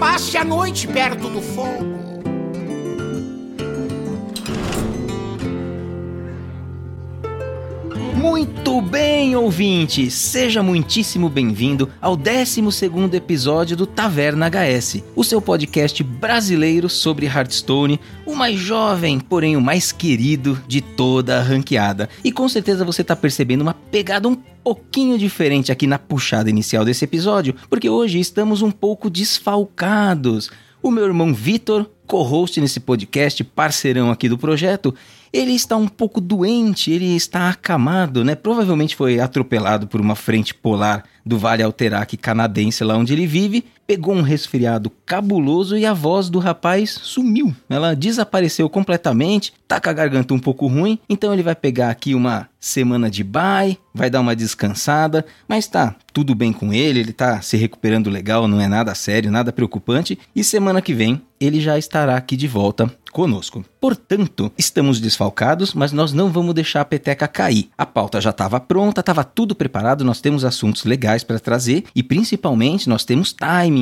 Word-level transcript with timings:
passe 0.00 0.38
a 0.38 0.44
noite 0.44 0.88
perto 0.88 1.28
do 1.28 1.42
fogo. 1.42 1.84
Muito 8.16 8.59
bem, 8.78 9.34
ouvinte! 9.34 10.10
Seja 10.10 10.62
muitíssimo 10.62 11.28
bem-vindo 11.28 11.88
ao 12.00 12.14
12 12.14 12.62
episódio 13.16 13.76
do 13.76 13.86
Taverna 13.86 14.48
HS, 14.48 15.02
o 15.16 15.24
seu 15.24 15.40
podcast 15.40 16.04
brasileiro 16.04 16.88
sobre 16.88 17.26
Hearthstone, 17.26 17.98
o 18.24 18.36
mais 18.36 18.60
jovem, 18.60 19.18
porém 19.18 19.56
o 19.56 19.60
mais 19.60 19.90
querido 19.90 20.62
de 20.68 20.80
toda 20.80 21.38
a 21.38 21.42
ranqueada. 21.42 22.08
E 22.22 22.30
com 22.30 22.48
certeza 22.48 22.84
você 22.84 23.02
está 23.02 23.16
percebendo 23.16 23.62
uma 23.62 23.74
pegada 23.74 24.28
um 24.28 24.36
pouquinho 24.36 25.18
diferente 25.18 25.72
aqui 25.72 25.86
na 25.86 25.98
puxada 25.98 26.48
inicial 26.48 26.84
desse 26.84 27.04
episódio, 27.04 27.56
porque 27.68 27.88
hoje 27.88 28.20
estamos 28.20 28.62
um 28.62 28.70
pouco 28.70 29.10
desfalcados. 29.10 30.50
O 30.82 30.90
meu 30.90 31.04
irmão 31.04 31.34
Vitor, 31.34 31.90
co-host 32.06 32.60
nesse 32.60 32.78
podcast, 32.78 33.42
parceirão 33.42 34.10
aqui 34.10 34.28
do 34.28 34.38
projeto, 34.38 34.94
ele 35.32 35.52
está 35.52 35.76
um 35.76 35.86
pouco 35.86 36.20
doente, 36.20 36.90
ele 36.90 37.14
está 37.14 37.48
acamado, 37.48 38.24
né? 38.24 38.34
Provavelmente 38.34 38.96
foi 38.96 39.20
atropelado 39.20 39.86
por 39.86 40.00
uma 40.00 40.16
frente 40.16 40.54
polar 40.54 41.04
do 41.24 41.38
Vale 41.38 41.62
Alterac 41.62 42.16
canadense, 42.16 42.82
lá 42.82 42.96
onde 42.96 43.12
ele 43.12 43.26
vive, 43.26 43.64
pegou 43.86 44.14
um 44.14 44.22
resfriado 44.22 44.90
cabuloso 45.04 45.76
e 45.76 45.84
a 45.84 45.92
voz 45.92 46.28
do 46.30 46.38
rapaz 46.38 46.90
sumiu. 46.90 47.54
Ela 47.68 47.94
desapareceu 47.94 48.68
completamente, 48.68 49.52
tá 49.66 49.80
com 49.80 49.90
a 49.90 49.92
garganta 49.92 50.32
um 50.32 50.38
pouco 50.38 50.66
ruim, 50.66 50.98
então 51.08 51.32
ele 51.32 51.42
vai 51.42 51.54
pegar 51.54 51.90
aqui 51.90 52.14
uma 52.14 52.48
semana 52.60 53.10
de 53.10 53.24
bye, 53.24 53.78
vai 53.94 54.10
dar 54.10 54.20
uma 54.20 54.36
descansada, 54.36 55.24
mas 55.48 55.66
tá 55.66 55.96
tudo 56.12 56.34
bem 56.34 56.52
com 56.52 56.72
ele, 56.72 57.00
ele 57.00 57.12
tá 57.12 57.40
se 57.40 57.56
recuperando 57.56 58.10
legal, 58.10 58.46
não 58.46 58.60
é 58.60 58.68
nada 58.68 58.94
sério, 58.94 59.30
nada 59.30 59.52
preocupante, 59.52 60.18
e 60.36 60.44
semana 60.44 60.82
que 60.82 60.92
vem 60.92 61.22
ele 61.40 61.58
já 61.58 61.78
estará 61.78 62.16
aqui 62.16 62.36
de 62.36 62.46
volta 62.46 62.92
conosco. 63.10 63.64
Portanto, 63.80 64.52
estamos 64.58 65.00
desfalcados, 65.00 65.72
mas 65.72 65.90
nós 65.90 66.12
não 66.12 66.30
vamos 66.30 66.54
deixar 66.54 66.82
a 66.82 66.84
peteca 66.84 67.26
cair. 67.26 67.70
A 67.78 67.86
pauta 67.86 68.20
já 68.20 68.28
estava 68.28 68.60
pronta, 68.60 69.00
estava 69.00 69.24
tudo 69.24 69.54
preparado, 69.54 70.04
nós 70.04 70.20
temos 70.20 70.44
assuntos 70.44 70.84
legais 70.84 71.24
para 71.24 71.40
trazer 71.40 71.84
e 71.94 72.02
principalmente 72.02 72.88
nós 72.88 73.04
temos 73.04 73.32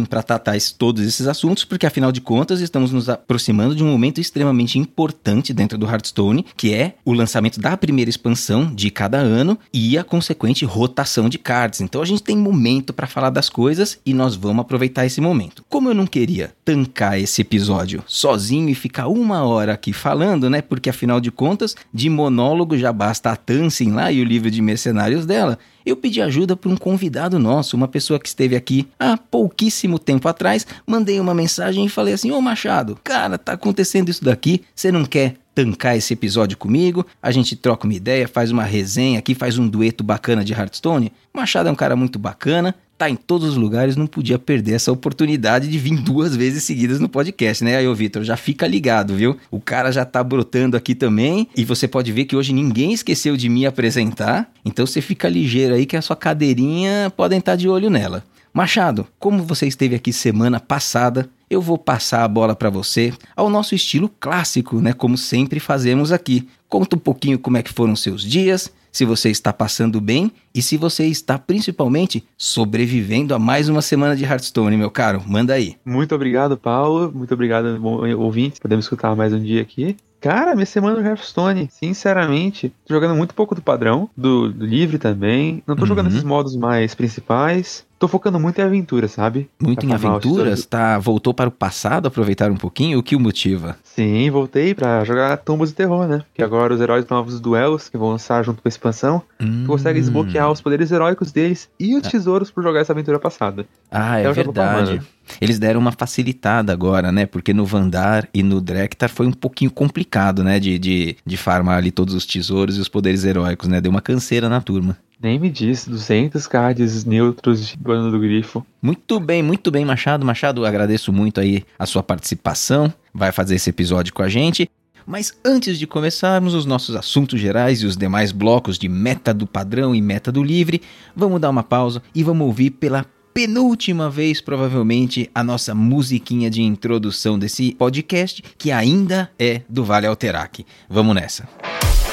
para 0.04 0.22
tratar 0.22 0.56
todos 0.76 1.06
esses 1.06 1.26
assuntos, 1.26 1.64
porque 1.64 1.86
afinal 1.86 2.10
de 2.10 2.20
contas 2.20 2.60
estamos 2.60 2.92
nos 2.92 3.08
aproximando 3.08 3.74
de 3.74 3.82
um 3.82 3.90
momento 3.90 4.20
extremamente 4.20 4.78
importante 4.78 5.52
dentro 5.52 5.78
do 5.78 5.86
Hearthstone, 5.86 6.44
que 6.56 6.74
é 6.74 6.94
o 7.04 7.12
lançamento 7.12 7.60
da 7.60 7.76
primeira 7.76 8.08
expansão 8.08 8.74
de 8.74 8.90
cada 8.90 9.18
ano 9.18 9.58
e 9.72 9.96
a 9.98 10.04
consequente 10.04 10.64
rotação 10.64 11.28
de 11.28 11.38
cards. 11.38 11.80
Então 11.80 12.02
a 12.02 12.04
gente 12.04 12.22
tem 12.22 12.36
momento 12.36 12.92
para 12.92 13.06
falar 13.06 13.30
das 13.30 13.48
coisas 13.48 13.98
e 14.04 14.12
nós 14.14 14.34
vamos 14.34 14.62
aproveitar 14.62 15.06
esse 15.06 15.20
momento. 15.20 15.64
Como 15.68 15.88
eu 15.88 15.94
não 15.94 16.06
queria 16.06 16.52
tancar 16.64 17.18
esse 17.18 17.42
episódio 17.42 18.02
sozinho 18.06 18.68
e 18.68 18.74
ficar 18.74 19.08
uma 19.08 19.42
hora 19.44 19.72
aqui 19.72 19.92
falando, 19.92 20.50
né? 20.50 20.62
Porque 20.62 20.90
afinal 20.90 21.20
de 21.20 21.30
contas, 21.30 21.76
de 21.92 22.10
monólogo 22.10 22.76
já 22.76 22.92
basta 22.92 23.30
a 23.30 23.36
Tansin 23.36 23.92
lá 23.92 24.10
e 24.12 24.20
o 24.20 24.24
livro 24.24 24.50
de 24.50 24.60
mercenários 24.60 25.24
dela. 25.26 25.58
Eu 25.88 25.96
pedi 25.96 26.20
ajuda 26.20 26.54
para 26.54 26.70
um 26.70 26.76
convidado 26.76 27.38
nosso, 27.38 27.74
uma 27.74 27.88
pessoa 27.88 28.20
que 28.20 28.28
esteve 28.28 28.54
aqui 28.54 28.86
há 28.98 29.16
pouquíssimo 29.16 29.98
tempo 29.98 30.28
atrás. 30.28 30.66
Mandei 30.86 31.18
uma 31.18 31.32
mensagem 31.32 31.86
e 31.86 31.88
falei 31.88 32.12
assim: 32.12 32.30
Ô 32.30 32.42
Machado, 32.42 32.98
cara, 33.02 33.38
tá 33.38 33.54
acontecendo 33.54 34.10
isso 34.10 34.22
daqui, 34.22 34.62
você 34.74 34.92
não 34.92 35.06
quer 35.06 35.36
tancar 35.54 35.96
esse 35.96 36.12
episódio 36.12 36.58
comigo, 36.58 37.06
a 37.22 37.30
gente 37.30 37.56
troca 37.56 37.86
uma 37.86 37.94
ideia, 37.94 38.28
faz 38.28 38.50
uma 38.50 38.64
resenha 38.64 39.18
aqui, 39.18 39.34
faz 39.34 39.58
um 39.58 39.66
dueto 39.66 40.04
bacana 40.04 40.44
de 40.44 40.52
Hearthstone. 40.52 41.10
Machado 41.32 41.70
é 41.70 41.72
um 41.72 41.74
cara 41.74 41.96
muito 41.96 42.18
bacana, 42.18 42.74
tá 42.98 43.08
em 43.08 43.14
todos 43.14 43.50
os 43.50 43.56
lugares, 43.56 43.94
não 43.94 44.08
podia 44.08 44.38
perder 44.38 44.72
essa 44.72 44.90
oportunidade 44.90 45.68
de 45.68 45.78
vir 45.78 45.96
duas 46.02 46.34
vezes 46.34 46.64
seguidas 46.64 46.98
no 46.98 47.08
podcast, 47.08 47.62
né? 47.62 47.76
Aí, 47.76 47.86
ô 47.86 47.94
Vitor, 47.94 48.24
já 48.24 48.36
fica 48.36 48.66
ligado, 48.66 49.14
viu? 49.14 49.36
O 49.50 49.60
cara 49.60 49.92
já 49.92 50.04
tá 50.04 50.22
brotando 50.22 50.76
aqui 50.76 50.96
também 50.96 51.48
e 51.56 51.64
você 51.64 51.86
pode 51.86 52.10
ver 52.10 52.24
que 52.24 52.34
hoje 52.34 52.52
ninguém 52.52 52.92
esqueceu 52.92 53.36
de 53.36 53.48
me 53.48 53.64
apresentar, 53.64 54.50
então 54.64 54.84
você 54.84 55.00
fica 55.00 55.28
ligeiro 55.28 55.74
aí 55.74 55.86
que 55.86 55.96
a 55.96 56.02
sua 56.02 56.16
cadeirinha 56.16 57.12
podem 57.16 57.38
estar 57.38 57.52
tá 57.52 57.56
de 57.56 57.68
olho 57.68 57.88
nela. 57.88 58.24
Machado, 58.52 59.06
como 59.18 59.44
você 59.44 59.68
esteve 59.68 59.94
aqui 59.94 60.12
semana 60.12 60.58
passada, 60.58 61.28
eu 61.48 61.62
vou 61.62 61.78
passar 61.78 62.24
a 62.24 62.28
bola 62.28 62.56
para 62.56 62.68
você 62.68 63.12
ao 63.36 63.48
nosso 63.48 63.74
estilo 63.74 64.10
clássico, 64.20 64.80
né, 64.80 64.92
como 64.92 65.16
sempre 65.16 65.60
fazemos 65.60 66.10
aqui. 66.12 66.48
Conta 66.68 66.96
um 66.96 66.98
pouquinho 66.98 67.38
como 67.38 67.56
é 67.56 67.62
que 67.62 67.72
foram 67.72 67.96
seus 67.96 68.22
dias, 68.22 68.70
se 68.92 69.04
você 69.04 69.30
está 69.30 69.52
passando 69.52 70.00
bem 70.00 70.30
e 70.54 70.60
se 70.60 70.76
você 70.76 71.06
está 71.06 71.38
principalmente 71.38 72.22
sobrevivendo 72.36 73.34
a 73.34 73.38
mais 73.38 73.68
uma 73.68 73.80
semana 73.80 74.14
de 74.14 74.24
Hearthstone, 74.24 74.76
meu 74.76 74.90
caro. 74.90 75.22
Manda 75.26 75.54
aí. 75.54 75.76
Muito 75.84 76.14
obrigado, 76.14 76.58
Paulo. 76.58 77.10
Muito 77.14 77.32
obrigado, 77.32 77.80
ouvintes. 78.18 78.58
Podemos 78.58 78.84
escutar 78.84 79.16
mais 79.16 79.32
um 79.32 79.40
dia 79.40 79.62
aqui. 79.62 79.96
Cara, 80.20 80.54
minha 80.54 80.66
semana 80.66 81.00
no 81.00 81.06
Hearthstone, 81.06 81.68
sinceramente, 81.70 82.72
tô 82.84 82.92
jogando 82.92 83.14
muito 83.14 83.34
pouco 83.34 83.54
do 83.54 83.62
padrão, 83.62 84.10
do, 84.16 84.52
do 84.52 84.66
livre 84.66 84.98
também. 84.98 85.62
Não 85.66 85.76
tô 85.76 85.82
uhum. 85.82 85.86
jogando 85.86 86.08
esses 86.08 86.24
modos 86.24 86.56
mais 86.56 86.94
principais. 86.94 87.86
Tô 87.98 88.06
focando 88.06 88.38
muito 88.38 88.60
em 88.60 88.62
aventura, 88.62 89.08
sabe? 89.08 89.50
Muito 89.60 89.80
pra 89.80 89.88
em 89.88 89.92
aventuras? 89.92 90.64
Tá, 90.64 90.98
voltou 90.98 91.34
para 91.34 91.48
o 91.48 91.52
passado, 91.52 92.06
aproveitar 92.06 92.48
um 92.50 92.56
pouquinho? 92.56 92.98
O 92.98 93.02
que 93.02 93.16
o 93.16 93.20
motiva? 93.20 93.76
Sim, 93.82 94.30
voltei 94.30 94.72
para 94.72 95.02
jogar 95.04 95.36
Tombos 95.38 95.70
de 95.70 95.74
Terror, 95.74 96.06
né? 96.06 96.22
Que 96.32 96.42
agora 96.42 96.72
os 96.72 96.80
heróis 96.80 97.04
novos 97.08 97.40
duelos, 97.40 97.88
que 97.88 97.98
vão 97.98 98.10
lançar 98.10 98.44
junto 98.44 98.62
com 98.62 98.68
a 98.68 98.70
expansão, 98.70 99.20
hum. 99.40 99.64
tu 99.64 99.66
consegue 99.66 99.98
desbloquear 99.98 100.48
os 100.48 100.60
poderes 100.60 100.92
heróicos 100.92 101.32
deles 101.32 101.68
e 101.78 101.96
os 101.96 102.06
ah. 102.06 102.10
tesouros 102.10 102.52
por 102.52 102.62
jogar 102.62 102.80
essa 102.80 102.92
aventura 102.92 103.18
passada. 103.18 103.66
Ah, 103.90 104.20
é, 104.20 104.24
é 104.24 104.32
verdade. 104.32 105.02
Eles 105.40 105.58
deram 105.58 105.80
uma 105.80 105.92
facilitada 105.92 106.72
agora, 106.72 107.10
né? 107.10 107.26
Porque 107.26 107.52
no 107.52 107.66
Vandar 107.66 108.28
e 108.32 108.42
no 108.44 108.60
Drektar 108.60 109.10
foi 109.10 109.26
um 109.26 109.32
pouquinho 109.32 109.72
complicado, 109.72 110.44
né? 110.44 110.60
De, 110.60 110.78
de, 110.78 111.16
de 111.26 111.36
farmar 111.36 111.78
ali 111.78 111.90
todos 111.90 112.14
os 112.14 112.24
tesouros 112.24 112.78
e 112.78 112.80
os 112.80 112.88
poderes 112.88 113.24
heróicos, 113.24 113.68
né? 113.68 113.80
Deu 113.80 113.90
uma 113.90 114.00
canseira 114.00 114.48
na 114.48 114.60
turma. 114.60 114.96
Nem 115.20 115.38
me 115.38 115.50
disse, 115.50 115.90
200 115.90 116.46
cards 116.46 117.04
neutros 117.04 117.66
de 117.66 117.76
bando 117.76 118.12
do 118.12 118.20
grifo. 118.20 118.64
Muito 118.80 119.18
bem, 119.18 119.42
muito 119.42 119.68
bem, 119.70 119.84
Machado. 119.84 120.24
Machado, 120.24 120.64
agradeço 120.64 121.12
muito 121.12 121.40
aí 121.40 121.64
a 121.76 121.86
sua 121.86 122.04
participação. 122.04 122.92
Vai 123.12 123.32
fazer 123.32 123.56
esse 123.56 123.68
episódio 123.68 124.14
com 124.14 124.22
a 124.22 124.28
gente. 124.28 124.70
Mas 125.04 125.32
antes 125.44 125.78
de 125.78 125.86
começarmos 125.86 126.54
os 126.54 126.66
nossos 126.66 126.94
assuntos 126.94 127.40
gerais 127.40 127.82
e 127.82 127.86
os 127.86 127.96
demais 127.96 128.30
blocos 128.30 128.78
de 128.78 128.88
meta 128.88 129.34
do 129.34 129.46
padrão 129.46 129.94
e 129.94 130.00
meta 130.00 130.30
do 130.30 130.44
livre, 130.44 130.82
vamos 131.16 131.40
dar 131.40 131.50
uma 131.50 131.62
pausa 131.64 132.00
e 132.14 132.22
vamos 132.22 132.46
ouvir 132.46 132.70
pela 132.70 133.04
penúltima 133.34 134.10
vez, 134.10 134.40
provavelmente, 134.40 135.30
a 135.34 135.42
nossa 135.42 135.74
musiquinha 135.74 136.50
de 136.50 136.62
introdução 136.62 137.38
desse 137.38 137.74
podcast, 137.74 138.42
que 138.56 138.70
ainda 138.70 139.30
é 139.38 139.62
do 139.68 139.82
Vale 139.82 140.06
Alterac. 140.06 140.64
Vamos 140.88 141.14
nessa. 141.14 141.48
Música 141.62 142.07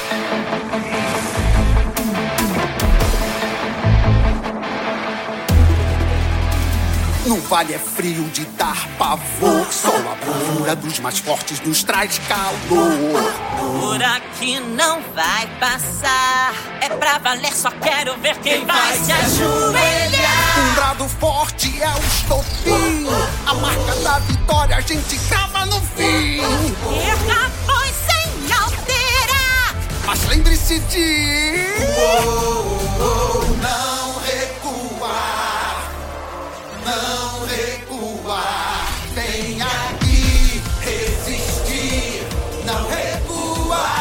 No 7.26 7.40
vale 7.40 7.74
é 7.74 7.78
frio 7.78 8.22
de 8.30 8.44
dar 8.44 8.86
pavor. 8.96 9.66
Só 9.72 9.88
a 9.88 10.14
bravura 10.14 10.76
dos 10.76 11.00
mais 11.00 11.18
fortes 11.18 11.60
nos 11.60 11.82
traz 11.82 12.20
calor. 12.28 13.32
Por 13.80 14.00
aqui 14.00 14.60
não 14.60 15.00
vai 15.12 15.48
passar. 15.58 16.54
É 16.80 16.88
pra 16.88 17.18
valer, 17.18 17.52
só 17.52 17.72
quero 17.72 18.16
ver 18.18 18.36
quem, 18.38 18.58
quem 18.58 18.66
vai 18.66 18.96
se 18.98 19.10
ajoelhar. 19.10 20.58
Um 20.60 20.74
brado 20.74 21.08
forte 21.08 21.82
é 21.82 21.88
o 21.88 21.98
estopim. 21.98 23.06
A 23.44 23.54
marca 23.54 23.96
da 23.96 24.20
vitória 24.20 24.76
a 24.76 24.80
gente 24.80 25.18
cava 25.28 25.66
no 25.66 25.80
fim. 25.80 26.38
Erra, 26.38 27.50
pois 27.66 27.94
sem 28.06 28.52
alterar. 28.52 29.74
Mas 30.06 30.24
lembre-se 30.28 30.78
de. 30.78 31.66
Oh, 31.98 32.78
oh, 33.00 33.42
oh, 33.42 33.45
Não 36.86 37.44
recuar. 37.44 38.86
Tem 39.12 39.60
aqui 39.60 40.62
resistir, 40.80 42.22
não 42.64 42.86
recuar. 42.88 43.96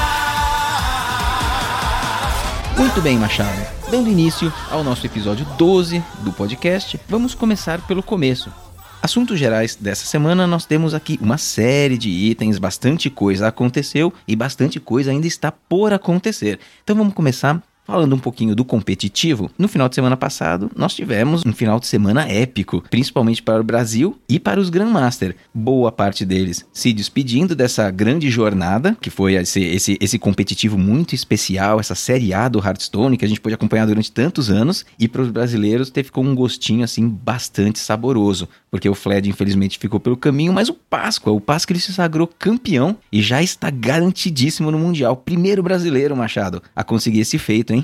Muito 2.78 3.02
bem, 3.02 3.18
Machado. 3.18 3.66
Dando 3.90 4.08
início 4.08 4.54
ao 4.70 4.84
nosso 4.84 5.04
episódio 5.04 5.48
12 5.58 6.04
do 6.20 6.32
podcast, 6.32 7.00
vamos 7.10 7.34
começar 7.34 7.82
pelo 7.88 8.04
começo. 8.04 8.54
Assuntos 9.02 9.40
gerais 9.40 9.76
dessa 9.76 10.06
semana, 10.06 10.46
nós 10.46 10.66
temos 10.66 10.94
aqui 10.94 11.18
uma 11.20 11.40
série 11.40 11.98
de 11.98 12.10
itens, 12.10 12.60
bastante 12.60 13.10
coisa 13.10 13.48
aconteceu 13.48 14.14
e 14.28 14.36
bastante 14.36 14.80
coisa 14.80 15.10
ainda 15.10 15.26
está 15.26 15.52
por 15.52 15.92
acontecer. 15.92 16.60
Então 16.84 16.96
vamos 16.96 17.16
começar 17.16 17.64
Falando 17.86 18.16
um 18.16 18.20
pouquinho 18.20 18.56
do 18.56 18.66
competitivo, 18.66 19.52
no 19.58 19.68
final 19.68 19.88
de 19.88 19.94
semana 19.94 20.18
passado 20.18 20.72
nós 20.76 20.96
tivemos 20.96 21.44
um 21.46 21.54
final 21.54 21.80
de 21.80 21.86
semana 21.86 22.28
épico, 22.28 22.84
principalmente 22.90 23.44
para 23.44 23.62
o 23.62 23.64
Brasil 23.64 24.18
e 24.28 24.40
para 24.40 24.60
os 24.60 24.72
Grandmaster. 24.72 25.36
Boa 25.54 25.92
parte 25.92 26.26
deles 26.26 26.66
se 26.74 26.92
despedindo 26.92 27.56
dessa 27.56 27.92
grande 27.92 28.30
jornada, 28.32 28.98
que 29.00 29.12
foi 29.12 29.36
esse, 29.36 29.62
esse, 29.62 29.98
esse 30.02 30.18
competitivo 30.18 30.80
muito 30.80 31.14
especial, 31.14 31.80
essa 31.80 31.94
Série 31.94 32.34
A 32.34 32.48
do 32.48 32.58
Hearthstone 32.58 33.18
que 33.18 33.26
a 33.26 33.28
gente 33.28 33.40
pôde 33.40 33.54
acompanhar 33.54 33.86
durante 33.86 34.12
tantos 34.12 34.50
anos, 34.50 34.84
e 34.98 35.08
para 35.08 35.22
os 35.22 35.30
brasileiros 35.30 35.90
teve 35.92 36.06
ficou 36.06 36.24
um 36.24 36.34
gostinho 36.34 36.84
assim 36.84 37.08
bastante 37.10 37.80
saboroso, 37.80 38.48
porque 38.72 38.88
o 38.88 38.96
Fled 38.96 39.30
infelizmente 39.30 39.78
ficou 39.78 40.00
pelo 40.00 40.16
caminho, 40.16 40.54
mas 40.54 40.70
o 40.70 40.74
Páscoa, 40.74 41.34
o 41.34 41.42
Páscoa 41.42 41.74
ele 41.74 41.82
se 41.82 41.92
sagrou 41.92 42.28
campeão 42.28 42.98
e 43.12 43.22
já 43.22 43.44
está 43.44 43.70
garantidíssimo 43.70 44.72
no 44.72 44.80
Mundial. 44.80 45.18
Primeiro 45.18 45.62
brasileiro, 45.62 46.16
Machado, 46.16 46.64
a 46.76 46.84
conseguir 46.84 47.20
esse 47.20 47.38
feito? 47.38 47.75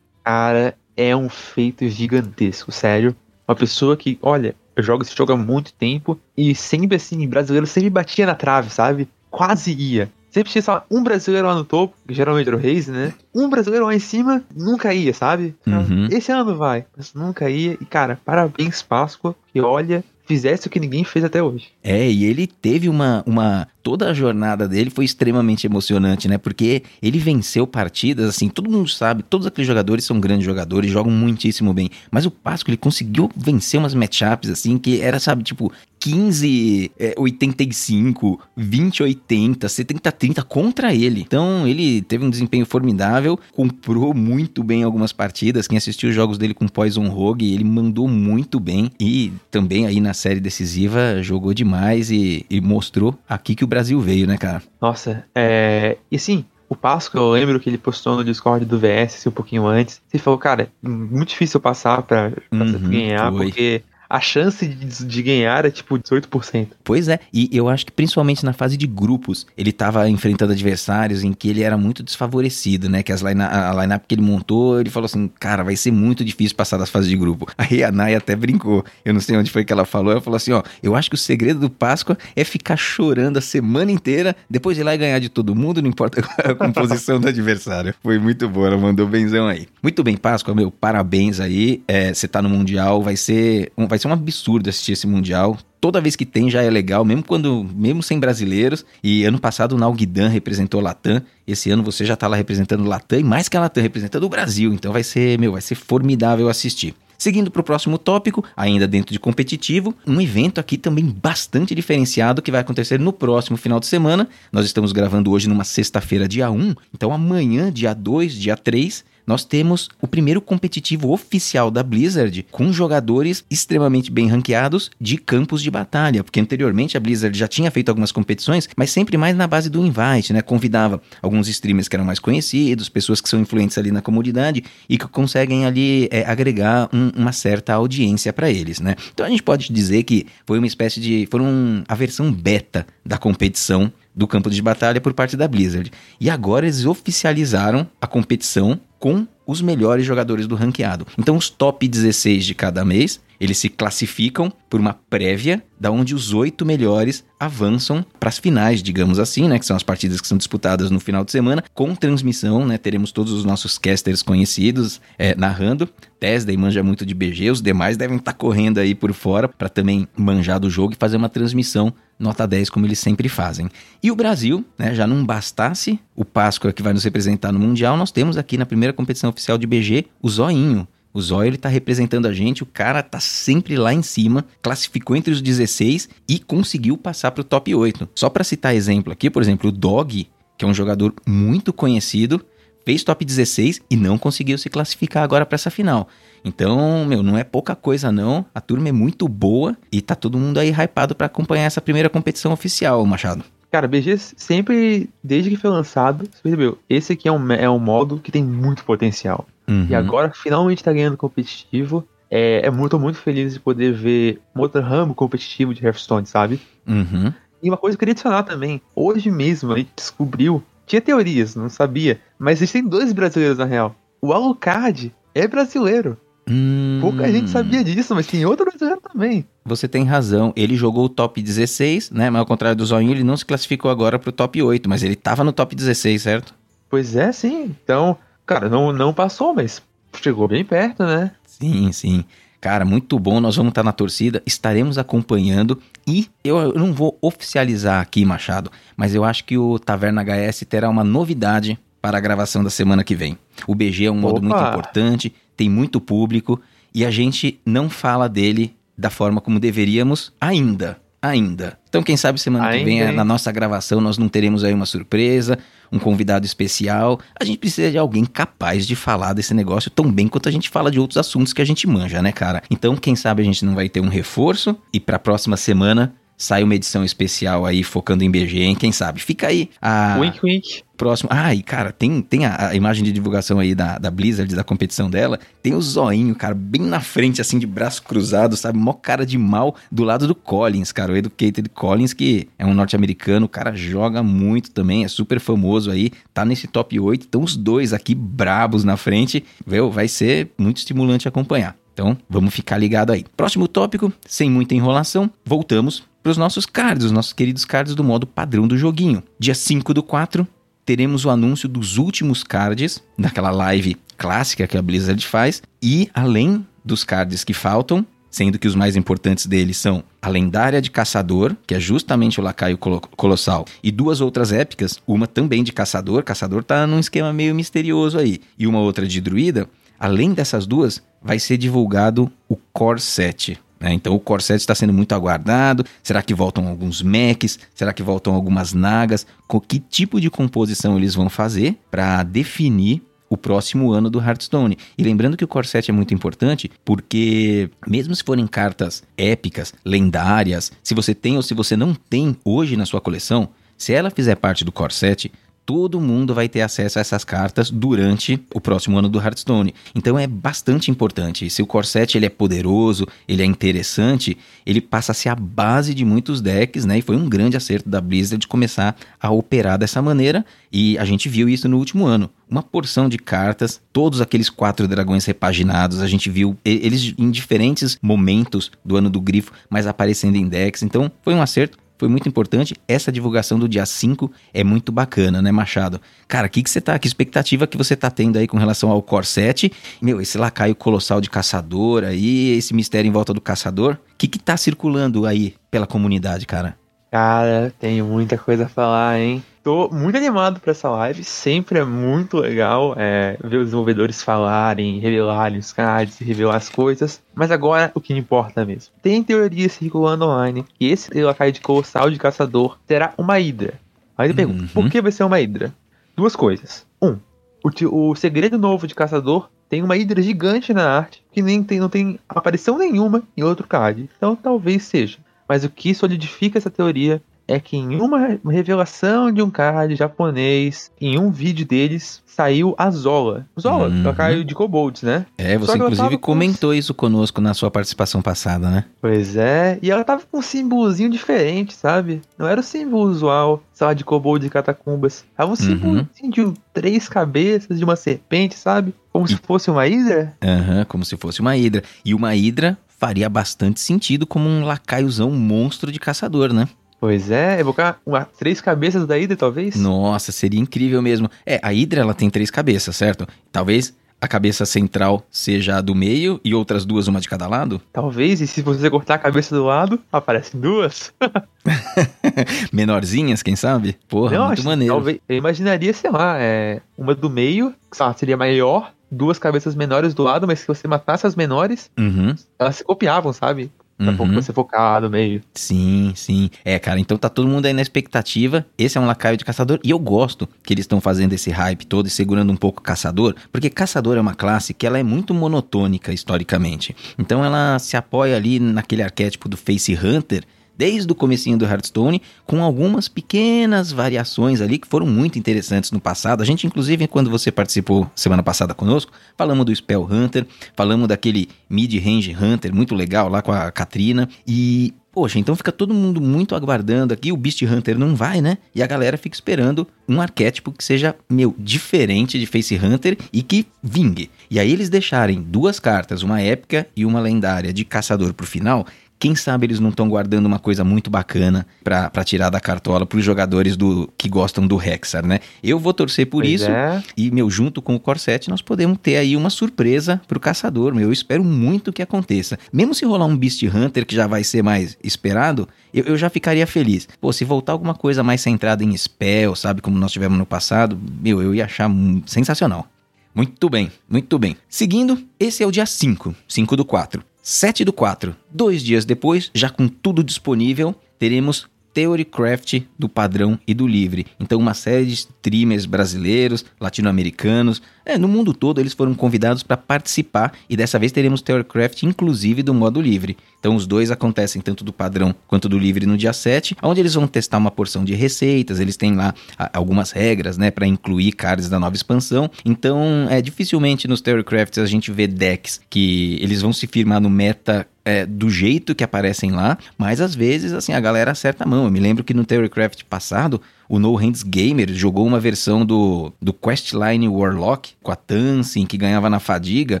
Cara, 0.24 0.76
é 0.96 1.14
um 1.16 1.28
feito 1.28 1.88
gigantesco, 1.88 2.70
sério. 2.70 3.14
Uma 3.46 3.56
pessoa 3.56 3.96
que, 3.96 4.18
olha, 4.22 4.54
eu 4.76 4.82
jogo 4.82 5.02
esse 5.02 5.16
jogo 5.16 5.32
há 5.32 5.36
muito 5.36 5.72
tempo 5.74 6.18
e 6.36 6.54
sempre 6.54 6.96
assim, 6.96 7.26
brasileiro 7.28 7.66
sempre 7.66 7.90
batia 7.90 8.26
na 8.26 8.34
trave, 8.34 8.70
sabe? 8.70 9.08
Quase 9.30 9.72
ia. 9.72 10.10
Sempre 10.30 10.50
tinha 10.50 10.62
só 10.62 10.86
um 10.90 11.02
brasileiro 11.02 11.46
lá 11.46 11.54
no 11.54 11.64
topo, 11.64 11.94
que 12.08 12.14
geralmente 12.14 12.48
era 12.48 12.56
o 12.56 12.58
Reis, 12.58 12.88
né? 12.88 13.12
Um 13.34 13.50
brasileiro 13.50 13.84
lá 13.84 13.94
em 13.94 13.98
cima 13.98 14.42
nunca 14.56 14.94
ia, 14.94 15.12
sabe? 15.12 15.54
Uhum. 15.66 16.08
Esse 16.10 16.32
ano 16.32 16.56
vai, 16.56 16.86
mas 16.96 17.12
nunca 17.12 17.50
ia. 17.50 17.76
E 17.78 17.84
cara, 17.84 18.18
parabéns, 18.24 18.80
Páscoa, 18.80 19.36
que 19.52 19.60
olha, 19.60 20.02
fizesse 20.26 20.66
o 20.66 20.70
que 20.70 20.80
ninguém 20.80 21.04
fez 21.04 21.22
até 21.22 21.42
hoje. 21.42 21.68
É, 21.84 22.10
e 22.10 22.24
ele 22.24 22.46
teve 22.46 22.88
uma, 22.88 23.22
uma. 23.26 23.68
Toda 23.82 24.10
a 24.10 24.14
jornada 24.14 24.68
dele 24.68 24.90
foi 24.90 25.04
extremamente 25.04 25.66
emocionante, 25.66 26.28
né? 26.28 26.38
Porque 26.38 26.82
ele 27.02 27.18
venceu 27.18 27.66
partidas, 27.66 28.28
assim, 28.28 28.48
todo 28.48 28.70
mundo 28.70 28.88
sabe, 28.88 29.22
todos 29.22 29.46
aqueles 29.46 29.66
jogadores 29.66 30.04
são 30.04 30.20
grandes 30.20 30.44
jogadores, 30.44 30.90
jogam 30.90 31.12
muitíssimo 31.12 31.72
bem. 31.74 31.90
Mas 32.10 32.26
o 32.26 32.30
Páscoa, 32.30 32.70
ele 32.70 32.76
conseguiu 32.76 33.30
vencer 33.36 33.78
umas 33.78 33.94
matchups, 33.94 34.50
assim, 34.50 34.78
que 34.78 35.00
era, 35.00 35.18
sabe, 35.18 35.42
tipo, 35.42 35.72
15, 36.02 36.90
é, 36.98 37.14
85, 37.16 38.40
20, 38.56 39.02
80, 39.04 39.68
70, 39.68 40.10
30 40.10 40.42
contra 40.42 40.92
ele. 40.92 41.20
Então 41.20 41.64
ele 41.64 42.02
teve 42.02 42.24
um 42.24 42.30
desempenho 42.30 42.66
formidável, 42.66 43.38
comprou 43.52 44.12
muito 44.12 44.64
bem 44.64 44.82
algumas 44.82 45.12
partidas. 45.12 45.68
Quem 45.68 45.78
assistiu 45.78 46.08
os 46.08 46.14
jogos 46.14 46.38
dele 46.38 46.54
com 46.54 46.66
Poison 46.66 47.06
Rogue, 47.06 47.54
ele 47.54 47.62
mandou 47.62 48.08
muito 48.08 48.58
bem. 48.58 48.90
E 48.98 49.32
também 49.48 49.86
aí 49.86 50.00
na 50.00 50.12
série 50.12 50.40
decisiva 50.40 51.22
jogou 51.22 51.54
demais 51.54 52.10
e, 52.10 52.44
e 52.50 52.60
mostrou 52.60 53.16
aqui 53.28 53.54
que 53.54 53.62
o 53.62 53.68
Brasil 53.74 53.98
veio, 54.00 54.26
né, 54.26 54.36
cara? 54.36 54.62
Nossa, 54.80 55.24
é. 55.34 55.96
E 56.10 56.16
assim, 56.16 56.44
o 56.68 56.76
Páscoa, 56.76 57.20
eu 57.20 57.30
lembro 57.30 57.58
que 57.60 57.68
ele 57.70 57.78
postou 57.78 58.16
no 58.16 58.24
Discord 58.24 58.64
do 58.66 58.78
VS 58.78 59.14
assim, 59.16 59.28
um 59.28 59.32
pouquinho 59.32 59.66
antes. 59.66 60.00
Ele 60.12 60.22
falou, 60.22 60.38
cara, 60.38 60.70
muito 60.82 61.28
difícil 61.30 61.58
eu 61.58 61.62
passar 61.62 62.02
pra, 62.02 62.30
pra 62.30 62.66
Uhum, 62.66 62.90
ganhar, 62.90 63.32
foi. 63.32 63.46
porque 63.46 63.82
a 64.12 64.20
chance 64.20 64.68
de, 64.68 65.06
de 65.06 65.22
ganhar 65.22 65.64
é 65.64 65.70
tipo 65.70 65.98
18%. 65.98 66.68
Pois 66.84 67.08
é, 67.08 67.18
e 67.32 67.48
eu 67.50 67.66
acho 67.66 67.86
que 67.86 67.92
principalmente 67.92 68.44
na 68.44 68.52
fase 68.52 68.76
de 68.76 68.86
grupos, 68.86 69.46
ele 69.56 69.72
tava 69.72 70.06
enfrentando 70.06 70.52
adversários 70.52 71.24
em 71.24 71.32
que 71.32 71.48
ele 71.48 71.62
era 71.62 71.78
muito 71.78 72.02
desfavorecido, 72.02 72.90
né? 72.90 73.02
Que 73.02 73.10
as 73.10 73.22
line 73.22 73.40
a 73.40 73.72
line-up 73.80 74.04
que 74.06 74.14
ele 74.14 74.20
montou, 74.20 74.78
ele 74.78 74.90
falou 74.90 75.06
assim, 75.06 75.30
cara, 75.40 75.64
vai 75.64 75.76
ser 75.76 75.92
muito 75.92 76.22
difícil 76.22 76.54
passar 76.54 76.76
das 76.76 76.90
fases 76.90 77.08
de 77.08 77.16
grupo. 77.16 77.46
Aí 77.56 77.82
a 77.82 77.90
Naya 77.90 78.18
até 78.18 78.36
brincou, 78.36 78.84
eu 79.02 79.14
não 79.14 79.20
sei 79.20 79.34
onde 79.34 79.50
foi 79.50 79.64
que 79.64 79.72
ela 79.72 79.86
falou, 79.86 80.12
ela 80.12 80.20
falou 80.20 80.36
assim, 80.36 80.52
ó, 80.52 80.62
eu 80.82 80.94
acho 80.94 81.08
que 81.08 81.16
o 81.16 81.18
segredo 81.18 81.60
do 81.60 81.70
Páscoa 81.70 82.18
é 82.36 82.44
ficar 82.44 82.76
chorando 82.76 83.38
a 83.38 83.40
semana 83.40 83.90
inteira, 83.90 84.36
depois 84.50 84.76
ir 84.76 84.82
lá 84.82 84.94
e 84.94 84.98
ganhar 84.98 85.20
de 85.20 85.30
todo 85.30 85.54
mundo, 85.54 85.80
não 85.80 85.88
importa 85.88 86.20
a 86.44 86.54
composição 86.54 87.18
do 87.18 87.28
adversário. 87.28 87.94
Foi 88.02 88.18
muito 88.18 88.46
boa, 88.46 88.66
ela 88.66 88.76
mandou 88.76 89.06
benzão 89.06 89.48
aí. 89.48 89.66
Muito 89.82 90.04
bem, 90.04 90.18
Páscoa, 90.18 90.54
meu, 90.54 90.70
parabéns 90.70 91.40
aí, 91.40 91.82
é, 91.88 92.12
você 92.12 92.28
tá 92.28 92.42
no 92.42 92.50
Mundial, 92.50 93.02
vai 93.02 93.16
ser, 93.16 93.72
um, 93.78 93.86
vai 93.86 94.01
ser 94.02 94.08
um 94.08 94.12
absurdo 94.12 94.68
assistir 94.68 94.92
esse 94.92 95.06
Mundial, 95.06 95.58
toda 95.80 96.00
vez 96.00 96.14
que 96.14 96.26
tem 96.26 96.50
já 96.50 96.62
é 96.62 96.70
legal, 96.70 97.04
mesmo 97.04 97.22
quando, 97.22 97.66
mesmo 97.74 98.02
sem 98.02 98.18
brasileiros. 98.20 98.84
E 99.02 99.24
ano 99.24 99.38
passado 99.38 99.72
o 99.72 99.78
Nalguidan 99.78 100.28
representou 100.28 100.80
Latam. 100.80 101.22
Esse 101.46 101.70
ano 101.70 101.82
você 101.82 102.04
já 102.04 102.16
tá 102.16 102.28
lá 102.28 102.36
representando 102.36 102.82
o 102.82 102.86
Latam 102.86 103.18
e 103.18 103.24
mais 103.24 103.48
que 103.48 103.56
a 103.56 103.60
Latam 103.60 103.82
representando 103.82 104.24
o 104.24 104.28
Brasil. 104.28 104.72
Então 104.72 104.92
vai 104.92 105.02
ser, 105.02 105.38
meu, 105.38 105.52
vai 105.52 105.60
ser 105.60 105.74
formidável 105.74 106.48
assistir. 106.48 106.94
Seguindo 107.22 107.52
para 107.52 107.60
o 107.60 107.64
próximo 107.64 107.98
tópico, 107.98 108.44
ainda 108.56 108.88
dentro 108.88 109.12
de 109.12 109.18
competitivo, 109.20 109.94
um 110.04 110.20
evento 110.20 110.58
aqui 110.58 110.76
também 110.76 111.04
bastante 111.04 111.72
diferenciado 111.72 112.42
que 112.42 112.50
vai 112.50 112.60
acontecer 112.60 112.98
no 112.98 113.12
próximo 113.12 113.56
final 113.56 113.78
de 113.78 113.86
semana. 113.86 114.28
Nós 114.50 114.66
estamos 114.66 114.90
gravando 114.90 115.30
hoje 115.30 115.48
numa 115.48 115.62
sexta-feira, 115.62 116.26
dia 116.26 116.50
1, 116.50 116.74
então 116.92 117.12
amanhã, 117.12 117.72
dia 117.72 117.94
2, 117.94 118.34
dia 118.34 118.56
3, 118.56 119.04
nós 119.26 119.44
temos 119.44 119.88
o 120.00 120.06
primeiro 120.08 120.40
competitivo 120.40 121.10
oficial 121.12 121.70
da 121.70 121.82
Blizzard 121.82 122.46
com 122.50 122.72
jogadores 122.72 123.44
extremamente 123.50 124.10
bem 124.10 124.26
ranqueados 124.28 124.90
de 125.00 125.16
campos 125.16 125.62
de 125.62 125.70
batalha, 125.70 126.24
porque 126.24 126.40
anteriormente 126.40 126.96
a 126.96 127.00
Blizzard 127.00 127.36
já 127.38 127.46
tinha 127.48 127.70
feito 127.70 127.88
algumas 127.88 128.12
competições, 128.12 128.68
mas 128.76 128.90
sempre 128.90 129.16
mais 129.16 129.36
na 129.36 129.46
base 129.46 129.70
do 129.70 129.84
invite, 129.84 130.32
né? 130.32 130.42
Convidava 130.42 131.00
alguns 131.20 131.48
streamers 131.48 131.88
que 131.88 131.96
eram 131.96 132.04
mais 132.04 132.18
conhecidos, 132.18 132.88
pessoas 132.88 133.20
que 133.20 133.28
são 133.28 133.40
influentes 133.40 133.78
ali 133.78 133.90
na 133.90 134.02
comunidade 134.02 134.64
e 134.88 134.98
que 134.98 135.06
conseguem 135.06 135.64
ali 135.66 136.08
é, 136.10 136.24
agregar 136.24 136.88
um- 136.92 137.10
uma 137.16 137.32
certa 137.32 137.74
audiência 137.74 138.32
para 138.32 138.50
eles, 138.50 138.80
né? 138.80 138.96
Então 139.12 139.24
a 139.24 139.28
gente 139.28 139.42
pode 139.42 139.72
dizer 139.72 140.02
que 140.02 140.26
foi 140.46 140.58
uma 140.58 140.66
espécie 140.66 141.00
de. 141.00 141.26
foram 141.30 141.82
a 141.88 141.94
versão 141.94 142.32
beta 142.32 142.86
da 143.04 143.18
competição 143.18 143.92
do 144.14 144.26
campo 144.26 144.50
de 144.50 144.60
batalha 144.60 145.00
por 145.00 145.14
parte 145.14 145.36
da 145.36 145.48
Blizzard. 145.48 145.90
E 146.20 146.28
agora 146.28 146.66
eles 146.66 146.84
oficializaram 146.84 147.86
a 148.00 148.06
competição 148.06 148.78
com 149.02 149.26
os 149.44 149.60
melhores 149.60 150.06
jogadores 150.06 150.46
do 150.46 150.54
ranqueado. 150.54 151.04
Então 151.18 151.36
os 151.36 151.50
top 151.50 151.88
16 151.88 152.44
de 152.44 152.54
cada 152.54 152.84
mês, 152.84 153.20
eles 153.42 153.58
se 153.58 153.68
classificam 153.68 154.52
por 154.70 154.78
uma 154.78 154.94
prévia, 154.94 155.62
da 155.78 155.90
onde 155.90 156.14
os 156.14 156.32
oito 156.32 156.64
melhores 156.64 157.24
avançam 157.40 158.06
para 158.20 158.28
as 158.28 158.38
finais, 158.38 158.80
digamos 158.80 159.18
assim, 159.18 159.48
né, 159.48 159.58
que 159.58 159.66
são 159.66 159.74
as 159.74 159.82
partidas 159.82 160.20
que 160.20 160.28
são 160.28 160.38
disputadas 160.38 160.92
no 160.92 161.00
final 161.00 161.24
de 161.24 161.32
semana, 161.32 161.64
com 161.74 161.92
transmissão, 161.92 162.64
né, 162.64 162.78
teremos 162.78 163.10
todos 163.10 163.32
os 163.32 163.44
nossos 163.44 163.78
casters 163.78 164.22
conhecidos 164.22 165.00
é, 165.18 165.34
narrando. 165.34 165.88
E 166.24 166.56
manja 166.56 166.84
muito 166.84 167.04
de 167.04 167.14
BG, 167.14 167.50
os 167.50 167.60
demais 167.60 167.96
devem 167.96 168.16
estar 168.16 168.32
correndo 168.32 168.78
aí 168.78 168.94
por 168.94 169.12
fora 169.12 169.48
para 169.48 169.68
também 169.68 170.06
manjar 170.16 170.60
do 170.60 170.70
jogo 170.70 170.92
e 170.92 170.96
fazer 170.96 171.16
uma 171.16 171.28
transmissão 171.28 171.92
nota 172.16 172.46
10 172.46 172.70
como 172.70 172.86
eles 172.86 173.00
sempre 173.00 173.28
fazem. 173.28 173.68
E 174.00 174.08
o 174.08 174.14
Brasil, 174.14 174.64
né, 174.78 174.94
já 174.94 175.04
não 175.04 175.26
bastasse 175.26 175.98
o 176.14 176.24
Páscoa 176.24 176.72
que 176.72 176.80
vai 176.80 176.92
nos 176.92 177.02
representar 177.02 177.50
no 177.50 177.58
Mundial, 177.58 177.96
nós 177.96 178.12
temos 178.12 178.36
aqui 178.36 178.56
na 178.56 178.64
primeira 178.64 178.92
competição 178.92 179.30
oficial 179.30 179.58
de 179.58 179.66
BG 179.66 180.06
o 180.22 180.28
Zoinho. 180.28 180.86
O 181.14 181.20
Zóio 181.20 181.48
ele 181.48 181.58
tá 181.58 181.68
representando 181.68 182.26
a 182.26 182.32
gente, 182.32 182.62
o 182.62 182.66
cara 182.66 183.02
tá 183.02 183.20
sempre 183.20 183.76
lá 183.76 183.92
em 183.92 184.02
cima, 184.02 184.46
classificou 184.62 185.14
entre 185.14 185.32
os 185.32 185.42
16 185.42 186.08
e 186.26 186.38
conseguiu 186.38 186.96
passar 186.96 187.30
pro 187.32 187.44
top 187.44 187.74
8. 187.74 188.08
Só 188.14 188.30
para 188.30 188.44
citar 188.44 188.74
exemplo 188.74 189.12
aqui, 189.12 189.28
por 189.28 189.42
exemplo, 189.42 189.68
o 189.68 189.72
Dog, 189.72 190.26
que 190.56 190.64
é 190.64 190.68
um 190.68 190.72
jogador 190.72 191.14
muito 191.26 191.72
conhecido, 191.72 192.42
fez 192.84 193.04
top 193.04 193.24
16 193.24 193.82
e 193.90 193.96
não 193.96 194.16
conseguiu 194.16 194.56
se 194.56 194.70
classificar 194.70 195.22
agora 195.22 195.44
para 195.44 195.56
essa 195.56 195.70
final. 195.70 196.08
Então, 196.44 197.04
meu, 197.04 197.22
não 197.22 197.36
é 197.36 197.44
pouca 197.44 197.76
coisa 197.76 198.10
não. 198.10 198.44
A 198.54 198.60
turma 198.60 198.88
é 198.88 198.92
muito 198.92 199.28
boa 199.28 199.76
e 199.90 200.00
tá 200.00 200.14
todo 200.14 200.38
mundo 200.38 200.58
aí 200.58 200.70
hypado 200.70 201.14
para 201.14 201.26
acompanhar 201.26 201.64
essa 201.64 201.80
primeira 201.80 202.08
competição 202.08 202.52
oficial, 202.52 203.04
Machado. 203.04 203.44
Cara, 203.72 203.88
BG 203.88 204.18
sempre, 204.18 205.08
desde 205.24 205.48
que 205.48 205.56
foi 205.56 205.70
lançado, 205.70 206.28
você 206.30 206.42
percebeu, 206.42 206.78
esse 206.90 207.14
aqui 207.14 207.26
é 207.26 207.32
um, 207.32 207.52
é 207.52 207.70
um 207.70 207.78
modo 207.78 208.18
que 208.18 208.30
tem 208.30 208.44
muito 208.44 208.84
potencial. 208.84 209.46
Uhum. 209.66 209.86
E 209.88 209.94
agora 209.94 210.30
finalmente 210.34 210.84
tá 210.84 210.92
ganhando 210.92 211.16
competitivo. 211.16 212.06
É, 212.30 212.66
é 212.66 212.70
muito, 212.70 213.00
muito 213.00 213.16
feliz 213.16 213.54
de 213.54 213.60
poder 213.60 213.94
ver 213.94 214.42
um 214.54 214.60
outro 214.60 214.82
ramo 214.82 215.14
competitivo 215.14 215.72
de 215.72 215.82
Hearthstone, 215.82 216.26
sabe? 216.26 216.60
Uhum. 216.86 217.32
E 217.62 217.70
uma 217.70 217.78
coisa 217.78 217.96
que 217.96 218.02
eu 218.02 218.06
queria 218.06 218.12
adicionar 218.12 218.42
também. 218.42 218.82
Hoje 218.94 219.30
mesmo 219.30 219.72
a 219.72 219.78
gente 219.78 219.92
descobriu. 219.96 220.62
Tinha 220.86 221.00
teorias, 221.00 221.56
não 221.56 221.70
sabia. 221.70 222.20
Mas 222.38 222.58
existem 222.58 222.86
dois 222.86 223.10
brasileiros 223.14 223.56
na 223.56 223.64
real. 223.64 223.96
O 224.20 224.34
Alucard 224.34 225.14
é 225.34 225.48
brasileiro. 225.48 226.18
Hum. 226.46 226.98
Pouca 227.00 227.30
gente 227.32 227.48
sabia 227.48 227.82
disso, 227.82 228.14
mas 228.14 228.26
tem 228.26 228.44
outro 228.44 228.66
brasileiro 228.66 229.00
também. 229.00 229.46
Você 229.64 229.86
tem 229.86 230.04
razão. 230.04 230.52
Ele 230.56 230.76
jogou 230.76 231.04
o 231.04 231.08
top 231.08 231.40
16, 231.40 232.10
né? 232.10 232.30
Mas 232.30 232.40
ao 232.40 232.46
contrário 232.46 232.76
do 232.76 232.84
Zoinho, 232.84 233.12
ele 233.12 233.22
não 233.22 233.36
se 233.36 233.44
classificou 233.44 233.90
agora 233.90 234.18
pro 234.18 234.32
top 234.32 234.62
8, 234.62 234.88
mas 234.88 235.02
ele 235.02 235.14
tava 235.14 235.44
no 235.44 235.52
top 235.52 235.74
16, 235.74 236.20
certo? 236.20 236.54
Pois 236.90 237.16
é, 237.16 237.32
sim. 237.32 237.74
Então, 237.82 238.16
cara, 238.44 238.68
não, 238.68 238.92
não 238.92 239.14
passou, 239.14 239.54
mas 239.54 239.82
chegou 240.20 240.48
bem 240.48 240.64
perto, 240.64 241.04
né? 241.04 241.30
Sim, 241.46 241.92
sim. 241.92 242.24
Cara, 242.60 242.84
muito 242.84 243.18
bom. 243.18 243.40
Nós 243.40 243.56
vamos 243.56 243.70
estar 243.70 243.82
na 243.82 243.92
torcida, 243.92 244.42
estaremos 244.46 244.98
acompanhando. 244.98 245.80
E 246.06 246.28
eu, 246.44 246.58
eu 246.58 246.74
não 246.74 246.92
vou 246.92 247.18
oficializar 247.20 248.00
aqui, 248.00 248.24
Machado, 248.24 248.70
mas 248.96 249.14
eu 249.14 249.24
acho 249.24 249.44
que 249.44 249.56
o 249.56 249.78
Taverna 249.78 250.22
HS 250.22 250.64
terá 250.68 250.88
uma 250.88 251.04
novidade 251.04 251.78
para 252.00 252.18
a 252.18 252.20
gravação 252.20 252.64
da 252.64 252.70
semana 252.70 253.04
que 253.04 253.14
vem. 253.14 253.38
O 253.66 253.74
BG 253.74 254.06
é 254.06 254.10
um 254.10 254.16
modo 254.16 254.38
Opa! 254.38 254.46
muito 254.46 254.68
importante, 254.68 255.32
tem 255.56 255.70
muito 255.70 256.00
público 256.00 256.60
e 256.94 257.04
a 257.04 257.10
gente 257.10 257.60
não 257.64 257.88
fala 257.88 258.28
dele 258.28 258.74
da 258.96 259.10
forma 259.10 259.40
como 259.40 259.58
deveríamos 259.60 260.32
ainda. 260.40 260.98
ainda. 261.20 261.78
Então, 261.88 262.02
quem 262.02 262.16
sabe 262.16 262.40
semana 262.40 262.68
que 262.68 262.76
Ainda, 262.76 262.84
vem, 262.84 263.00
hein? 263.00 263.12
na 263.12 263.24
nossa 263.24 263.52
gravação, 263.52 264.00
nós 264.00 264.18
não 264.18 264.28
teremos 264.28 264.64
aí 264.64 264.72
uma 264.72 264.86
surpresa, 264.86 265.58
um 265.90 265.98
convidado 265.98 266.44
especial. 266.46 267.20
A 267.38 267.44
gente 267.44 267.58
precisa 267.58 267.90
de 267.90 267.98
alguém 267.98 268.24
capaz 268.24 268.86
de 268.86 268.96
falar 268.96 269.32
desse 269.32 269.54
negócio 269.54 269.90
tão 269.90 270.10
bem 270.10 270.26
quanto 270.26 270.48
a 270.48 270.52
gente 270.52 270.68
fala 270.68 270.90
de 270.90 270.98
outros 270.98 271.18
assuntos 271.18 271.52
que 271.52 271.62
a 271.62 271.64
gente 271.64 271.86
manja, 271.86 272.20
né, 272.22 272.32
cara? 272.32 272.62
Então, 272.70 272.96
quem 272.96 273.14
sabe 273.14 273.42
a 273.42 273.44
gente 273.44 273.64
não 273.64 273.74
vai 273.74 273.88
ter 273.88 274.00
um 274.00 274.08
reforço 274.08 274.76
e 274.92 274.98
pra 274.98 275.18
próxima 275.18 275.56
semana 275.56 276.14
sai 276.36 276.64
uma 276.64 276.74
edição 276.74 277.04
especial 277.04 277.64
aí 277.64 277.84
focando 277.84 278.24
em 278.24 278.30
BG, 278.30 278.62
hein? 278.62 278.74
Quem 278.74 278.90
sabe? 278.90 279.20
Fica 279.20 279.46
aí 279.46 279.70
a 279.80 280.16
Wink, 280.18 280.40
wink. 280.42 280.82
Próximo. 281.02 281.28
Ah, 281.32 281.52
e 281.52 281.64
cara, 281.64 281.90
tem, 281.90 282.22
tem 282.22 282.46
a, 282.46 282.68
a 282.68 282.74
imagem 282.76 283.02
de 283.02 283.10
divulgação 283.10 283.58
aí 283.58 283.74
da, 283.74 283.98
da 283.98 284.08
Blizzard, 284.08 284.54
da 284.54 284.62
competição 284.62 285.10
dela. 285.10 285.36
Tem 285.60 285.74
o 285.74 285.82
zoinho, 285.82 286.32
cara, 286.36 286.54
bem 286.54 286.80
na 286.82 287.00
frente, 287.00 287.40
assim, 287.40 287.58
de 287.58 287.66
braço 287.66 288.04
cruzado, 288.04 288.56
sabe? 288.56 288.78
Mó 288.78 288.92
cara 288.92 289.26
de 289.26 289.36
mal 289.36 289.74
do 289.90 290.04
lado 290.04 290.28
do 290.28 290.34
Collins, 290.34 290.92
cara. 290.92 291.12
O 291.12 291.16
Educated 291.16 291.68
Collins, 291.70 292.12
que 292.12 292.48
é 292.56 292.64
um 292.64 292.72
norte-americano, 292.72 293.46
o 293.46 293.48
cara 293.48 293.74
joga 293.74 294.22
muito 294.22 294.70
também, 294.70 295.02
é 295.02 295.08
super 295.08 295.40
famoso 295.40 295.90
aí, 295.90 296.12
tá 296.32 296.44
nesse 296.44 296.68
top 296.68 297.00
8. 297.00 297.26
Então 297.28 297.42
os 297.42 297.56
dois 297.56 297.92
aqui 297.92 298.14
brabos 298.14 298.84
na 298.84 298.96
frente, 298.96 299.44
viu? 299.66 299.90
Vai 299.90 300.06
ser 300.06 300.52
muito 300.56 300.76
estimulante 300.76 301.26
acompanhar. 301.26 301.76
Então, 301.92 302.16
vamos 302.30 302.54
ficar 302.54 302.78
ligado 302.78 303.10
aí. 303.10 303.24
Próximo 303.36 303.66
tópico, 303.66 304.12
sem 304.24 304.48
muita 304.48 304.72
enrolação, 304.72 305.28
voltamos 305.44 306.04
para 306.22 306.30
os 306.30 306.38
nossos 306.38 306.64
cards, 306.64 307.04
os 307.04 307.12
nossos 307.12 307.32
queridos 307.32 307.64
cards 307.64 307.94
do 307.94 308.04
modo 308.04 308.26
padrão 308.26 308.68
do 308.68 308.78
joguinho. 308.78 309.22
Dia 309.38 309.54
5 309.54 309.92
do 309.92 310.02
4, 310.02 310.46
teremos 310.92 311.24
o 311.24 311.30
anúncio 311.30 311.70
dos 311.70 311.96
últimos 311.96 312.44
cards, 312.44 313.02
daquela 313.18 313.50
live 313.50 313.96
clássica 314.18 314.66
que 314.66 314.76
a 314.76 314.82
Blizzard 314.82 315.26
faz, 315.26 315.62
e 315.82 316.10
além 316.12 316.66
dos 316.84 317.02
cards 317.02 317.44
que 317.44 317.54
faltam, 317.54 318.04
sendo 318.30 318.58
que 318.58 318.68
os 318.68 318.74
mais 318.74 318.94
importantes 318.94 319.46
deles 319.46 319.78
são 319.78 320.04
a 320.20 320.28
lendária 320.28 320.82
de 320.82 320.90
caçador, 320.90 321.56
que 321.66 321.74
é 321.74 321.80
justamente 321.80 322.38
o 322.38 322.42
lacaio 322.42 322.76
colo- 322.76 323.00
colossal, 323.16 323.64
e 323.82 323.90
duas 323.90 324.20
outras 324.20 324.52
épicas, 324.52 325.00
uma 325.06 325.26
também 325.26 325.64
de 325.64 325.72
caçador, 325.72 326.22
caçador 326.24 326.62
tá 326.62 326.86
num 326.86 326.98
esquema 327.00 327.32
meio 327.32 327.54
misterioso 327.54 328.18
aí, 328.18 328.38
e 328.58 328.66
uma 328.66 328.80
outra 328.80 329.06
de 329.08 329.18
druida. 329.18 329.66
Além 329.98 330.34
dessas 330.34 330.66
duas, 330.66 331.02
vai 331.22 331.38
ser 331.38 331.56
divulgado 331.56 332.30
o 332.50 332.56
Core 332.70 333.00
7. 333.00 333.58
Né? 333.82 333.92
Então 333.92 334.14
o 334.14 334.20
Core 334.20 334.42
7 334.42 334.60
está 334.60 334.74
sendo 334.74 334.92
muito 334.92 335.12
aguardado. 335.12 335.84
Será 336.02 336.22
que 336.22 336.32
voltam 336.32 336.68
alguns 336.68 337.02
mechs? 337.02 337.58
Será 337.74 337.92
que 337.92 338.02
voltam 338.02 338.32
algumas 338.32 338.72
nagas? 338.72 339.26
Com 339.48 339.60
que 339.60 339.80
tipo 339.80 340.20
de 340.20 340.30
composição 340.30 340.96
eles 340.96 341.16
vão 341.16 341.28
fazer 341.28 341.76
para 341.90 342.22
definir 342.22 343.02
o 343.28 343.36
próximo 343.36 343.90
ano 343.92 344.08
do 344.08 344.20
Hearthstone. 344.20 344.78
E 344.96 345.02
lembrando 345.02 345.36
que 345.36 345.44
o 345.44 345.48
Core 345.48 345.66
7 345.66 345.90
é 345.90 345.94
muito 345.94 346.14
importante 346.14 346.70
porque, 346.84 347.70
mesmo 347.88 348.14
se 348.14 348.22
forem 348.22 348.46
cartas 348.46 349.02
épicas, 349.16 349.74
lendárias, 349.84 350.70
se 350.82 350.94
você 350.94 351.14
tem 351.14 351.36
ou 351.36 351.42
se 351.42 351.54
você 351.54 351.76
não 351.76 351.94
tem 351.94 352.36
hoje 352.44 352.76
na 352.76 352.86
sua 352.86 353.00
coleção, 353.00 353.48
se 353.76 353.92
ela 353.92 354.10
fizer 354.10 354.36
parte 354.36 354.64
do 354.64 354.70
Core 354.70 354.94
7, 354.94 355.32
todo 355.64 356.00
mundo 356.00 356.34
vai 356.34 356.48
ter 356.48 356.60
acesso 356.60 356.98
a 356.98 357.00
essas 357.00 357.24
cartas 357.24 357.70
durante 357.70 358.40
o 358.52 358.60
próximo 358.60 358.98
ano 358.98 359.08
do 359.08 359.20
Hearthstone. 359.20 359.74
Então 359.94 360.18
é 360.18 360.26
bastante 360.26 360.90
importante. 360.90 361.48
Se 361.48 361.62
o 361.62 361.66
Core 361.66 361.86
7 361.86 362.18
ele 362.18 362.26
é 362.26 362.28
poderoso, 362.28 363.06
ele 363.28 363.42
é 363.42 363.46
interessante, 363.46 364.36
ele 364.66 364.80
passa 364.80 365.12
a 365.12 365.14
ser 365.14 365.28
a 365.28 365.34
base 365.34 365.94
de 365.94 366.04
muitos 366.04 366.40
decks, 366.40 366.84
né? 366.84 366.98
E 366.98 367.02
foi 367.02 367.16
um 367.16 367.28
grande 367.28 367.56
acerto 367.56 367.88
da 367.88 368.00
Blizzard 368.00 368.40
de 368.40 368.48
começar 368.48 368.96
a 369.20 369.30
operar 369.30 369.78
dessa 369.78 370.02
maneira. 370.02 370.44
E 370.72 370.98
a 370.98 371.04
gente 371.04 371.28
viu 371.28 371.48
isso 371.48 371.68
no 371.68 371.78
último 371.78 372.06
ano. 372.06 372.30
Uma 372.48 372.62
porção 372.62 373.08
de 373.08 373.18
cartas, 373.18 373.80
todos 373.92 374.20
aqueles 374.20 374.50
quatro 374.50 374.88
dragões 374.88 375.24
repaginados, 375.24 376.00
a 376.00 376.06
gente 376.06 376.28
viu 376.28 376.56
eles 376.64 377.14
em 377.16 377.30
diferentes 377.30 377.98
momentos 378.02 378.70
do 378.84 378.96
ano 378.96 379.08
do 379.08 379.20
grifo, 379.20 379.52
mas 379.70 379.86
aparecendo 379.86 380.36
em 380.36 380.46
decks. 380.46 380.82
Então 380.82 381.10
foi 381.22 381.34
um 381.34 381.42
acerto 381.42 381.78
foi 382.02 382.08
muito 382.08 382.28
importante. 382.28 382.74
Essa 382.88 383.12
divulgação 383.12 383.60
do 383.60 383.68
dia 383.68 383.86
5 383.86 384.28
é 384.52 384.64
muito 384.64 384.90
bacana, 384.90 385.40
né, 385.40 385.52
Machado? 385.52 386.00
Cara, 386.26 386.48
que, 386.48 386.60
que 386.60 386.68
você 386.68 386.80
tá, 386.80 386.98
que 386.98 387.06
expectativa 387.06 387.64
que 387.64 387.76
você 387.76 387.94
tá 387.94 388.10
tendo 388.10 388.38
aí 388.40 388.48
com 388.48 388.56
relação 388.56 388.90
ao 388.90 389.00
Core 389.00 389.24
7? 389.24 389.72
Meu, 390.00 390.20
esse 390.20 390.36
lacaio 390.36 390.74
colossal 390.74 391.20
de 391.20 391.30
caçador 391.30 392.02
aí, 392.02 392.58
esse 392.58 392.74
mistério 392.74 393.08
em 393.08 393.12
volta 393.12 393.32
do 393.32 393.40
caçador. 393.40 393.98
O 394.14 394.16
que 394.18 394.26
que 394.26 394.40
tá 394.40 394.56
circulando 394.56 395.26
aí 395.26 395.54
pela 395.70 395.86
comunidade, 395.86 396.44
cara? 396.44 396.76
Cara, 397.08 397.72
tenho 397.78 398.04
muita 398.04 398.36
coisa 398.36 398.64
a 398.64 398.68
falar, 398.68 399.20
hein? 399.20 399.44
Tô 399.62 399.88
muito 399.90 400.16
animado 400.16 400.58
pra 400.60 400.72
essa 400.72 400.88
live. 400.90 401.22
Sempre 401.22 401.78
é 401.78 401.84
muito 401.84 402.36
legal 402.38 402.94
é, 402.96 403.36
ver 403.44 403.58
os 403.58 403.66
desenvolvedores 403.66 404.20
falarem, 404.20 404.98
revelarem 404.98 405.58
os 405.58 405.72
cards, 405.72 406.18
revelar 406.18 406.56
as 406.56 406.68
coisas. 406.68 407.22
Mas 407.32 407.50
agora, 407.52 407.92
o 407.94 408.00
que 408.00 408.12
importa 408.12 408.64
mesmo. 408.64 408.92
Tem 409.00 409.22
teoria 409.22 409.68
circulando 409.68 410.24
online 410.26 410.64
que 410.76 410.86
esse 410.86 411.08
lacaio 411.22 411.52
de 411.52 411.60
colossal 411.60 412.10
de 412.10 412.18
caçador 412.18 412.76
será 412.88 413.14
uma 413.16 413.38
hidra. 413.38 413.74
Aí 414.18 414.30
eu 414.30 414.34
pergunto, 414.34 414.62
Uhum. 414.62 414.68
por 414.68 414.90
que 414.90 415.00
vai 415.00 415.12
ser 415.12 415.22
uma 415.24 415.40
hidra? 415.40 415.72
Duas 416.16 416.34
coisas. 416.34 416.84
Um, 417.00 417.16
o, 417.64 418.10
o 418.10 418.14
segredo 418.16 418.58
novo 418.58 418.86
de 418.88 418.94
caçador 418.96 419.48
tem 419.68 419.82
uma 419.82 419.96
hidra 419.96 420.20
gigante 420.20 420.74
na 420.74 420.88
arte 420.90 421.22
que 421.32 421.40
nem 421.40 421.62
tem, 421.62 421.78
não 421.78 421.88
tem 421.88 422.18
aparição 422.28 422.76
nenhuma 422.76 423.22
em 423.36 423.42
outro 423.44 423.66
card. 423.66 424.10
Então 424.16 424.34
talvez 424.34 424.82
seja. 424.82 425.18
Mas 425.48 425.62
o 425.64 425.70
que 425.70 425.94
solidifica 425.94 426.58
essa 426.58 426.68
teoria 426.70 427.22
é 427.54 427.60
que 427.60 427.76
em 427.76 428.00
uma 428.00 428.38
revelação 428.50 429.30
de 429.32 429.42
um 429.42 429.50
card 429.50 429.94
japonês, 429.96 430.90
em 431.00 431.18
um 431.18 431.30
vídeo 431.30 431.66
deles, 431.66 432.22
saiu 432.26 432.74
a 432.78 432.90
Zola. 432.90 433.46
Zola, 433.60 433.88
Uhum. 433.88 434.02
lacaio 434.04 434.44
de 434.44 434.54
kobolds, 434.54 435.02
né? 435.02 435.26
É, 435.36 435.58
você 435.58 435.72
ela 435.72 435.84
inclusive 435.84 436.08
tava 436.08 436.18
com- 436.18 436.32
comentou 436.32 436.72
isso 436.74 436.94
conosco 436.94 437.40
na 437.40 437.52
sua 437.54 437.70
participação 437.70 438.22
passada, 438.22 438.70
né? 438.70 438.84
Pois 439.00 439.36
é, 439.36 439.78
e 439.82 439.90
ela 439.90 440.02
tava 440.04 440.22
com 440.30 440.38
um 440.38 440.42
símbolozinho 440.42 441.10
diferente, 441.10 441.74
sabe? 441.74 442.22
Não 442.38 442.46
era 442.46 442.60
o 442.60 442.64
símbolo 442.64 443.10
usual, 443.10 443.62
sala 443.72 443.94
de 443.94 444.04
kobolds 444.04 444.46
e 444.46 444.50
catacumbas. 444.50 445.24
Tava 445.36 445.50
um 445.50 445.52
Uhum. 445.52 445.56
símbolo 445.56 446.08
assim, 446.14 446.30
de 446.30 446.52
três 446.72 447.08
cabeças 447.08 447.78
de 447.78 447.84
uma 447.84 447.96
serpente, 447.96 448.54
sabe? 448.56 448.94
Como 449.12 449.28
se 449.28 449.36
fosse 449.36 449.70
uma 449.70 449.86
hidra. 449.86 450.32
Aham, 450.42 450.84
como 450.86 451.04
se 451.04 451.16
fosse 451.18 451.40
uma 451.40 451.54
hidra. 451.56 451.82
E 452.04 452.14
uma 452.14 452.34
hidra 452.34 452.78
faria 452.88 453.28
bastante 453.28 453.80
sentido 453.80 454.26
como 454.26 454.48
um 454.48 454.64
lacaiozão 454.64 455.30
monstro 455.32 455.90
de 455.92 455.98
caçador, 455.98 456.52
né? 456.52 456.66
Pois 457.02 457.32
é, 457.32 457.58
evocar 457.58 457.98
uma, 458.06 458.24
três 458.24 458.60
cabeças 458.60 459.04
da 459.08 459.18
hidra, 459.18 459.36
talvez? 459.36 459.74
Nossa, 459.74 460.30
seria 460.30 460.60
incrível 460.60 461.02
mesmo. 461.02 461.28
É, 461.44 461.58
a 461.60 461.70
Hydra 461.72 462.00
ela 462.00 462.14
tem 462.14 462.30
três 462.30 462.48
cabeças, 462.48 462.94
certo? 462.94 463.26
Talvez 463.50 463.92
a 464.20 464.28
cabeça 464.28 464.64
central 464.64 465.26
seja 465.28 465.78
a 465.78 465.80
do 465.80 465.96
meio 465.96 466.40
e 466.44 466.54
outras 466.54 466.84
duas, 466.84 467.08
uma 467.08 467.20
de 467.20 467.28
cada 467.28 467.48
lado? 467.48 467.80
Talvez, 467.92 468.40
e 468.40 468.46
se 468.46 468.62
você 468.62 468.88
cortar 468.88 469.14
a 469.14 469.18
cabeça 469.18 469.52
do 469.52 469.64
lado, 469.64 469.98
aparecem 470.12 470.60
duas. 470.60 471.12
Menorzinhas, 472.72 473.42
quem 473.42 473.56
sabe? 473.56 473.96
Porra, 474.08 474.36
Não, 474.38 474.46
muito 474.46 474.60
acho- 474.60 474.68
maneiro. 474.68 474.94
Talvez, 474.94 475.18
eu 475.28 475.36
imaginaria, 475.36 475.92
sei 475.92 476.08
lá, 476.08 476.36
é, 476.38 476.80
uma 476.96 477.16
do 477.16 477.28
meio, 477.28 477.74
que 477.90 477.96
sei 477.96 478.06
lá, 478.06 478.14
seria 478.14 478.36
maior, 478.36 478.92
duas 479.10 479.40
cabeças 479.40 479.74
menores 479.74 480.14
do 480.14 480.22
lado, 480.22 480.46
mas 480.46 480.60
se 480.60 480.68
você 480.68 480.86
matasse 480.86 481.26
as 481.26 481.34
menores, 481.34 481.90
Uhum, 481.98 482.34
elas 482.58 482.76
se 482.76 482.84
copiavam, 482.84 483.32
sabe? 483.32 483.72
Daqui 484.04 484.14
a 484.14 484.16
pouco 484.16 484.32
você 484.34 484.52
focar 484.52 485.00
no 485.00 485.10
meio. 485.10 485.40
Sim, 485.54 486.12
sim. 486.14 486.50
É, 486.64 486.78
cara, 486.78 486.98
então 486.98 487.16
tá 487.16 487.28
todo 487.28 487.48
mundo 487.48 487.66
aí 487.66 487.72
na 487.72 487.82
expectativa. 487.82 488.66
Esse 488.76 488.98
é 488.98 489.00
um 489.00 489.06
lacaio 489.06 489.36
de 489.36 489.44
caçador. 489.44 489.78
E 489.84 489.90
eu 489.90 489.98
gosto 489.98 490.48
que 490.62 490.74
eles 490.74 490.84
estão 490.84 491.00
fazendo 491.00 491.32
esse 491.32 491.50
hype 491.50 491.86
todo 491.86 492.06
e 492.06 492.10
segurando 492.10 492.52
um 492.52 492.56
pouco 492.56 492.80
o 492.80 492.82
caçador, 492.82 493.34
porque 493.50 493.70
caçador 493.70 494.16
é 494.16 494.20
uma 494.20 494.34
classe 494.34 494.74
que 494.74 494.86
ela 494.86 494.98
é 494.98 495.02
muito 495.02 495.32
monotônica 495.32 496.12
historicamente. 496.12 496.94
Então 497.18 497.44
ela 497.44 497.78
se 497.78 497.96
apoia 497.96 498.36
ali 498.36 498.58
naquele 498.58 499.02
arquétipo 499.02 499.48
do 499.48 499.56
Face 499.56 499.94
Hunter 499.94 500.44
desde 500.76 501.10
o 501.10 501.14
comecinho 501.14 501.58
do 501.58 501.64
Hearthstone, 501.64 502.22
com 502.46 502.62
algumas 502.62 503.08
pequenas 503.08 503.92
variações 503.92 504.60
ali 504.60 504.78
que 504.78 504.88
foram 504.88 505.06
muito 505.06 505.38
interessantes 505.38 505.90
no 505.90 506.00
passado. 506.00 506.42
A 506.42 506.46
gente, 506.46 506.66
inclusive, 506.66 507.06
quando 507.06 507.30
você 507.30 507.52
participou 507.52 508.10
semana 508.14 508.42
passada 508.42 508.74
conosco, 508.74 509.12
falamos 509.36 509.64
do 509.66 509.74
Spell 509.74 510.08
Hunter, 510.10 510.46
falamos 510.74 511.08
daquele 511.08 511.48
Mid-Range 511.68 512.36
Hunter, 512.40 512.74
muito 512.74 512.94
legal, 512.94 513.28
lá 513.28 513.42
com 513.42 513.52
a 513.52 513.70
Katrina, 513.70 514.28
e... 514.46 514.94
Poxa, 515.14 515.38
então 515.38 515.54
fica 515.54 515.70
todo 515.70 515.92
mundo 515.92 516.22
muito 516.22 516.54
aguardando 516.54 517.12
aqui, 517.12 517.30
o 517.30 517.36
Beast 517.36 517.60
Hunter 517.60 517.98
não 517.98 518.16
vai, 518.16 518.40
né? 518.40 518.56
E 518.74 518.82
a 518.82 518.86
galera 518.86 519.18
fica 519.18 519.36
esperando 519.36 519.86
um 520.08 520.22
arquétipo 520.22 520.72
que 520.72 520.82
seja, 520.82 521.14
meu, 521.28 521.54
diferente 521.58 522.38
de 522.38 522.46
Face 522.46 522.74
Hunter 522.82 523.18
e 523.30 523.42
que 523.42 523.66
vingue. 523.82 524.30
E 524.50 524.58
aí 524.58 524.72
eles 524.72 524.88
deixarem 524.88 525.42
duas 525.42 525.78
cartas, 525.78 526.22
uma 526.22 526.40
épica 526.40 526.86
e 526.96 527.04
uma 527.04 527.20
lendária 527.20 527.74
de 527.74 527.84
caçador 527.84 528.32
pro 528.32 528.46
final, 528.46 528.86
quem 529.22 529.36
sabe 529.36 529.66
eles 529.66 529.78
não 529.78 529.90
estão 529.90 530.08
guardando 530.08 530.46
uma 530.46 530.58
coisa 530.58 530.82
muito 530.82 531.08
bacana 531.08 531.64
pra 531.84 532.10
pra 532.10 532.24
tirar 532.24 532.50
da 532.50 532.58
cartola 532.58 533.06
pros 533.06 533.24
jogadores 533.24 533.76
do 533.76 534.12
que 534.18 534.28
gostam 534.28 534.66
do 534.66 534.82
Hexar, 534.82 535.24
né? 535.24 535.38
Eu 535.62 535.78
vou 535.78 535.94
torcer 535.94 536.26
por 536.26 536.42
Pois 536.42 536.60
isso. 536.60 536.68
é. 536.68 537.00
E, 537.16 537.30
meu, 537.30 537.48
junto 537.48 537.80
com 537.80 537.94
o 537.94 538.00
Corset, 538.00 538.50
nós 538.50 538.60
podemos 538.60 538.98
ter 539.00 539.14
aí 539.14 539.36
uma 539.36 539.48
surpresa 539.48 540.20
pro 540.26 540.40
caçador, 540.40 540.92
meu. 540.92 541.04
Eu 541.04 541.12
espero 541.12 541.44
muito 541.44 541.92
que 541.92 542.02
aconteça. 542.02 542.58
Mesmo 542.72 542.96
se 542.96 543.04
rolar 543.04 543.26
um 543.26 543.36
Beast 543.36 543.62
Hunter, 543.62 544.04
que 544.04 544.16
já 544.16 544.26
vai 544.26 544.42
ser 544.42 544.60
mais 544.60 544.98
esperado, 545.04 545.68
eu, 545.94 546.02
eu 546.02 546.16
já 546.16 546.28
ficaria 546.28 546.66
feliz. 546.66 547.08
Pô, 547.20 547.32
se 547.32 547.44
voltar 547.44 547.70
alguma 547.74 547.94
coisa 547.94 548.24
mais 548.24 548.40
centrada 548.40 548.82
em 548.82 548.96
spell, 548.96 549.54
sabe, 549.54 549.80
como 549.80 549.96
nós 549.96 550.10
tivemos 550.10 550.36
no 550.36 550.44
passado, 550.44 550.98
meu, 551.22 551.40
eu 551.40 551.54
ia 551.54 551.66
achar 551.66 551.88
sensacional. 552.26 552.88
Muito 553.32 553.70
bem, 553.70 553.88
muito 554.10 554.36
bem. 554.36 554.56
Seguindo, 554.68 555.16
esse 555.38 555.62
é 555.62 555.66
o 555.66 555.70
dia 555.70 555.86
5, 555.86 556.34
5 556.48 556.76
do 556.76 556.84
4. 556.84 557.22
7 557.42 557.84
do 557.84 557.92
4. 557.92 558.36
Dois 558.48 558.84
dias 558.84 559.04
depois, 559.04 559.50
já 559.52 559.68
com 559.68 559.88
tudo 559.88 560.22
disponível, 560.22 560.94
teremos 561.18 561.66
Theorycraft 561.92 562.82
do 562.98 563.08
padrão 563.08 563.58
e 563.66 563.74
do 563.74 563.86
livre. 563.86 564.26
Então, 564.40 564.58
uma 564.58 564.74
série 564.74 565.06
de 565.06 565.14
streamers 565.14 565.86
brasileiros, 565.86 566.64
latino-americanos, 566.80 567.82
é, 568.04 568.18
no 568.18 568.26
mundo 568.26 568.52
todo 568.52 568.80
eles 568.80 568.92
foram 568.92 569.14
convidados 569.14 569.62
para 569.62 569.76
participar 569.76 570.52
e 570.68 570.76
dessa 570.76 570.98
vez 570.98 571.12
teremos 571.12 571.40
Theorycraft 571.40 572.02
inclusive 572.02 572.62
do 572.62 572.74
modo 572.74 573.00
livre. 573.00 573.36
Então, 573.60 573.76
os 573.76 573.86
dois 573.86 574.10
acontecem 574.10 574.60
tanto 574.60 574.82
do 574.82 574.92
padrão 574.92 575.32
quanto 575.46 575.68
do 575.68 575.78
livre 575.78 576.04
no 576.04 576.16
dia 576.16 576.32
7, 576.32 576.76
onde 576.82 577.00
eles 577.00 577.14
vão 577.14 577.28
testar 577.28 577.58
uma 577.58 577.70
porção 577.70 578.04
de 578.04 578.12
receitas, 578.14 578.80
eles 578.80 578.96
têm 578.96 579.14
lá 579.14 579.32
algumas 579.72 580.10
regras, 580.10 580.58
né, 580.58 580.70
para 580.70 580.86
incluir 580.86 581.32
cards 581.32 581.68
da 581.68 581.78
nova 581.78 581.94
expansão. 581.94 582.50
Então, 582.64 583.28
é 583.30 583.40
dificilmente 583.40 584.08
nos 584.08 584.20
Theorycrafts 584.20 584.78
a 584.78 584.86
gente 584.86 585.12
vê 585.12 585.28
decks 585.28 585.80
que 585.88 586.38
eles 586.40 586.60
vão 586.60 586.72
se 586.72 586.86
firmar 586.88 587.20
no 587.20 587.30
meta 587.30 587.86
é, 588.04 588.26
do 588.26 588.50
jeito 588.50 588.94
que 588.94 589.04
aparecem 589.04 589.52
lá, 589.52 589.78
mas 589.96 590.20
às 590.20 590.34
vezes 590.34 590.72
assim 590.72 590.92
a 590.92 591.00
galera 591.00 591.30
acerta 591.30 591.64
a 591.64 591.66
mão. 591.66 591.84
Eu 591.84 591.90
me 591.90 592.00
lembro 592.00 592.24
que 592.24 592.34
no 592.34 592.44
Theorycraft 592.44 593.04
passado 593.04 593.60
o 593.88 593.98
No 593.98 594.14
Hands 594.14 594.42
Gamer 594.42 594.90
jogou 594.92 595.26
uma 595.26 595.38
versão 595.38 595.84
do, 595.84 596.32
do 596.40 596.52
Questline 596.52 597.28
Warlock 597.28 597.92
com 598.02 598.10
a 598.10 598.16
Tansin, 598.16 598.86
que 598.86 598.96
ganhava 598.96 599.28
na 599.28 599.38
fadiga. 599.38 600.00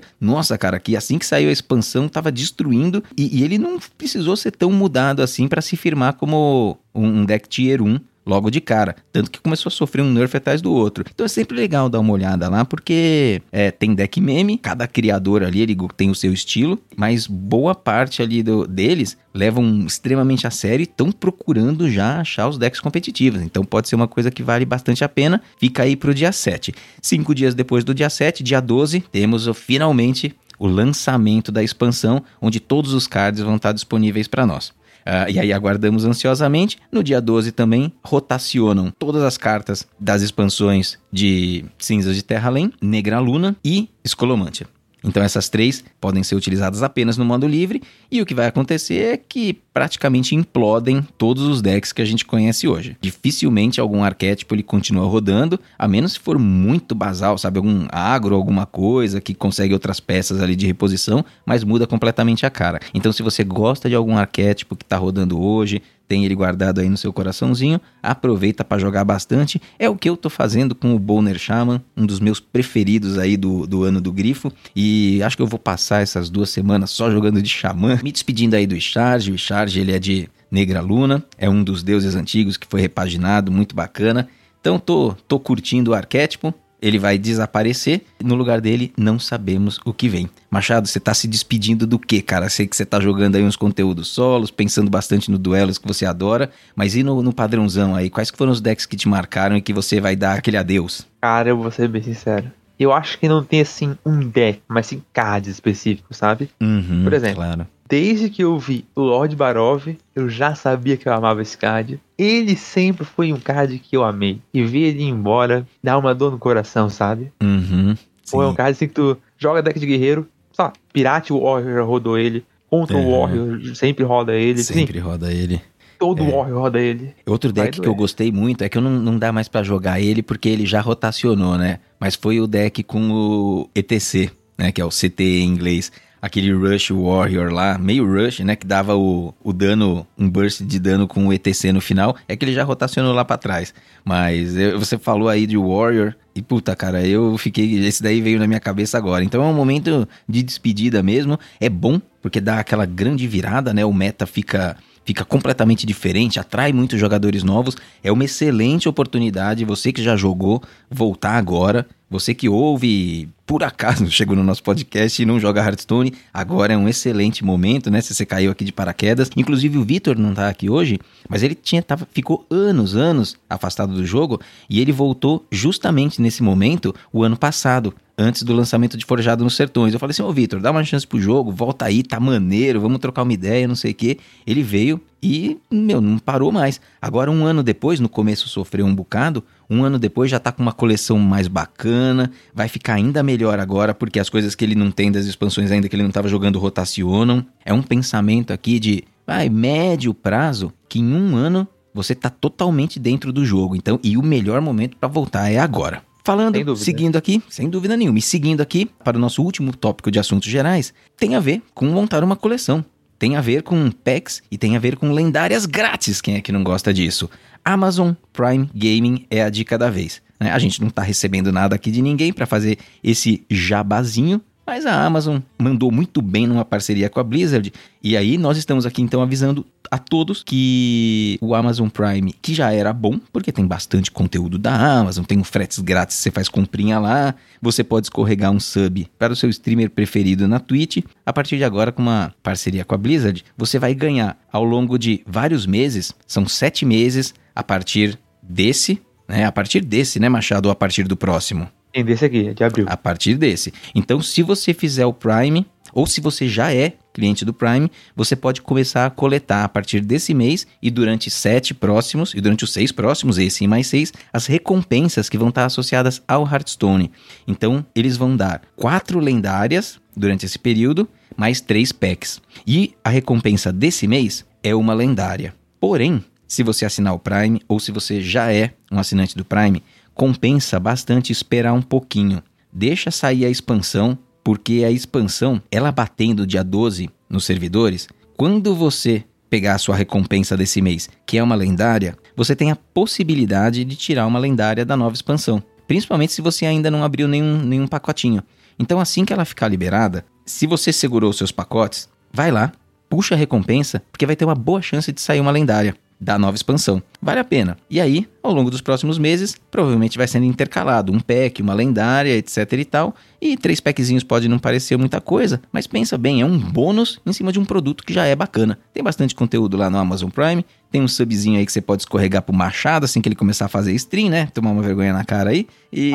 Nossa, 0.20 0.56
cara, 0.56 0.80
que 0.80 0.96
assim 0.96 1.18
que 1.18 1.26
saiu 1.26 1.50
a 1.50 1.52
expansão 1.52 2.08
tava 2.08 2.32
destruindo 2.32 3.04
e, 3.16 3.38
e 3.38 3.44
ele 3.44 3.58
não 3.58 3.78
precisou 3.98 4.36
ser 4.36 4.52
tão 4.52 4.72
mudado 4.72 5.22
assim 5.22 5.46
para 5.46 5.60
se 5.60 5.76
firmar 5.76 6.14
como 6.14 6.78
um, 6.94 7.20
um 7.20 7.24
deck 7.24 7.48
tier 7.48 7.82
1 7.82 8.00
logo 8.24 8.50
de 8.50 8.60
cara. 8.60 8.96
Tanto 9.12 9.30
que 9.30 9.40
começou 9.40 9.68
a 9.68 9.72
sofrer 9.72 10.02
um 10.02 10.12
nerf 10.12 10.36
atrás 10.36 10.60
do 10.62 10.72
outro. 10.72 11.04
Então 11.12 11.26
é 11.26 11.28
sempre 11.28 11.56
legal 11.56 11.88
dar 11.88 12.00
uma 12.00 12.12
olhada 12.12 12.48
lá, 12.48 12.64
porque 12.64 13.42
é, 13.50 13.70
tem 13.70 13.94
deck 13.94 14.20
meme, 14.20 14.58
cada 14.58 14.86
criador 14.86 15.42
ali 15.42 15.60
ele 15.60 15.76
tem 15.96 16.10
o 16.10 16.14
seu 16.14 16.32
estilo, 16.32 16.78
mas 16.96 17.26
boa 17.26 17.74
parte 17.74 18.22
ali 18.22 18.42
do, 18.42 18.66
deles 18.66 19.16
levam 19.34 19.84
extremamente 19.86 20.46
a 20.46 20.50
sério 20.50 20.82
e 20.82 20.84
estão 20.84 21.10
procurando 21.10 21.90
já 21.90 22.20
achar 22.20 22.48
os 22.48 22.58
decks 22.58 22.80
competitivos. 22.80 23.42
Então 23.42 23.64
pode 23.64 23.88
ser 23.88 23.94
uma 23.94 24.08
coisa 24.08 24.30
que 24.30 24.42
vale 24.42 24.64
bastante 24.64 25.04
a 25.04 25.08
pena. 25.08 25.40
Fica 25.58 25.82
aí 25.82 25.96
pro 25.96 26.14
dia 26.14 26.32
7. 26.32 26.74
Cinco 27.00 27.34
dias 27.34 27.54
depois 27.54 27.84
do 27.84 27.94
dia 27.94 28.10
7, 28.10 28.42
dia 28.42 28.60
12, 28.60 29.00
temos 29.10 29.48
finalmente 29.54 30.34
o 30.58 30.66
lançamento 30.66 31.50
da 31.50 31.62
expansão, 31.62 32.22
onde 32.40 32.60
todos 32.60 32.92
os 32.92 33.06
cards 33.08 33.42
vão 33.42 33.56
estar 33.56 33.72
disponíveis 33.72 34.28
para 34.28 34.46
nós. 34.46 34.72
Uh, 35.06 35.30
e 35.30 35.38
aí 35.38 35.52
aguardamos 35.52 36.04
ansiosamente. 36.04 36.78
No 36.90 37.02
dia 37.02 37.20
12 37.20 37.52
também 37.52 37.92
rotacionam 38.02 38.92
todas 38.98 39.22
as 39.22 39.36
cartas 39.36 39.86
das 39.98 40.22
expansões 40.22 40.98
de 41.10 41.64
Cinzas 41.78 42.16
de 42.16 42.22
Terra 42.22 42.48
Além, 42.48 42.72
Negra 42.80 43.18
Luna 43.18 43.56
e 43.64 43.88
Escolomântia. 44.04 44.66
Então 45.04 45.22
essas 45.22 45.48
três 45.48 45.84
podem 46.00 46.22
ser 46.22 46.34
utilizadas 46.34 46.82
apenas 46.82 47.16
no 47.16 47.24
modo 47.24 47.46
livre 47.46 47.82
e 48.10 48.20
o 48.20 48.26
que 48.26 48.34
vai 48.34 48.46
acontecer 48.46 49.14
é 49.14 49.16
que 49.16 49.58
praticamente 49.72 50.34
implodem 50.34 51.06
todos 51.16 51.44
os 51.44 51.62
decks 51.62 51.92
que 51.92 52.02
a 52.02 52.04
gente 52.04 52.24
conhece 52.24 52.68
hoje. 52.68 52.96
Dificilmente 53.00 53.80
algum 53.80 54.04
arquétipo 54.04 54.54
ele 54.54 54.62
continua 54.62 55.06
rodando, 55.06 55.58
a 55.78 55.88
menos 55.88 56.12
se 56.12 56.20
for 56.20 56.38
muito 56.38 56.94
basal, 56.94 57.38
sabe, 57.38 57.58
algum 57.58 57.86
agro, 57.90 58.34
alguma 58.34 58.66
coisa 58.66 59.20
que 59.20 59.34
consegue 59.34 59.72
outras 59.72 59.98
peças 59.98 60.40
ali 60.40 60.54
de 60.54 60.66
reposição, 60.66 61.24
mas 61.44 61.64
muda 61.64 61.86
completamente 61.86 62.44
a 62.44 62.50
cara. 62.50 62.80
Então 62.92 63.12
se 63.12 63.22
você 63.22 63.42
gosta 63.42 63.88
de 63.88 63.94
algum 63.94 64.16
arquétipo 64.16 64.76
que 64.76 64.84
está 64.84 64.96
rodando 64.96 65.40
hoje, 65.40 65.82
tem 66.08 66.24
ele 66.24 66.34
guardado 66.34 66.80
aí 66.80 66.88
no 66.88 66.96
seu 66.96 67.12
coraçãozinho, 67.12 67.80
aproveita 68.02 68.64
para 68.64 68.80
jogar 68.80 69.04
bastante. 69.04 69.60
É 69.78 69.88
o 69.88 69.96
que 69.96 70.08
eu 70.08 70.16
tô 70.16 70.28
fazendo 70.28 70.74
com 70.74 70.94
o 70.94 70.98
Boner 70.98 71.38
Shaman, 71.38 71.82
um 71.96 72.04
dos 72.04 72.20
meus 72.20 72.40
preferidos 72.40 73.18
aí 73.18 73.36
do, 73.36 73.66
do 73.66 73.84
ano 73.84 74.00
do 74.00 74.12
grifo. 74.12 74.52
E 74.74 75.22
acho 75.22 75.36
que 75.36 75.42
eu 75.42 75.46
vou 75.46 75.58
passar 75.58 76.02
essas 76.02 76.28
duas 76.28 76.50
semanas 76.50 76.90
só 76.90 77.10
jogando 77.10 77.40
de 77.40 77.48
Xamã, 77.48 77.98
me 78.02 78.12
despedindo 78.12 78.56
aí 78.56 78.66
do 78.66 78.78
Charge. 78.80 79.32
O 79.32 79.38
Charge 79.38 79.80
ele 79.80 79.92
é 79.92 79.98
de 79.98 80.28
Negra 80.50 80.80
Luna, 80.80 81.24
é 81.38 81.48
um 81.48 81.64
dos 81.64 81.82
deuses 81.82 82.14
antigos 82.14 82.56
que 82.56 82.66
foi 82.66 82.80
repaginado, 82.80 83.50
muito 83.50 83.74
bacana. 83.74 84.28
Então 84.60 84.78
tô, 84.78 85.14
tô 85.26 85.40
curtindo 85.40 85.90
o 85.90 85.94
arquétipo 85.94 86.54
ele 86.82 86.98
vai 86.98 87.16
desaparecer. 87.16 88.02
No 88.22 88.34
lugar 88.34 88.60
dele, 88.60 88.92
não 88.98 89.18
sabemos 89.18 89.80
o 89.84 89.94
que 89.94 90.08
vem. 90.08 90.28
Machado, 90.50 90.88
você 90.88 90.98
tá 90.98 91.14
se 91.14 91.28
despedindo 91.28 91.86
do 91.86 91.98
que, 91.98 92.20
cara? 92.20 92.48
Sei 92.48 92.66
que 92.66 92.76
você 92.76 92.84
tá 92.84 93.00
jogando 93.00 93.36
aí 93.36 93.44
uns 93.44 93.56
conteúdos 93.56 94.08
solos, 94.08 94.50
pensando 94.50 94.90
bastante 94.90 95.30
no 95.30 95.38
duelos 95.38 95.78
que 95.78 95.86
você 95.86 96.04
adora, 96.04 96.50
mas 96.74 96.96
e 96.96 97.02
no, 97.02 97.22
no 97.22 97.32
padrãozão 97.32 97.94
aí? 97.94 98.10
Quais 98.10 98.30
foram 98.30 98.52
os 98.52 98.60
decks 98.60 98.84
que 98.84 98.96
te 98.96 99.08
marcaram 99.08 99.56
e 99.56 99.62
que 99.62 99.72
você 99.72 100.00
vai 100.00 100.16
dar 100.16 100.38
aquele 100.38 100.56
adeus? 100.56 101.06
Cara, 101.20 101.50
eu 101.50 101.56
vou 101.56 101.70
ser 101.70 101.88
bem 101.88 102.02
sincero. 102.02 102.50
Eu 102.82 102.92
acho 102.92 103.18
que 103.18 103.28
não 103.28 103.42
tem 103.44 103.60
assim 103.60 103.96
um 104.04 104.20
deck, 104.20 104.60
mas 104.68 104.86
sim 104.86 105.02
cards 105.12 105.48
específicos, 105.50 106.16
sabe? 106.16 106.50
Uhum, 106.60 107.02
Por 107.04 107.12
exemplo, 107.12 107.36
claro. 107.36 107.66
desde 107.88 108.28
que 108.28 108.42
eu 108.42 108.58
vi 108.58 108.84
o 108.94 109.00
Lord 109.02 109.36
Barov, 109.36 109.86
eu 110.16 110.28
já 110.28 110.54
sabia 110.54 110.96
que 110.96 111.08
eu 111.08 111.12
amava 111.12 111.40
esse 111.42 111.56
card. 111.56 112.00
Ele 112.18 112.56
sempre 112.56 113.04
foi 113.04 113.32
um 113.32 113.38
card 113.40 113.78
que 113.78 113.96
eu 113.96 114.02
amei. 114.04 114.40
E 114.52 114.62
ver 114.64 114.88
ele 114.88 115.02
ir 115.04 115.08
embora 115.08 115.66
dá 115.82 115.96
uma 115.96 116.14
dor 116.14 116.32
no 116.32 116.38
coração, 116.38 116.88
sabe? 116.90 117.32
Uhum, 117.42 117.94
Ou 118.32 118.42
é 118.42 118.46
um 118.46 118.50
sim. 118.50 118.56
card 118.56 118.70
assim 118.72 118.88
que 118.88 118.94
tu 118.94 119.16
joga 119.38 119.62
deck 119.62 119.78
de 119.78 119.86
guerreiro, 119.86 120.26
sei 120.52 120.64
lá, 120.64 120.72
Pirate 120.92 121.32
Warrior 121.32 121.74
já 121.74 121.82
rodou 121.82 122.18
ele, 122.18 122.44
Contra 122.68 122.96
Uhum. 122.96 123.04
o 123.06 123.20
Warrior 123.20 123.74
sempre 123.76 124.02
roda 124.02 124.34
ele, 124.34 124.64
sim, 124.64 124.72
Sempre 124.72 124.98
roda 124.98 125.30
ele. 125.30 125.60
Todo 126.06 126.24
Warrior 126.24 126.60
roda 126.60 126.80
ele. 126.80 127.14
Outro 127.26 127.52
deck 127.52 127.80
que 127.80 127.86
eu 127.88 127.94
gostei 127.94 128.32
muito 128.32 128.62
é 128.64 128.68
que 128.68 128.76
eu 128.76 128.82
não, 128.82 128.90
não 128.90 129.18
dá 129.18 129.30
mais 129.32 129.46
pra 129.48 129.62
jogar 129.62 130.00
ele 130.00 130.22
porque 130.22 130.48
ele 130.48 130.66
já 130.66 130.80
rotacionou, 130.80 131.56
né? 131.56 131.78
Mas 132.00 132.14
foi 132.16 132.40
o 132.40 132.46
deck 132.46 132.82
com 132.82 133.10
o 133.10 133.70
ETC, 133.74 134.30
né? 134.58 134.72
Que 134.72 134.80
é 134.80 134.84
o 134.84 134.88
CT 134.90 135.22
em 135.22 135.44
inglês. 135.48 135.92
Aquele 136.20 136.52
Rush 136.52 136.90
Warrior 136.92 137.52
lá, 137.52 137.76
meio 137.76 138.06
Rush, 138.06 138.40
né? 138.40 138.54
Que 138.54 138.64
dava 138.66 138.96
o, 138.96 139.34
o 139.42 139.52
dano, 139.52 140.06
um 140.16 140.30
burst 140.30 140.62
de 140.62 140.78
dano 140.78 141.08
com 141.08 141.26
o 141.26 141.32
ETC 141.32 141.72
no 141.72 141.80
final. 141.80 142.16
É 142.28 142.36
que 142.36 142.44
ele 142.44 142.52
já 142.52 142.62
rotacionou 142.62 143.12
lá 143.12 143.24
pra 143.24 143.36
trás. 143.36 143.74
Mas 144.04 144.56
eu- 144.56 144.78
você 144.78 144.96
falou 144.98 145.28
aí 145.28 145.46
de 145.46 145.56
Warrior. 145.56 146.14
E 146.34 146.40
puta, 146.40 146.74
cara, 146.76 147.04
eu 147.06 147.36
fiquei. 147.38 147.84
Esse 147.84 148.02
daí 148.02 148.20
veio 148.20 148.38
na 148.38 148.46
minha 148.46 148.60
cabeça 148.60 148.96
agora. 148.98 149.24
Então 149.24 149.42
é 149.42 149.46
um 149.46 149.52
momento 149.54 150.08
de 150.28 150.42
despedida 150.44 151.02
mesmo. 151.02 151.38
É 151.60 151.68
bom, 151.68 152.00
porque 152.20 152.40
dá 152.40 152.58
aquela 152.60 152.86
grande 152.86 153.26
virada, 153.26 153.74
né? 153.74 153.84
O 153.84 153.92
meta 153.92 154.24
fica 154.26 154.76
fica 155.04 155.24
completamente 155.24 155.86
diferente, 155.86 156.38
atrai 156.38 156.72
muitos 156.72 156.98
jogadores 156.98 157.42
novos. 157.42 157.76
É 158.02 158.10
uma 158.12 158.24
excelente 158.24 158.88
oportunidade, 158.88 159.64
você 159.64 159.92
que 159.92 160.02
já 160.02 160.16
jogou, 160.16 160.62
voltar 160.90 161.36
agora. 161.36 161.86
Você 162.10 162.34
que 162.34 162.48
ouve, 162.48 163.28
por 163.52 163.62
acaso, 163.62 164.08
chegou 164.10 164.34
no 164.34 164.42
nosso 164.42 164.62
podcast 164.62 165.20
e 165.20 165.26
não 165.26 165.38
joga 165.38 165.62
Hearthstone, 165.62 166.14
agora 166.32 166.72
é 166.72 166.76
um 166.76 166.88
excelente 166.88 167.44
momento, 167.44 167.90
né? 167.90 168.00
Se 168.00 168.14
você 168.14 168.24
caiu 168.24 168.50
aqui 168.50 168.64
de 168.64 168.72
paraquedas. 168.72 169.30
Inclusive 169.36 169.76
o 169.76 169.84
Vitor 169.84 170.18
não 170.18 170.32
tá 170.32 170.48
aqui 170.48 170.70
hoje, 170.70 170.98
mas 171.28 171.42
ele 171.42 171.54
tinha, 171.54 171.82
tava, 171.82 172.08
ficou 172.10 172.46
anos, 172.50 172.96
anos 172.96 173.36
afastado 173.50 173.92
do 173.92 174.06
jogo 174.06 174.40
e 174.70 174.80
ele 174.80 174.90
voltou 174.90 175.44
justamente 175.52 176.22
nesse 176.22 176.42
momento 176.42 176.94
o 177.12 177.22
ano 177.22 177.36
passado 177.36 177.92
antes 178.16 178.42
do 178.42 178.54
lançamento 178.54 178.96
de 178.96 179.04
Forjado 179.04 179.44
nos 179.44 179.54
Sertões. 179.54 179.92
Eu 179.92 180.00
falei 180.00 180.12
assim, 180.12 180.22
ô 180.22 180.32
Vitor, 180.32 180.60
dá 180.60 180.70
uma 180.70 180.84
chance 180.84 181.06
pro 181.06 181.20
jogo, 181.20 181.50
volta 181.50 181.84
aí, 181.84 182.02
tá 182.02 182.18
maneiro, 182.18 182.80
vamos 182.80 182.98
trocar 183.00 183.22
uma 183.22 183.32
ideia, 183.32 183.68
não 183.68 183.74
sei 183.74 183.92
o 183.92 183.94
quê. 183.94 184.18
Ele 184.46 184.62
veio 184.62 185.00
e, 185.22 185.58
meu, 185.70 186.00
não 186.00 186.18
parou 186.18 186.50
mais. 186.50 186.80
Agora, 187.00 187.30
um 187.30 187.44
ano 187.44 187.62
depois, 187.62 188.00
no 188.00 188.08
começo 188.08 188.48
sofreu 188.48 188.84
um 188.84 188.94
bocado, 188.94 189.44
um 189.70 189.84
ano 189.84 189.98
depois 189.98 190.30
já 190.30 190.38
tá 190.38 190.50
com 190.50 190.62
uma 190.62 190.72
coleção 190.72 191.18
mais 191.18 191.48
bacana, 191.48 192.30
vai 192.52 192.68
ficar 192.68 192.94
ainda 192.94 193.22
melhor 193.22 193.41
agora, 193.50 193.94
porque 193.94 194.20
as 194.20 194.28
coisas 194.28 194.54
que 194.54 194.64
ele 194.64 194.74
não 194.74 194.90
tem 194.90 195.10
das 195.10 195.26
expansões 195.26 195.70
ainda 195.70 195.88
que 195.88 195.96
ele 195.96 196.02
não 196.02 196.10
tava 196.10 196.28
jogando 196.28 196.58
rotacionam. 196.58 197.44
É 197.64 197.72
um 197.72 197.82
pensamento 197.82 198.52
aqui 198.52 198.78
de, 198.78 199.04
vai, 199.26 199.48
médio 199.48 200.14
prazo, 200.14 200.72
que 200.88 200.98
em 200.98 201.14
um 201.14 201.36
ano 201.36 201.66
você 201.94 202.14
tá 202.14 202.30
totalmente 202.30 202.98
dentro 202.98 203.32
do 203.32 203.44
jogo. 203.44 203.76
Então, 203.76 203.98
e 204.02 204.16
o 204.16 204.22
melhor 204.22 204.60
momento 204.60 204.96
para 204.96 205.08
voltar 205.08 205.50
é 205.50 205.58
agora. 205.58 206.02
Falando, 206.24 206.76
seguindo 206.76 207.16
aqui, 207.16 207.42
sem 207.48 207.68
dúvida 207.68 207.96
nenhuma, 207.96 208.18
e 208.18 208.22
seguindo 208.22 208.60
aqui 208.60 208.88
para 209.02 209.16
o 209.16 209.20
nosso 209.20 209.42
último 209.42 209.76
tópico 209.76 210.08
de 210.08 210.20
assuntos 210.20 210.48
gerais, 210.48 210.94
tem 211.16 211.34
a 211.34 211.40
ver 211.40 211.60
com 211.74 211.86
montar 211.86 212.22
uma 212.22 212.36
coleção. 212.36 212.84
Tem 213.18 213.36
a 213.36 213.40
ver 213.40 213.62
com 213.62 213.90
packs 213.90 214.42
e 214.50 214.56
tem 214.56 214.76
a 214.76 214.78
ver 214.78 214.96
com 214.96 215.12
lendárias 215.12 215.66
grátis, 215.66 216.20
quem 216.20 216.36
é 216.36 216.40
que 216.40 216.52
não 216.52 216.62
gosta 216.62 216.92
disso? 216.92 217.28
Amazon 217.64 218.12
Prime 218.32 218.68
Gaming 218.74 219.26
é 219.30 219.42
a 219.42 219.50
dica 219.50 219.78
da 219.78 219.90
vez. 219.90 220.20
Né? 220.42 220.52
A 220.52 220.58
gente 220.58 220.80
não 220.80 220.88
está 220.88 221.02
recebendo 221.02 221.52
nada 221.52 221.74
aqui 221.74 221.90
de 221.90 222.02
ninguém 222.02 222.32
para 222.32 222.46
fazer 222.46 222.78
esse 223.02 223.44
jabazinho, 223.48 224.40
mas 224.66 224.86
a 224.86 225.04
Amazon 225.04 225.38
mandou 225.58 225.90
muito 225.90 226.22
bem 226.22 226.46
numa 226.46 226.64
parceria 226.64 227.10
com 227.10 227.18
a 227.18 227.24
Blizzard. 227.24 227.72
E 228.02 228.16
aí 228.16 228.38
nós 228.38 228.56
estamos 228.56 228.86
aqui 228.86 229.02
então 229.02 229.20
avisando 229.20 229.66
a 229.90 229.98
todos 229.98 230.42
que 230.42 231.36
o 231.40 231.54
Amazon 231.54 231.88
Prime, 231.88 232.32
que 232.40 232.54
já 232.54 232.72
era 232.72 232.92
bom, 232.92 233.18
porque 233.32 233.52
tem 233.52 233.66
bastante 233.66 234.10
conteúdo 234.10 234.58
da 234.58 234.74
Amazon, 234.74 235.24
tem 235.24 235.38
um 235.38 235.44
fretes 235.44 235.80
grátis, 235.80 236.16
você 236.16 236.30
faz 236.30 236.48
comprinha 236.48 236.98
lá, 236.98 237.34
você 237.60 237.82
pode 237.84 238.06
escorregar 238.06 238.52
um 238.52 238.60
sub 238.60 239.08
para 239.18 239.32
o 239.32 239.36
seu 239.36 239.50
streamer 239.50 239.90
preferido 239.90 240.46
na 240.46 240.58
Twitch. 240.58 240.98
A 241.26 241.32
partir 241.32 241.56
de 241.56 241.64
agora, 241.64 241.92
com 241.92 242.00
uma 242.00 242.32
parceria 242.42 242.84
com 242.84 242.94
a 242.94 242.98
Blizzard, 242.98 243.44
você 243.56 243.78
vai 243.78 243.94
ganhar 243.94 244.38
ao 244.50 244.64
longo 244.64 244.98
de 244.98 245.22
vários 245.26 245.66
meses, 245.66 246.14
são 246.26 246.46
sete 246.46 246.84
meses, 246.84 247.34
a 247.54 247.62
partir 247.62 248.18
desse, 248.42 249.00
né? 249.28 249.44
A 249.44 249.52
partir 249.52 249.80
desse, 249.80 250.18
né, 250.20 250.28
Machado, 250.28 250.66
ou 250.66 250.72
a 250.72 250.74
partir 250.74 251.04
do 251.04 251.16
próximo? 251.16 251.68
Tem 251.92 252.04
desse 252.04 252.24
aqui, 252.24 252.54
de 252.54 252.64
abril. 252.64 252.86
a 252.88 252.96
partir 252.96 253.34
desse. 253.34 253.72
Então, 253.94 254.22
se 254.22 254.42
você 254.42 254.72
fizer 254.72 255.04
o 255.04 255.12
Prime, 255.12 255.66
ou 255.92 256.06
se 256.06 256.22
você 256.22 256.48
já 256.48 256.72
é 256.72 256.94
cliente 257.12 257.44
do 257.44 257.52
Prime, 257.52 257.90
você 258.16 258.34
pode 258.34 258.62
começar 258.62 259.04
a 259.04 259.10
coletar 259.10 259.64
a 259.64 259.68
partir 259.68 260.00
desse 260.00 260.32
mês 260.32 260.66
e 260.80 260.90
durante 260.90 261.30
sete 261.30 261.74
próximos, 261.74 262.32
e 262.34 262.40
durante 262.40 262.64
os 262.64 262.72
seis 262.72 262.90
próximos, 262.90 263.36
esse 263.36 263.64
e 263.64 263.68
mais 263.68 263.86
seis, 263.86 264.10
as 264.32 264.46
recompensas 264.46 265.28
que 265.28 265.36
vão 265.36 265.50
estar 265.50 265.66
associadas 265.66 266.22
ao 266.26 266.46
Hearthstone. 266.46 267.10
Então, 267.46 267.84
eles 267.94 268.16
vão 268.16 268.34
dar 268.34 268.62
quatro 268.74 269.18
lendárias 269.18 270.00
durante 270.16 270.46
esse 270.46 270.58
período, 270.58 271.06
mais 271.36 271.60
três 271.60 271.92
packs. 271.92 272.40
E 272.66 272.94
a 273.04 273.10
recompensa 273.10 273.70
desse 273.70 274.06
mês 274.06 274.46
é 274.62 274.74
uma 274.74 274.94
lendária. 274.94 275.54
Porém, 275.78 276.24
se 276.52 276.62
você 276.62 276.84
assinar 276.84 277.14
o 277.14 277.18
Prime 277.18 277.62
ou 277.66 277.80
se 277.80 277.90
você 277.90 278.20
já 278.20 278.52
é 278.52 278.74
um 278.90 278.98
assinante 278.98 279.34
do 279.34 279.42
Prime, 279.42 279.82
compensa 280.12 280.78
bastante 280.78 281.32
esperar 281.32 281.72
um 281.72 281.80
pouquinho. 281.80 282.42
Deixa 282.70 283.10
sair 283.10 283.46
a 283.46 283.48
expansão, 283.48 284.18
porque 284.44 284.84
a 284.86 284.90
expansão, 284.90 285.62
ela 285.70 285.90
batendo 285.90 286.46
dia 286.46 286.62
12 286.62 287.08
nos 287.26 287.46
servidores, 287.46 288.06
quando 288.36 288.74
você 288.74 289.24
pegar 289.48 289.76
a 289.76 289.78
sua 289.78 289.96
recompensa 289.96 290.54
desse 290.54 290.82
mês, 290.82 291.08
que 291.24 291.38
é 291.38 291.42
uma 291.42 291.54
lendária, 291.54 292.18
você 292.36 292.54
tem 292.54 292.70
a 292.70 292.76
possibilidade 292.76 293.82
de 293.82 293.96
tirar 293.96 294.26
uma 294.26 294.38
lendária 294.38 294.84
da 294.84 294.94
nova 294.94 295.14
expansão. 295.14 295.62
Principalmente 295.88 296.34
se 296.34 296.42
você 296.42 296.66
ainda 296.66 296.90
não 296.90 297.02
abriu 297.02 297.26
nenhum, 297.26 297.62
nenhum 297.62 297.86
pacotinho. 297.86 298.42
Então, 298.78 299.00
assim 299.00 299.24
que 299.24 299.32
ela 299.32 299.46
ficar 299.46 299.68
liberada, 299.68 300.22
se 300.44 300.66
você 300.66 300.92
segurou 300.92 301.32
seus 301.32 301.50
pacotes, 301.50 302.10
vai 302.30 302.50
lá, 302.50 302.72
puxa 303.08 303.34
a 303.34 303.38
recompensa, 303.38 304.02
porque 304.12 304.26
vai 304.26 304.36
ter 304.36 304.44
uma 304.44 304.54
boa 304.54 304.82
chance 304.82 305.10
de 305.10 305.20
sair 305.22 305.40
uma 305.40 305.50
lendária 305.50 305.96
da 306.22 306.38
nova 306.38 306.54
expansão. 306.54 307.02
Vale 307.20 307.40
a 307.40 307.44
pena. 307.44 307.76
E 307.90 308.00
aí, 308.00 308.28
ao 308.42 308.52
longo 308.52 308.70
dos 308.70 308.80
próximos 308.80 309.18
meses, 309.18 309.56
provavelmente 309.70 310.16
vai 310.16 310.28
sendo 310.28 310.46
intercalado 310.46 311.12
um 311.12 311.18
pack, 311.18 311.60
uma 311.60 311.74
lendária, 311.74 312.36
etc 312.36 312.72
e 312.74 312.84
tal. 312.84 313.14
E 313.40 313.56
três 313.56 313.80
packzinhos 313.80 314.22
pode 314.22 314.48
não 314.48 314.58
parecer 314.58 314.96
muita 314.96 315.20
coisa, 315.20 315.60
mas 315.72 315.88
pensa 315.88 316.16
bem, 316.16 316.40
é 316.40 316.46
um 316.46 316.58
bônus 316.58 317.20
em 317.26 317.32
cima 317.32 317.50
de 317.50 317.58
um 317.58 317.64
produto 317.64 318.04
que 318.04 318.14
já 318.14 318.24
é 318.24 318.36
bacana. 318.36 318.78
Tem 318.94 319.02
bastante 319.02 319.34
conteúdo 319.34 319.76
lá 319.76 319.90
no 319.90 319.98
Amazon 319.98 320.30
Prime, 320.30 320.64
tem 320.92 321.02
um 321.02 321.08
subzinho 321.08 321.58
aí 321.58 321.64
que 321.64 321.72
você 321.72 321.80
pode 321.80 322.02
escorregar 322.02 322.42
pro 322.42 322.54
Machado 322.54 323.04
assim 323.04 323.20
que 323.20 323.28
ele 323.28 323.34
começar 323.34 323.64
a 323.64 323.68
fazer 323.68 323.92
stream, 323.94 324.28
né? 324.28 324.46
Tomar 324.52 324.70
uma 324.70 324.82
vergonha 324.82 325.12
na 325.12 325.24
cara 325.24 325.50
aí. 325.50 325.66
E. 325.92 326.12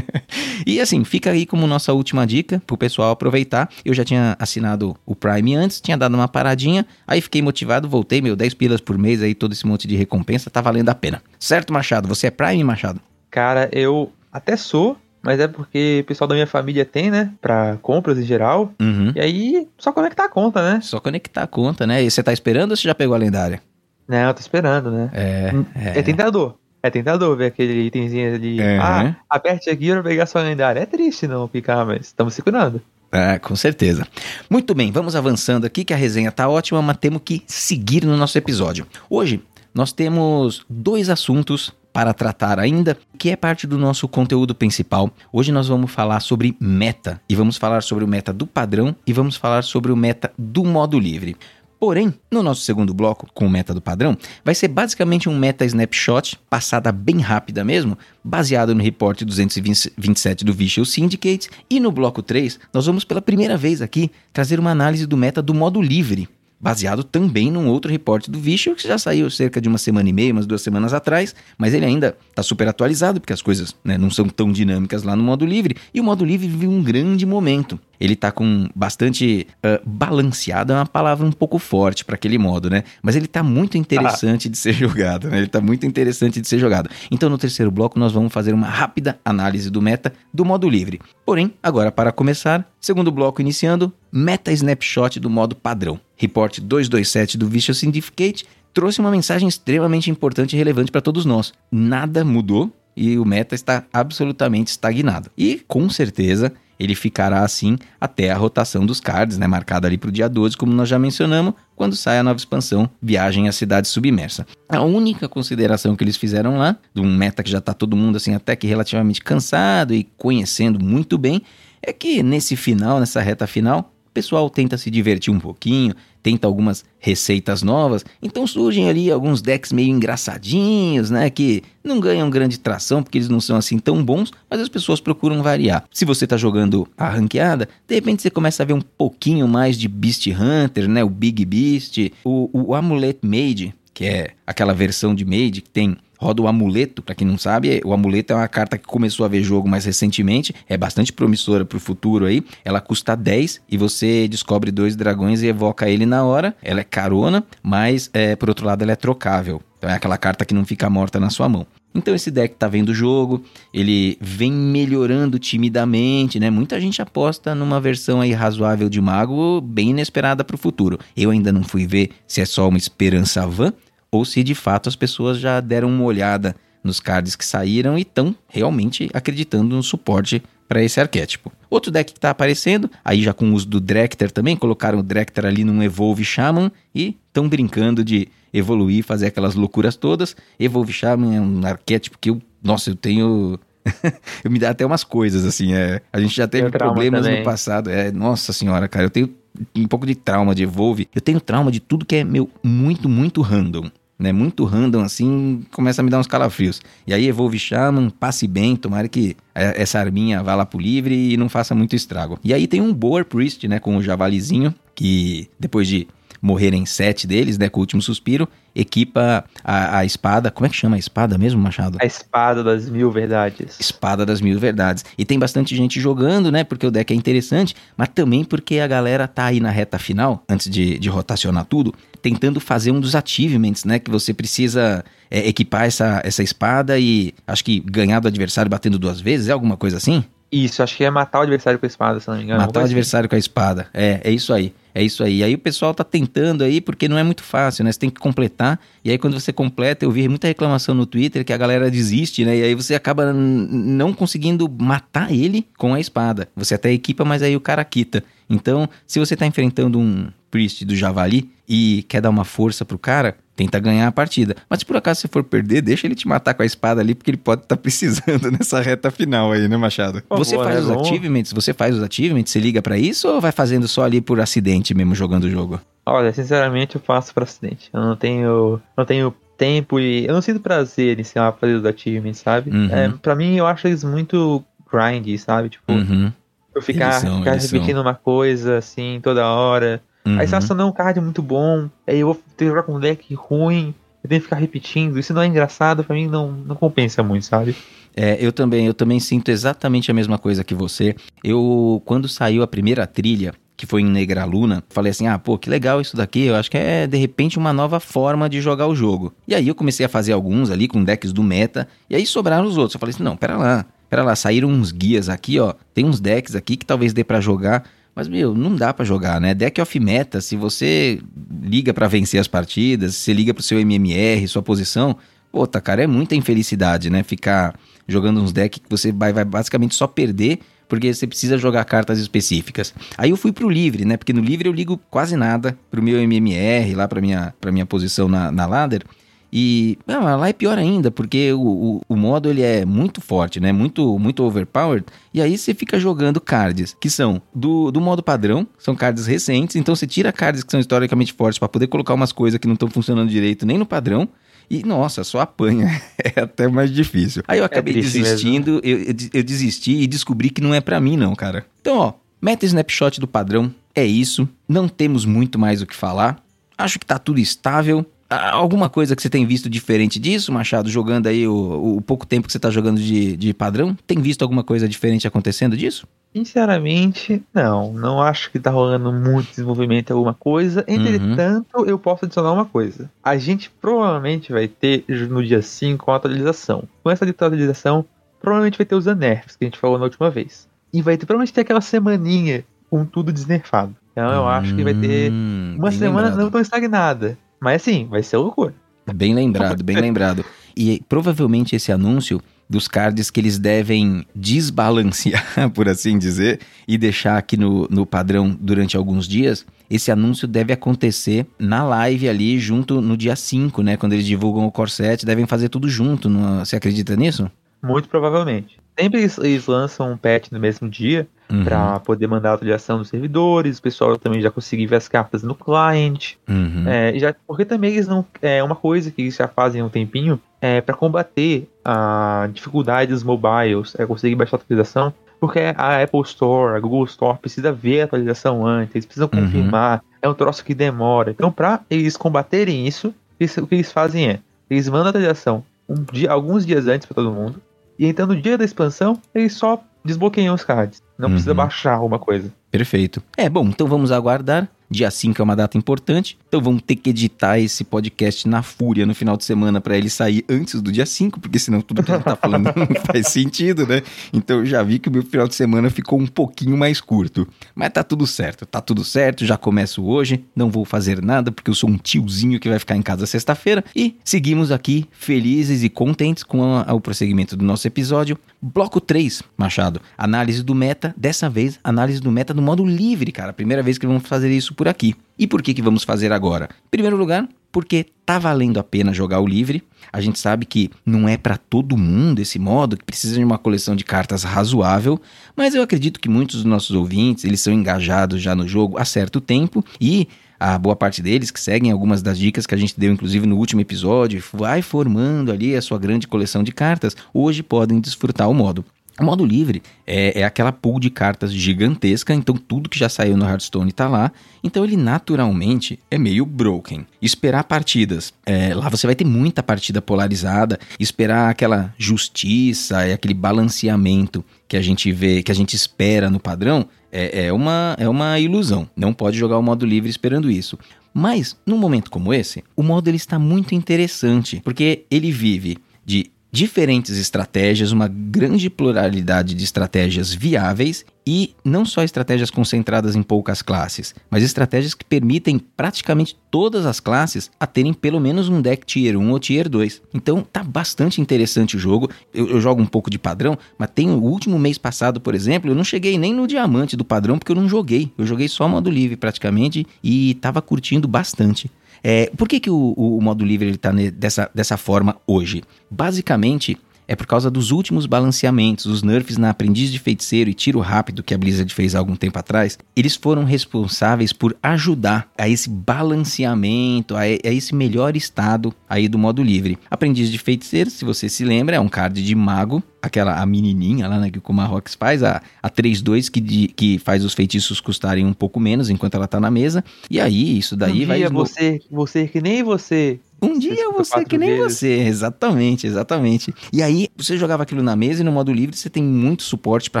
e 0.66 0.78
assim, 0.80 1.02
fica 1.04 1.30
aí 1.30 1.46
como 1.46 1.66
nossa 1.66 1.92
última 1.92 2.26
dica 2.26 2.62
pro 2.66 2.76
pessoal 2.76 3.10
aproveitar. 3.10 3.68
Eu 3.84 3.94
já 3.94 4.04
tinha 4.04 4.36
assinado 4.38 4.94
o 5.06 5.16
Prime 5.16 5.54
antes, 5.54 5.80
tinha 5.80 5.96
dado 5.96 6.14
uma 6.14 6.28
paradinha, 6.28 6.86
aí 7.06 7.20
fiquei 7.20 7.40
motivado, 7.40 7.88
voltei, 7.88 8.20
meu, 8.20 8.36
10 8.36 8.54
pilas 8.54 8.80
por 8.80 8.98
mês 8.98 9.22
aí, 9.22 9.34
todo 9.34 9.52
esse 9.52 9.66
monte 9.66 9.88
de 9.88 9.96
recompensa, 9.96 10.50
tá 10.50 10.60
valendo 10.60 10.90
a 10.90 10.94
pena. 10.94 11.22
Certo, 11.38 11.72
Machado? 11.72 12.06
Você 12.08 12.26
é 12.26 12.30
Prime, 12.30 12.62
Machado? 12.62 13.00
Cara, 13.30 13.70
eu 13.72 14.12
até 14.30 14.56
sou, 14.56 14.96
mas 15.22 15.38
é 15.38 15.46
porque 15.46 16.00
o 16.02 16.06
pessoal 16.06 16.26
da 16.26 16.34
minha 16.34 16.46
família 16.46 16.84
tem, 16.84 17.10
né? 17.10 17.32
Pra 17.40 17.78
compras 17.80 18.18
em 18.18 18.24
geral. 18.24 18.72
Uhum. 18.80 19.12
E 19.14 19.20
aí, 19.20 19.68
só 19.78 19.92
conectar 19.92 20.24
a 20.24 20.28
conta, 20.28 20.62
né? 20.62 20.80
Só 20.82 20.98
conectar 20.98 21.44
a 21.44 21.46
conta, 21.46 21.86
né? 21.86 22.02
E 22.02 22.10
você 22.10 22.22
tá 22.22 22.32
esperando 22.32 22.72
ou 22.72 22.76
você 22.76 22.88
já 22.88 22.94
pegou 22.94 23.14
a 23.14 23.18
lendária? 23.18 23.62
Não, 24.08 24.28
eu 24.28 24.34
tô 24.34 24.40
esperando, 24.40 24.90
né? 24.90 25.10
É. 25.12 25.52
É, 25.76 25.98
é. 25.98 26.02
tentador. 26.02 26.56
É 26.82 26.90
tentador 26.90 27.36
ver 27.36 27.46
aquele 27.46 27.86
itemzinho 27.86 28.34
ali. 28.34 28.60
É. 28.60 28.78
Ah, 28.78 29.14
aperte 29.30 29.70
aqui 29.70 29.92
pra 29.92 30.02
pegar 30.02 30.26
sua 30.26 30.42
lendária. 30.42 30.80
É 30.80 30.86
triste 30.86 31.28
não 31.28 31.46
picar, 31.46 31.86
mas 31.86 32.06
estamos 32.06 32.34
segurando. 32.34 32.82
É, 33.12 33.38
com 33.38 33.54
certeza. 33.54 34.06
Muito 34.50 34.74
bem, 34.74 34.90
vamos 34.90 35.14
avançando 35.14 35.66
aqui 35.66 35.84
que 35.84 35.92
a 35.92 35.96
resenha 35.96 36.32
tá 36.32 36.48
ótima, 36.48 36.80
mas 36.82 36.96
temos 36.96 37.20
que 37.24 37.42
seguir 37.46 38.04
no 38.04 38.16
nosso 38.16 38.36
episódio. 38.38 38.86
Hoje 39.08 39.40
nós 39.74 39.92
temos 39.92 40.64
dois 40.68 41.08
assuntos 41.08 41.72
para 41.92 42.14
tratar 42.14 42.58
ainda, 42.58 42.96
que 43.18 43.30
é 43.30 43.36
parte 43.36 43.66
do 43.66 43.78
nosso 43.78 44.08
conteúdo 44.08 44.54
principal. 44.54 45.10
Hoje 45.32 45.52
nós 45.52 45.68
vamos 45.68 45.90
falar 45.90 46.20
sobre 46.20 46.56
meta 46.58 47.20
e 47.28 47.36
vamos 47.36 47.56
falar 47.56 47.82
sobre 47.82 48.04
o 48.04 48.08
meta 48.08 48.32
do 48.32 48.46
padrão 48.46 48.96
e 49.06 49.12
vamos 49.12 49.36
falar 49.36 49.62
sobre 49.62 49.92
o 49.92 49.96
meta 49.96 50.32
do 50.38 50.64
modo 50.64 50.98
livre. 50.98 51.36
Porém, 51.82 52.14
no 52.30 52.44
nosso 52.44 52.60
segundo 52.60 52.94
bloco, 52.94 53.28
com 53.34 53.44
o 53.44 53.50
meta 53.50 53.74
do 53.74 53.80
padrão, 53.80 54.16
vai 54.44 54.54
ser 54.54 54.68
basicamente 54.68 55.28
um 55.28 55.36
meta 55.36 55.64
snapshot, 55.64 56.38
passada 56.48 56.92
bem 56.92 57.18
rápida 57.18 57.64
mesmo, 57.64 57.98
baseado 58.22 58.72
no 58.72 58.80
report 58.80 59.24
227 59.24 60.44
do 60.44 60.52
Visual 60.52 60.84
Syndicate. 60.84 61.50
E 61.68 61.80
no 61.80 61.90
bloco 61.90 62.22
3, 62.22 62.60
nós 62.72 62.86
vamos 62.86 63.04
pela 63.04 63.20
primeira 63.20 63.56
vez 63.56 63.82
aqui 63.82 64.12
trazer 64.32 64.60
uma 64.60 64.70
análise 64.70 65.06
do 65.06 65.16
meta 65.16 65.42
do 65.42 65.52
modo 65.52 65.82
livre, 65.82 66.28
baseado 66.62 67.02
também 67.02 67.50
num 67.50 67.66
outro 67.66 67.90
reporte 67.90 68.30
do 68.30 68.38
Visual 68.38 68.76
que 68.76 68.86
já 68.86 68.96
saiu 68.96 69.28
cerca 69.28 69.60
de 69.60 69.68
uma 69.68 69.78
semana 69.78 70.08
e 70.08 70.12
meia, 70.12 70.32
umas 70.32 70.46
duas 70.46 70.62
semanas 70.62 70.94
atrás, 70.94 71.34
mas 71.58 71.74
ele 71.74 71.84
ainda 71.84 72.16
está 72.30 72.42
super 72.42 72.68
atualizado 72.68 73.20
porque 73.20 73.32
as 73.32 73.42
coisas 73.42 73.74
né, 73.82 73.98
não 73.98 74.10
são 74.10 74.28
tão 74.28 74.52
dinâmicas 74.52 75.02
lá 75.02 75.16
no 75.16 75.24
modo 75.24 75.44
livre 75.44 75.76
e 75.92 76.00
o 76.00 76.04
modo 76.04 76.24
livre 76.24 76.46
vive 76.46 76.68
um 76.68 76.80
grande 76.80 77.26
momento. 77.26 77.80
Ele 78.02 78.14
está 78.14 78.32
com 78.32 78.68
bastante 78.74 79.46
uh, 79.58 79.80
balanceado, 79.88 80.72
é 80.72 80.76
uma 80.76 80.84
palavra 80.84 81.24
um 81.24 81.30
pouco 81.30 81.56
forte 81.56 82.04
para 82.04 82.16
aquele 82.16 82.36
modo, 82.36 82.68
né? 82.68 82.82
Mas 83.00 83.14
ele 83.14 83.26
está 83.26 83.44
muito 83.44 83.78
interessante 83.78 84.48
de 84.48 84.58
ser 84.58 84.72
jogado, 84.74 85.28
né? 85.28 85.36
Ele 85.36 85.46
está 85.46 85.60
muito 85.60 85.86
interessante 85.86 86.40
de 86.40 86.48
ser 86.48 86.58
jogado. 86.58 86.90
Então, 87.12 87.30
no 87.30 87.38
terceiro 87.38 87.70
bloco, 87.70 88.00
nós 88.00 88.10
vamos 88.10 88.32
fazer 88.32 88.52
uma 88.54 88.66
rápida 88.66 89.20
análise 89.24 89.70
do 89.70 89.80
meta 89.80 90.12
do 90.34 90.44
modo 90.44 90.68
livre. 90.68 91.00
Porém, 91.24 91.54
agora 91.62 91.92
para 91.92 92.10
começar, 92.10 92.68
segundo 92.80 93.12
bloco 93.12 93.40
iniciando, 93.40 93.92
meta 94.10 94.50
snapshot 94.50 95.20
do 95.20 95.30
modo 95.30 95.54
padrão. 95.54 96.00
Report 96.16 96.58
227 96.58 97.38
do 97.38 97.48
Visual 97.48 97.72
Syndicate 97.72 98.44
trouxe 98.74 98.98
uma 98.98 99.12
mensagem 99.12 99.46
extremamente 99.46 100.10
importante 100.10 100.54
e 100.54 100.58
relevante 100.58 100.90
para 100.90 101.00
todos 101.00 101.24
nós. 101.24 101.52
Nada 101.70 102.24
mudou 102.24 102.72
e 102.96 103.16
o 103.16 103.24
meta 103.24 103.54
está 103.54 103.84
absolutamente 103.92 104.72
estagnado. 104.72 105.30
E 105.38 105.62
com 105.68 105.88
certeza 105.88 106.52
ele 106.82 106.94
ficará 106.94 107.44
assim 107.44 107.78
até 108.00 108.30
a 108.30 108.36
rotação 108.36 108.84
dos 108.84 109.00
cards, 109.00 109.38
né, 109.38 109.46
marcada 109.46 109.86
ali 109.86 109.96
para 109.96 110.08
o 110.08 110.12
dia 110.12 110.28
12, 110.28 110.56
como 110.56 110.72
nós 110.72 110.88
já 110.88 110.98
mencionamos, 110.98 111.54
quando 111.76 111.94
sai 111.94 112.18
a 112.18 112.22
nova 112.22 112.38
expansão 112.38 112.88
Viagem 113.00 113.48
à 113.48 113.52
Cidade 113.52 113.88
Submersa. 113.88 114.46
A 114.68 114.82
única 114.82 115.28
consideração 115.28 115.94
que 115.94 116.04
eles 116.04 116.16
fizeram 116.16 116.58
lá, 116.58 116.76
de 116.94 117.00
um 117.00 117.16
meta 117.16 117.42
que 117.42 117.50
já 117.50 117.58
está 117.58 117.72
todo 117.72 117.96
mundo 117.96 118.16
assim 118.16 118.34
até 118.34 118.56
que 118.56 118.66
relativamente 118.66 119.22
cansado 119.22 119.94
e 119.94 120.04
conhecendo 120.16 120.82
muito 120.82 121.16
bem, 121.16 121.42
é 121.82 121.92
que 121.92 122.22
nesse 122.22 122.56
final, 122.56 123.00
nessa 123.00 123.20
reta 123.20 123.46
final, 123.46 123.92
o 124.06 124.12
pessoal 124.12 124.50
tenta 124.50 124.76
se 124.76 124.90
divertir 124.90 125.32
um 125.32 125.40
pouquinho, 125.40 125.94
tenta 126.22 126.46
algumas 126.46 126.84
receitas 126.98 127.62
novas, 127.62 128.04
então 128.22 128.46
surgem 128.46 128.88
ali 128.88 129.10
alguns 129.10 129.42
decks 129.42 129.72
meio 129.72 129.88
engraçadinhos, 129.88 131.10
né, 131.10 131.28
que 131.28 131.62
não 131.82 131.98
ganham 131.98 132.30
grande 132.30 132.58
tração 132.58 133.02
porque 133.02 133.18
eles 133.18 133.28
não 133.28 133.40
são 133.40 133.56
assim 133.56 133.78
tão 133.78 134.04
bons, 134.04 134.30
mas 134.48 134.60
as 134.60 134.68
pessoas 134.68 135.00
procuram 135.00 135.42
variar. 135.42 135.84
Se 135.92 136.04
você 136.04 136.26
tá 136.26 136.36
jogando 136.36 136.86
a 136.96 137.08
ranqueada, 137.08 137.68
de 137.86 137.94
repente 137.94 138.22
você 138.22 138.30
começa 138.30 138.62
a 138.62 138.66
ver 138.66 138.74
um 138.74 138.80
pouquinho 138.80 139.48
mais 139.48 139.76
de 139.76 139.88
Beast 139.88 140.26
Hunter, 140.28 140.88
né, 140.88 141.02
o 141.02 141.10
Big 141.10 141.44
Beast, 141.44 142.12
o, 142.24 142.48
o 142.52 142.74
Amulet 142.74 143.18
Mage, 143.22 143.74
que 143.92 144.04
é 144.04 144.30
aquela 144.46 144.72
versão 144.72 145.14
de 145.14 145.24
Mage 145.24 145.60
que 145.60 145.70
tem 145.70 145.96
roda 146.22 146.40
o 146.40 146.46
amuleto, 146.46 147.02
para 147.02 147.14
quem 147.14 147.26
não 147.26 147.36
sabe, 147.36 147.82
o 147.84 147.92
amuleto 147.92 148.32
é 148.32 148.36
uma 148.36 148.48
carta 148.48 148.78
que 148.78 148.86
começou 148.86 149.26
a 149.26 149.28
ver 149.28 149.42
jogo 149.42 149.68
mais 149.68 149.84
recentemente, 149.84 150.54
é 150.68 150.76
bastante 150.76 151.12
promissora 151.12 151.64
pro 151.64 151.80
futuro 151.80 152.24
aí. 152.24 152.42
Ela 152.64 152.80
custa 152.80 153.16
10 153.16 153.60
e 153.68 153.76
você 153.76 154.28
descobre 154.28 154.70
dois 154.70 154.94
dragões 154.94 155.42
e 155.42 155.48
evoca 155.48 155.88
ele 155.88 156.06
na 156.06 156.24
hora. 156.24 156.54
Ela 156.62 156.80
é 156.80 156.84
carona, 156.84 157.44
mas 157.62 158.08
é, 158.14 158.36
por 158.36 158.48
outro 158.48 158.64
lado 158.64 158.82
ela 158.82 158.92
é 158.92 158.96
trocável. 158.96 159.60
Então 159.78 159.90
é 159.90 159.94
aquela 159.94 160.16
carta 160.16 160.44
que 160.44 160.54
não 160.54 160.64
fica 160.64 160.88
morta 160.88 161.18
na 161.18 161.28
sua 161.28 161.48
mão. 161.48 161.66
Então 161.94 162.14
esse 162.14 162.30
deck 162.30 162.54
tá 162.54 162.68
vendo 162.68 162.90
o 162.90 162.94
jogo, 162.94 163.42
ele 163.74 164.16
vem 164.20 164.52
melhorando 164.52 165.38
timidamente, 165.38 166.40
né? 166.40 166.48
Muita 166.50 166.80
gente 166.80 167.02
aposta 167.02 167.54
numa 167.54 167.80
versão 167.80 168.20
aí 168.20 168.32
razoável 168.32 168.88
de 168.88 169.00
mago, 169.00 169.60
bem 169.60 169.90
inesperada 169.90 170.42
para 170.44 170.54
o 170.54 170.58
futuro. 170.58 170.98
Eu 171.16 171.30
ainda 171.30 171.52
não 171.52 171.64
fui 171.64 171.86
ver 171.86 172.10
se 172.26 172.40
é 172.40 172.46
só 172.46 172.68
uma 172.68 172.78
esperança 172.78 173.46
vã 173.46 173.72
ou 174.12 174.26
se 174.26 174.42
de 174.42 174.54
fato 174.54 174.90
as 174.90 174.94
pessoas 174.94 175.38
já 175.38 175.58
deram 175.58 175.88
uma 175.88 176.04
olhada 176.04 176.54
nos 176.84 177.00
cards 177.00 177.34
que 177.34 177.44
saíram 177.44 177.96
e 177.96 178.02
estão 178.02 178.34
realmente 178.46 179.08
acreditando 179.14 179.74
no 179.74 179.82
suporte 179.82 180.42
para 180.68 180.82
esse 180.82 181.00
arquétipo. 181.00 181.50
Outro 181.70 181.90
deck 181.90 182.12
que 182.12 182.18
está 182.18 182.30
aparecendo, 182.30 182.90
aí 183.04 183.22
já 183.22 183.32
com 183.32 183.50
o 183.50 183.54
uso 183.54 183.66
do 183.66 183.80
Drekter 183.80 184.30
também, 184.30 184.56
colocaram 184.56 184.98
o 184.98 185.02
Drekter 185.02 185.46
ali 185.46 185.64
num 185.64 185.82
Evolve 185.82 186.24
Shaman 186.24 186.70
e 186.94 187.16
estão 187.28 187.48
brincando 187.48 188.04
de 188.04 188.28
evoluir, 188.52 189.02
fazer 189.04 189.26
aquelas 189.26 189.54
loucuras 189.54 189.96
todas. 189.96 190.36
Evolve 190.58 190.92
Shaman 190.92 191.34
é 191.34 191.40
um 191.40 191.66
arquétipo 191.66 192.18
que 192.20 192.30
eu, 192.30 192.42
nossa, 192.62 192.90
eu 192.90 192.96
tenho 192.96 193.58
eu 194.44 194.50
me 194.50 194.58
dá 194.58 194.70
até 194.70 194.84
umas 194.84 195.04
coisas 195.04 195.44
assim, 195.44 195.72
é, 195.72 196.00
a 196.12 196.20
gente 196.20 196.34
já 196.34 196.46
teve 196.46 196.70
problemas 196.70 197.22
também. 197.22 197.40
no 197.40 197.44
passado, 197.44 197.90
é, 197.90 198.12
nossa 198.12 198.52
senhora, 198.52 198.88
cara, 198.88 199.06
eu 199.06 199.10
tenho 199.10 199.30
um 199.76 199.86
pouco 199.86 200.06
de 200.06 200.14
trauma 200.14 200.54
de 200.54 200.62
Evolve. 200.62 201.08
Eu 201.14 201.20
tenho 201.20 201.40
trauma 201.40 201.70
de 201.70 201.80
tudo 201.80 202.06
que 202.06 202.16
é 202.16 202.24
meu 202.24 202.48
muito, 202.62 203.08
muito 203.08 203.42
random 203.42 203.90
né? 204.22 204.32
Muito 204.32 204.64
random 204.64 205.02
assim, 205.02 205.64
começa 205.72 206.00
a 206.00 206.04
me 206.04 206.10
dar 206.10 206.20
uns 206.20 206.26
calafrios. 206.26 206.80
E 207.06 207.12
aí 207.12 207.26
Evolve 207.26 207.58
Shaman, 207.58 208.08
passe 208.08 208.46
bem, 208.46 208.76
tomara 208.76 209.08
que 209.08 209.36
essa 209.54 209.98
arminha 209.98 210.42
vá 210.42 210.54
lá 210.54 210.64
pro 210.64 210.78
livre 210.78 211.32
e 211.32 211.36
não 211.36 211.48
faça 211.48 211.74
muito 211.74 211.96
estrago. 211.96 212.38
E 212.42 212.54
aí 212.54 212.66
tem 212.66 212.80
um 212.80 212.94
Boar 212.94 213.24
Priest, 213.24 213.66
né, 213.66 213.78
com 213.78 213.96
o 213.96 214.02
javalizinho, 214.02 214.74
que 214.94 215.48
depois 215.58 215.88
de 215.88 216.06
morrerem 216.42 216.84
sete 216.84 217.26
deles, 217.26 217.56
né, 217.56 217.68
com 217.68 217.78
o 217.78 217.82
último 217.82 218.02
suspiro, 218.02 218.48
equipa 218.74 219.44
a, 219.62 219.98
a 219.98 220.04
espada. 220.04 220.50
Como 220.50 220.66
é 220.66 220.68
que 220.68 220.74
chama 220.74 220.96
a 220.96 220.98
espada 220.98 221.38
mesmo, 221.38 221.60
Machado? 221.60 221.98
A 222.00 222.04
espada 222.04 222.64
das 222.64 222.90
mil 222.90 223.10
verdades. 223.12 223.78
Espada 223.78 224.26
das 224.26 224.40
Mil 224.40 224.58
Verdades. 224.58 225.04
E 225.16 225.24
tem 225.24 225.38
bastante 225.38 225.76
gente 225.76 226.00
jogando, 226.00 226.50
né? 226.50 226.64
Porque 226.64 226.86
o 226.86 226.90
deck 226.90 227.12
é 227.12 227.16
interessante, 227.16 227.74
mas 227.96 228.08
também 228.08 228.44
porque 228.44 228.80
a 228.80 228.86
galera 228.86 229.28
tá 229.28 229.46
aí 229.46 229.60
na 229.60 229.70
reta 229.70 229.98
final, 229.98 230.42
antes 230.48 230.68
de, 230.68 230.98
de 230.98 231.08
rotacionar 231.08 231.64
tudo, 231.64 231.94
tentando 232.20 232.60
fazer 232.60 232.90
um 232.90 233.00
dos 233.00 233.14
achievements, 233.14 233.84
né? 233.84 233.98
Que 233.98 234.10
você 234.10 234.34
precisa 234.34 235.04
é, 235.30 235.46
equipar 235.48 235.84
essa, 235.84 236.20
essa 236.24 236.42
espada 236.42 236.98
e 236.98 237.32
acho 237.46 237.64
que 237.64 237.80
ganhar 237.80 238.20
do 238.20 238.28
adversário 238.28 238.70
batendo 238.70 238.98
duas 238.98 239.20
vezes, 239.20 239.48
é 239.48 239.52
alguma 239.52 239.76
coisa 239.76 239.96
assim? 239.96 240.24
Isso, 240.52 240.82
acho 240.82 240.94
que 240.94 241.02
é 241.02 241.10
matar 241.10 241.38
o 241.38 241.42
adversário 241.42 241.78
com 241.78 241.86
a 241.86 241.88
espada, 241.88 242.20
se 242.20 242.28
não 242.28 242.36
me 242.36 242.42
engano. 242.42 242.60
Matar 242.60 242.70
o 242.70 242.72
coisa 242.74 242.86
adversário 242.86 243.26
com 243.26 243.34
a 243.34 243.38
espada. 243.38 243.86
É, 243.94 244.20
é 244.22 244.30
isso 244.30 244.52
aí. 244.52 244.74
É 244.94 245.02
isso 245.02 245.24
aí. 245.24 245.42
Aí 245.42 245.54
o 245.54 245.58
pessoal 245.58 245.94
tá 245.94 246.04
tentando 246.04 246.62
aí, 246.62 246.78
porque 246.78 247.08
não 247.08 247.16
é 247.16 247.22
muito 247.22 247.42
fácil, 247.42 247.82
né? 247.82 247.90
Você 247.90 247.98
tem 247.98 248.10
que 248.10 248.20
completar. 248.20 248.78
E 249.02 249.10
aí 249.10 249.16
quando 249.16 249.40
você 249.40 249.50
completa, 249.50 250.04
eu 250.04 250.10
vi 250.10 250.28
muita 250.28 250.46
reclamação 250.46 250.94
no 250.94 251.06
Twitter 251.06 251.42
que 251.42 251.52
a 251.54 251.56
galera 251.56 251.90
desiste, 251.90 252.44
né? 252.44 252.58
E 252.58 252.62
aí 252.62 252.74
você 252.74 252.94
acaba 252.94 253.32
não 253.32 254.12
conseguindo 254.12 254.68
matar 254.68 255.32
ele 255.32 255.66
com 255.78 255.94
a 255.94 256.00
espada. 256.00 256.46
Você 256.54 256.74
até 256.74 256.92
equipa, 256.92 257.24
mas 257.24 257.42
aí 257.42 257.56
o 257.56 257.60
cara 257.60 257.82
quita. 257.84 258.22
Então, 258.54 258.88
se 259.06 259.18
você 259.18 259.34
tá 259.36 259.46
enfrentando 259.46 259.98
um 259.98 260.28
priest 260.50 260.84
do 260.84 260.94
javali 260.94 261.50
e 261.68 262.04
quer 262.08 262.20
dar 262.20 262.28
uma 262.30 262.44
força 262.44 262.84
pro 262.84 262.98
cara, 262.98 263.34
tenta 263.56 263.78
ganhar 263.80 264.06
a 264.06 264.12
partida. 264.12 264.54
Mas 264.68 264.80
se 264.80 264.84
por 264.86 264.96
acaso 264.96 265.20
você 265.20 265.28
for 265.28 265.42
perder, 265.42 265.80
deixa 265.80 266.06
ele 266.06 266.14
te 266.14 266.28
matar 266.28 266.52
com 266.52 266.62
a 266.62 266.66
espada 266.66 267.00
ali, 267.00 267.14
porque 267.14 267.30
ele 267.30 267.38
pode 267.38 267.62
estar 267.62 267.76
precisando 267.78 268.50
nessa 268.50 268.80
reta 268.82 269.10
final 269.10 269.52
aí, 269.52 269.66
né, 269.66 269.76
Machado? 269.78 270.22
Você 270.28 270.56
faz 270.56 270.80
os 270.80 270.88
Vamos- 270.88 271.06
achievements, 271.08 271.52
você 271.52 271.72
faz 271.72 271.96
os 271.96 272.02
achievements, 272.02 272.52
você 272.52 272.60
liga 272.60 272.82
pra 272.82 272.98
isso 272.98 273.26
ou 273.28 273.40
vai 273.40 273.52
fazendo 273.52 273.88
só 273.88 274.04
ali 274.04 274.20
por 274.20 274.38
acidente 274.40 274.92
mesmo 274.94 275.14
jogando 275.14 275.44
o 275.44 275.50
jogo? 275.50 275.80
Olha, 276.04 276.32
sinceramente, 276.32 276.96
eu 276.96 277.00
faço 277.00 277.32
por 277.32 277.44
acidente. 277.44 277.88
Eu 277.92 278.00
não 278.02 278.16
tenho, 278.16 278.80
não 278.96 279.04
tenho 279.06 279.34
tempo 279.56 279.98
e 280.00 280.26
eu 280.26 280.34
não 280.34 280.42
sinto 280.42 280.60
prazer 280.60 281.18
em 281.18 281.24
ser 281.24 281.38
uma 281.38 281.52
fazer 281.52 281.74
os 281.76 281.84
achievements, 281.86 282.40
sabe? 282.40 282.70
Uhum. 282.70 282.88
É, 282.90 283.08
pra 283.08 283.34
mim, 283.36 283.56
eu 283.56 283.66
acho 283.66 283.86
eles 283.86 284.02
muito 284.04 284.62
grind, 284.92 285.38
sabe? 285.38 285.68
Tipo, 285.70 285.92
Uhum. 285.92 286.30
Eu 286.74 286.82
ficar, 286.82 287.12
são, 287.12 287.38
ficar 287.38 287.60
são. 287.60 287.70
repetindo 287.70 288.00
uma 288.00 288.14
coisa 288.14 288.78
assim 288.78 289.20
toda 289.22 289.46
hora. 289.46 290.02
uhum. 290.24 290.38
Aí 290.38 290.46
se 290.46 290.54
acionar 290.54 290.86
um 290.86 290.92
card 290.92 291.20
muito 291.20 291.42
bom, 291.42 291.88
aí 292.06 292.20
eu 292.20 292.26
vou 292.26 292.34
ter 292.56 292.64
que 292.64 292.70
jogar 292.70 292.82
com 292.82 292.94
um 292.94 293.00
deck 293.00 293.34
ruim, 293.34 293.94
eu 294.22 294.28
tenho 294.28 294.40
que 294.40 294.46
ficar 294.46 294.56
repetindo. 294.56 295.18
Isso 295.18 295.34
não 295.34 295.42
é 295.42 295.46
engraçado, 295.46 296.04
pra 296.04 296.14
mim 296.14 296.26
não, 296.26 296.50
não 296.52 296.76
compensa 296.76 297.22
muito, 297.22 297.46
sabe? 297.46 297.76
É, 298.14 298.36
eu 298.40 298.52
também, 298.52 298.86
eu 298.86 298.94
também 298.94 299.18
sinto 299.18 299.50
exatamente 299.50 300.10
a 300.10 300.14
mesma 300.14 300.38
coisa 300.38 300.62
que 300.62 300.74
você. 300.74 301.16
Eu, 301.42 302.02
quando 302.04 302.28
saiu 302.28 302.62
a 302.62 302.66
primeira 302.66 303.06
trilha, 303.06 303.54
que 303.76 303.86
foi 303.86 304.02
em 304.02 304.06
Negra 304.06 304.44
Luna, 304.44 304.84
falei 304.90 305.10
assim: 305.10 305.26
ah, 305.26 305.38
pô, 305.38 305.58
que 305.58 305.68
legal 305.68 306.00
isso 306.00 306.16
daqui. 306.16 306.44
Eu 306.44 306.54
acho 306.54 306.70
que 306.70 306.76
é 306.76 307.06
de 307.06 307.16
repente 307.16 307.58
uma 307.58 307.72
nova 307.72 307.98
forma 307.98 308.48
de 308.48 308.60
jogar 308.60 308.86
o 308.86 308.94
jogo. 308.94 309.32
E 309.48 309.54
aí 309.54 309.66
eu 309.66 309.74
comecei 309.74 310.04
a 310.04 310.08
fazer 310.08 310.32
alguns 310.32 310.70
ali 310.70 310.86
com 310.86 311.02
decks 311.02 311.32
do 311.32 311.42
meta, 311.42 311.88
e 312.08 312.14
aí 312.14 312.26
sobraram 312.26 312.66
os 312.66 312.76
outros. 312.76 312.94
Eu 312.94 313.00
falei 313.00 313.14
assim: 313.14 313.22
não, 313.24 313.36
pera 313.36 313.56
lá, 313.56 313.86
pera 314.12 314.22
lá, 314.22 314.36
saíram 314.36 314.68
uns 314.68 314.92
guias 314.92 315.30
aqui, 315.30 315.58
ó. 315.58 315.72
Tem 315.94 316.04
uns 316.04 316.20
decks 316.20 316.54
aqui 316.54 316.76
que 316.76 316.84
talvez 316.84 317.14
dê 317.14 317.24
pra 317.24 317.40
jogar. 317.40 317.84
Mas, 318.14 318.28
meu, 318.28 318.54
não 318.54 318.76
dá 318.76 318.92
pra 318.92 319.06
jogar, 319.06 319.40
né? 319.40 319.54
Deck 319.54 319.80
off 319.80 319.98
meta, 319.98 320.38
se 320.42 320.54
você 320.54 321.18
liga 321.62 321.94
pra 321.94 322.08
vencer 322.08 322.38
as 322.38 322.46
partidas, 322.46 323.14
se 323.14 323.32
liga 323.32 323.54
pro 323.54 323.62
seu 323.62 323.80
MMR, 323.80 324.46
sua 324.46 324.62
posição, 324.62 325.16
Puta, 325.50 325.82
cara, 325.82 326.02
é 326.02 326.06
muita 326.06 326.34
infelicidade, 326.34 327.10
né? 327.10 327.22
Ficar 327.22 327.78
jogando 328.08 328.40
uns 328.40 328.52
decks 328.52 328.80
que 328.82 328.88
você 328.88 329.12
vai, 329.12 329.34
vai 329.34 329.44
basicamente 329.44 329.94
só 329.94 330.06
perder 330.06 330.60
porque 330.88 331.12
você 331.12 331.26
precisa 331.26 331.58
jogar 331.58 331.84
cartas 331.84 332.18
específicas. 332.18 332.94
Aí 333.18 333.30
eu 333.30 333.36
fui 333.36 333.52
pro 333.52 333.68
livre, 333.68 334.04
né? 334.06 334.16
Porque 334.16 334.32
no 334.32 334.40
livre 334.40 334.66
eu 334.68 334.72
ligo 334.72 334.98
quase 335.10 335.36
nada 335.36 335.76
pro 335.90 336.02
meu 336.02 336.18
MMR, 336.18 336.94
lá 336.94 337.06
pra 337.06 337.20
minha, 337.20 337.54
pra 337.60 337.70
minha 337.70 337.84
posição 337.84 338.28
na, 338.28 338.50
na 338.50 338.66
ladder. 338.66 339.02
E 339.52 339.98
lá 340.08 340.48
é 340.48 340.52
pior 340.52 340.78
ainda, 340.78 341.10
porque 341.10 341.52
o, 341.52 341.60
o, 341.60 342.00
o 342.08 342.16
modo 342.16 342.48
ele 342.48 342.62
é 342.62 342.86
muito 342.86 343.20
forte, 343.20 343.60
né? 343.60 343.70
Muito, 343.70 344.18
muito 344.18 344.42
overpowered. 344.42 345.04
E 345.34 345.42
aí 345.42 345.58
você 345.58 345.74
fica 345.74 346.00
jogando 346.00 346.40
cards 346.40 346.96
que 346.98 347.10
são 347.10 347.42
do, 347.54 347.90
do 347.90 348.00
modo 348.00 348.22
padrão, 348.22 348.66
são 348.78 348.96
cards 348.96 349.26
recentes. 349.26 349.76
Então 349.76 349.94
você 349.94 350.06
tira 350.06 350.32
cards 350.32 350.64
que 350.64 350.70
são 350.70 350.80
historicamente 350.80 351.34
fortes 351.34 351.58
pra 351.58 351.68
poder 351.68 351.88
colocar 351.88 352.14
umas 352.14 352.32
coisas 352.32 352.58
que 352.58 352.66
não 352.66 352.74
estão 352.74 352.88
funcionando 352.88 353.28
direito 353.28 353.66
nem 353.66 353.76
no 353.76 353.84
padrão. 353.84 354.26
E, 354.70 354.82
nossa, 354.84 355.22
só 355.22 355.40
apanha. 355.40 356.00
É 356.24 356.40
até 356.40 356.68
mais 356.68 356.90
difícil. 356.90 357.42
Aí 357.46 357.58
eu 357.58 357.64
acabei 357.64 357.92
triste 357.92 358.18
mesmo. 358.18 358.24
desistindo, 358.24 358.80
eu, 358.82 358.98
eu, 358.98 359.14
eu 359.34 359.42
desisti 359.42 360.00
e 360.00 360.06
descobri 360.06 360.48
que 360.48 360.62
não 360.62 360.72
é 360.72 360.80
pra 360.80 361.00
mim, 361.00 361.16
não, 361.16 361.34
cara. 361.34 361.66
Então, 361.80 361.98
ó, 361.98 362.12
meta 362.40 362.64
snapshot 362.64 363.20
do 363.20 363.26
padrão. 363.26 363.74
É 363.94 364.04
isso. 364.04 364.48
Não 364.66 364.88
temos 364.88 365.26
muito 365.26 365.58
mais 365.58 365.82
o 365.82 365.86
que 365.86 365.94
falar. 365.94 366.42
Acho 366.78 366.98
que 366.98 367.04
tá 367.04 367.18
tudo 367.18 367.38
estável. 367.38 368.06
Alguma 368.52 368.88
coisa 368.88 369.14
que 369.16 369.22
você 369.22 369.28
tem 369.30 369.46
visto 369.46 369.68
diferente 369.68 370.18
disso, 370.18 370.52
Machado, 370.52 370.88
jogando 370.88 371.26
aí 371.26 371.46
o, 371.46 371.96
o 371.96 372.00
pouco 372.00 372.26
tempo 372.26 372.46
que 372.46 372.52
você 372.52 372.58
tá 372.58 372.70
jogando 372.70 373.00
de, 373.00 373.36
de 373.36 373.52
padrão? 373.54 373.96
Tem 374.06 374.18
visto 374.20 374.42
alguma 374.42 374.62
coisa 374.64 374.88
diferente 374.88 375.26
acontecendo 375.26 375.76
disso? 375.76 376.06
Sinceramente, 376.34 377.42
não. 377.52 377.92
Não 377.92 378.20
acho 378.22 378.50
que 378.50 378.58
tá 378.58 378.70
rolando 378.70 379.12
muito 379.12 379.50
desenvolvimento 379.50 380.10
em 380.10 380.12
alguma 380.14 380.34
coisa. 380.34 380.84
Entretanto, 380.88 381.84
eu 381.86 381.98
posso 381.98 382.24
adicionar 382.24 382.52
uma 382.52 382.64
coisa. 382.64 383.10
A 383.22 383.36
gente 383.36 383.70
provavelmente 383.80 384.52
vai 384.52 384.68
ter 384.68 385.04
no 385.28 385.44
dia 385.44 385.60
5 385.60 386.10
uma 386.10 386.16
atualização. 386.16 386.84
Com 387.02 387.10
essa 387.10 387.24
atualização, 387.24 388.04
provavelmente 388.40 388.78
vai 388.78 388.86
ter 388.86 388.94
os 388.94 389.06
nerfs 389.06 389.56
que 389.56 389.64
a 389.64 389.66
gente 389.66 389.78
falou 389.78 389.98
na 389.98 390.04
última 390.04 390.30
vez. 390.30 390.68
E 390.92 391.02
vai 391.02 391.16
ter, 391.16 391.26
provavelmente 391.26 391.52
ter 391.52 391.62
aquela 391.62 391.80
semaninha 391.80 392.64
com 392.88 393.04
tudo 393.04 393.32
desnerfado. 393.32 393.94
Então 394.12 394.30
eu 394.30 394.46
acho 394.46 394.74
que 394.74 394.84
vai 394.84 394.92
ter 394.94 395.32
Hum, 395.32 395.76
uma 395.78 395.90
semana 395.90 396.28
lembrado. 396.28 396.44
não 396.44 396.50
tão 396.50 396.60
estagnada. 396.60 397.38
Mas 397.62 397.80
assim, 397.82 398.06
vai 398.10 398.22
ser 398.22 398.36
loucura. 398.38 398.74
Bem 399.14 399.34
lembrado, 399.34 399.82
bem 399.84 399.96
lembrado. 400.00 400.44
E 400.76 401.00
provavelmente 401.08 401.76
esse 401.76 401.92
anúncio 401.92 402.40
dos 402.68 402.88
cards 402.88 403.30
que 403.30 403.38
eles 403.40 403.58
devem 403.58 404.24
desbalancear, 404.34 405.70
por 405.74 405.88
assim 405.88 406.18
dizer, 406.18 406.60
e 406.88 406.96
deixar 406.98 407.36
aqui 407.36 407.56
no, 407.56 407.86
no 407.90 408.06
padrão 408.06 408.56
durante 408.58 408.96
alguns 408.96 409.28
dias, 409.28 409.64
esse 409.90 410.10
anúncio 410.10 410.48
deve 410.48 410.72
acontecer 410.72 411.46
na 411.58 411.84
live 411.84 412.28
ali, 412.28 412.58
junto 412.58 413.00
no 413.02 413.16
dia 413.16 413.36
5, 413.36 413.82
né? 413.82 413.96
Quando 413.96 414.14
eles 414.14 414.24
divulgam 414.26 414.66
o 414.66 414.72
Corset, 414.72 415.24
devem 415.26 415.46
fazer 415.46 415.68
tudo 415.68 415.88
junto. 415.88 416.28
não- 416.30 416.64
Você 416.64 416.76
acredita 416.76 417.14
nisso? 417.14 417.50
Muito 417.82 418.08
provavelmente. 418.08 418.78
Sempre 418.98 419.20
eles, 419.20 419.38
eles 419.38 419.66
lançam 419.66 420.12
um 420.12 420.16
patch 420.16 420.50
no 420.50 420.58
mesmo 420.60 420.88
dia 420.88 421.26
Uhum, 421.50 421.64
pra 421.64 422.00
poder 422.00 422.26
mandar 422.26 422.52
a 422.52 422.54
atualização 422.54 422.96
dos 422.98 423.08
servidores. 423.08 423.76
O 423.78 423.82
pessoal 423.82 424.16
também 424.16 424.40
já 424.40 424.50
conseguir 424.50 424.86
ver 424.86 424.96
as 424.96 425.06
cartas 425.06 425.42
no 425.42 425.54
client. 425.54 426.34
uhum. 426.48 426.84
É, 426.86 427.14
e 427.14 427.18
já, 427.18 427.34
porque 427.46 427.64
também 427.66 427.92
eles 427.92 428.08
não. 428.08 428.24
É 428.40 428.62
uma 428.64 428.74
coisa 428.74 429.10
que 429.10 429.20
eles 429.20 429.36
já 429.36 429.46
fazem 429.46 429.82
há 429.82 429.84
um 429.84 429.88
tempinho 429.90 430.40
é 430.62 430.80
para 430.80 430.94
combater 430.94 431.68
a 431.84 432.48
dificuldade 432.52 433.10
dos 433.12 433.22
mobiles, 433.22 433.94
é 433.98 434.06
conseguir 434.06 434.34
baixar 434.34 434.56
a 434.56 434.60
atualização. 434.60 435.12
Porque 435.40 435.58
a 435.76 436.02
Apple 436.02 436.20
Store, 436.22 436.76
a 436.76 436.80
Google 436.80 437.04
Store 437.04 437.36
precisa 437.36 437.70
ver 437.72 438.02
a 438.02 438.04
atualização 438.04 438.64
antes, 438.64 438.94
eles 438.94 439.04
precisam 439.06 439.28
Uhum. 439.34 439.42
confirmar. 439.42 440.02
É 440.22 440.28
um 440.28 440.34
troço 440.34 440.64
que 440.64 440.72
demora. 440.72 441.32
Então, 441.32 441.50
pra 441.52 441.80
eles 441.90 442.16
combaterem 442.16 442.86
isso, 442.86 443.12
eles- 443.40 443.56
o 443.58 443.66
que 443.66 443.74
eles 443.74 443.90
fazem 443.92 444.28
é: 444.30 444.38
eles 444.70 444.88
mandam 444.88 445.06
a 445.06 445.10
atualização 445.10 445.64
um 445.88 446.02
dia, 446.12 446.30
alguns 446.30 446.64
dias 446.64 446.86
antes 446.86 447.06
para 447.06 447.16
todo 447.16 447.30
mundo. 447.32 447.60
E 447.98 448.06
então, 448.06 448.26
no 448.26 448.34
dia 448.40 448.56
da 448.58 448.64
expansão, 448.64 449.20
eles 449.34 449.52
só 449.54 449.82
desbloqueiam 450.04 450.54
os 450.54 450.64
cards. 450.64 451.02
Não 451.18 451.28
Uhum. 451.28 451.34
precisa 451.34 451.54
baixar 451.54 451.94
alguma 451.94 452.18
coisa. 452.18 452.52
Perfeito. 452.70 453.22
É, 453.36 453.48
bom, 453.48 453.66
então 453.66 453.86
vamos 453.86 454.10
aguardar. 454.10 454.68
Dia 454.92 455.10
5 455.10 455.40
é 455.40 455.42
uma 455.42 455.56
data 455.56 455.78
importante, 455.78 456.36
então 456.46 456.60
vamos 456.60 456.82
ter 456.82 456.96
que 456.96 457.08
editar 457.08 457.58
esse 457.58 457.82
podcast 457.82 458.46
na 458.46 458.62
fúria 458.62 459.06
no 459.06 459.14
final 459.14 459.38
de 459.38 459.44
semana 459.44 459.80
para 459.80 459.96
ele 459.96 460.10
sair 460.10 460.44
antes 460.50 460.82
do 460.82 460.92
dia 460.92 461.06
5, 461.06 461.40
porque 461.40 461.58
senão 461.58 461.80
tudo 461.80 462.02
que 462.02 462.12
a 462.12 462.16
gente 462.16 462.24
tá 462.24 462.36
falando 462.36 462.64
não 462.76 462.86
faz 463.06 463.28
sentido, 463.28 463.86
né? 463.86 464.02
Então 464.34 464.58
eu 464.58 464.66
já 464.66 464.82
vi 464.82 464.98
que 464.98 465.08
o 465.08 465.12
meu 465.12 465.22
final 465.22 465.48
de 465.48 465.54
semana 465.54 465.88
ficou 465.88 466.20
um 466.20 466.26
pouquinho 466.26 466.76
mais 466.76 467.00
curto. 467.00 467.48
Mas 467.74 467.88
tá 467.90 468.04
tudo 468.04 468.26
certo, 468.26 468.66
tá 468.66 468.82
tudo 468.82 469.02
certo, 469.02 469.46
já 469.46 469.56
começo 469.56 470.04
hoje, 470.04 470.44
não 470.54 470.70
vou 470.70 470.84
fazer 470.84 471.22
nada 471.22 471.50
porque 471.50 471.70
eu 471.70 471.74
sou 471.74 471.88
um 471.88 471.96
tiozinho 471.96 472.60
que 472.60 472.68
vai 472.68 472.78
ficar 472.78 472.94
em 472.94 473.02
casa 473.02 473.24
sexta-feira 473.24 473.82
e 473.96 474.16
seguimos 474.22 474.70
aqui 474.70 475.06
felizes 475.10 475.82
e 475.82 475.88
contentes 475.88 476.42
com 476.44 476.62
a- 476.76 476.92
o 476.92 477.00
prosseguimento 477.00 477.56
do 477.56 477.64
nosso 477.64 477.86
episódio. 477.86 478.38
Bloco 478.64 479.00
3, 479.00 479.42
Machado, 479.56 480.00
análise 480.16 480.62
do 480.62 480.72
meta, 480.72 481.12
dessa 481.16 481.50
vez 481.50 481.80
análise 481.82 482.20
do 482.20 482.30
meta 482.30 482.54
no 482.54 482.62
modo 482.62 482.84
livre, 482.84 483.32
cara. 483.32 483.52
Primeira 483.52 483.82
vez 483.82 483.98
que 483.98 484.06
vamos 484.06 484.22
fazer 484.22 484.52
isso 484.52 484.72
por 484.72 484.86
aqui. 484.86 485.16
E 485.36 485.48
por 485.48 485.60
que 485.60 485.74
que 485.74 485.82
vamos 485.82 486.04
fazer 486.04 486.30
agora? 486.30 486.68
Em 486.86 486.88
primeiro 486.88 487.16
lugar, 487.16 487.48
porque 487.72 488.06
tá 488.24 488.38
valendo 488.38 488.78
a 488.78 488.84
pena 488.84 489.12
jogar 489.12 489.40
o 489.40 489.46
livre. 489.48 489.82
A 490.12 490.20
gente 490.20 490.38
sabe 490.38 490.64
que 490.64 490.90
não 491.04 491.28
é 491.28 491.36
pra 491.36 491.56
todo 491.56 491.96
mundo 491.96 492.38
esse 492.38 492.56
modo, 492.58 492.96
que 492.96 493.04
precisa 493.04 493.34
de 493.34 493.42
uma 493.42 493.58
coleção 493.58 493.96
de 493.96 494.04
cartas 494.04 494.44
razoável, 494.44 495.20
mas 495.56 495.74
eu 495.74 495.82
acredito 495.82 496.20
que 496.20 496.28
muitos 496.28 496.56
dos 496.56 496.64
nossos 496.64 496.94
ouvintes, 496.94 497.44
eles 497.44 497.60
são 497.60 497.72
engajados 497.72 498.40
já 498.40 498.54
no 498.54 498.68
jogo 498.68 498.96
há 498.96 499.04
certo 499.04 499.40
tempo 499.40 499.84
e 500.00 500.28
a 500.62 500.78
boa 500.78 500.94
parte 500.94 501.20
deles 501.20 501.50
que 501.50 501.58
seguem 501.58 501.90
algumas 501.90 502.22
das 502.22 502.38
dicas 502.38 502.66
que 502.66 502.74
a 502.74 502.78
gente 502.78 502.94
deu 502.98 503.12
inclusive 503.12 503.46
no 503.46 503.56
último 503.56 503.80
episódio, 503.80 504.42
vai 504.52 504.80
formando 504.80 505.50
ali 505.50 505.74
a 505.74 505.82
sua 505.82 505.98
grande 505.98 506.28
coleção 506.28 506.62
de 506.62 506.70
cartas, 506.70 507.16
hoje 507.34 507.62
podem 507.64 507.98
desfrutar 507.98 508.48
o 508.48 508.54
modo. 508.54 508.84
O 509.20 509.24
modo 509.24 509.44
livre 509.44 509.82
é, 510.06 510.40
é, 510.40 510.44
aquela 510.44 510.72
pool 510.72 510.98
de 510.98 511.10
cartas 511.10 511.52
gigantesca, 511.52 512.32
então 512.32 512.56
tudo 512.56 512.88
que 512.88 512.98
já 512.98 513.10
saiu 513.10 513.36
no 513.36 513.44
Hearthstone 513.44 513.90
está 513.90 514.08
lá. 514.08 514.32
Então 514.64 514.84
ele 514.84 514.96
naturalmente 514.96 515.98
é 516.10 516.16
meio 516.16 516.46
broken. 516.46 517.06
Esperar 517.20 517.64
partidas, 517.64 518.32
é, 518.46 518.74
lá 518.74 518.88
você 518.88 519.06
vai 519.06 519.14
ter 519.14 519.26
muita 519.26 519.62
partida 519.62 520.00
polarizada. 520.00 520.78
Esperar 520.98 521.50
aquela 521.50 521.94
justiça 521.98 523.06
e 523.06 523.12
aquele 523.12 523.34
balanceamento 523.34 524.42
que 524.66 524.78
a 524.78 524.82
gente 524.82 525.12
vê, 525.12 525.42
que 525.42 525.52
a 525.52 525.54
gente 525.54 525.76
espera 525.76 526.30
no 526.30 526.40
padrão, 526.40 526.88
é, 527.12 527.46
é, 527.46 527.52
uma, 527.52 527.94
é 527.98 528.08
uma 528.08 528.40
ilusão. 528.40 528.88
Não 528.96 529.12
pode 529.12 529.36
jogar 529.36 529.58
o 529.58 529.62
modo 529.62 529.84
livre 529.84 530.08
esperando 530.08 530.50
isso. 530.50 530.78
Mas, 531.12 531.54
num 531.66 531.76
momento 531.76 532.10
como 532.10 532.32
esse, 532.32 532.64
o 532.74 532.82
modo 532.82 533.08
ele 533.08 533.18
está 533.18 533.38
muito 533.38 533.74
interessante, 533.74 534.60
porque 534.64 535.04
ele 535.10 535.30
vive 535.30 535.76
de 536.04 536.32
diferentes 536.54 537.16
estratégias, 537.16 537.92
uma 537.92 538.06
grande 538.06 538.68
pluralidade 538.68 539.54
de 539.54 539.64
estratégias 539.64 540.34
viáveis 540.34 541.02
e 541.26 541.54
não 541.64 541.86
só 541.86 542.02
estratégias 542.02 542.50
concentradas 542.50 543.16
em 543.16 543.22
poucas 543.22 543.62
classes, 543.62 544.14
mas 544.28 544.42
estratégias 544.42 544.92
que 544.92 545.04
permitem 545.04 545.58
praticamente 545.58 546.36
todas 546.50 546.84
as 546.84 547.00
classes 547.00 547.50
a 547.58 547.66
terem 547.66 547.94
pelo 547.94 548.20
menos 548.20 548.50
um 548.50 548.60
deck 548.60 548.84
Tier 548.84 549.16
1 549.16 549.30
ou 549.30 549.38
Tier 549.38 549.66
2. 549.66 550.02
Então 550.12 550.42
tá 550.42 550.62
bastante 550.62 551.22
interessante 551.22 551.76
o 551.76 551.80
jogo. 551.80 552.10
Eu, 552.34 552.50
eu 552.50 552.60
jogo 552.60 552.82
um 552.82 552.86
pouco 552.86 553.08
de 553.08 553.18
padrão, 553.18 553.56
mas 553.78 553.90
tem 553.94 554.10
o 554.10 554.22
último 554.22 554.58
mês 554.58 554.76
passado, 554.76 555.22
por 555.22 555.34
exemplo, 555.34 555.70
eu 555.70 555.74
não 555.74 555.84
cheguei 555.84 556.18
nem 556.18 556.34
no 556.34 556.46
diamante 556.46 556.98
do 556.98 557.04
padrão 557.04 557.38
porque 557.38 557.52
eu 557.52 557.56
não 557.56 557.68
joguei. 557.68 558.12
Eu 558.18 558.26
joguei 558.26 558.48
só 558.48 558.68
modo 558.68 558.90
livre 558.90 559.16
praticamente 559.16 559.86
e 560.04 560.34
tava 560.34 560.60
curtindo 560.60 561.08
bastante. 561.08 561.70
É, 562.02 562.30
por 562.36 562.48
que, 562.48 562.58
que 562.58 562.70
o, 562.70 562.92
o 562.96 563.20
modo 563.20 563.44
livre 563.44 563.70
está 563.70 563.92
dessa, 563.92 564.50
dessa 564.54 564.76
forma 564.76 565.16
hoje? 565.26 565.62
Basicamente, 565.90 566.76
é 567.06 567.16
por 567.16 567.26
causa 567.26 567.50
dos 567.50 567.70
últimos 567.70 568.06
balanceamentos, 568.06 568.86
os 568.86 569.02
nerfs 569.02 569.36
na 569.36 569.50
Aprendiz 569.50 569.90
de 569.90 569.98
Feiticeiro 569.98 570.50
e 570.50 570.54
Tiro 570.54 570.80
Rápido 570.80 571.22
que 571.22 571.34
a 571.34 571.38
Blizzard 571.38 571.72
fez 571.72 571.94
há 571.94 571.98
algum 571.98 572.16
tempo 572.16 572.38
atrás, 572.38 572.78
eles 572.94 573.16
foram 573.16 573.44
responsáveis 573.44 574.32
por 574.32 574.56
ajudar 574.62 575.30
a 575.36 575.48
esse 575.48 575.68
balanceamento, 575.68 577.16
a, 577.16 577.28
esse 577.28 577.74
melhor 577.74 578.16
estado 578.16 578.74
aí 578.88 579.08
do 579.08 579.18
modo 579.18 579.42
livre. 579.42 579.78
Aprendiz 579.90 580.30
de 580.30 580.38
Feiticeiro, 580.38 580.90
se 580.90 581.04
você 581.04 581.28
se 581.28 581.44
lembra, 581.44 581.76
é 581.76 581.80
um 581.80 581.88
card 581.88 582.22
de 582.22 582.34
mago 582.34 582.82
aquela 583.02 583.42
a 583.42 583.44
menininha 583.44 584.06
lá, 584.06 584.18
né, 584.20 584.30
que 584.30 584.38
o 584.38 584.52
Marrocos 584.52 584.94
faz, 584.94 585.24
a, 585.24 585.42
a 585.60 585.68
3-2 585.68 586.30
que, 586.30 586.68
que 586.68 586.98
faz 587.00 587.24
os 587.24 587.34
feitiços 587.34 587.80
custarem 587.80 588.24
um 588.24 588.32
pouco 588.32 588.60
menos 588.60 588.88
enquanto 588.88 589.16
ela 589.16 589.26
tá 589.26 589.40
na 589.40 589.50
mesa. 589.50 589.84
E 590.08 590.20
aí, 590.20 590.56
isso 590.56 590.76
daí 590.76 591.02
um 591.02 591.08
vai... 591.08 591.18
Dia 591.18 591.28
você, 591.28 591.80
você 591.90 592.28
que 592.28 592.40
nem 592.40 592.62
você 592.62 593.18
um 593.42 593.58
dia 593.58 593.90
você 593.90 594.24
que 594.24 594.38
nem 594.38 594.56
você, 594.56 595.00
exatamente, 595.00 595.86
exatamente. 595.86 596.54
E 596.72 596.82
aí, 596.82 597.08
você 597.16 597.36
jogava 597.36 597.64
aquilo 597.64 597.82
na 597.82 597.96
mesa 597.96 598.22
e 598.22 598.24
no 598.24 598.30
modo 598.30 598.52
livre 598.52 598.76
você 598.76 598.88
tem 598.88 599.02
muito 599.02 599.42
suporte 599.42 599.90
para 599.90 600.00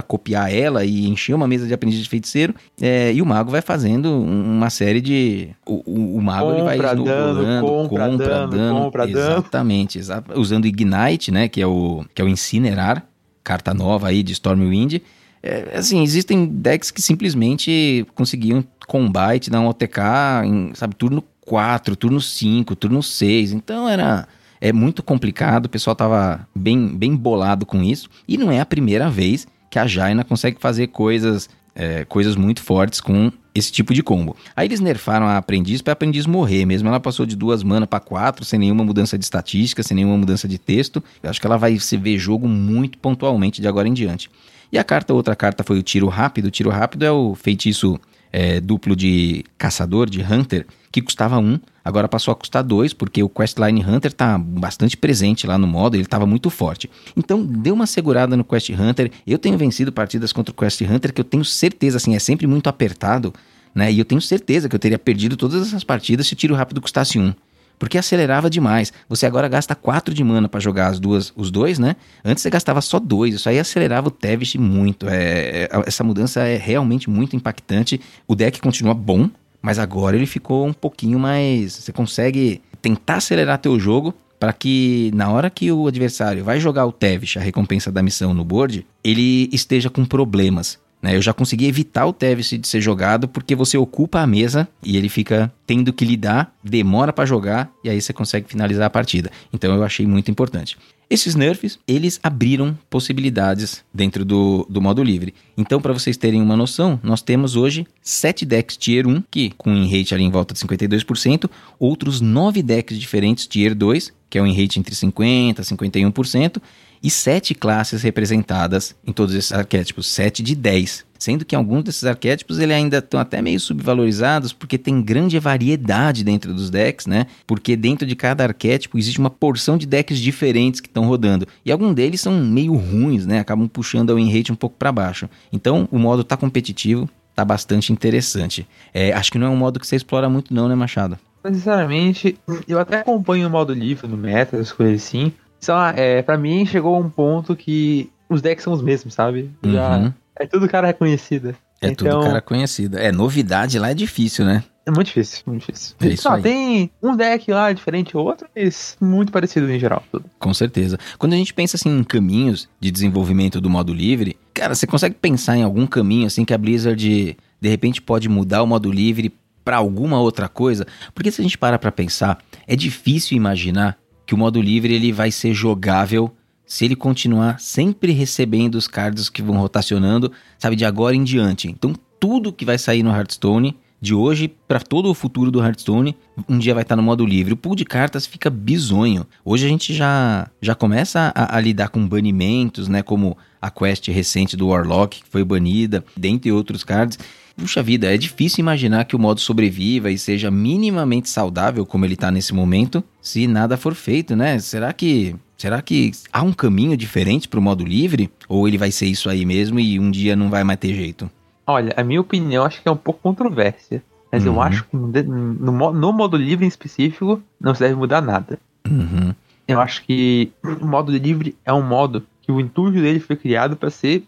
copiar 0.00 0.52
ela 0.52 0.84
e 0.84 1.08
encher 1.08 1.34
uma 1.34 1.48
mesa 1.48 1.66
de 1.66 1.74
aprendiz 1.74 2.00
de 2.00 2.08
feiticeiro. 2.08 2.54
É, 2.80 3.12
e 3.12 3.20
o 3.20 3.26
mago 3.26 3.50
vai 3.50 3.60
fazendo 3.60 4.12
uma 4.22 4.70
série 4.70 5.00
de. 5.00 5.50
O, 5.66 5.82
o, 5.84 6.16
o 6.16 6.22
mago 6.22 6.46
compra, 6.46 6.56
ele 6.56 6.64
vai 6.64 6.78
dano, 6.78 7.60
compra, 7.60 8.08
compra 8.08 8.28
dano, 8.28 8.52
dano, 8.52 8.80
compra 8.82 9.10
exatamente. 9.10 9.98
Exatamente. 9.98 10.40
Usando 10.40 10.66
Ignite, 10.66 11.32
né? 11.32 11.48
Que 11.48 11.60
é 11.60 11.66
o, 11.66 12.04
que 12.14 12.22
é 12.22 12.24
o 12.24 12.28
Incinerar, 12.28 13.04
carta 13.42 13.74
nova 13.74 14.08
aí 14.08 14.22
de 14.22 14.32
Stormwind. 14.32 15.00
É, 15.42 15.76
assim, 15.76 16.02
existem 16.04 16.46
decks 16.46 16.92
que 16.92 17.02
simplesmente 17.02 18.06
conseguiam 18.14 18.64
combate, 18.86 19.50
dar 19.50 19.60
um 19.60 19.66
OTK 19.66 19.98
em, 20.44 20.72
sabe, 20.74 20.94
turno 20.94 21.24
4, 21.46 21.96
turno 21.96 22.20
5, 22.20 22.76
turno 22.76 23.02
6. 23.02 23.52
Então 23.52 23.88
era 23.88 24.26
é 24.60 24.72
muito 24.72 25.02
complicado, 25.02 25.66
o 25.66 25.68
pessoal 25.68 25.96
tava 25.96 26.46
bem, 26.54 26.86
bem 26.96 27.16
bolado 27.16 27.66
com 27.66 27.82
isso. 27.82 28.08
E 28.28 28.38
não 28.38 28.50
é 28.50 28.60
a 28.60 28.66
primeira 28.66 29.10
vez 29.10 29.46
que 29.68 29.76
a 29.76 29.88
Jaina 29.88 30.22
consegue 30.22 30.60
fazer 30.60 30.86
coisas, 30.88 31.50
é, 31.74 32.04
coisas 32.04 32.36
muito 32.36 32.62
fortes 32.62 33.00
com 33.00 33.32
esse 33.52 33.72
tipo 33.72 33.92
de 33.92 34.02
combo. 34.04 34.36
Aí 34.54 34.68
eles 34.68 34.78
nerfaram 34.78 35.26
a 35.26 35.36
aprendiz 35.36 35.82
para 35.82 35.94
aprendiz 35.94 36.26
morrer, 36.26 36.64
mesmo 36.64 36.88
ela 36.88 37.00
passou 37.00 37.26
de 37.26 37.34
duas 37.34 37.64
mana 37.64 37.88
para 37.88 37.98
quatro, 37.98 38.44
sem 38.44 38.58
nenhuma 38.58 38.84
mudança 38.84 39.18
de 39.18 39.24
estatística, 39.24 39.82
sem 39.82 39.96
nenhuma 39.96 40.16
mudança 40.16 40.46
de 40.46 40.58
texto. 40.58 41.02
Eu 41.20 41.28
acho 41.28 41.40
que 41.40 41.46
ela 41.46 41.56
vai 41.56 41.76
se 41.78 41.96
ver 41.96 42.16
jogo 42.16 42.46
muito 42.46 42.98
pontualmente 42.98 43.60
de 43.60 43.66
agora 43.66 43.88
em 43.88 43.92
diante. 43.92 44.30
E 44.70 44.78
a 44.78 44.84
carta, 44.84 45.12
outra 45.12 45.34
carta 45.34 45.64
foi 45.64 45.78
o 45.78 45.82
tiro 45.82 46.06
rápido. 46.06 46.46
O 46.46 46.50
tiro 46.50 46.70
rápido 46.70 47.04
é 47.04 47.10
o 47.10 47.34
feitiço 47.34 48.00
é, 48.32 48.60
duplo 48.60 48.96
de 48.96 49.44
caçador, 49.58 50.08
de 50.08 50.22
hunter, 50.22 50.66
que 50.90 51.02
custava 51.02 51.38
1, 51.38 51.60
agora 51.84 52.08
passou 52.08 52.32
a 52.32 52.34
custar 52.34 52.62
2, 52.62 52.92
porque 52.92 53.22
o 53.22 53.28
Questline 53.28 53.84
Hunter 53.84 54.10
está 54.10 54.38
bastante 54.38 54.96
presente 54.96 55.46
lá 55.46 55.58
no 55.58 55.66
modo, 55.66 55.96
ele 55.96 56.02
estava 56.02 56.26
muito 56.26 56.48
forte. 56.50 56.90
Então, 57.16 57.44
deu 57.44 57.74
uma 57.74 57.86
segurada 57.86 58.36
no 58.36 58.44
Quest 58.44 58.70
Hunter. 58.70 59.10
Eu 59.26 59.38
tenho 59.38 59.56
vencido 59.58 59.92
partidas 59.92 60.32
contra 60.32 60.52
o 60.52 60.56
Quest 60.56 60.80
Hunter 60.80 61.12
que 61.12 61.20
eu 61.20 61.24
tenho 61.24 61.44
certeza, 61.44 61.98
assim, 61.98 62.14
é 62.14 62.18
sempre 62.18 62.46
muito 62.46 62.68
apertado, 62.68 63.32
né? 63.74 63.92
E 63.92 63.98
eu 63.98 64.04
tenho 64.04 64.20
certeza 64.20 64.68
que 64.68 64.74
eu 64.74 64.80
teria 64.80 64.98
perdido 64.98 65.36
todas 65.36 65.66
essas 65.66 65.84
partidas 65.84 66.26
se 66.26 66.34
o 66.34 66.36
tiro 66.36 66.54
rápido 66.54 66.80
custasse 66.80 67.18
1 67.18 67.34
porque 67.78 67.98
acelerava 67.98 68.48
demais. 68.48 68.92
Você 69.08 69.26
agora 69.26 69.48
gasta 69.48 69.74
4 69.74 70.14
de 70.14 70.22
mana 70.22 70.48
para 70.48 70.60
jogar 70.60 70.88
as 70.88 71.00
duas, 71.00 71.32
os 71.36 71.50
dois, 71.50 71.78
né? 71.78 71.96
Antes 72.24 72.42
você 72.42 72.50
gastava 72.50 72.80
só 72.80 72.98
2, 72.98 73.34
isso 73.34 73.48
aí 73.48 73.58
acelerava 73.58 74.08
o 74.08 74.10
Tevish 74.10 74.56
muito. 74.56 75.08
É, 75.08 75.64
é, 75.64 75.68
essa 75.86 76.04
mudança 76.04 76.40
é 76.40 76.56
realmente 76.56 77.10
muito 77.10 77.36
impactante. 77.36 78.00
O 78.26 78.34
deck 78.34 78.60
continua 78.60 78.94
bom, 78.94 79.28
mas 79.60 79.78
agora 79.78 80.16
ele 80.16 80.26
ficou 80.26 80.66
um 80.66 80.72
pouquinho 80.72 81.18
mais. 81.18 81.74
Você 81.74 81.92
consegue 81.92 82.60
tentar 82.80 83.16
acelerar 83.16 83.58
teu 83.58 83.78
jogo 83.78 84.14
para 84.42 84.52
que 84.52 85.12
na 85.14 85.30
hora 85.30 85.48
que 85.48 85.70
o 85.70 85.86
adversário 85.86 86.42
vai 86.42 86.58
jogar 86.58 86.84
o 86.84 86.90
Tevish, 86.90 87.36
a 87.36 87.40
recompensa 87.40 87.92
da 87.92 88.02
missão 88.02 88.34
no 88.34 88.44
board, 88.44 88.84
ele 89.04 89.48
esteja 89.52 89.88
com 89.88 90.04
problemas. 90.04 90.80
Né? 91.02 91.16
Eu 91.16 91.20
já 91.20 91.34
consegui 91.34 91.66
evitar 91.66 92.06
o 92.06 92.12
Tevis 92.12 92.48
de 92.50 92.66
ser 92.66 92.80
jogado 92.80 93.26
porque 93.26 93.56
você 93.56 93.76
ocupa 93.76 94.20
a 94.20 94.26
mesa 94.26 94.68
e 94.82 94.96
ele 94.96 95.08
fica 95.08 95.52
tendo 95.66 95.92
que 95.92 96.04
lidar, 96.04 96.54
demora 96.62 97.12
para 97.12 97.26
jogar 97.26 97.70
e 97.82 97.90
aí 97.90 98.00
você 98.00 98.12
consegue 98.12 98.48
finalizar 98.48 98.86
a 98.86 98.90
partida. 98.90 99.30
Então 99.52 99.74
eu 99.74 99.82
achei 99.82 100.06
muito 100.06 100.30
importante. 100.30 100.78
Esses 101.12 101.34
nerfs, 101.34 101.78
eles 101.86 102.18
abriram 102.22 102.78
possibilidades 102.88 103.84
dentro 103.92 104.24
do, 104.24 104.66
do 104.70 104.80
modo 104.80 105.02
livre. 105.02 105.34
Então, 105.58 105.78
para 105.78 105.92
vocês 105.92 106.16
terem 106.16 106.40
uma 106.40 106.56
noção, 106.56 106.98
nós 107.02 107.20
temos 107.20 107.54
hoje 107.54 107.86
7 108.00 108.46
decks 108.46 108.78
Tier 108.78 109.06
1, 109.06 109.22
que 109.30 109.50
com 109.58 109.70
um 109.70 109.84
rate 109.86 110.14
ali 110.14 110.24
em 110.24 110.30
volta 110.30 110.54
de 110.54 110.60
52%, 110.60 111.50
outros 111.78 112.22
9 112.22 112.62
decks 112.62 112.98
diferentes 112.98 113.46
Tier 113.46 113.74
2, 113.74 114.10
que 114.30 114.38
é 114.38 114.42
um 114.42 114.50
rate 114.50 114.78
entre 114.78 114.94
50% 114.94 115.58
e 115.58 115.62
51%, 115.62 116.62
e 117.02 117.10
sete 117.10 117.54
classes 117.54 118.02
representadas 118.02 118.94
em 119.06 119.12
todos 119.12 119.34
esses 119.34 119.52
arquétipos, 119.52 120.06
sete 120.06 120.42
de 120.42 120.54
10. 120.54 121.04
Sendo 121.18 121.44
que 121.44 121.54
alguns 121.54 121.84
desses 121.84 122.04
arquétipos 122.04 122.58
ele 122.58 122.72
ainda 122.72 122.98
estão 122.98 123.20
até 123.20 123.40
meio 123.40 123.60
subvalorizados 123.60 124.52
porque 124.52 124.76
tem 124.76 125.00
grande 125.00 125.38
variedade 125.38 126.24
dentro 126.24 126.52
dos 126.52 126.68
decks, 126.68 127.06
né? 127.06 127.26
Porque 127.46 127.76
dentro 127.76 128.04
de 128.04 128.16
cada 128.16 128.42
arquétipo 128.42 128.98
existe 128.98 129.20
uma 129.20 129.30
porção 129.30 129.78
de 129.78 129.86
decks 129.86 130.18
diferentes 130.18 130.80
que 130.80 130.88
estão 130.88 131.06
rodando. 131.06 131.46
E 131.64 131.70
alguns 131.70 131.94
deles 131.94 132.20
são 132.20 132.32
meio 132.40 132.74
ruins, 132.74 133.24
né? 133.24 133.38
Acabam 133.38 133.68
puxando 133.68 134.10
a 134.10 134.14
win 134.16 134.42
um 134.50 134.56
pouco 134.56 134.76
para 134.76 134.90
baixo. 134.90 135.28
Então 135.52 135.88
o 135.92 135.98
modo 135.98 136.24
tá 136.24 136.36
competitivo, 136.36 137.08
tá 137.36 137.44
bastante 137.44 137.92
interessante. 137.92 138.66
É, 138.92 139.12
acho 139.12 139.30
que 139.30 139.38
não 139.38 139.46
é 139.46 139.50
um 139.50 139.56
modo 139.56 139.78
que 139.78 139.86
você 139.86 139.94
explora 139.94 140.28
muito 140.28 140.52
não, 140.52 140.68
né, 140.68 140.74
Machado? 140.74 141.16
Sinceramente, 141.44 142.38
eu 142.68 142.78
até 142.78 143.00
acompanho 143.00 143.48
o 143.48 143.50
modo 143.50 143.72
livre 143.72 144.06
no 144.06 144.16
meta, 144.16 144.56
as 144.56 144.70
coisas 144.70 145.02
assim, 145.04 145.32
só, 145.62 145.90
é, 145.90 146.22
pra 146.22 146.36
mim 146.36 146.66
chegou 146.66 147.00
um 147.00 147.08
ponto 147.08 147.54
que 147.54 148.10
os 148.28 148.42
decks 148.42 148.64
são 148.64 148.72
os 148.72 148.82
mesmos, 148.82 149.14
sabe? 149.14 149.50
Já 149.64 149.96
uhum. 149.96 150.12
É 150.36 150.46
tudo 150.46 150.68
cara 150.68 150.88
reconhecido. 150.88 151.54
É 151.80 151.88
então, 151.88 152.20
tudo 152.20 152.26
cara 152.26 152.40
conhecido. 152.40 152.98
É, 152.98 153.12
novidade 153.12 153.78
lá 153.78 153.90
é 153.90 153.94
difícil, 153.94 154.44
né? 154.44 154.64
É 154.84 154.90
muito 154.90 155.06
difícil, 155.06 155.42
muito 155.46 155.60
difícil. 155.60 155.94
É 156.00 156.08
isso 156.08 156.24
Só 156.24 156.32
aí. 156.32 156.42
tem 156.42 156.90
um 157.00 157.14
deck 157.14 157.50
lá 157.52 157.72
diferente 157.72 158.16
ou 158.16 158.24
outro, 158.24 158.48
mas 158.54 158.96
muito 159.00 159.30
parecido 159.30 159.70
em 159.70 159.78
geral. 159.78 160.02
Tudo. 160.10 160.24
Com 160.38 160.52
certeza. 160.52 160.98
Quando 161.18 161.34
a 161.34 161.36
gente 161.36 161.54
pensa 161.54 161.76
assim 161.76 161.88
em 161.88 162.02
caminhos 162.02 162.68
de 162.80 162.90
desenvolvimento 162.90 163.60
do 163.60 163.70
modo 163.70 163.94
livre, 163.94 164.36
cara, 164.52 164.74
você 164.74 164.86
consegue 164.86 165.14
pensar 165.14 165.56
em 165.56 165.62
algum 165.62 165.86
caminho 165.86 166.26
assim 166.26 166.44
que 166.44 166.52
a 166.52 166.58
Blizzard 166.58 167.36
de 167.60 167.68
repente 167.68 168.02
pode 168.02 168.28
mudar 168.28 168.62
o 168.62 168.66
modo 168.66 168.90
livre 168.90 169.32
para 169.64 169.76
alguma 169.76 170.20
outra 170.20 170.48
coisa? 170.48 170.84
Porque 171.14 171.30
se 171.30 171.40
a 171.40 171.44
gente 171.44 171.58
para 171.58 171.78
para 171.78 171.92
pensar, 171.92 172.38
é 172.66 172.74
difícil 172.74 173.36
imaginar 173.36 173.96
que 174.26 174.34
o 174.34 174.38
modo 174.38 174.60
livre 174.60 174.94
ele 174.94 175.12
vai 175.12 175.30
ser 175.30 175.54
jogável 175.54 176.34
se 176.64 176.84
ele 176.84 176.96
continuar 176.96 177.60
sempre 177.60 178.12
recebendo 178.12 178.76
os 178.76 178.88
cards 178.88 179.28
que 179.28 179.42
vão 179.42 179.56
rotacionando, 179.56 180.32
sabe, 180.58 180.74
de 180.74 180.84
agora 180.84 181.14
em 181.14 181.22
diante. 181.22 181.68
Então, 181.68 181.94
tudo 182.18 182.52
que 182.52 182.64
vai 182.64 182.78
sair 182.78 183.02
no 183.02 183.10
Hearthstone, 183.10 183.76
de 184.00 184.14
hoje 184.14 184.48
para 184.66 184.80
todo 184.80 185.08
o 185.08 185.14
futuro 185.14 185.50
do 185.50 185.62
Hearthstone, 185.62 186.16
um 186.48 186.58
dia 186.58 186.74
vai 186.74 186.82
estar 186.82 186.96
no 186.96 187.02
modo 187.02 187.24
livre. 187.24 187.54
O 187.54 187.56
pool 187.56 187.76
de 187.76 187.84
cartas 187.84 188.26
fica 188.26 188.50
bizonho. 188.50 189.24
Hoje 189.44 189.64
a 189.64 189.68
gente 189.68 189.94
já, 189.94 190.50
já 190.60 190.74
começa 190.74 191.32
a, 191.34 191.56
a 191.56 191.60
lidar 191.60 191.88
com 191.88 192.08
banimentos, 192.08 192.88
né, 192.88 193.00
como 193.00 193.36
a 193.60 193.70
quest 193.70 194.08
recente 194.08 194.56
do 194.56 194.68
Warlock, 194.68 195.22
que 195.22 195.28
foi 195.28 195.44
banida, 195.44 196.04
dentre 196.16 196.50
outros 196.50 196.82
cards. 196.82 197.16
Puxa 197.56 197.82
vida, 197.82 198.12
é 198.12 198.16
difícil 198.16 198.60
imaginar 198.60 199.04
que 199.04 199.14
o 199.14 199.18
modo 199.18 199.40
sobreviva 199.40 200.10
e 200.10 200.18
seja 200.18 200.50
minimamente 200.50 201.28
saudável 201.28 201.84
como 201.86 202.04
ele 202.04 202.14
está 202.14 202.30
nesse 202.30 202.54
momento, 202.54 203.04
se 203.20 203.46
nada 203.46 203.76
for 203.76 203.94
feito, 203.94 204.34
né? 204.34 204.58
Será 204.58 204.92
que 204.92 205.34
Será 205.56 205.80
que 205.80 206.10
há 206.32 206.42
um 206.42 206.52
caminho 206.52 206.96
diferente 206.96 207.46
pro 207.46 207.62
modo 207.62 207.84
livre? 207.84 208.28
Ou 208.48 208.66
ele 208.66 208.76
vai 208.76 208.90
ser 208.90 209.06
isso 209.06 209.30
aí 209.30 209.44
mesmo 209.46 209.78
e 209.78 209.96
um 210.00 210.10
dia 210.10 210.34
não 210.34 210.50
vai 210.50 210.64
mais 210.64 210.80
ter 210.80 210.92
jeito? 210.92 211.30
Olha, 211.64 211.94
a 211.96 212.02
minha 212.02 212.20
opinião 212.20 212.64
acho 212.64 212.82
que 212.82 212.88
é 212.88 212.90
um 212.90 212.96
pouco 212.96 213.20
controvérsia. 213.22 214.02
Mas 214.32 214.44
eu 214.44 214.54
Uhum. 214.54 214.60
acho 214.62 214.82
que 214.84 214.96
no, 214.96 215.06
no 215.06 215.72
mo- 215.72 215.92
no 215.92 216.12
modo 216.12 216.36
livre 216.36 216.64
em 216.64 216.68
específico 216.68 217.40
não 217.60 217.74
se 217.76 217.80
deve 217.80 217.94
mudar 217.94 218.20
nada. 218.20 218.58
Uhum. 218.90 219.32
Eu 219.68 219.80
acho 219.80 220.02
que 220.04 220.50
o 220.64 220.84
modo 220.84 221.12
livre 221.16 221.54
é 221.64 221.72
um 221.72 221.82
modo 221.86 222.26
que 222.40 222.50
o 222.50 222.58
intuito 222.60 223.00
dele 223.00 223.20
foi 223.20 223.36
criado 223.36 223.76
para 223.76 223.88
ser 223.90 224.24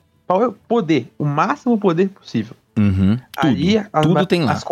poder, 0.69 1.09
o 1.19 1.25
máximo 1.25 1.77
poder 1.77 2.11
possível. 2.11 2.55
Uhum. 2.79 3.17
Tudo. 3.17 3.47
Ali, 3.49 3.79
as- 3.79 3.89
Tudo 4.07 4.27
tem 4.27 4.43
lá. 4.45 4.53
as 4.53 4.65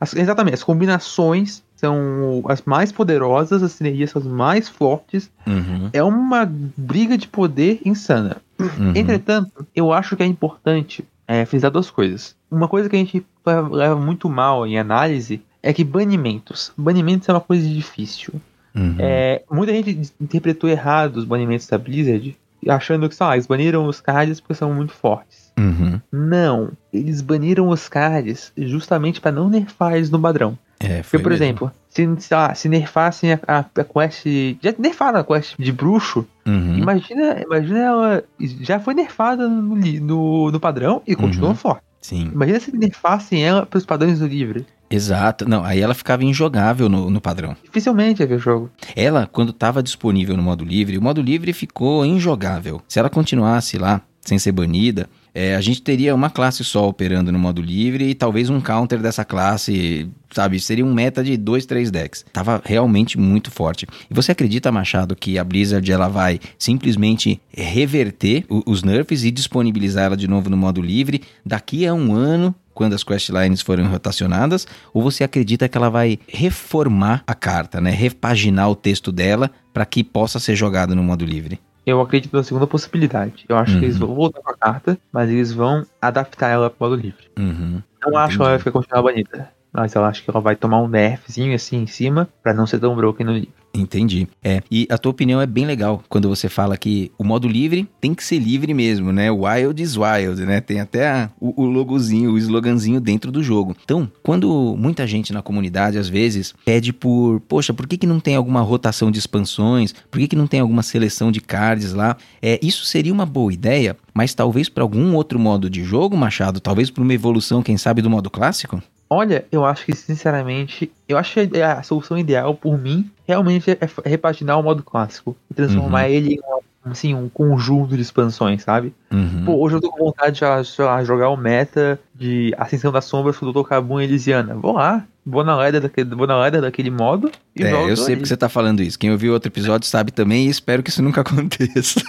as- 0.00 0.14
exatamente, 0.16 0.54
as 0.54 0.64
combinações 0.64 1.62
são 1.76 2.42
as 2.48 2.62
mais 2.62 2.90
poderosas, 2.92 3.62
as 3.62 3.72
sinergias 3.72 4.10
são 4.10 4.20
as 4.22 4.26
mais 4.28 4.68
fortes. 4.68 5.30
Uhum. 5.46 5.90
É 5.92 6.02
uma 6.02 6.44
briga 6.76 7.16
de 7.18 7.28
poder 7.28 7.80
insana. 7.84 8.36
Uhum. 8.58 8.92
Entretanto, 8.94 9.66
eu 9.74 9.92
acho 9.92 10.16
que 10.16 10.22
é 10.22 10.26
importante 10.26 11.04
é, 11.26 11.44
frisar 11.44 11.70
duas 11.70 11.90
coisas. 11.90 12.34
Uma 12.50 12.68
coisa 12.68 12.88
que 12.88 12.96
a 12.96 12.98
gente 12.98 13.24
leva 13.70 13.96
muito 13.96 14.28
mal 14.28 14.66
em 14.66 14.78
análise 14.78 15.40
é 15.62 15.72
que 15.72 15.84
banimentos. 15.84 16.72
Banimentos 16.76 17.28
é 17.28 17.32
uma 17.32 17.40
coisa 17.40 17.66
difícil. 17.66 18.34
Uhum. 18.74 18.96
É, 18.98 19.42
muita 19.50 19.72
gente 19.72 20.12
interpretou 20.20 20.68
errado 20.68 21.16
os 21.16 21.24
banimentos 21.24 21.66
da 21.68 21.78
Blizzard, 21.78 22.36
achando 22.68 23.08
que 23.08 23.16
ah, 23.20 23.34
eles 23.34 23.46
baniram 23.46 23.86
os 23.86 24.00
cards 24.00 24.40
porque 24.40 24.54
são 24.54 24.72
muito 24.74 24.92
fortes. 24.92 25.41
Uhum. 25.58 26.00
Não, 26.10 26.70
eles 26.92 27.20
baniram 27.20 27.68
os 27.68 27.88
cards 27.88 28.52
justamente 28.56 29.20
para 29.20 29.32
não 29.32 29.48
nerfar 29.48 29.94
eles 29.94 30.10
no 30.10 30.20
padrão. 30.20 30.58
É, 30.80 31.00
Porque, 31.02 31.18
por 31.20 31.30
mesmo. 31.30 31.44
exemplo, 31.44 31.72
se, 31.88 32.08
se, 32.18 32.34
ah, 32.34 32.52
se 32.54 32.68
nerfassem 32.68 33.32
a, 33.34 33.40
a, 33.46 33.58
a 33.60 33.84
quest. 33.84 34.24
Já 34.60 34.74
nerfaram 34.78 35.20
a 35.20 35.24
quest 35.24 35.54
de 35.58 35.70
bruxo. 35.70 36.26
Uhum. 36.44 36.78
Imagina, 36.78 37.40
imagina 37.40 37.78
ela. 37.78 38.24
Já 38.60 38.80
foi 38.80 38.92
nerfada 38.94 39.48
no, 39.48 39.76
no, 39.76 40.50
no 40.50 40.60
padrão 40.60 41.00
e 41.06 41.14
continua 41.14 41.50
Uhum. 41.50 41.54
forte. 41.54 41.82
Sim, 42.00 42.30
Imagina 42.34 42.58
se 42.58 42.76
nerfassem 42.76 43.44
ela 43.44 43.64
pros 43.64 43.86
padrões 43.86 44.18
do 44.18 44.26
livre. 44.26 44.66
exato. 44.90 45.48
Não, 45.48 45.62
aí 45.62 45.80
ela 45.80 45.94
ficava 45.94 46.24
injogável 46.24 46.88
no, 46.88 47.08
no 47.08 47.20
padrão. 47.20 47.56
Dificilmente 47.62 48.20
ia 48.20 48.26
ver 48.26 48.34
o 48.34 48.38
jogo. 48.40 48.68
Ela, 48.96 49.28
quando 49.30 49.50
estava 49.50 49.80
disponível 49.84 50.36
no 50.36 50.42
modo 50.42 50.64
livre, 50.64 50.98
o 50.98 51.02
modo 51.02 51.22
livre 51.22 51.52
ficou 51.52 52.04
injogável. 52.04 52.82
Se 52.88 52.98
ela 52.98 53.08
continuasse 53.08 53.78
lá, 53.78 54.00
sem 54.20 54.36
ser 54.36 54.50
banida, 54.50 55.08
é, 55.34 55.54
a 55.54 55.60
gente 55.60 55.80
teria 55.82 56.14
uma 56.14 56.28
classe 56.30 56.62
só 56.64 56.88
operando 56.88 57.32
no 57.32 57.38
modo 57.38 57.62
livre 57.62 58.10
e 58.10 58.14
talvez 58.14 58.50
um 58.50 58.60
counter 58.60 58.98
dessa 58.98 59.24
classe, 59.24 60.08
sabe? 60.30 60.60
Seria 60.60 60.84
um 60.84 60.92
meta 60.92 61.24
de 61.24 61.36
dois, 61.36 61.64
três 61.64 61.90
decks. 61.90 62.24
Tava 62.32 62.60
realmente 62.64 63.18
muito 63.18 63.50
forte. 63.50 63.86
E 64.10 64.14
você 64.14 64.32
acredita, 64.32 64.70
Machado, 64.70 65.16
que 65.16 65.38
a 65.38 65.44
Blizzard 65.44 65.90
ela 65.90 66.08
vai 66.08 66.38
simplesmente 66.58 67.40
reverter 67.50 68.44
o- 68.48 68.62
os 68.66 68.82
nerfs 68.82 69.24
e 69.24 69.30
disponibilizar 69.30 70.04
ela 70.04 70.16
de 70.16 70.28
novo 70.28 70.50
no 70.50 70.56
modo 70.56 70.82
livre 70.82 71.22
daqui 71.44 71.86
a 71.86 71.94
um 71.94 72.14
ano? 72.14 72.54
Quando 72.74 72.94
as 72.94 73.04
questlines 73.04 73.60
forem 73.60 73.84
rotacionadas, 73.84 74.66
ou 74.94 75.02
você 75.02 75.22
acredita 75.22 75.68
que 75.68 75.76
ela 75.76 75.90
vai 75.90 76.18
reformar 76.26 77.22
a 77.26 77.34
carta, 77.34 77.82
né? 77.82 77.90
Repaginar 77.90 78.70
o 78.70 78.74
texto 78.74 79.12
dela 79.12 79.50
para 79.74 79.84
que 79.84 80.02
possa 80.02 80.38
ser 80.40 80.56
jogado 80.56 80.96
no 80.96 81.02
modo 81.02 81.22
livre? 81.24 81.60
Eu 81.84 82.00
acredito 82.00 82.36
na 82.36 82.42
segunda 82.44 82.66
possibilidade. 82.66 83.44
Eu 83.48 83.56
acho 83.56 83.72
Uhum. 83.74 83.78
que 83.80 83.84
eles 83.86 83.98
vão 83.98 84.14
voltar 84.14 84.40
com 84.40 84.50
a 84.50 84.56
carta, 84.56 84.98
mas 85.12 85.28
eles 85.30 85.52
vão 85.52 85.84
adaptar 86.00 86.48
ela 86.48 86.70
pro 86.70 86.88
modo 86.88 87.00
livre. 87.00 87.26
Uhum. 87.38 87.82
Não 88.06 88.16
acho 88.18 88.36
que 88.36 88.42
ela 88.42 88.50
vai 88.50 88.58
ficar 88.58 88.72
continuar 88.72 89.02
banida. 89.02 89.50
Mas 89.72 89.94
eu 89.94 90.04
acho 90.04 90.22
que 90.22 90.30
ela 90.30 90.40
vai 90.40 90.54
tomar 90.54 90.80
um 90.82 90.88
nerfzinho 90.88 91.54
assim 91.54 91.78
em 91.78 91.86
cima 91.86 92.28
pra 92.42 92.52
não 92.52 92.66
ser 92.66 92.78
tão 92.78 92.94
broken 92.94 93.24
no 93.26 93.32
livre. 93.32 93.52
Entendi. 93.74 94.28
É, 94.44 94.62
e 94.70 94.86
a 94.90 94.98
tua 94.98 95.10
opinião 95.10 95.40
é 95.40 95.46
bem 95.46 95.64
legal 95.64 96.02
quando 96.08 96.28
você 96.28 96.46
fala 96.46 96.76
que 96.76 97.10
o 97.16 97.24
modo 97.24 97.48
livre 97.48 97.88
tem 98.00 98.12
que 98.12 98.22
ser 98.22 98.38
livre 98.38 98.74
mesmo, 98.74 99.10
né? 99.12 99.30
Wild 99.30 99.82
is 99.82 99.96
wild, 99.96 100.44
né? 100.44 100.60
Tem 100.60 100.78
até 100.78 101.08
a- 101.08 101.30
o, 101.40 101.62
o 101.62 101.66
logozinho, 101.66 102.32
o 102.32 102.38
sloganzinho 102.38 103.00
dentro 103.00 103.32
do 103.32 103.42
jogo. 103.42 103.74
Então, 103.82 104.10
quando 104.22 104.76
muita 104.78 105.06
gente 105.06 105.32
na 105.32 105.40
comunidade 105.40 105.96
às 105.96 106.06
vezes 106.08 106.54
pede 106.66 106.92
por, 106.92 107.40
poxa, 107.48 107.72
por 107.72 107.86
que, 107.86 107.96
que 107.96 108.06
não 108.06 108.20
tem 108.20 108.36
alguma 108.36 108.60
rotação 108.60 109.10
de 109.10 109.18
expansões? 109.18 109.94
Por 110.10 110.18
que, 110.20 110.28
que 110.28 110.36
não 110.36 110.46
tem 110.46 110.60
alguma 110.60 110.82
seleção 110.82 111.32
de 111.32 111.40
cards 111.40 111.94
lá? 111.94 112.18
É, 112.42 112.60
isso 112.62 112.84
seria 112.84 113.12
uma 113.12 113.24
boa 113.24 113.54
ideia, 113.54 113.96
mas 114.12 114.34
talvez 114.34 114.68
para 114.68 114.82
algum 114.84 115.14
outro 115.14 115.38
modo 115.38 115.70
de 115.70 115.82
jogo, 115.82 116.14
Machado, 116.14 116.60
talvez 116.60 116.90
para 116.90 117.02
uma 117.02 117.14
evolução, 117.14 117.62
quem 117.62 117.78
sabe, 117.78 118.02
do 118.02 118.10
modo 118.10 118.28
clássico? 118.28 118.82
Olha, 119.12 119.44
eu 119.52 119.62
acho 119.64 119.84
que 119.84 119.94
sinceramente, 119.94 120.90
eu 121.06 121.18
acho 121.18 121.34
que 121.46 121.60
a 121.60 121.82
solução 121.82 122.16
ideal 122.16 122.54
por 122.54 122.78
mim 122.78 123.10
realmente 123.28 123.70
é 123.70 123.78
é 124.04 124.08
repaginar 124.08 124.58
o 124.58 124.62
modo 124.62 124.82
clássico 124.82 125.36
e 125.50 125.54
transformar 125.54 126.08
ele 126.08 126.34
em 126.34 126.38
um, 126.40 126.90
assim, 126.90 127.14
um 127.14 127.28
conjunto 127.28 127.94
de 127.94 128.00
expansões, 128.00 128.62
sabe? 128.62 128.94
Uhum. 129.12 129.42
Pô, 129.44 129.56
hoje 129.56 129.76
eu 129.76 129.80
tô 129.82 129.90
com 129.90 130.04
vontade 130.06 130.40
de 130.40 130.82
lá, 130.82 131.04
jogar 131.04 131.28
o 131.28 131.36
meta 131.36 132.00
de 132.14 132.54
Ascensão 132.56 132.90
das 132.90 133.04
Sombras 133.04 133.36
com 133.36 133.44
o 133.44 133.52
Dr. 133.52 133.68
Kabum 133.68 134.00
e 134.00 134.04
Elisiana. 134.04 134.54
Vou 134.54 134.72
lá, 134.72 135.04
vou 135.26 135.44
na 135.44 135.54
ladder 135.56 135.82
daquele, 135.82 136.14
vou 136.14 136.26
na 136.26 136.36
ladder 136.36 136.62
daquele 136.62 136.90
modo 136.90 137.30
e 137.54 137.62
É, 137.64 137.90
eu 137.90 137.96
sei 137.96 138.06
ali. 138.06 138.16
porque 138.16 138.28
você 138.28 138.36
tá 138.36 138.48
falando 138.48 138.82
isso. 138.82 138.98
Quem 138.98 139.10
ouviu 139.10 139.34
outro 139.34 139.48
episódio 139.50 139.86
sabe 139.86 140.10
também 140.10 140.46
e 140.46 140.50
espero 140.50 140.82
que 140.82 140.88
isso 140.88 141.02
nunca 141.02 141.20
aconteça. 141.22 142.00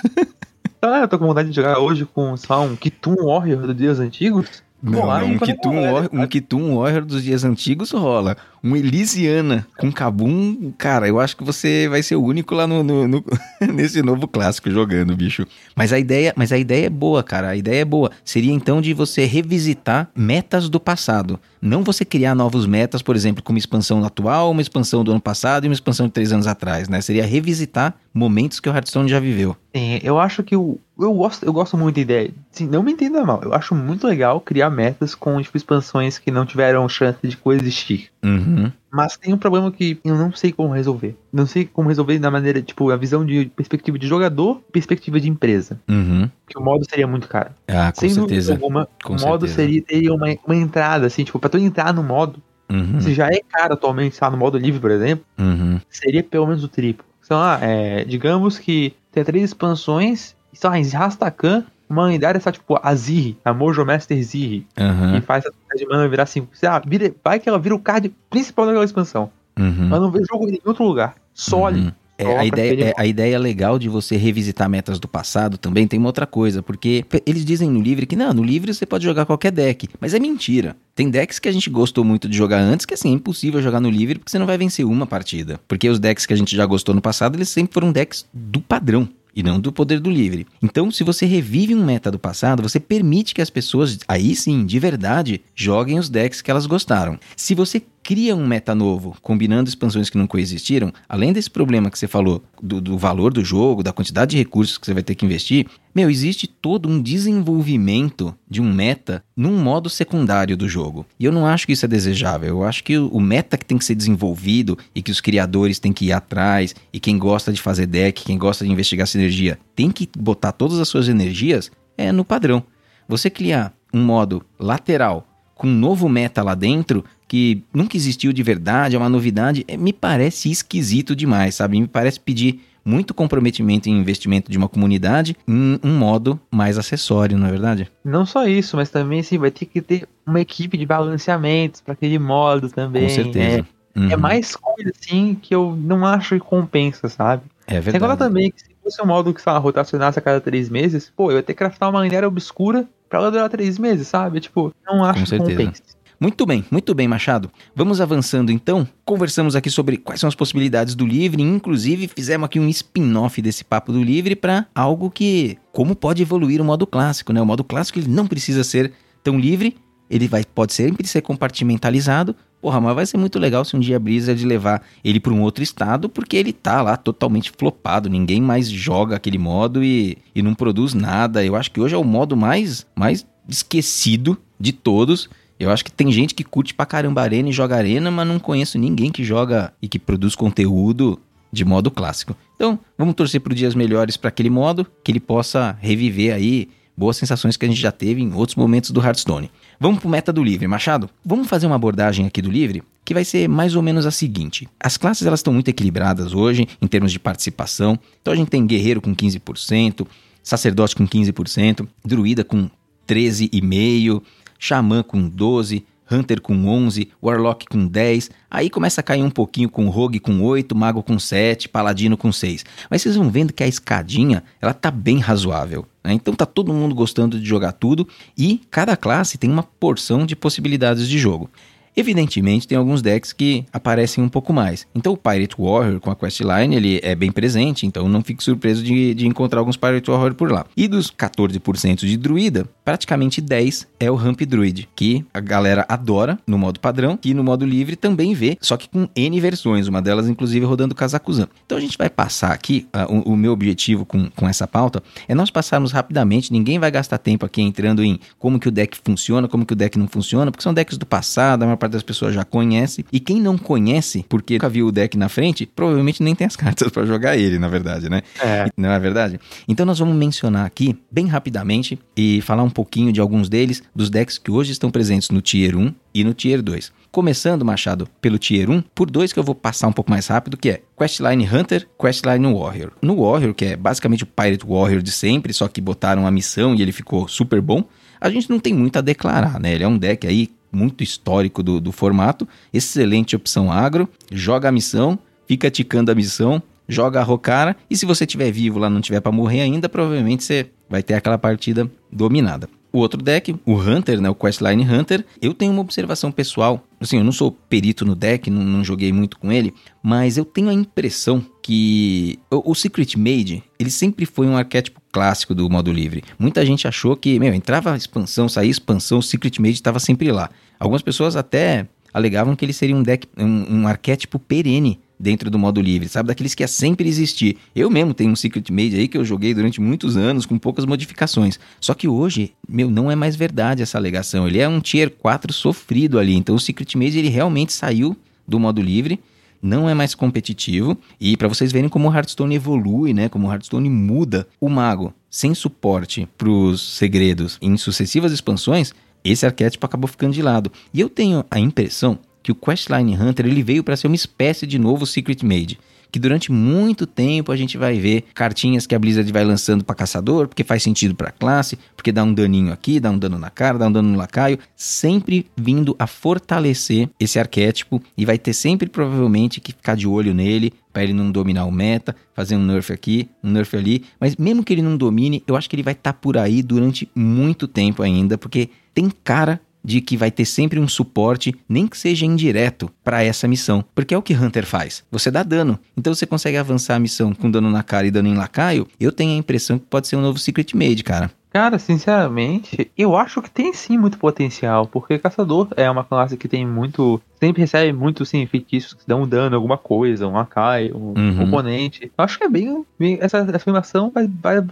Ah, 0.81 0.99
eu 0.99 1.07
tô 1.07 1.19
com 1.19 1.27
vontade 1.27 1.49
de 1.49 1.55
jogar 1.55 1.79
hoje 1.79 2.05
com, 2.05 2.35
sei 2.37 2.47
lá, 2.49 2.61
um 2.61 2.75
Kitum 2.75 3.15
Warrior 3.25 3.61
do 3.67 3.73
Dias 3.73 3.99
Antigos. 3.99 4.63
Não, 4.83 5.05
não, 5.07 5.25
um 5.27 5.39
Kitum, 5.39 5.71
uma 5.71 5.81
War, 5.81 5.93
ladder, 5.93 6.19
um 6.19 6.27
Kitum 6.27 6.75
Warrior 6.75 7.05
dos 7.05 7.23
dias 7.23 7.45
antigos 7.45 7.91
rola. 7.91 8.35
Um 8.63 8.75
Elisiana 8.77 9.67
com 9.77 9.91
Kabum, 9.91 10.71
cara, 10.77 11.05
eu 11.07 11.19
acho 11.19 11.35
que 11.35 11.43
você 11.43 11.87
vai 11.89 12.01
ser 12.01 12.15
o 12.15 12.23
único 12.23 12.55
lá 12.55 12.65
no, 12.65 12.81
no- 12.81 13.07
no- 13.07 13.23
nesse 13.73 14.01
novo 14.01 14.25
clássico 14.27 14.71
jogando, 14.71 15.15
bicho. 15.17 15.45
Mas 15.75 15.91
a 15.91 15.99
ideia, 15.99 16.31
mas 16.35 16.51
a 16.53 16.57
ideia 16.57 16.85
é 16.85 16.89
boa, 16.89 17.21
cara. 17.21 17.49
A 17.49 17.55
ideia 17.57 17.81
é 17.81 17.85
boa. 17.85 18.09
Seria 18.23 18.53
então 18.53 18.79
de 18.81 18.93
você 18.93 19.25
revisitar 19.25 20.09
metas 20.15 20.69
do 20.69 20.79
passado. 20.79 21.37
Não 21.61 21.83
você 21.83 22.05
criar 22.05 22.35
novos 22.35 22.65
metas, 22.65 23.01
por 23.01 23.15
exemplo, 23.15 23.43
como 23.43 23.57
expansão 23.57 24.03
atual, 24.05 24.51
uma 24.51 24.61
expansão 24.61 25.03
do 25.03 25.11
ano 25.11 25.21
passado 25.21 25.65
e 25.65 25.67
uma 25.67 25.73
expansão 25.73 26.07
de 26.07 26.13
três 26.13 26.31
anos 26.31 26.47
atrás, 26.47 26.87
né? 26.89 27.01
Seria 27.01 27.25
revisitar 27.25 27.93
momentos 28.13 28.59
que 28.59 28.69
o 28.69 28.73
Hearthstone 28.73 29.09
já 29.09 29.19
viveu. 29.19 29.55
Sim, 29.75 29.99
eu 30.03 30.19
acho 30.19 30.43
que 30.43 30.55
o, 30.55 30.77
eu, 30.99 31.13
gosto, 31.13 31.45
eu 31.45 31.51
gosto 31.53 31.77
muito 31.77 31.95
da 31.95 32.01
ideia. 32.01 32.31
Sim, 32.51 32.67
não 32.67 32.83
me 32.83 32.91
entenda 32.93 33.23
mal. 33.25 33.41
Eu 33.43 33.53
acho 33.53 33.73
muito 33.75 34.05
legal 34.07 34.39
criar 34.39 34.69
metas 34.69 35.15
com 35.15 35.41
tipo, 35.41 35.57
expansões 35.57 36.17
que 36.17 36.31
não 36.31 36.45
tiveram 36.45 36.87
chance 36.87 37.17
de 37.23 37.35
coexistir. 37.37 38.09
Uhum. 38.23 38.71
Mas 38.91 39.17
tem 39.17 39.33
um 39.33 39.37
problema 39.37 39.71
que 39.71 39.99
eu 40.05 40.15
não 40.15 40.31
sei 40.31 40.51
como 40.51 40.73
resolver. 40.73 41.15
Não 41.31 41.45
sei 41.47 41.65
como 41.65 41.89
resolver 41.89 42.19
da 42.19 42.29
maneira, 42.29 42.61
tipo, 42.61 42.89
a 42.91 42.95
visão 42.95 43.25
de 43.25 43.45
perspectiva 43.55 43.97
de 43.97 44.07
jogador, 44.07 44.61
perspectiva 44.71 45.19
de 45.19 45.29
empresa. 45.29 45.79
Uhum. 45.89 46.29
Que 46.47 46.57
o 46.57 46.63
modo 46.63 46.85
seria 46.89 47.07
muito 47.07 47.27
caro. 47.27 47.49
Ah, 47.67 47.91
com 47.91 47.99
Sem 48.01 48.09
certeza. 48.11 48.53
alguma, 48.53 48.87
Com 49.03 49.15
o 49.15 49.19
modo 49.19 49.47
certeza. 49.47 49.55
seria 49.55 49.81
teria 49.81 50.13
uma, 50.13 50.27
uma 50.45 50.55
entrada, 50.55 51.07
assim, 51.07 51.23
tipo, 51.23 51.39
pra 51.39 51.49
tu 51.49 51.57
entrar 51.57 51.93
no 51.93 52.03
modo, 52.03 52.41
Uhum. 52.71 52.99
se 53.01 53.13
já 53.13 53.27
é 53.27 53.41
caro 53.51 53.73
atualmente, 53.73 54.17
tá 54.17 54.29
no 54.31 54.37
modo 54.37 54.57
livre, 54.57 54.79
por 54.79 54.89
exemplo, 54.91 55.25
Uhum. 55.37 55.79
seria 55.89 56.23
pelo 56.23 56.47
menos 56.47 56.63
o 56.63 56.67
triplo. 56.67 57.05
Então, 57.25 57.39
ah, 57.39 57.59
é, 57.61 58.03
digamos 58.05 58.57
que 58.59 58.93
tem 59.11 59.23
três 59.23 59.45
expansões, 59.45 60.35
e 60.51 60.57
só 60.57 60.73
em 60.75 60.87
Rastakan, 60.87 61.65
uma 61.89 62.05
unidade 62.05 62.37
essa 62.37 62.51
tipo 62.51 62.79
Azir, 62.81 63.35
a 63.43 63.53
Mojo 63.53 63.85
Master 63.85 64.21
Zir, 64.23 64.63
Uhum. 64.79 65.13
que 65.15 65.21
faz 65.21 65.45
essa 65.45 65.53
de 65.75 65.85
mana 65.85 66.07
virar 66.07 66.25
5. 66.25 66.47
Ah, 66.67 66.81
vira, 66.85 67.13
vai 67.23 67.39
que 67.39 67.49
ela 67.49 67.59
vira 67.59 67.75
o 67.75 67.79
card 67.79 68.13
principal 68.29 68.65
daquela 68.65 68.85
expansão. 68.85 69.31
Uhum. 69.57 69.87
Mas 69.89 70.01
não 70.01 70.11
vejo 70.11 70.25
jogo 70.31 70.49
em 70.49 70.59
outro 70.65 70.83
lugar. 70.83 71.15
Só 71.33 71.65
ali. 71.67 71.81
Uhum. 71.81 71.91
É, 72.15 72.25
Só 72.25 72.37
a, 72.37 72.45
ideia, 72.45 72.85
é, 72.85 72.93
a 72.95 73.05
ideia 73.07 73.39
legal 73.39 73.79
de 73.79 73.89
você 73.89 74.15
revisitar 74.15 74.69
metas 74.69 74.99
do 74.99 75.07
passado 75.07 75.57
também 75.57 75.87
tem 75.87 75.97
uma 75.99 76.09
outra 76.09 76.27
coisa, 76.27 76.61
porque 76.61 77.03
eles 77.25 77.43
dizem 77.43 77.71
no 77.71 77.81
livre 77.81 78.05
que 78.05 78.15
não, 78.15 78.31
no 78.31 78.43
livre 78.43 78.71
você 78.71 78.85
pode 78.85 79.03
jogar 79.03 79.25
qualquer 79.25 79.51
deck, 79.51 79.89
mas 79.99 80.13
é 80.13 80.19
mentira. 80.19 80.75
Tem 80.93 81.09
decks 81.09 81.39
que 81.39 81.49
a 81.49 81.51
gente 81.51 81.71
gostou 81.71 82.03
muito 82.03 82.29
de 82.29 82.37
jogar 82.37 82.59
antes, 82.59 82.85
que 82.85 82.93
assim, 82.93 83.09
é 83.09 83.13
impossível 83.13 83.59
jogar 83.63 83.79
no 83.79 83.89
livre 83.89 84.19
porque 84.19 84.29
você 84.29 84.37
não 84.37 84.45
vai 84.45 84.59
vencer 84.59 84.85
uma 84.85 85.07
partida. 85.07 85.59
Porque 85.67 85.89
os 85.89 85.99
decks 85.99 86.27
que 86.27 86.33
a 86.33 86.37
gente 86.37 86.55
já 86.55 86.67
gostou 86.67 86.93
no 86.93 87.01
passado, 87.01 87.35
eles 87.35 87.49
sempre 87.49 87.73
foram 87.73 87.91
decks 87.91 88.27
do 88.31 88.61
padrão. 88.61 89.09
E 89.35 89.41
não 89.41 89.59
do 89.59 89.71
poder 89.71 89.99
do 89.99 90.11
livre. 90.11 90.45
Então, 90.61 90.91
se 90.91 91.03
você 91.03 91.25
revive 91.25 91.73
um 91.73 91.83
meta 91.83 92.11
do 92.11 92.19
passado, 92.19 92.61
você 92.61 92.79
permite 92.79 93.33
que 93.33 93.41
as 93.41 93.49
pessoas, 93.49 93.99
aí 94.07 94.35
sim, 94.35 94.65
de 94.65 94.79
verdade, 94.79 95.41
joguem 95.55 95.97
os 95.97 96.09
decks 96.09 96.41
que 96.41 96.51
elas 96.51 96.65
gostaram. 96.65 97.19
Se 97.35 97.55
você 97.55 97.81
cria 98.03 98.35
um 98.35 98.45
meta 98.45 98.75
novo, 98.75 99.15
combinando 99.21 99.69
expansões 99.69 100.09
que 100.09 100.17
não 100.17 100.27
coexistiram, 100.27 100.91
além 101.07 101.31
desse 101.31 101.49
problema 101.49 101.89
que 101.89 101.97
você 101.97 102.07
falou 102.07 102.43
do, 102.61 102.81
do 102.81 102.97
valor 102.97 103.31
do 103.31 103.43
jogo, 103.43 103.81
da 103.81 103.93
quantidade 103.93 104.31
de 104.31 104.37
recursos 104.37 104.77
que 104.77 104.85
você 104.85 104.93
vai 104.93 105.01
ter 105.01 105.15
que 105.15 105.25
investir, 105.25 105.65
meu, 105.95 106.09
existe 106.09 106.45
todo 106.45 106.89
um 106.89 107.01
desenvolvimento 107.01 108.35
de 108.49 108.61
um 108.61 108.73
meta 108.73 109.23
num 109.35 109.57
modo 109.57 109.89
secundário 109.89 110.57
do 110.57 110.67
jogo. 110.67 111.05
E 111.19 111.23
eu 111.23 111.31
não 111.31 111.45
acho 111.45 111.65
que 111.65 111.73
isso 111.73 111.85
é 111.85 111.87
desejável. 111.87 112.49
Eu 112.49 112.63
acho 112.63 112.83
que 112.83 112.97
o 112.97 113.19
meta 113.19 113.57
que 113.57 113.65
tem 113.65 113.77
que 113.77 113.85
ser 113.85 113.95
desenvolvido 113.95 114.77
e 114.93 115.01
que 115.01 115.11
os 115.11 115.21
criadores 115.21 115.79
têm 115.79 115.93
que 115.93 116.05
ir 116.05 116.11
atrás, 116.11 116.75
e 116.91 116.99
quem 116.99 117.17
gosta 117.17 117.53
de 117.53 117.61
fazer 117.61 117.85
deck, 117.85 118.23
quem 118.23 118.37
gosta 118.37 118.65
de 118.65 118.71
investigar 118.71 119.07
sinergia, 119.07 119.57
tem 119.75 119.89
que 119.89 120.09
botar 120.17 120.51
todas 120.51 120.79
as 120.79 120.89
suas 120.89 121.07
energias 121.07 121.71
é 121.97 122.11
no 122.11 122.25
padrão. 122.25 122.63
Você 123.07 123.29
criar 123.29 123.73
um 123.93 124.03
modo 124.03 124.43
lateral 124.59 125.27
com 125.63 125.69
um 125.69 125.73
novo 125.73 126.09
meta 126.09 126.43
lá 126.43 126.55
dentro 126.55 127.05
que 127.25 127.63
nunca 127.73 127.95
existiu 127.95 128.33
de 128.33 128.43
verdade, 128.43 128.97
é 128.97 128.99
uma 128.99 129.07
novidade, 129.07 129.63
é, 129.65 129.77
me 129.77 129.93
parece 129.93 130.51
esquisito 130.51 131.15
demais, 131.15 131.55
sabe? 131.55 131.79
Me 131.79 131.87
parece 131.87 132.19
pedir 132.19 132.59
muito 132.83 133.13
comprometimento 133.13 133.87
em 133.87 133.97
investimento 133.97 134.51
de 134.51 134.57
uma 134.57 134.67
comunidade 134.67 135.37
em 135.47 135.79
um 135.81 135.97
modo 135.97 136.37
mais 136.51 136.77
acessório, 136.77 137.37
não 137.37 137.47
é 137.47 137.51
verdade? 137.51 137.89
Não 138.03 138.25
só 138.25 138.45
isso, 138.45 138.75
mas 138.75 138.89
também 138.89 139.21
assim, 139.21 139.37
vai 139.37 139.51
ter 139.51 139.65
que 139.65 139.81
ter 139.81 140.05
uma 140.27 140.41
equipe 140.41 140.77
de 140.77 140.85
balanceamentos 140.85 141.79
para 141.79 141.93
aquele 141.93 142.19
modo 142.19 142.69
também. 142.69 143.03
Com 143.03 143.09
certeza. 143.09 143.65
É, 143.95 143.99
uhum. 143.99 144.11
é, 144.11 144.17
mais 144.17 144.57
coisa 144.57 144.91
assim 144.93 145.33
que 145.41 145.55
eu 145.55 145.77
não 145.79 146.05
acho 146.05 146.35
que 146.35 146.41
compensa, 146.41 147.07
sabe? 147.07 147.43
É 147.67 147.79
verdade. 147.79 147.99
Falar 147.99 148.17
também 148.17 148.51
que 148.51 148.59
se 148.59 148.75
fosse 148.83 149.01
um 149.01 149.05
modo 149.05 149.33
que, 149.33 149.41
sei 149.41 149.53
lá, 149.53 149.57
rotacionasse 149.59 150.19
a 150.19 150.21
cada 150.21 150.41
três 150.41 150.67
meses, 150.67 151.09
pô, 151.15 151.31
eu 151.31 151.37
ia 151.37 151.43
ter 151.43 151.53
que 151.53 151.59
craftar 151.59 151.89
uma 151.89 151.99
maneira 151.99 152.27
obscura 152.27 152.85
pra 153.13 153.19
ela 153.19 153.29
durar 153.29 153.47
três 153.47 153.77
meses, 153.77 154.07
sabe? 154.07 154.39
Tipo, 154.39 154.73
não 154.83 155.03
acho 155.03 155.25
que 155.25 155.37
compensa. 155.37 155.83
Muito 156.19 156.47
bem, 156.47 156.65
muito 156.71 156.95
bem, 156.95 157.07
Machado. 157.07 157.51
Vamos 157.75 158.01
avançando 158.01 158.51
então. 158.51 158.87
Conversamos 159.05 159.55
aqui 159.55 159.69
sobre 159.69 159.97
quais 159.97 160.19
são 160.19 160.27
as 160.27 160.33
possibilidades 160.33 160.95
do 160.95 161.05
livre, 161.05 161.43
inclusive 161.43 162.07
fizemos 162.07 162.45
aqui 162.45 162.59
um 162.59 162.67
spin-off 162.69 163.39
desse 163.39 163.63
papo 163.63 163.91
do 163.91 164.01
livre 164.01 164.35
para 164.35 164.65
algo 164.73 165.11
que 165.11 165.59
como 165.71 165.95
pode 165.95 166.23
evoluir 166.23 166.59
o 166.59 166.65
modo 166.65 166.87
clássico, 166.87 167.31
né? 167.31 167.39
O 167.39 167.45
modo 167.45 167.63
clássico 167.63 167.99
ele 167.99 168.09
não 168.09 168.25
precisa 168.25 168.63
ser 168.63 168.91
tão 169.23 169.39
livre, 169.39 169.77
ele 170.13 170.27
vai 170.27 170.43
pode 170.43 170.73
sempre 170.73 171.07
ser 171.07 171.21
compartimentalizado. 171.21 172.35
Porra, 172.61 172.79
mas 172.79 172.95
vai 172.95 173.05
ser 173.05 173.17
muito 173.17 173.37
legal 173.39 173.65
se 173.65 173.75
um 173.75 173.79
dia 173.79 173.97
a 173.97 173.99
Blizzard 173.99 174.45
levar 174.45 174.81
ele 175.03 175.19
para 175.19 175.33
um 175.33 175.41
outro 175.41 175.63
estado, 175.63 176.07
porque 176.07 176.37
ele 176.37 176.53
tá 176.53 176.81
lá 176.81 176.95
totalmente 176.95 177.51
flopado, 177.57 178.09
ninguém 178.09 178.41
mais 178.41 178.69
joga 178.69 179.17
aquele 179.17 179.37
modo 179.37 179.83
e, 179.83 180.17
e 180.33 180.41
não 180.41 180.53
produz 180.53 180.93
nada. 180.93 181.43
Eu 181.43 181.55
acho 181.55 181.71
que 181.71 181.81
hoje 181.81 181.95
é 181.95 181.97
o 181.97 182.03
modo 182.03 182.37
mais 182.37 182.85
mais 182.95 183.25
esquecido 183.49 184.37
de 184.57 184.71
todos 184.71 185.29
eu 185.63 185.69
acho 185.69 185.85
que 185.85 185.91
tem 185.91 186.11
gente 186.11 186.35
que 186.35 186.43
curte 186.43 186.73
pra 186.73 186.85
caramba 186.85 187.21
arena 187.21 187.49
e 187.49 187.53
joga 187.53 187.75
arena, 187.75 188.11
mas 188.11 188.27
não 188.27 188.39
conheço 188.39 188.77
ninguém 188.77 189.11
que 189.11 189.23
joga 189.23 189.73
e 189.81 189.87
que 189.87 189.99
produz 189.99 190.35
conteúdo 190.35 191.19
de 191.51 191.63
modo 191.63 191.91
clássico. 191.91 192.35
Então, 192.55 192.79
vamos 192.97 193.13
torcer 193.13 193.39
por 193.39 193.53
dias 193.53 193.75
melhores 193.75 194.17
para 194.17 194.29
aquele 194.29 194.49
modo, 194.49 194.85
que 195.03 195.11
ele 195.11 195.19
possa 195.19 195.77
reviver 195.79 196.33
aí 196.33 196.69
boas 196.95 197.17
sensações 197.17 197.57
que 197.57 197.65
a 197.65 197.67
gente 197.67 197.79
já 197.79 197.91
teve 197.91 198.21
em 198.21 198.33
outros 198.33 198.55
momentos 198.55 198.91
do 198.91 199.01
Hearthstone. 199.01 199.51
Vamos 199.79 199.99
pro 199.99 200.09
meta 200.09 200.31
do 200.31 200.43
livre, 200.43 200.67
Machado? 200.67 201.09
Vamos 201.25 201.47
fazer 201.47 201.65
uma 201.65 201.75
abordagem 201.75 202.25
aqui 202.25 202.41
do 202.41 202.51
livre 202.51 202.83
que 203.05 203.13
vai 203.13 203.25
ser 203.25 203.49
mais 203.49 203.75
ou 203.75 203.81
menos 203.81 204.05
a 204.05 204.11
seguinte. 204.11 204.67
As 204.79 204.95
classes 204.97 205.25
elas 205.27 205.39
estão 205.39 205.53
muito 205.53 205.67
equilibradas 205.67 206.33
hoje 206.33 206.67
em 206.81 206.87
termos 206.87 207.11
de 207.11 207.19
participação. 207.19 207.99
Então 208.21 208.33
a 208.33 208.37
gente 208.37 208.49
tem 208.49 208.65
guerreiro 208.65 209.01
com 209.01 209.13
15%, 209.13 210.07
sacerdote 210.41 210.95
com 210.95 211.07
15%, 211.07 211.87
druida 212.05 212.43
com 212.43 212.69
13,5%, 213.07 214.21
Xamã 214.57 215.03
com 215.03 215.27
12, 215.27 215.85
Hunter 216.09 216.41
com 216.41 216.67
11, 216.67 217.09
Warlock 217.21 217.65
com 217.67 217.87
10, 217.87 218.29
aí 218.49 218.69
começa 218.69 219.01
a 219.01 219.03
cair 219.03 219.23
um 219.23 219.29
pouquinho 219.29 219.69
com 219.69 219.89
Rogue 219.89 220.19
com 220.19 220.41
8, 220.41 220.75
Mago 220.75 221.03
com 221.03 221.17
7, 221.17 221.69
Paladino 221.69 222.17
com 222.17 222.31
6. 222.31 222.65
Mas 222.89 223.01
vocês 223.01 223.15
vão 223.15 223.29
vendo 223.29 223.53
que 223.53 223.63
a 223.63 223.67
escadinha, 223.67 224.43
ela 224.61 224.73
tá 224.73 224.91
bem 224.91 225.19
razoável. 225.19 225.85
Né? 226.03 226.13
Então 226.13 226.33
tá 226.33 226.45
todo 226.45 226.73
mundo 226.73 226.93
gostando 226.93 227.39
de 227.39 227.45
jogar 227.45 227.71
tudo 227.71 228.07
e 228.37 228.61
cada 228.69 228.97
classe 228.97 229.37
tem 229.37 229.49
uma 229.49 229.63
porção 229.63 230.25
de 230.25 230.35
possibilidades 230.35 231.07
de 231.07 231.17
jogo. 231.17 231.49
Evidentemente, 231.95 232.67
tem 232.67 232.77
alguns 232.77 233.01
decks 233.01 233.33
que 233.33 233.65
aparecem 233.71 234.23
um 234.23 234.29
pouco 234.29 234.51
mais. 234.51 234.87
Então, 234.95 235.13
o 235.13 235.17
Pirate 235.17 235.55
Warrior 235.57 235.99
com 235.99 236.11
a 236.11 236.15
questline, 236.15 236.75
ele 236.75 236.99
é 237.03 237.15
bem 237.15 237.31
presente, 237.31 237.85
então 237.85 238.07
não 238.07 238.23
fique 238.23 238.43
surpreso 238.43 238.83
de, 238.83 239.13
de 239.13 239.27
encontrar 239.27 239.59
alguns 239.59 239.77
Pirate 239.77 240.09
Warrior 240.09 240.33
por 240.35 240.51
lá. 240.51 240.65
E 240.75 240.87
dos 240.87 241.11
14% 241.11 241.99
de 241.99 242.17
druida, 242.17 242.65
praticamente 242.83 243.41
10 243.41 243.87
é 243.99 244.11
o 244.11 244.15
Ramp 244.15 244.41
Druid, 244.41 244.89
que 244.95 245.25
a 245.33 245.39
galera 245.39 245.85
adora 245.87 246.39
no 246.45 246.57
modo 246.57 246.79
padrão, 246.79 247.17
e 247.23 247.33
no 247.33 247.43
modo 247.43 247.65
livre 247.65 247.95
também 247.95 248.33
vê, 248.33 248.57
só 248.61 248.77
que 248.77 248.89
com 248.89 249.07
N 249.15 249.39
versões, 249.39 249.87
uma 249.87 250.01
delas 250.01 250.27
inclusive 250.27 250.65
rodando 250.65 250.95
Kazakuzan. 250.95 251.47
Então 251.65 251.77
a 251.77 251.81
gente 251.81 251.97
vai 251.97 252.09
passar 252.09 252.51
aqui, 252.51 252.87
uh, 252.93 253.13
o, 253.13 253.33
o, 253.33 253.37
meu 253.37 253.51
objetivo 253.51 254.05
com, 254.05 254.29
com 254.31 254.47
essa 254.47 254.67
pauta 254.67 255.01
é 255.27 255.35
nós 255.35 255.49
passarmos 255.49 255.91
rapidamente, 255.91 256.51
ninguém 256.51 256.79
vai 256.79 256.91
gastar 256.91 257.17
tempo 257.17 257.45
aqui 257.45 257.61
entrando 257.61 258.03
em 258.03 258.19
como 258.37 258.59
que 258.59 258.67
o 258.67 258.71
deck 258.71 258.97
funciona, 259.03 259.47
como 259.47 259.65
que 259.65 259.73
o 259.73 259.75
deck 259.75 259.97
não 259.97 260.07
funciona, 260.07 260.51
porque 260.51 260.63
são 260.63 260.73
decks 260.73 260.97
do 260.97 261.05
passado, 261.05 261.63
a 261.63 261.65
maior 261.65 261.77
parte 261.83 261.91
das 261.91 262.03
pessoas 262.03 262.33
já 262.33 262.43
conhece. 262.45 263.05
E 263.11 263.19
quem 263.19 263.41
não 263.41 263.57
conhece, 263.57 264.25
porque 264.29 264.53
nunca 264.53 264.69
viu 264.69 264.87
o 264.87 264.91
deck 264.91 265.17
na 265.17 265.27
frente, 265.27 265.65
provavelmente 265.65 266.23
nem 266.23 266.33
tem 266.33 266.47
as 266.47 266.55
cartas 266.57 266.89
para 266.89 267.05
jogar 267.05 267.37
ele, 267.37 267.59
na 267.59 267.67
verdade, 267.67 268.09
né? 268.09 268.21
É. 268.41 268.67
Não 268.77 268.91
é 268.91 268.99
verdade? 268.99 269.39
Então 269.67 269.85
nós 269.85 269.99
vamos 269.99 270.15
mencionar 270.15 270.65
aqui, 270.65 270.97
bem 271.11 271.27
rapidamente, 271.27 271.99
e 272.15 272.41
falar 272.41 272.63
um 272.63 272.69
pouquinho 272.69 273.11
de 273.11 273.19
alguns 273.19 273.49
deles, 273.49 273.83
dos 273.95 274.09
decks 274.09 274.37
que 274.37 274.51
hoje 274.51 274.71
estão 274.71 274.89
presentes 274.89 275.29
no 275.29 275.41
Tier 275.41 275.75
1 275.75 275.93
e 276.13 276.23
no 276.23 276.33
Tier 276.33 276.61
2. 276.61 276.91
Começando, 277.11 277.65
Machado, 277.65 278.07
pelo 278.21 278.39
Tier 278.39 278.69
1, 278.69 278.81
por 278.95 279.09
dois 279.09 279.31
que 279.33 279.39
eu 279.39 279.43
vou 279.43 279.53
passar 279.53 279.87
um 279.87 279.91
pouco 279.91 280.09
mais 280.09 280.27
rápido, 280.27 280.57
que 280.57 280.69
é 280.69 280.81
Questline 280.97 281.47
Hunter, 281.47 281.87
Questline 281.99 282.53
Warrior. 282.53 282.91
No 283.01 283.21
Warrior, 283.21 283.53
que 283.53 283.65
é 283.65 283.75
basicamente 283.75 284.23
o 284.23 284.27
Pirate 284.27 284.65
Warrior 284.65 285.01
de 285.01 285.11
sempre, 285.11 285.53
só 285.53 285.67
que 285.67 285.81
botaram 285.81 286.25
a 286.25 286.31
missão 286.31 286.73
e 286.73 286.81
ele 286.81 286.91
ficou 286.91 287.27
super 287.27 287.61
bom, 287.61 287.83
a 288.19 288.29
gente 288.29 288.49
não 288.49 288.59
tem 288.59 288.73
muito 288.73 288.97
a 288.97 289.01
declarar, 289.01 289.59
né? 289.59 289.73
Ele 289.73 289.83
é 289.83 289.87
um 289.87 289.97
deck 289.97 290.25
aí 290.25 290.49
muito 290.73 291.03
histórico 291.03 291.61
do, 291.61 291.79
do 291.79 291.91
formato. 291.91 292.47
Excelente 292.73 293.35
opção 293.35 293.71
agro. 293.71 294.09
Joga 294.31 294.69
a 294.69 294.71
missão, 294.71 295.17
fica 295.47 295.69
ticando 295.69 296.11
a 296.11 296.15
missão, 296.15 296.61
joga 296.87 297.19
a 297.19 297.23
rocara. 297.23 297.75
E 297.89 297.95
se 297.95 298.05
você 298.05 298.23
estiver 298.25 298.51
vivo 298.51 298.79
lá, 298.79 298.89
não 298.89 299.01
tiver 299.01 299.21
para 299.21 299.31
morrer 299.31 299.61
ainda, 299.61 299.87
provavelmente 299.87 300.43
você 300.43 300.67
vai 300.89 301.03
ter 301.03 301.13
aquela 301.13 301.37
partida 301.37 301.89
dominada. 302.11 302.67
O 302.93 302.99
outro 302.99 303.23
deck, 303.23 303.55
o 303.65 303.73
Hunter, 303.73 304.21
né, 304.21 304.29
o 304.29 304.35
Questline 304.35 304.87
Hunter, 304.87 305.25
eu 305.41 305.51
tenho 305.51 305.71
uma 305.71 305.81
observação 305.81 306.31
pessoal. 306.31 306.85
Assim, 306.99 307.17
eu 307.17 307.23
não 307.23 307.31
sou 307.31 307.51
perito 307.51 308.05
no 308.05 308.13
deck, 308.13 308.51
não, 308.51 308.63
não 308.63 308.83
joguei 308.83 309.11
muito 309.11 309.39
com 309.39 309.51
ele, 309.51 309.73
mas 310.03 310.37
eu 310.37 310.45
tenho 310.45 310.69
a 310.69 310.73
impressão 310.73 311.43
que 311.63 312.37
o, 312.51 312.71
o, 312.71 312.75
Secret 312.75 313.17
Mage, 313.17 313.63
ele 313.79 313.89
sempre 313.89 314.27
foi 314.27 314.45
um 314.45 314.55
arquétipo 314.55 315.01
clássico 315.11 315.55
do 315.55 315.67
modo 315.67 315.91
livre. 315.91 316.23
Muita 316.37 316.63
gente 316.63 316.87
achou 316.87 317.17
que, 317.17 317.39
meu, 317.39 317.51
entrava 317.51 317.97
expansão, 317.97 318.47
saía 318.47 318.69
expansão, 318.69 319.17
o 319.17 319.23
Secret 319.23 319.59
Mage 319.59 319.73
estava 319.73 319.99
sempre 319.99 320.31
lá. 320.31 320.51
Algumas 320.79 321.01
pessoas 321.01 321.35
até 321.35 321.87
alegavam 322.13 322.55
que 322.55 322.63
ele 322.63 322.73
seria 322.73 322.95
um 322.95 323.01
deck, 323.01 323.27
um, 323.35 323.79
um 323.79 323.87
arquétipo 323.87 324.37
perene 324.37 324.99
dentro 325.23 325.49
do 325.49 325.57
modo 325.57 325.81
livre, 325.81 326.09
sabe? 326.09 326.27
Daqueles 326.27 326.53
que 326.53 326.63
é 326.63 326.67
sempre 326.67 327.07
existir. 327.07 327.57
Eu 327.73 327.89
mesmo 327.89 328.13
tenho 328.13 328.29
um 328.29 328.35
Secret 328.35 328.69
Mage 328.69 328.97
aí 328.97 329.07
que 329.07 329.17
eu 329.17 329.23
joguei 329.23 329.53
durante 329.53 329.79
muitos 329.79 330.17
anos 330.17 330.45
com 330.45 330.59
poucas 330.59 330.85
modificações. 330.85 331.57
Só 331.79 331.93
que 331.93 332.07
hoje, 332.07 332.53
meu, 332.67 332.91
não 332.91 333.09
é 333.09 333.15
mais 333.15 333.35
verdade 333.37 333.81
essa 333.81 333.97
alegação. 333.97 334.47
Ele 334.47 334.59
é 334.59 334.67
um 334.67 334.81
Tier 334.81 335.09
4 335.09 335.53
sofrido 335.53 336.19
ali. 336.19 336.35
Então 336.35 336.55
o 336.55 336.59
Secret 336.59 336.95
Mage 336.95 337.17
ele 337.17 337.29
realmente 337.29 337.71
saiu 337.71 338.17
do 338.45 338.59
modo 338.59 338.81
livre 338.81 339.19
não 339.61 339.89
é 339.89 339.93
mais 339.93 340.13
competitivo 340.13 340.97
e 341.17 341.37
para 341.37 341.47
vocês 341.47 341.71
verem 341.71 341.87
como 341.87 342.09
o 342.09 342.13
Hearthstone 342.13 342.53
evolui, 342.53 343.13
né, 343.13 343.29
como 343.29 343.47
o 343.47 343.49
Hearthstone 343.49 343.89
muda, 343.89 344.45
o 344.59 344.67
mago 344.67 345.13
sem 345.29 345.55
suporte 345.55 346.27
para 346.37 346.49
os 346.49 346.97
segredos 346.97 347.57
em 347.61 347.77
sucessivas 347.77 348.33
expansões, 348.33 348.93
esse 349.23 349.45
arquétipo 349.45 349.85
acabou 349.85 350.07
ficando 350.07 350.33
de 350.33 350.41
lado. 350.41 350.71
E 350.93 350.99
eu 350.99 351.09
tenho 351.09 351.45
a 351.49 351.59
impressão 351.59 352.19
que 352.43 352.51
o 352.51 352.55
Questline 352.55 353.17
Hunter 353.17 353.45
ele 353.45 353.63
veio 353.63 353.83
para 353.83 353.95
ser 353.95 354.07
uma 354.07 354.15
espécie 354.15 354.67
de 354.67 354.77
novo 354.77 355.07
Secret 355.07 355.37
Mage. 355.43 355.79
Que 356.11 356.19
durante 356.19 356.51
muito 356.51 357.07
tempo 357.07 357.51
a 357.51 357.55
gente 357.55 357.75
vai 357.75 357.97
ver 357.97 358.25
cartinhas 358.35 358.85
que 358.85 358.93
a 358.93 358.99
Blizzard 358.99 359.31
vai 359.31 359.43
lançando 359.43 359.83
para 359.83 359.95
caçador, 359.95 360.47
porque 360.47 360.63
faz 360.63 360.83
sentido 360.83 361.15
para 361.15 361.31
classe, 361.31 361.75
porque 361.95 362.11
dá 362.11 362.23
um 362.23 362.31
daninho 362.31 362.71
aqui, 362.71 362.99
dá 362.99 363.09
um 363.09 363.17
dano 363.17 363.39
na 363.39 363.49
cara, 363.49 363.79
dá 363.79 363.87
um 363.87 363.91
dano 363.91 364.09
no 364.09 364.17
lacaio, 364.17 364.59
sempre 364.75 365.47
vindo 365.57 365.95
a 365.97 366.05
fortalecer 366.05 367.09
esse 367.19 367.39
arquétipo 367.39 367.99
e 368.15 368.25
vai 368.25 368.37
ter 368.37 368.53
sempre 368.53 368.87
provavelmente 368.87 369.59
que 369.59 369.71
ficar 369.71 369.95
de 369.95 370.05
olho 370.05 370.35
nele 370.35 370.71
para 370.91 371.03
ele 371.03 371.13
não 371.13 371.31
dominar 371.31 371.65
o 371.65 371.71
meta, 371.71 372.15
fazer 372.35 372.55
um 372.55 372.63
nerf 372.63 372.93
aqui, 372.93 373.27
um 373.43 373.49
nerf 373.49 373.75
ali, 373.75 374.03
mas 374.19 374.35
mesmo 374.35 374.63
que 374.63 374.71
ele 374.71 374.83
não 374.83 374.95
domine, 374.95 375.43
eu 375.47 375.55
acho 375.55 375.67
que 375.67 375.75
ele 375.75 375.81
vai 375.81 375.93
estar 375.93 376.13
tá 376.13 376.19
por 376.19 376.37
aí 376.37 376.61
durante 376.61 377.09
muito 377.15 377.67
tempo 377.67 378.03
ainda, 378.03 378.37
porque 378.37 378.69
tem 378.93 379.11
cara 379.23 379.59
de 379.83 380.01
que 380.01 380.15
vai 380.15 380.31
ter 380.31 380.45
sempre 380.45 380.79
um 380.79 380.87
suporte, 380.87 381.53
nem 381.67 381.87
que 381.87 381.97
seja 381.97 382.25
indireto, 382.25 382.89
para 383.03 383.23
essa 383.23 383.47
missão. 383.47 383.83
Porque 383.93 384.13
é 384.13 384.17
o 384.17 384.21
que 384.21 384.33
Hunter 384.33 384.65
faz. 384.65 385.03
Você 385.11 385.29
dá 385.29 385.43
dano. 385.43 385.77
Então 385.97 386.13
você 386.13 386.25
consegue 386.25 386.57
avançar 386.57 386.95
a 386.95 386.99
missão 386.99 387.33
com 387.33 387.51
dano 387.51 387.69
na 387.69 387.83
cara 387.83 388.07
e 388.07 388.11
dano 388.11 388.29
em 388.29 388.35
lacaio. 388.35 388.87
Eu 388.99 389.11
tenho 389.11 389.33
a 389.33 389.37
impressão 389.37 389.77
que 389.77 389.85
pode 389.85 390.07
ser 390.07 390.15
um 390.15 390.21
novo 390.21 390.39
Secret 390.39 390.73
Made, 390.73 391.03
cara. 391.03 391.31
Cara, 391.53 391.77
sinceramente, 391.77 392.89
eu 392.97 393.15
acho 393.15 393.39
que 393.39 393.51
tem 393.51 393.71
sim 393.73 393.95
muito 393.95 394.17
potencial, 394.17 394.87
porque 394.87 395.19
caçador 395.19 395.67
é 395.77 395.87
uma 395.87 396.03
classe 396.03 396.35
que 396.35 396.47
tem 396.47 396.65
muito. 396.65 397.21
Sempre 397.39 397.61
recebe 397.61 397.93
muito 397.93 398.25
sim, 398.25 398.43
feitiços 398.47 398.93
que 398.93 399.03
dão 399.05 399.21
um 399.21 399.27
dano, 399.27 399.55
alguma 399.55 399.77
coisa, 399.77 400.27
um 400.27 400.35
Akai, 400.35 400.91
um 400.91 401.13
uhum. 401.15 401.37
componente. 401.37 402.11
Eu 402.17 402.23
acho 402.23 402.39
que 402.39 402.45
é 402.45 402.49
bem. 402.49 402.83
bem 402.97 403.19
essa 403.21 403.41
afirmação 403.55 404.11
faz, 404.11 404.27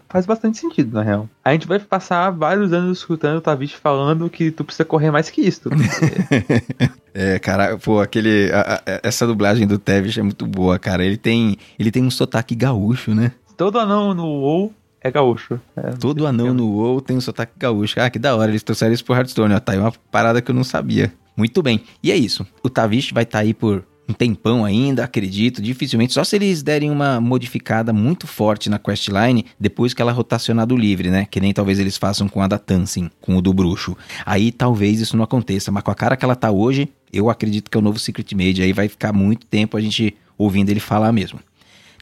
faz 0.09 0.25
bastante 0.25 0.57
sentido, 0.57 0.95
na 0.95 1.03
real. 1.03 1.29
A 1.45 1.51
gente 1.51 1.67
vai 1.67 1.77
passar 1.77 2.31
vários 2.31 2.73
anos 2.73 2.97
escutando 2.97 3.37
o 3.37 3.41
Tavish 3.41 3.73
falando 3.73 4.27
que 4.27 4.49
tu 4.49 4.63
precisa 4.63 4.83
correr 4.83 5.11
mais 5.11 5.29
que 5.29 5.41
isso. 5.41 5.69
Porque... 5.69 5.83
É, 7.13 7.37
cara, 7.39 7.77
pô, 7.77 7.99
aquele. 7.99 8.49
A, 8.53 8.75
a, 8.75 8.99
essa 9.03 9.27
dublagem 9.27 9.67
do 9.67 9.77
Tevish 9.77 10.17
é 10.17 10.21
muito 10.21 10.47
boa, 10.47 10.79
cara. 10.79 11.03
Ele 11.03 11.17
tem. 11.17 11.57
Ele 11.77 11.91
tem 11.91 12.01
um 12.01 12.09
sotaque 12.09 12.55
gaúcho, 12.55 13.13
né? 13.13 13.33
Todo 13.57 13.77
anão 13.77 14.13
no 14.13 14.25
WoW 14.25 14.73
é 15.01 15.09
gaúcho. 15.09 15.59
É, 15.75 15.91
Todo 15.91 16.27
anão 16.27 16.53
no 16.53 16.67
WoW 16.71 17.01
tem 17.01 17.17
um 17.17 17.21
sotaque 17.21 17.53
gaúcho. 17.57 17.99
Ah, 17.99 18.09
que 18.09 18.19
da 18.19 18.35
hora, 18.35 18.51
eles 18.51 18.63
trouxeram 18.63 18.93
isso 18.93 19.03
pro 19.03 19.15
Hearthstone, 19.15 19.53
ó. 19.53 19.59
Tá 19.59 19.71
aí 19.71 19.79
uma 19.79 19.91
parada 20.11 20.41
que 20.41 20.51
eu 20.51 20.55
não 20.55 20.63
sabia. 20.63 21.11
Muito 21.35 21.63
bem. 21.63 21.81
E 22.03 22.11
é 22.11 22.15
isso. 22.15 22.45
O 22.63 22.69
Tavish 22.69 23.11
vai 23.11 23.23
estar 23.23 23.39
tá 23.39 23.43
aí 23.43 23.53
por 23.53 23.83
um 24.07 24.13
tempão 24.13 24.63
ainda, 24.63 25.03
acredito, 25.03 25.61
dificilmente. 25.61 26.13
Só 26.13 26.23
se 26.23 26.35
eles 26.35 26.61
derem 26.61 26.91
uma 26.91 27.19
modificada 27.19 27.91
muito 27.91 28.27
forte 28.27 28.69
na 28.69 28.77
questline 28.77 29.45
depois 29.59 29.93
que 29.93 30.01
ela 30.01 30.11
rotacionar 30.11 30.67
do 30.67 30.75
livre, 30.75 31.09
né? 31.09 31.25
Que 31.29 31.39
nem 31.39 31.53
talvez 31.53 31.79
eles 31.79 31.97
façam 31.97 32.27
com 32.27 32.41
a 32.41 32.47
da 32.47 32.59
Tansin, 32.59 33.09
com 33.19 33.37
o 33.37 33.41
do 33.41 33.53
bruxo. 33.53 33.97
Aí 34.25 34.51
talvez 34.51 34.99
isso 34.99 35.17
não 35.17 35.23
aconteça, 35.23 35.71
mas 35.71 35.83
com 35.83 35.91
a 35.91 35.95
cara 35.95 36.15
que 36.15 36.25
ela 36.25 36.35
tá 36.35 36.51
hoje, 36.51 36.89
eu 37.11 37.29
acredito 37.29 37.71
que 37.71 37.77
é 37.77 37.79
o 37.79 37.83
novo 37.83 37.97
Secret 37.97 38.35
Mage. 38.35 38.61
Aí 38.61 38.73
vai 38.73 38.87
ficar 38.87 39.13
muito 39.13 39.47
tempo 39.47 39.77
a 39.77 39.81
gente 39.81 40.15
ouvindo 40.37 40.69
ele 40.69 40.79
falar 40.79 41.11
mesmo. 41.11 41.39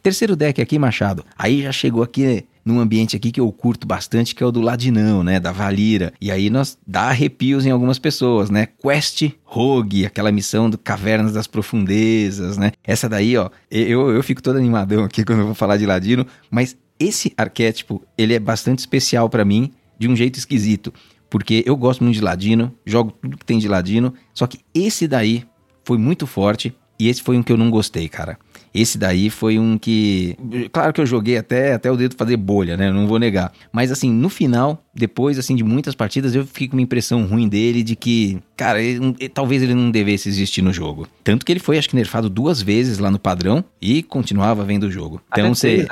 Terceiro 0.01 0.35
deck 0.35 0.61
aqui, 0.61 0.79
Machado. 0.79 1.25
Aí 1.37 1.61
já 1.61 1.71
chegou 1.71 2.01
aqui 2.01 2.45
num 2.69 2.79
ambiente 2.79 3.15
aqui 3.15 3.31
que 3.31 3.39
eu 3.39 3.51
curto 3.51 3.87
bastante, 3.87 4.35
que 4.35 4.43
é 4.43 4.45
o 4.45 4.51
do 4.51 4.61
Ladinão, 4.61 5.23
né? 5.23 5.39
Da 5.39 5.51
Valira. 5.51 6.13
E 6.21 6.31
aí 6.31 6.49
nós 6.49 6.77
dá 6.85 7.09
arrepios 7.09 7.65
em 7.65 7.71
algumas 7.71 7.97
pessoas, 7.97 8.49
né? 8.49 8.67
Quest 8.81 9.29
Rogue, 9.43 10.05
aquela 10.05 10.31
missão 10.31 10.69
do 10.69 10.77
Cavernas 10.77 11.33
das 11.33 11.47
Profundezas, 11.47 12.57
né? 12.57 12.71
Essa 12.83 13.09
daí, 13.09 13.35
ó, 13.35 13.49
eu, 13.69 14.11
eu 14.11 14.23
fico 14.23 14.41
todo 14.41 14.57
animadão 14.57 15.03
aqui 15.03 15.23
quando 15.25 15.39
eu 15.39 15.45
vou 15.47 15.55
falar 15.55 15.77
de 15.77 15.85
Ladino, 15.85 16.25
mas 16.51 16.77
esse 16.99 17.33
arquétipo, 17.35 18.03
ele 18.17 18.33
é 18.33 18.39
bastante 18.39 18.79
especial 18.79 19.29
para 19.29 19.43
mim, 19.43 19.71
de 19.97 20.07
um 20.07 20.15
jeito 20.15 20.37
esquisito. 20.37 20.93
Porque 21.29 21.63
eu 21.65 21.75
gosto 21.75 22.03
muito 22.03 22.15
de 22.15 22.21
Ladino, 22.21 22.73
jogo 22.85 23.11
tudo 23.11 23.37
que 23.37 23.45
tem 23.45 23.59
de 23.59 23.67
Ladino, 23.67 24.13
só 24.33 24.47
que 24.47 24.59
esse 24.73 25.07
daí 25.07 25.45
foi 25.83 25.97
muito 25.97 26.27
forte 26.27 26.73
e 26.99 27.07
esse 27.07 27.21
foi 27.21 27.37
um 27.37 27.43
que 27.43 27.51
eu 27.51 27.57
não 27.57 27.69
gostei, 27.69 28.09
cara. 28.09 28.37
Esse 28.73 28.97
daí 28.97 29.29
foi 29.29 29.57
um 29.57 29.77
que. 29.77 30.37
Claro 30.71 30.93
que 30.93 31.01
eu 31.01 31.05
joguei 31.05 31.37
até, 31.37 31.73
até 31.73 31.91
o 31.91 31.97
dedo 31.97 32.15
fazer 32.15 32.37
bolha, 32.37 32.77
né? 32.77 32.91
Não 32.91 33.07
vou 33.07 33.17
negar. 33.19 33.51
Mas 33.71 33.91
assim, 33.91 34.11
no 34.11 34.29
final, 34.29 34.83
depois 34.93 35.39
assim 35.39 35.55
de 35.55 35.63
muitas 35.63 35.95
partidas, 35.95 36.35
eu 36.35 36.45
fiquei 36.45 36.67
com 36.67 36.75
uma 36.75 36.81
impressão 36.81 37.25
ruim 37.25 37.47
dele 37.47 37.83
de 37.83 37.95
que, 37.95 38.39
cara, 38.55 38.81
ele, 38.81 39.29
talvez 39.29 39.63
ele 39.63 39.73
não 39.73 39.89
devesse 39.89 40.29
existir 40.29 40.61
no 40.61 40.71
jogo. 40.71 41.07
Tanto 41.23 41.45
que 41.45 41.51
ele 41.51 41.59
foi, 41.59 41.77
acho 41.77 41.89
que, 41.89 41.95
nerfado 41.95 42.29
duas 42.29 42.61
vezes 42.61 42.99
lá 42.99 43.09
no 43.09 43.19
padrão 43.19 43.63
e 43.81 44.03
continuava 44.03 44.63
vendo 44.63 44.83
o 44.83 44.91
jogo. 44.91 45.21
Então 45.31 45.53
você. 45.53 45.87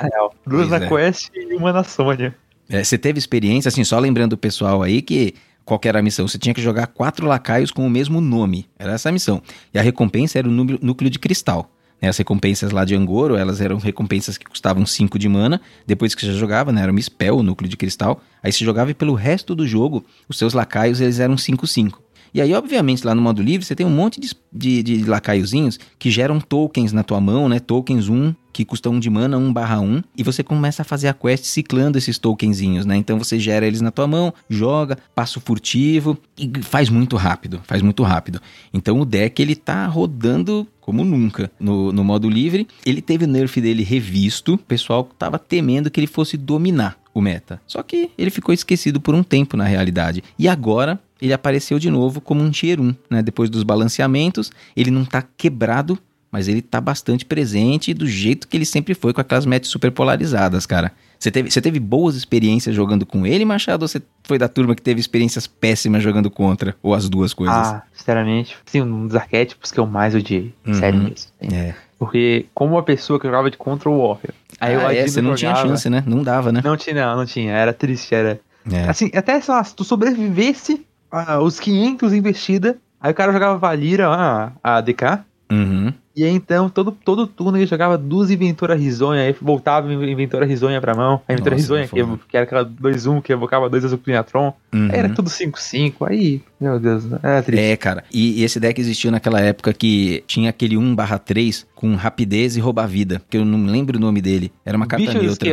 Duas 0.46 0.68
na 0.68 0.76
é. 0.76 0.88
Quest 0.88 1.30
e 1.34 1.54
uma 1.54 1.72
na 1.72 1.82
Sônia. 1.82 2.34
É, 2.70 2.84
você 2.84 2.98
teve 2.98 3.18
experiência, 3.18 3.68
assim, 3.68 3.82
só 3.82 3.98
lembrando 3.98 4.34
o 4.34 4.38
pessoal 4.38 4.82
aí 4.82 5.00
que 5.00 5.34
qual 5.68 5.80
era 5.84 5.98
a 5.98 6.02
missão? 6.02 6.26
Você 6.26 6.38
tinha 6.38 6.54
que 6.54 6.62
jogar 6.62 6.86
quatro 6.86 7.26
lacaios 7.26 7.70
com 7.70 7.86
o 7.86 7.90
mesmo 7.90 8.22
nome. 8.22 8.66
Era 8.78 8.92
essa 8.92 9.10
a 9.10 9.12
missão. 9.12 9.42
E 9.72 9.78
a 9.78 9.82
recompensa 9.82 10.38
era 10.38 10.48
o 10.48 10.50
núcleo 10.50 11.10
de 11.10 11.18
cristal. 11.18 11.70
Né, 12.00 12.08
as 12.08 12.16
recompensas 12.16 12.70
lá 12.70 12.84
de 12.84 12.94
Angoro, 12.94 13.36
elas 13.36 13.60
eram 13.60 13.78
recompensas 13.78 14.38
que 14.38 14.46
custavam 14.46 14.86
5 14.86 15.18
de 15.18 15.28
mana. 15.28 15.60
Depois 15.86 16.14
que 16.14 16.20
você 16.20 16.32
já 16.32 16.38
jogava, 16.38 16.72
né? 16.72 16.82
Era 16.82 16.92
um 16.92 17.00
spell, 17.00 17.38
o 17.38 17.42
núcleo 17.42 17.68
de 17.68 17.76
cristal. 17.76 18.22
Aí 18.42 18.52
você 18.52 18.64
jogava 18.64 18.90
e 18.90 18.94
pelo 18.94 19.14
resto 19.14 19.54
do 19.54 19.66
jogo, 19.66 20.04
os 20.28 20.38
seus 20.38 20.52
lacaios 20.54 21.00
eles 21.00 21.18
eram 21.18 21.34
5-5. 21.34 21.94
E 22.32 22.40
aí, 22.40 22.52
obviamente, 22.52 23.06
lá 23.06 23.14
no 23.14 23.22
modo 23.22 23.42
livre, 23.42 23.64
você 23.64 23.74
tem 23.74 23.86
um 23.86 23.90
monte 23.90 24.20
de, 24.20 24.30
de, 24.52 24.82
de 24.82 25.04
lacaiozinhos 25.04 25.78
que 25.98 26.10
geram 26.10 26.40
tokens 26.40 26.92
na 26.92 27.02
tua 27.02 27.20
mão, 27.20 27.48
né? 27.48 27.58
Tokens 27.58 28.08
1, 28.08 28.34
que 28.52 28.64
custam 28.64 28.92
1 28.94 29.00
de 29.00 29.10
mana, 29.10 29.38
1 29.38 29.52
barra 29.52 29.80
1. 29.80 30.02
E 30.16 30.22
você 30.22 30.42
começa 30.42 30.82
a 30.82 30.84
fazer 30.84 31.08
a 31.08 31.14
quest 31.14 31.44
ciclando 31.44 31.98
esses 31.98 32.18
tokenzinhos, 32.18 32.84
né? 32.84 32.96
Então 32.96 33.18
você 33.18 33.38
gera 33.38 33.66
eles 33.66 33.80
na 33.80 33.90
tua 33.90 34.06
mão, 34.06 34.32
joga, 34.48 34.98
passa 35.14 35.38
o 35.38 35.42
furtivo 35.42 36.18
e 36.36 36.50
faz 36.62 36.88
muito 36.88 37.16
rápido, 37.16 37.60
faz 37.64 37.82
muito 37.82 38.02
rápido. 38.02 38.40
Então 38.72 39.00
o 39.00 39.04
deck, 39.04 39.40
ele 39.40 39.54
tá 39.54 39.86
rodando 39.86 40.66
como 40.80 41.04
nunca 41.04 41.50
no, 41.60 41.92
no 41.92 42.02
modo 42.02 42.28
livre. 42.28 42.66
Ele 42.84 43.02
teve 43.02 43.26
o 43.26 43.28
nerf 43.28 43.60
dele 43.60 43.82
revisto, 43.82 44.54
o 44.54 44.58
pessoal 44.58 45.04
tava 45.18 45.38
temendo 45.38 45.90
que 45.90 46.00
ele 46.00 46.06
fosse 46.06 46.36
dominar 46.36 46.98
o 47.12 47.20
meta. 47.20 47.60
Só 47.66 47.82
que 47.82 48.10
ele 48.16 48.30
ficou 48.30 48.54
esquecido 48.54 49.00
por 49.00 49.14
um 49.14 49.22
tempo 49.22 49.56
na 49.56 49.64
realidade. 49.64 50.22
E 50.38 50.48
agora 50.48 50.98
ele 51.20 51.32
apareceu 51.32 51.78
de 51.78 51.90
novo 51.90 52.20
como 52.20 52.42
um 52.42 52.50
tier 52.50 52.80
1, 52.80 52.94
né? 53.10 53.22
Depois 53.22 53.50
dos 53.50 53.62
balanceamentos, 53.62 54.50
ele 54.76 54.90
não 54.90 55.04
tá 55.04 55.22
quebrado, 55.36 55.98
mas 56.30 56.48
ele 56.48 56.62
tá 56.62 56.80
bastante 56.80 57.24
presente 57.24 57.94
do 57.94 58.06
jeito 58.06 58.46
que 58.46 58.56
ele 58.56 58.64
sempre 58.64 58.94
foi 58.94 59.12
com 59.12 59.20
aquelas 59.20 59.46
metas 59.46 59.68
super 59.68 59.90
polarizadas, 59.90 60.66
cara. 60.66 60.92
Você 61.18 61.32
teve, 61.32 61.50
você 61.50 61.60
teve 61.60 61.80
boas 61.80 62.14
experiências 62.14 62.76
jogando 62.76 63.04
com 63.04 63.26
ele, 63.26 63.44
Machado, 63.44 63.82
ou 63.82 63.88
você 63.88 64.00
foi 64.22 64.38
da 64.38 64.46
turma 64.46 64.74
que 64.74 64.82
teve 64.82 65.00
experiências 65.00 65.48
péssimas 65.48 66.02
jogando 66.02 66.30
contra? 66.30 66.76
Ou 66.80 66.94
as 66.94 67.08
duas 67.08 67.34
coisas? 67.34 67.56
Ah, 67.56 67.82
sinceramente, 67.92 68.56
sim, 68.66 68.82
um 68.82 69.06
dos 69.06 69.16
arquétipos 69.16 69.72
que 69.72 69.80
eu 69.80 69.86
mais 69.86 70.14
odiei. 70.14 70.54
Uhum. 70.64 70.74
Sério 70.74 71.00
mesmo. 71.00 71.30
É. 71.40 71.74
Porque, 71.98 72.46
como 72.54 72.76
uma 72.76 72.82
pessoa 72.84 73.18
que 73.18 73.26
jogava 73.26 73.50
de 73.50 73.56
contra 73.56 73.90
o 73.90 73.98
Warrior. 73.98 74.32
Aí 74.60 74.76
ah, 74.76 74.94
é, 74.94 75.08
você 75.08 75.20
não 75.20 75.36
jogava, 75.36 75.60
tinha 75.60 75.70
chance, 75.70 75.90
né? 75.90 76.04
Não 76.06 76.22
dava, 76.22 76.52
né? 76.52 76.60
Não 76.64 76.76
tinha, 76.76 76.94
não, 76.94 77.16
não 77.16 77.26
tinha. 77.26 77.52
Era 77.52 77.72
triste, 77.72 78.14
era. 78.14 78.40
É. 78.70 78.88
Assim, 78.88 79.10
até 79.12 79.40
sei 79.40 79.52
lá, 79.52 79.64
se 79.64 79.74
tu 79.74 79.82
sobrevivesse 79.82 80.86
ah, 81.10 81.40
os 81.40 81.58
500 81.58 82.12
investida, 82.12 82.78
aí 83.00 83.12
o 83.12 83.14
cara 83.14 83.32
jogava 83.32 83.58
Valira, 83.58 84.08
a, 84.08 84.52
a 84.62 84.80
DK. 84.80 85.24
Uhum. 85.50 85.92
E 86.18 86.24
aí, 86.24 86.32
então, 86.32 86.68
todo, 86.68 86.90
todo 86.90 87.28
turno 87.28 87.56
ele 87.56 87.64
jogava 87.64 87.96
duas 87.96 88.28
Inventora 88.28 88.74
Risonha, 88.74 89.22
aí 89.22 89.36
voltava 89.40 89.92
Inventora 89.92 90.44
Risonha 90.44 90.80
pra 90.80 90.92
mão. 90.92 91.22
A 91.28 91.32
Inventora 91.32 91.54
Risonha, 91.54 91.86
que, 91.86 91.94
que, 92.28 92.36
era 92.36 92.42
aquela 92.42 92.64
2-1 92.64 93.22
que 93.22 93.32
evocava 93.32 93.70
dois 93.70 93.84
Azucrinatron. 93.84 94.52
Uhum. 94.74 94.88
Aí 94.90 94.98
era 94.98 95.08
tudo 95.10 95.30
5-5. 95.30 96.08
Aí, 96.08 96.42
meu 96.60 96.80
Deus, 96.80 97.04
era 97.22 97.40
triste. 97.40 97.64
É, 97.64 97.76
cara. 97.76 98.02
E, 98.12 98.40
e, 98.40 98.44
esse 98.44 98.58
deck 98.58 98.80
existiu 98.80 99.12
naquela 99.12 99.40
época 99.40 99.72
que 99.72 100.24
tinha 100.26 100.50
aquele 100.50 100.74
1/3 100.74 101.64
com 101.72 101.94
rapidez 101.94 102.56
e 102.56 102.60
roubar 102.60 102.88
vida. 102.88 103.22
Que 103.30 103.36
eu 103.36 103.44
não 103.44 103.64
lembro 103.70 103.96
o 103.96 104.00
nome 104.00 104.20
dele. 104.20 104.50
Era 104.66 104.76
uma 104.76 104.88
carta 104.88 105.06
Bicho 105.06 105.22
neutra. 105.22 105.48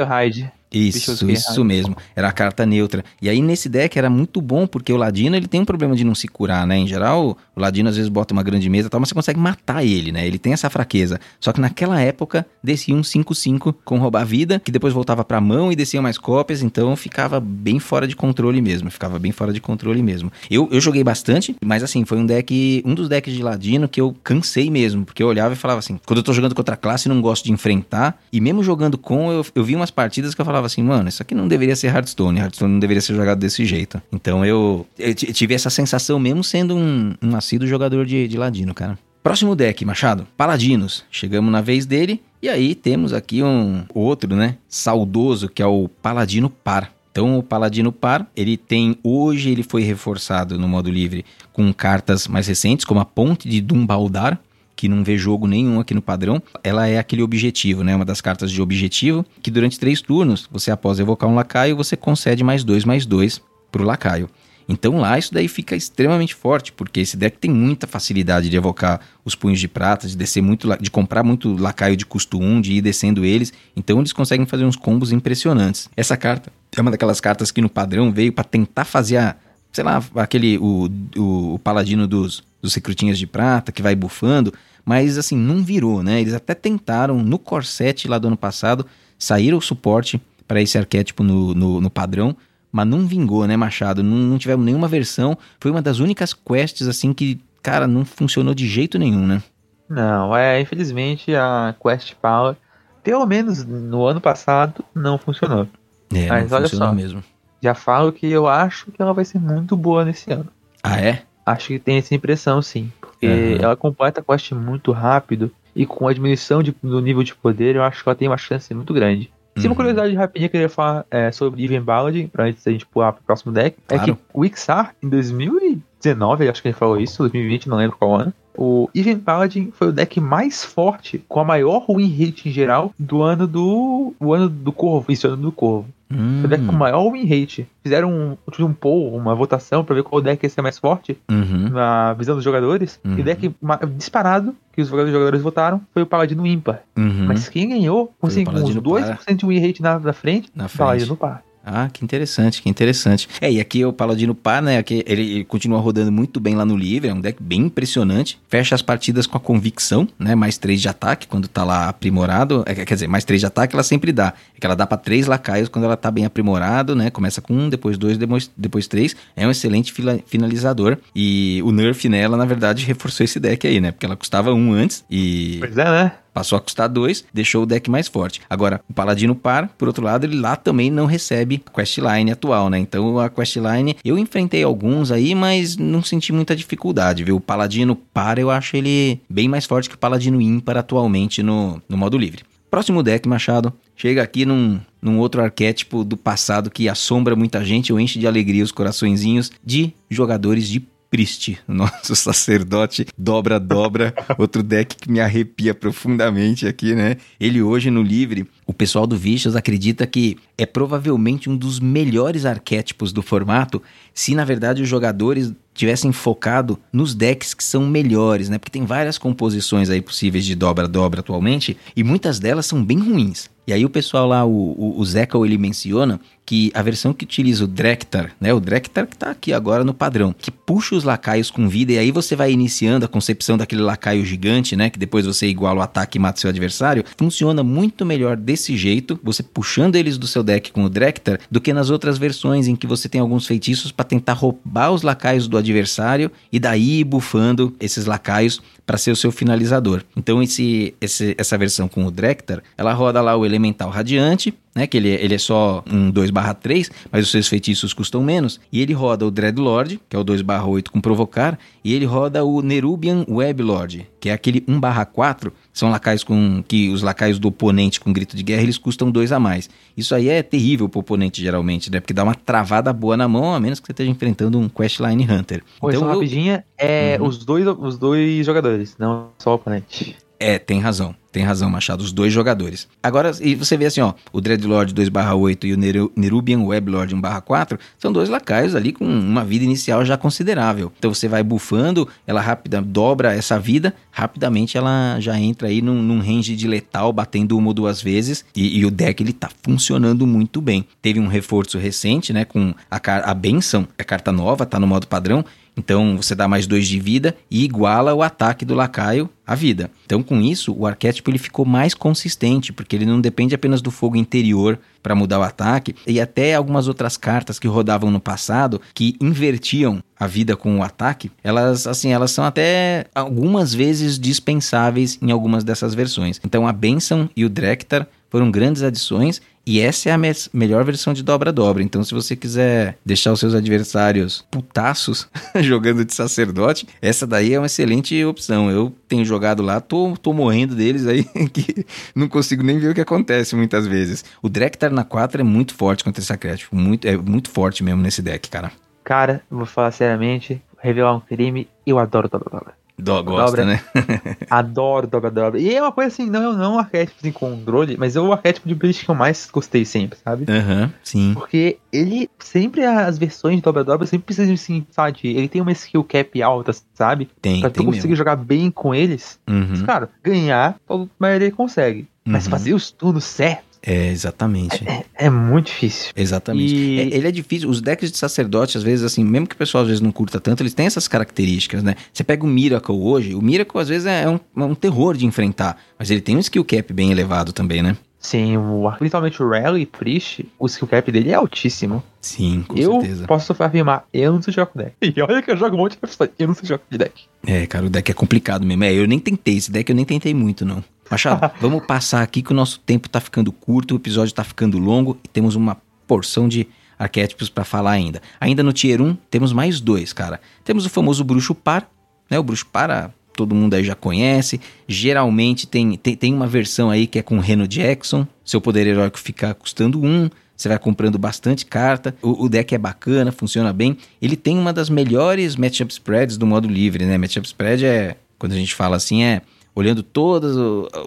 Isso, 0.78 1.30
isso 1.30 1.64
mesmo. 1.64 1.96
Era 2.16 2.28
a 2.28 2.32
carta 2.32 2.66
neutra. 2.66 3.04
E 3.22 3.30
aí 3.30 3.42
nesse 3.42 3.70
deck 3.70 3.98
era 3.98 4.10
muito 4.10 4.42
bom, 4.42 4.68
porque 4.68 4.92
o 4.92 4.98
Ladino 4.98 5.36
ele 5.36 5.48
tem 5.48 5.62
um 5.62 5.66
problema 5.66 5.96
de 5.96 6.04
não 6.04 6.14
se 6.14 6.28
curar, 6.28 6.68
né? 6.68 6.78
Em 6.78 6.88
geral, 6.88 7.38
o 7.56 7.60
Ladino 7.60 7.90
às 7.90 7.96
vezes 7.96 8.10
bota 8.10 8.34
uma 8.34 8.44
grande 8.44 8.70
mesa 8.70 8.88
e 8.88 8.90
tal, 8.90 9.00
mas 9.00 9.10
você 9.10 9.16
consegue 9.16 9.40
matar 9.40 9.86
ele, 9.86 10.12
né? 10.12 10.28
Ele 10.28 10.38
tem 10.38 10.54
essa 10.54 10.70
fraqueza. 10.70 11.20
Só 11.40 11.54
que 11.54 11.62
naquela 11.62 12.00
época 12.02 12.46
descia 12.64 12.96
um 12.96 13.02
5-5 13.02 13.76
com 13.84 13.98
roubar 13.98 14.26
vida, 14.26 14.60
que 14.60 14.72
depois 14.72 14.94
voltava 14.94 15.24
pra 15.24 15.40
mão 15.40 15.72
e 15.72 15.76
descia 15.76 16.02
mais 16.02 16.18
cópias, 16.18 16.62
então 16.62 16.96
ficava 16.96 17.40
bem 17.40 17.80
fora 17.80 18.08
de 18.08 18.16
controle 18.16 18.62
mesmo. 18.62 18.92
Ficava 18.92 19.18
bem 19.18 19.32
fora 19.32 19.54
de 19.54 19.62
controle 19.62 20.02
mesmo. 20.02 20.32
Eu, 20.50 20.68
eu 20.72 20.82
joguei 20.82 21.04
bastante, 21.04 21.56
mas 21.64 21.84
assim, 21.84 22.04
foi 22.06 22.18
um 22.18 22.26
deck, 22.26 22.84
um 22.86 22.94
dos 22.94 23.08
decks 23.08 23.34
de 23.34 23.42
Ladino 23.42 23.88
que 23.88 24.02
eu 24.02 24.16
cansei 24.24 24.70
mesmo, 24.70 25.06
porque 25.06 25.24
eu 25.24 25.28
olhava 25.28 25.54
e 25.54 25.58
falava 25.58 25.80
assim, 25.80 26.00
quando 26.06 26.18
eu 26.18 26.24
tô 26.24 26.34
jogando 26.34 26.56
contra 26.56 26.76
a 26.76 26.78
classe 26.78 27.08
não 27.08 27.22
gosto 27.22 27.46
de 27.46 27.52
enfrentar, 27.52 28.20
e 28.32 28.42
mesmo 28.42 28.64
jogando 28.64 28.98
com, 28.98 29.32
eu, 29.32 29.46
eu 29.56 29.64
vi 29.64 29.76
umas 29.76 29.92
partidas 29.92 30.34
que 30.34 30.42
eu 30.42 30.46
falava 30.46 30.65
falava 30.66 30.68
assim, 30.68 30.84
mano, 30.84 31.10
isso 31.10 31.22
aqui 31.22 31.36
não 31.36 31.48
deveria 31.48 31.76
ser 31.76 31.88
Hearthstone, 31.88 32.40
Hearthstone 32.40 32.74
não 32.74 32.80
deveria 32.80 33.02
ser 33.02 33.16
jogado 33.16 33.40
desse 33.40 33.66
jeito. 33.66 34.02
Então 34.12 34.46
eu, 34.46 34.86
eu 34.98 35.14
tive 35.14 35.54
essa 35.54 35.70
sensação 35.70 36.20
mesmo 36.20 36.44
sendo 36.44 36.76
um, 36.76 37.14
um 37.22 37.68
jogador 37.68 38.06
de, 38.06 38.28
de 38.28 38.38
Ladino, 38.38 38.74
cara. 38.74 38.98
Próximo 39.24 39.56
deck, 39.56 39.84
Machado, 39.86 40.28
Paladinos. 40.38 41.04
Chegamos 41.10 41.52
na 41.52 41.62
vez 41.62 41.86
dele 41.86 42.22
e 42.42 42.50
aí 42.50 42.76
temos 42.76 43.12
aqui 43.12 43.42
um 43.42 43.84
outro, 43.94 44.36
né, 44.36 44.58
saudoso, 44.70 45.50
que 45.50 45.62
é 45.62 45.66
o 45.66 45.88
Paladino 46.02 46.50
Par. 46.50 46.92
Então 47.12 47.40
o 47.40 47.44
Paladino 47.44 47.92
Par, 47.92 48.28
ele 48.36 48.58
tem 48.58 48.98
hoje 49.02 49.50
ele 49.50 49.64
foi 49.64 49.84
reforçado 49.84 50.60
no 50.60 50.68
modo 50.68 50.92
livre 50.92 51.26
com 51.54 51.74
cartas 51.74 52.28
mais 52.28 52.48
recentes, 52.48 52.86
como 52.86 53.00
a 53.00 53.06
Ponte 53.06 53.48
de 53.48 53.62
Dumbaldar, 53.62 54.40
que 54.76 54.90
não 54.90 55.04
vê 55.04 55.18
jogo 55.18 55.48
nenhum 55.48 55.80
aqui 55.80 55.94
no 55.94 56.02
padrão, 56.02 56.42
ela 56.64 56.88
é 56.88 56.98
aquele 56.98 57.22
objetivo, 57.22 57.84
né? 57.84 57.96
Uma 57.96 58.06
das 58.06 58.22
cartas 58.22 58.52
de 58.52 58.62
objetivo, 58.62 59.26
que 59.42 59.50
durante 59.50 59.80
três 59.80 60.02
turnos, 60.02 60.48
você 60.52 60.72
após 60.72 61.00
evocar 61.00 61.30
um 61.30 61.36
lacaio, 61.36 61.76
você 61.76 61.96
concede 61.96 62.44
mais 62.44 62.64
dois, 62.64 62.84
mais 62.84 63.06
dois 63.06 63.42
pro 63.72 63.84
lacaio. 63.84 64.30
Então 64.68 64.98
lá 64.98 65.18
isso 65.18 65.34
daí 65.34 65.48
fica 65.48 65.76
extremamente 65.76 66.34
forte, 66.34 66.72
porque 66.72 67.00
esse 67.00 67.16
deck 67.16 67.38
tem 67.38 67.52
muita 67.52 67.86
facilidade 67.86 68.50
de 68.50 68.58
evocar 68.58 69.00
os 69.24 69.36
punhos 69.36 69.60
de 69.60 69.68
prata, 69.68 70.08
de 70.08 70.18
descer 70.18 70.42
muito, 70.42 70.68
de 70.82 70.90
comprar 70.90 71.24
muito 71.24 71.56
lacaio 71.56 71.96
de 71.96 72.06
custo 72.06 72.40
1, 72.40 72.62
de 72.62 72.74
ir 72.74 72.82
descendo 72.82 73.24
eles. 73.24 73.54
Então 73.76 74.00
eles 74.00 74.12
conseguem 74.12 74.46
fazer 74.46 74.66
uns 74.66 74.76
combos 74.76 75.12
impressionantes. 75.12 75.88
Essa 75.96 76.18
carta 76.18 76.52
é 76.76 76.82
uma 76.82 76.92
daquelas 76.92 77.22
cartas 77.22 77.52
que 77.52 77.62
no 77.62 77.70
padrão 77.70 78.12
veio 78.12 78.34
para 78.34 78.44
tentar 78.44 78.86
fazer 78.86 79.18
a, 79.18 79.36
sei 79.76 79.84
lá, 79.84 80.02
aquele 80.16 80.58
o, 80.58 80.90
o, 81.18 81.54
o 81.56 81.60
paladino 81.60 82.08
dos 82.08 82.42
dos 82.62 82.74
recrutinhas 82.74 83.20
de 83.20 83.28
prata, 83.28 83.72
que 83.72 83.82
vai 83.82 83.96
bufando, 83.96 84.52
mas 84.84 85.18
assim, 85.20 85.38
não 85.38 85.64
virou, 85.64 86.02
né? 86.02 86.20
Eles 86.20 86.34
até 86.34 86.56
tentaram 86.56 87.24
no 87.24 87.38
Corset 87.38 88.08
lá 88.08 88.18
do 88.18 88.26
ano 88.28 88.38
passado, 88.38 88.88
saíram 89.20 89.60
o 89.60 89.62
suporte 89.62 90.20
para 90.48 90.62
esse 90.62 90.76
arquétipo 90.76 91.24
no, 91.24 91.54
no, 91.54 91.80
no, 91.80 91.90
padrão, 91.90 92.36
mas 92.72 92.88
não 92.88 93.06
vingou, 93.06 93.46
né, 93.46 93.56
Machado? 93.56 94.02
Não, 94.02 94.18
não 94.18 94.38
tivemos 94.38 94.66
nenhuma 94.66 94.88
versão. 94.88 95.38
Foi 95.60 95.70
uma 95.70 95.82
das 95.82 96.00
únicas 96.00 96.34
quests, 96.34 96.88
assim, 96.88 97.14
que, 97.14 97.40
cara, 97.62 97.86
não 97.86 98.04
funcionou 98.04 98.56
de 98.56 98.68
jeito 98.68 98.98
nenhum, 98.98 99.28
né? 99.28 99.44
Não, 99.88 100.36
é, 100.36 100.60
infelizmente 100.60 101.36
a 101.36 101.76
Quest 101.80 102.16
Power, 102.16 102.56
pelo 103.04 103.26
menos 103.28 103.64
no 103.64 104.06
ano 104.06 104.20
passado, 104.20 104.84
não 104.96 105.20
funcionou. 105.20 105.68
É, 106.12 106.28
mas 106.28 106.50
não 106.50 106.58
olha 106.58 106.68
só, 106.68 106.92
mesmo. 106.92 107.24
Já 107.62 107.74
falo 107.74 108.12
que 108.12 108.28
eu 108.30 108.48
acho 108.48 108.92
que 108.92 109.02
ela 109.02 109.14
vai 109.14 109.26
ser 109.26 109.40
muito 109.40 109.76
boa 109.76 110.06
nesse 110.06 110.32
ano. 110.32 110.48
Ah, 110.84 111.00
é? 111.00 111.24
Acho 111.46 111.68
que 111.68 111.80
tem 111.80 111.98
essa 111.98 112.14
impressão, 112.16 112.62
sim. 112.62 112.92
Porque 113.00 113.28
uhum. 113.28 113.58
ela 113.62 113.76
completa 113.76 114.22
a 114.22 114.24
quest 114.24 114.52
muito 114.52 114.92
rápido 114.92 115.52
e 115.76 115.86
com 115.86 116.08
a 116.08 116.14
diminuição 116.14 116.64
de, 116.64 116.76
do 116.82 117.02
nível 117.02 117.24
de 117.24 117.36
poder, 117.36 117.76
eu 117.76 117.84
acho 117.84 118.04
que 118.04 118.10
ela 118.10 118.16
tem 118.16 118.28
uma 118.28 118.38
chance 118.38 118.74
muito 118.74 118.94
grande. 118.94 119.32
Sim, 119.58 119.68
uma 119.68 119.70
Uhum. 119.70 119.76
curiosidade 119.76 120.16
rapidinha 120.16 120.50
que 120.50 120.58
eu 120.58 120.60
queria 120.60 120.70
falar 120.70 121.06
é, 121.10 121.32
sobre 121.32 121.64
Even 121.64 121.82
Ballad, 121.82 122.28
pra 122.28 122.46
antes 122.46 122.64
da 122.64 122.72
gente 122.72 122.86
pular 122.86 123.14
pro 123.14 123.24
próximo 123.24 123.54
deck, 123.54 123.78
é 123.88 123.98
Claro. 123.98 124.16
que 124.16 124.22
o 124.34 124.46
Ixar, 124.46 124.94
em 125.02 125.08
2019, 125.08 126.50
acho 126.50 126.62
que 126.62 126.68
a 126.68 126.72
gente 126.72 126.80
falou 126.80 127.00
isso, 127.00 127.24
2020, 127.24 127.70
não 127.70 127.78
lembro 127.78 127.98
qual 127.98 128.16
ano, 128.16 128.34
o 128.58 128.90
Even 128.96 129.20
Paladin 129.20 129.72
foi 129.72 129.90
o 129.90 129.92
deck 129.92 130.20
mais 130.20 130.64
forte, 130.64 131.24
com 131.28 131.40
a 131.40 131.44
maior 131.44 131.86
win 131.90 132.08
rate 132.10 132.48
em 132.48 132.52
geral 132.52 132.94
do 132.98 133.22
ano 133.22 133.46
do. 133.46 134.14
o 134.20 134.34
ano 134.34 134.48
do 134.50 134.72
Corvo, 134.72 135.12
isso, 135.12 135.28
ano 135.28 135.38
do 135.38 135.52
Corvo. 135.52 135.88
Hum, 136.12 136.38
Foi 136.42 136.46
o 136.46 136.48
deck 136.50 136.66
com 136.66 136.72
maior 136.72 137.12
win 137.12 137.26
rate. 137.26 137.68
Fizeram 137.82 138.12
um, 138.12 138.38
um 138.64 138.74
poll, 138.74 139.16
uma 139.16 139.34
votação 139.34 139.84
pra 139.84 139.96
ver 139.96 140.04
qual 140.04 140.22
deck 140.22 140.44
ia 140.46 140.50
ser 140.50 140.62
mais 140.62 140.78
forte 140.78 141.18
uhum. 141.30 141.70
na 141.70 142.14
visão 142.14 142.36
dos 142.36 142.44
jogadores. 142.44 143.00
E 143.04 143.08
Uhum. 143.08 143.20
o 143.20 143.24
deck 143.24 143.56
disparado 143.98 144.56
que 144.72 144.82
os 144.82 144.90
jogadores 144.90 145.42
votaram 145.42 145.82
foi 145.94 146.04
o 146.04 146.06
Paladino 146.06 146.46
ímpar. 146.46 146.82
Uhum. 146.98 147.26
Mas 147.28 147.50
quem 147.50 147.70
ganhou, 147.70 148.14
com 148.20 148.28
uns 148.28 148.36
Paladino 148.44 148.82
2% 148.82 149.36
de 149.36 149.46
win 149.46 149.60
rate 149.66 149.82
na, 149.82 149.98
na 150.00 150.14
frente, 150.14 150.50
Na 150.54 150.68
frente. 150.68 150.78
Paladino 150.78 151.16
par. 151.18 151.42
Ah, 151.66 151.90
que 151.92 152.04
interessante, 152.06 152.62
que 152.62 152.70
interessante. 152.70 153.28
É, 153.42 153.52
e 153.52 153.60
aqui 153.60 153.84
o 153.84 153.92
Paladino 153.92 154.36
Par, 154.36 154.62
né? 154.62 154.78
Aqui 154.78 155.04
ele, 155.08 155.44
continua 155.46 155.80
rodando 155.80 156.12
muito 156.12 156.40
bem 156.40 156.54
lá 156.56 156.64
no 156.64 156.78
livre, 156.78 157.10
é 157.10 157.14
um 157.14 157.20
deck 157.20 157.42
bem 157.42 157.62
impressionante. 157.62 158.40
Fecha 158.48 158.76
as 158.76 158.82
partidas 158.84 159.26
com 159.26 159.36
a 159.36 159.40
convicção, 159.40 160.08
né? 160.20 160.36
Mais 160.36 160.58
3 160.60 160.80
de 160.80 160.88
ataque 160.88 161.28
quando 161.28 161.48
tá 161.48 161.64
lá 161.64 161.90
aprimorado. 161.90 162.64
É, 162.68 162.76
quer 162.76 162.94
dizer, 162.94 163.08
mais 163.08 163.24
3 163.26 163.42
de 163.42 163.48
ataque 163.48 163.76
ela 163.76 163.84
sempre 163.84 164.12
dá. 164.12 164.34
É 164.56 164.60
que 164.60 164.66
ela 164.66 164.76
dá 164.76 164.86
pra 164.86 164.98
três 164.98 165.26
lacaios 165.26 165.68
quando 165.68 165.86
ela 165.86 165.98
tá 165.98 166.12
bem 166.12 166.26
aprimorado, 166.26 166.96
né? 166.96 167.10
Começa 167.10 167.42
com 167.42 167.54
um, 167.54 167.68
depois 167.70 167.98
dois, 167.98 168.18
depois, 168.18 168.52
depois 168.56 168.88
três. 168.88 169.16
É 169.36 169.48
um 169.48 169.52
excelente 169.52 169.92
fila- 169.92 170.20
finalizador. 170.28 170.98
E 171.16 171.62
o 171.64 171.72
nerf 171.72 172.08
nela, 172.08 172.38
na 172.38 172.46
verdade, 172.46 172.86
reforçou 172.86 173.24
esse 173.24 173.40
deck 173.40 173.66
aí, 173.68 173.82
né? 173.82 173.92
Porque 173.92 174.06
ela 174.06 174.16
custava 174.16 174.54
um 174.54 174.72
antes 174.74 175.04
e 175.10 175.58
Pois 175.60 175.78
é, 175.78 175.86
né? 175.86 176.12
Passou 176.36 176.58
a 176.58 176.62
custar 176.62 176.90
2, 176.90 177.24
deixou 177.34 177.64
o 177.64 177.66
deck 177.66 177.90
mais 177.90 178.10
forte. 178.10 178.42
Agora, 178.50 178.82
o 178.90 178.94
Paladino 178.94 179.34
Par, 179.34 179.70
por 179.78 179.88
outro 179.88 180.04
lado, 180.04 180.26
ele 180.26 180.36
lá 180.36 180.58
também 180.58 180.92
não 180.92 181.06
recebe 181.06 181.64
a 181.66 181.72
questline 181.72 182.30
atual, 182.30 182.70
né? 182.70 182.78
Então 182.78 183.18
a 183.18 183.30
questline, 183.30 183.96
eu 184.04 184.18
enfrentei 184.18 184.62
alguns 184.62 185.12
aí, 185.12 185.34
mas 185.34 185.78
não 185.78 186.04
senti 186.04 186.34
muita 186.34 186.54
dificuldade, 186.54 187.24
viu? 187.24 187.38
O 187.38 187.42
Paladino 187.42 187.96
Par, 187.96 188.38
eu 188.38 188.52
acho 188.52 188.76
ele 188.76 189.22
bem 189.30 189.48
mais 189.48 189.64
forte 189.66 189.88
que 189.88 189.96
o 189.96 189.98
Paladino 189.98 190.42
Ímpar 190.42 190.76
atualmente 190.76 191.42
no, 191.42 191.82
no 191.88 191.96
modo 191.96 192.18
livre. 192.18 192.44
Próximo 192.70 193.02
deck, 193.02 193.26
Machado, 193.30 193.72
chega 193.96 194.22
aqui 194.22 194.46
num, 194.46 194.78
num 195.02 195.18
outro 195.20 195.42
arquétipo 195.42 196.04
do 196.04 196.18
passado 196.18 196.70
que 196.70 196.90
assombra 196.90 197.34
muita 197.34 197.64
gente 197.64 197.94
ou 197.94 198.00
enche 198.00 198.20
de 198.20 198.28
alegria 198.28 198.66
os 198.66 198.74
coraçõezinhos 198.74 199.50
de 199.64 199.94
jogadores 200.10 200.68
de 200.68 200.86
Priste, 201.16 201.58
nosso 201.66 202.12
sacerdote 202.14 203.08
dobra-dobra, 203.18 204.14
outro 204.38 204.62
deck 204.62 204.98
que 204.98 205.10
me 205.10 205.22
arrepia 205.22 205.74
profundamente 205.74 206.68
aqui, 206.68 206.94
né? 206.94 207.16
Ele 207.40 207.62
hoje 207.62 207.90
no 207.90 208.04
livre, 208.04 208.46
o 208.68 208.74
pessoal 208.74 209.08
do 209.08 209.16
Vicious 209.16 209.56
acredita 209.56 210.06
que 210.06 210.36
é 210.58 210.66
provavelmente 210.66 211.50
um 211.50 211.56
dos 211.56 211.80
melhores 211.80 212.46
arquétipos 212.46 213.14
do 213.14 213.22
formato, 213.22 213.82
se 214.14 214.36
na 214.36 214.44
verdade 214.44 214.82
os 214.82 214.90
jogadores 214.90 215.54
tivessem 215.74 216.12
focado 216.12 216.78
nos 216.92 217.16
decks 217.16 217.54
que 217.54 217.64
são 217.64 217.88
melhores, 217.88 218.50
né? 218.50 218.58
Porque 218.58 218.72
tem 218.72 218.86
várias 218.86 219.18
composições 219.18 219.90
aí 219.90 220.02
possíveis 220.02 220.44
de 220.44 220.54
dobra-dobra 220.54 221.22
atualmente 221.22 221.78
e 221.96 222.04
muitas 222.04 222.40
delas 222.40 222.66
são 222.66 222.84
bem 222.84 223.00
ruins. 223.00 223.50
E 223.68 223.74
aí 223.74 223.84
o 223.84 223.90
pessoal 223.90 224.28
lá, 224.28 224.46
o, 224.46 224.52
o, 224.52 225.00
o 225.00 225.06
Zekel, 225.06 225.46
ele 225.46 225.58
menciona 225.58 226.20
que 226.46 226.72
a 226.76 226.82
versão 226.82 227.12
que 227.14 227.26
utiliza 227.26 227.64
o 227.64 227.68
Drektar, 227.68 228.32
né? 228.40 228.54
O 228.54 228.60
Drektar 228.60 229.08
que 229.08 229.18
tá 229.18 229.32
aqui 229.32 229.52
agora 229.52 229.84
no 229.84 229.94
padrão, 229.94 230.34
que 230.38 230.52
puxa 230.52 230.96
os 230.96 231.04
lacaios 231.04 231.50
com 231.50 231.68
vida 231.68 231.94
e 231.94 231.98
aí 231.98 232.12
você 232.12 232.36
vai 232.36 232.52
iniciando 232.52 233.04
a 233.06 233.08
concepção 233.08 233.58
daquele 233.58 233.82
lacaio 233.82 234.24
gigante, 234.26 234.76
né? 234.76 234.90
Que 234.90 235.00
depois 235.00 235.26
você 235.26 235.48
iguala 235.48 235.80
o 235.80 235.82
ataque 235.82 236.18
e 236.18 236.22
mata 236.22 236.40
seu 236.40 236.50
adversário. 236.50 237.04
Funciona 237.18 237.64
muito 237.64 238.06
melhor 238.06 238.38
desse 238.38 238.78
jeito, 238.78 239.20
você 239.24 239.42
puxando 239.42 239.96
eles 239.96 240.18
do 240.18 240.28
seu 240.28 240.44
deck 240.44 240.72
com 240.72 240.84
o 240.84 240.90
Drektar, 240.90 241.40
do 241.50 241.60
que 241.60 241.74
nas 241.74 241.90
outras 241.90 242.18
versões 242.18 242.68
em 242.68 242.76
que 242.76 242.86
você 242.86 243.10
tem 243.10 243.22
alguns 243.22 243.48
feitiços 243.48 243.92
para 243.92 244.06
tentar 244.06 244.34
roubar 244.34 244.92
os 244.92 245.02
lacaios 245.02 245.48
do 245.48 245.58
adversário 245.58 246.32
e 246.52 246.60
daí 246.60 247.04
bufando 247.04 247.76
esses 247.80 248.06
lacaios 248.06 248.62
para 248.86 248.98
ser 248.98 249.10
o 249.12 249.16
seu 249.16 249.32
finalizador. 249.32 250.04
Então 250.16 250.44
esse, 250.44 250.94
esse- 251.02 251.34
essa 251.40 251.58
versão 251.58 251.88
com 251.88 252.06
o 252.06 252.12
Drektar, 252.12 252.62
ela 252.78 252.94
roda 252.94 253.20
lá 253.20 253.36
o 253.36 253.46
Elemental 253.46 253.90
Radiante, 253.90 254.54
né, 254.76 254.86
que 254.86 254.98
ele, 254.98 255.10
é- 255.10 255.24
ele 255.24 255.34
é 255.34 255.38
só 255.38 255.82
um 255.90 256.12
2/3, 256.12 256.92
mas 257.12 257.24
os 257.26 257.32
seus 257.32 257.48
feitiços 257.48 257.94
custam 257.94 258.22
menos, 258.22 258.60
e 258.72 258.82
ele 258.82 258.92
roda 258.94 259.26
o 259.26 259.32
Dreadlord, 259.32 260.02
que 260.10 260.16
é 260.16 260.20
o 260.20 260.24
2/8 260.24 260.92
com 260.92 261.00
Provocar, 261.00 261.58
e 261.84 261.94
ele 261.94 262.04
roda 262.06 262.44
o 262.44 262.62
Nerubian 262.62 263.26
Weblord, 263.30 264.06
que 264.20 264.30
é 264.30 264.34
aquele 264.34 264.62
1/4, 264.68 265.54
são 265.72 265.90
lacaios 265.90 266.24
com 266.24 266.62
que 266.68 266.90
os 266.90 267.02
lacaios 267.02 267.40
do 267.40 267.48
oponente 267.48 268.00
com 268.00 268.12
grito 268.12 268.36
de 268.36 268.44
guerra, 268.44 268.64
eles 268.64 268.78
custam 268.78 269.10
2 269.10 269.32
a 269.32 269.40
mais. 269.40 269.70
Isso 269.96 270.14
aí 270.14 270.28
é 270.28 270.44
terrível 270.44 270.90
pro 270.90 271.00
oponente 271.00 271.42
geralmente, 271.42 271.90
né? 271.92 272.00
Porque 272.02 272.14
dá 272.14 272.24
uma 272.24 272.36
travada 272.36 272.92
boa 272.92 273.16
na 273.16 273.28
mão, 273.28 273.54
a 273.54 273.60
menos 273.60 273.80
que 273.80 273.86
você 273.86 273.94
esteja 273.94 274.12
enfrentando 274.12 274.60
um 274.60 274.68
Questline 274.68 275.24
Hunter. 275.30 275.64
Oi, 275.82 275.94
só 275.96 276.02
eu- 276.06 276.08
rapidinha, 276.14 276.66
é 276.78 277.18
Uhum. 277.20 277.28
os, 277.28 277.46
dois, 277.46 277.66
os 277.68 277.98
dois 277.98 278.46
jogadores, 278.46 278.96
não 279.00 279.30
só 279.40 279.52
o 279.52 279.56
oponente. 279.56 280.18
É, 280.38 280.60
tem 280.60 280.80
razão. 280.82 281.16
Tem 281.36 281.44
razão, 281.44 281.70
Machado. 281.70 282.00
Os 282.02 282.14
dois 282.14 282.32
jogadores. 282.32 282.88
Agora, 283.04 283.30
e 283.42 283.56
você 283.56 283.76
vê 283.76 283.88
assim, 283.88 284.00
ó, 284.00 284.14
o 284.32 284.40
Dreadlord 284.40 284.94
2/8 284.94 285.68
e 285.68 285.74
o 285.74 285.78
Neru- 285.78 286.10
Nerubian 286.16 286.62
Weblord 286.62 287.14
1/4 287.14 287.78
são 288.00 288.10
dois 288.10 288.30
lacaios 288.30 288.74
ali 288.74 288.94
com 288.94 289.04
uma 289.04 289.44
vida 289.44 289.66
inicial 289.66 290.06
já 290.06 290.16
considerável. 290.16 290.94
Então 290.98 291.14
você 291.14 291.28
vai 291.28 291.44
bufando, 291.44 292.08
ela 292.26 292.40
rápida 292.40 292.82
dobra 292.82 293.34
essa 293.34 293.60
vida, 293.60 293.94
rapidamente 294.12 294.78
ela 294.78 295.20
já 295.20 295.38
entra 295.38 295.68
aí 295.68 295.82
num, 295.82 296.02
num 296.02 296.22
range 296.22 296.56
de 296.56 296.70
letal, 296.70 297.12
batendo 297.12 297.58
uma 297.58 297.68
ou 297.68 297.74
duas 297.74 298.02
vezes, 298.02 298.46
e, 298.56 298.80
e 298.80 298.86
o 298.86 298.90
deck 298.90 299.22
ele 299.22 299.34
tá 299.34 299.50
funcionando 299.62 300.26
muito 300.26 300.62
bem. 300.62 300.86
Teve 301.02 301.20
um 301.20 301.28
reforço 301.28 301.78
recente, 301.78 302.32
né, 302.32 302.46
com 302.46 302.74
a, 302.90 302.98
a 303.30 303.34
benção, 303.34 303.86
é 303.98 304.06
carta 304.06 304.32
nova, 304.32 304.66
tá 304.66 304.80
no 304.80 304.88
modo 304.88 305.06
padrão, 305.06 305.44
então 305.78 306.16
você 306.16 306.34
dá 306.34 306.48
mais 306.48 306.66
dois 306.66 306.88
de 306.88 306.98
vida 307.00 307.36
e 307.52 307.66
iguala 307.66 308.14
o 308.14 308.24
ataque 308.24 308.64
do 308.64 308.74
lacaio 308.74 309.30
à 309.46 309.54
vida. 309.54 309.92
Então 310.06 310.24
com 310.24 310.40
isso 310.42 310.74
o 310.74 310.88
arquétipo 310.88 311.25
ele 311.32 311.38
ficou 311.38 311.66
mais 311.66 311.94
consistente 311.94 312.74
porque 312.74 312.96
ele 312.96 313.06
não 313.06 313.22
depende 313.22 313.56
apenas 313.56 313.82
do 313.82 313.92
fogo 313.92 314.16
interior 314.16 314.80
para 315.02 315.16
mudar 315.16 315.40
o 315.40 315.44
ataque 315.44 315.96
e 316.08 316.20
até 316.20 316.56
algumas 316.56 316.88
outras 316.88 317.18
cartas 317.18 317.60
que 317.60 317.68
rodavam 317.68 318.10
no 318.10 318.20
passado 318.20 318.82
que 318.94 319.16
invertiam 319.22 320.04
a 320.20 320.28
vida 320.28 320.56
com 320.56 320.80
o 320.80 320.84
ataque, 320.84 321.30
elas 321.44 321.86
assim 321.86 322.14
elas 322.14 322.32
são 322.32 322.46
até 322.46 323.06
algumas 323.14 323.74
vezes 323.74 324.18
dispensáveis 324.18 325.20
em 325.22 325.32
algumas 325.32 325.64
dessas 325.64 325.94
versões. 325.94 326.40
Então 326.44 326.68
a 326.68 326.74
Benção 326.74 327.30
e 327.36 327.44
o 327.44 327.50
Drektar 327.50 328.08
foram 328.30 328.50
grandes 328.50 328.82
adições 328.82 329.42
e 329.66 329.80
essa 329.80 330.10
é 330.10 330.12
a 330.12 330.18
mes- 330.18 330.50
melhor 330.54 330.84
versão 330.84 331.14
de 331.14 331.24
dobra-dobra. 331.24 331.82
Então, 331.82 332.04
se 332.04 332.14
você 332.14 332.36
quiser 332.36 332.98
deixar 333.06 333.32
os 333.32 333.40
seus 333.40 333.56
adversários 333.56 334.46
putaços 334.52 335.28
jogando 335.62 336.06
de 336.06 336.14
sacerdote, 336.14 336.88
essa 337.02 337.26
daí 337.26 337.54
é 337.54 337.60
uma 337.60 337.66
excelente 337.66 338.24
opção. 338.24 338.70
Eu 338.70 338.94
tenho 339.08 339.26
jogado 339.26 339.64
lá, 339.64 339.82
tô, 339.82 340.16
tô 340.22 340.34
morrendo 340.34 340.76
deles 340.76 341.08
aí, 341.08 341.24
que 341.50 341.86
não 342.16 342.28
consigo 342.28 342.62
nem 342.64 342.78
ver 342.78 342.90
o 342.90 342.94
que 342.94 343.02
acontece 343.02 343.56
muitas 343.56 343.88
vezes. 343.88 344.24
O 344.42 344.50
Drektar 344.50 344.92
na 344.92 345.04
4 345.04 345.42
é 345.42 345.44
muito 345.44 345.74
forte 345.74 346.04
contra 346.04 346.22
esse 346.22 346.32
arquétipo. 346.32 346.76
Muito, 346.76 347.08
é 347.08 347.18
muito 347.18 347.50
forte 347.50 347.84
mesmo 347.84 348.02
nesse 348.02 348.22
deck, 348.22 348.50
cara. 348.50 348.72
Cara, 349.04 349.44
vou 349.50 349.66
falar 349.66 349.92
seriamente, 349.92 350.62
revelar 350.80 351.16
um 351.16 351.20
crime, 351.20 351.68
eu 351.86 352.00
adoro 352.00 352.30
dobra 352.30 352.74
Dó, 352.98 353.22
gosta, 353.22 353.58
Dobra. 353.58 353.66
né? 353.66 353.82
Adoro 354.50 355.06
dobra 355.08 355.30
dobra. 355.30 355.60
E 355.60 355.74
é 355.76 355.82
uma 355.82 355.92
coisa 355.92 356.08
assim, 356.08 356.30
não, 356.30 356.54
não 356.54 356.64
é 356.64 356.70
um 356.70 356.80
arquétipo 356.80 357.22
de 357.22 357.32
controle, 357.32 357.98
mas 357.98 358.16
é 358.16 358.22
o 358.22 358.32
arquétipo 358.32 358.68
de 358.68 358.76
Blitz 358.76 359.04
que 359.04 359.10
eu 359.10 359.16
mais 359.16 359.50
gostei 359.52 359.84
sempre, 359.84 360.18
sabe? 360.24 360.46
Aham, 360.50 360.92
sim. 361.04 361.34
Porque 361.34 361.78
ele 361.92 362.30
sempre 362.40 362.86
as 362.86 363.18
versões 363.18 363.58
de 363.58 363.62
dobra 363.62 363.84
dobra 363.84 364.08
sempre 364.08 364.26
precisam 364.28 364.54
assim, 364.54 364.86
sabe? 364.92 365.20
Ele 365.24 365.50
tem 365.50 365.62
uma 365.62 365.72
skill 365.74 366.04
cap 366.04 366.42
alta, 366.42 366.72
sabe? 366.94 367.30
Tem, 367.42 367.60
pra 367.60 367.70
tu 367.70 367.74
tem 367.80 367.86
conseguir 367.86 368.08
mesmo. 368.10 368.16
jogar 368.18 368.38
bem 368.38 368.72
com 368.72 368.96
eles. 368.96 369.38
Uhum, 369.48 369.68
Mas, 369.72 369.82
cara, 369.82 370.10
ganhar, 370.24 370.76
a 370.90 371.06
maioria 371.20 371.52
consegue. 371.52 372.08
Mas 372.28 372.46
Uhum. 372.46 372.52
fazer 372.52 372.74
os 372.74 372.90
turnos 372.92 373.24
certos 373.26 373.75
É, 373.86 374.08
exatamente. 374.10 374.84
é 375.14 375.30
muito 375.30 375.68
difícil. 375.68 376.12
Exatamente. 376.16 376.74
E- 376.76 377.00
É, 377.00 377.04
ele 377.18 377.28
é 377.28 377.32
difícil. 377.32 377.70
Os 377.70 377.82
decks 377.82 378.12
de 378.12 378.18
sacerdote, 378.18 378.78
às 378.78 378.84
vezes, 378.84 379.06
assim, 379.06 379.24
mesmo 379.24 379.48
que 379.48 379.56
o 379.56 379.58
pessoal 379.58 379.84
às 379.84 379.88
vezes 379.88 380.02
não 380.02 380.12
curta 380.12 380.40
tanto, 380.40 380.64
eles 380.64 380.74
têm 380.74 380.86
essas 380.88 381.08
características, 381.08 381.84
né? 381.84 381.96
Você 382.12 382.24
pega 382.24 382.44
o 382.44 382.48
Miracle 382.48 382.96
hoje, 382.96 383.36
o 383.36 383.42
Miracle 383.42 383.80
às 383.80 383.88
vezes 383.90 384.08
é 384.08 384.28
um, 384.28 384.40
é 384.58 384.64
um 384.66 384.74
terror 384.76 385.16
de 385.16 385.26
enfrentar, 385.26 385.78
mas 386.00 386.10
ele 386.10 386.22
tem 386.22 386.36
um 386.36 386.40
skill 386.40 386.66
cap 386.66 386.92
bem 386.94 387.12
elevado 387.12 387.54
também, 387.54 387.82
né? 387.84 387.96
Sim, 388.20 388.58
o, 388.58 388.92
principalmente 388.98 389.44
o 389.44 389.48
Rally 389.48 389.82
e 389.82 389.86
Priest, 389.86 390.46
o 390.58 390.66
skill 390.66 390.88
cap 390.88 391.12
dele 391.12 391.30
é 391.30 391.36
altíssimo. 391.36 392.02
Sim, 392.20 392.66
com 392.68 392.76
eu 392.76 392.94
certeza. 392.94 393.28
posso 393.28 393.56
afirmar, 393.60 394.08
eu 394.12 394.34
não 394.34 394.42
sei 394.42 394.52
jogar 394.52 394.66
com 394.66 394.80
deck. 394.80 394.94
E 395.16 395.22
olha 395.22 395.44
que 395.44 395.52
eu 395.52 395.56
jogo 395.58 395.76
um 395.76 395.80
monte 395.80 395.92
de 395.92 395.98
personagem, 396.00 396.34
eu 396.40 396.48
não 396.48 396.56
sei 396.56 396.68
jogar 396.68 396.84
de 396.90 396.98
deck. 396.98 397.26
É, 397.46 397.68
cara, 397.68 397.86
o 397.86 397.90
deck 397.90 398.10
é 398.10 398.14
complicado 398.16 398.66
mesmo. 398.66 398.84
É, 398.84 398.92
eu 398.92 399.06
nem 399.08 399.20
tentei, 399.20 399.58
esse 399.58 399.70
deck 399.72 399.88
eu 399.92 399.96
nem 399.96 400.06
tentei 400.06 400.34
muito, 400.34 400.66
não. 400.66 400.84
Machado, 401.10 401.52
vamos 401.62 401.86
passar 401.86 402.22
aqui 402.22 402.42
que 402.42 402.52
o 402.52 402.56
nosso 402.56 402.80
tempo 402.80 403.10
tá 403.10 403.20
ficando 403.20 403.52
curto, 403.52 403.94
o 403.94 403.98
episódio 403.98 404.34
tá 404.34 404.44
ficando 404.44 404.78
longo 404.78 405.18
e 405.24 405.28
temos 405.28 405.56
uma 405.56 405.78
porção 406.08 406.48
de 406.48 406.68
arquétipos 406.98 407.50
pra 407.50 407.64
falar 407.64 407.92
ainda. 407.92 408.22
Ainda 408.40 408.64
no 408.64 408.74
Tier 408.74 409.02
1, 409.02 409.16
temos 409.30 409.52
mais 409.54 409.80
dois, 409.80 410.14
cara. 410.14 410.40
Temos 410.64 410.86
o 410.86 410.90
famoso 410.90 411.24
Bruxo 411.24 411.54
Par, 411.54 411.90
né? 412.30 412.40
O 412.40 412.44
Bruxo 412.44 412.66
Par, 412.66 412.90
a 412.90 413.12
todo 413.36 413.54
mundo 413.54 413.74
aí 413.74 413.84
já 413.84 413.96
conhece. 413.96 414.60
Geralmente 414.88 415.68
tem, 415.68 415.98
tem, 415.98 416.16
tem 416.16 416.34
uma 416.34 416.48
versão 416.48 416.90
aí 416.90 417.06
que 417.06 417.20
é 417.20 417.22
com 417.22 417.38
Reno 417.40 417.68
Jackson. 417.68 418.26
Seu 418.44 418.62
poder 418.62 418.88
heróico 418.88 419.20
fica 419.20 419.54
custando 419.54 420.04
um. 420.04 420.30
Você 420.56 420.70
vai 420.70 420.80
comprando 420.80 421.20
bastante 421.20 421.66
carta. 421.66 422.16
O, 422.22 422.46
o, 422.46 422.50
deck 422.50 422.74
é 422.74 422.78
bacana, 422.78 423.32
funciona 423.32 423.74
bem. 423.74 423.98
Ele 424.22 424.38
tem 424.38 424.58
uma 424.58 424.72
das 424.72 424.90
melhores 424.90 425.58
matchup 425.58 425.92
spreads 425.92 426.38
do 426.38 426.48
modo 426.48 426.68
livre, 426.68 427.06
né? 427.06 427.18
Matchup 427.18 427.46
spread 427.46 427.86
é, 427.86 428.16
quando 428.40 428.54
a 428.54 428.56
gente 428.56 428.74
fala 428.74 428.96
assim, 428.96 429.24
é 429.24 429.42
olhando 429.76 430.02
todos 430.02 430.56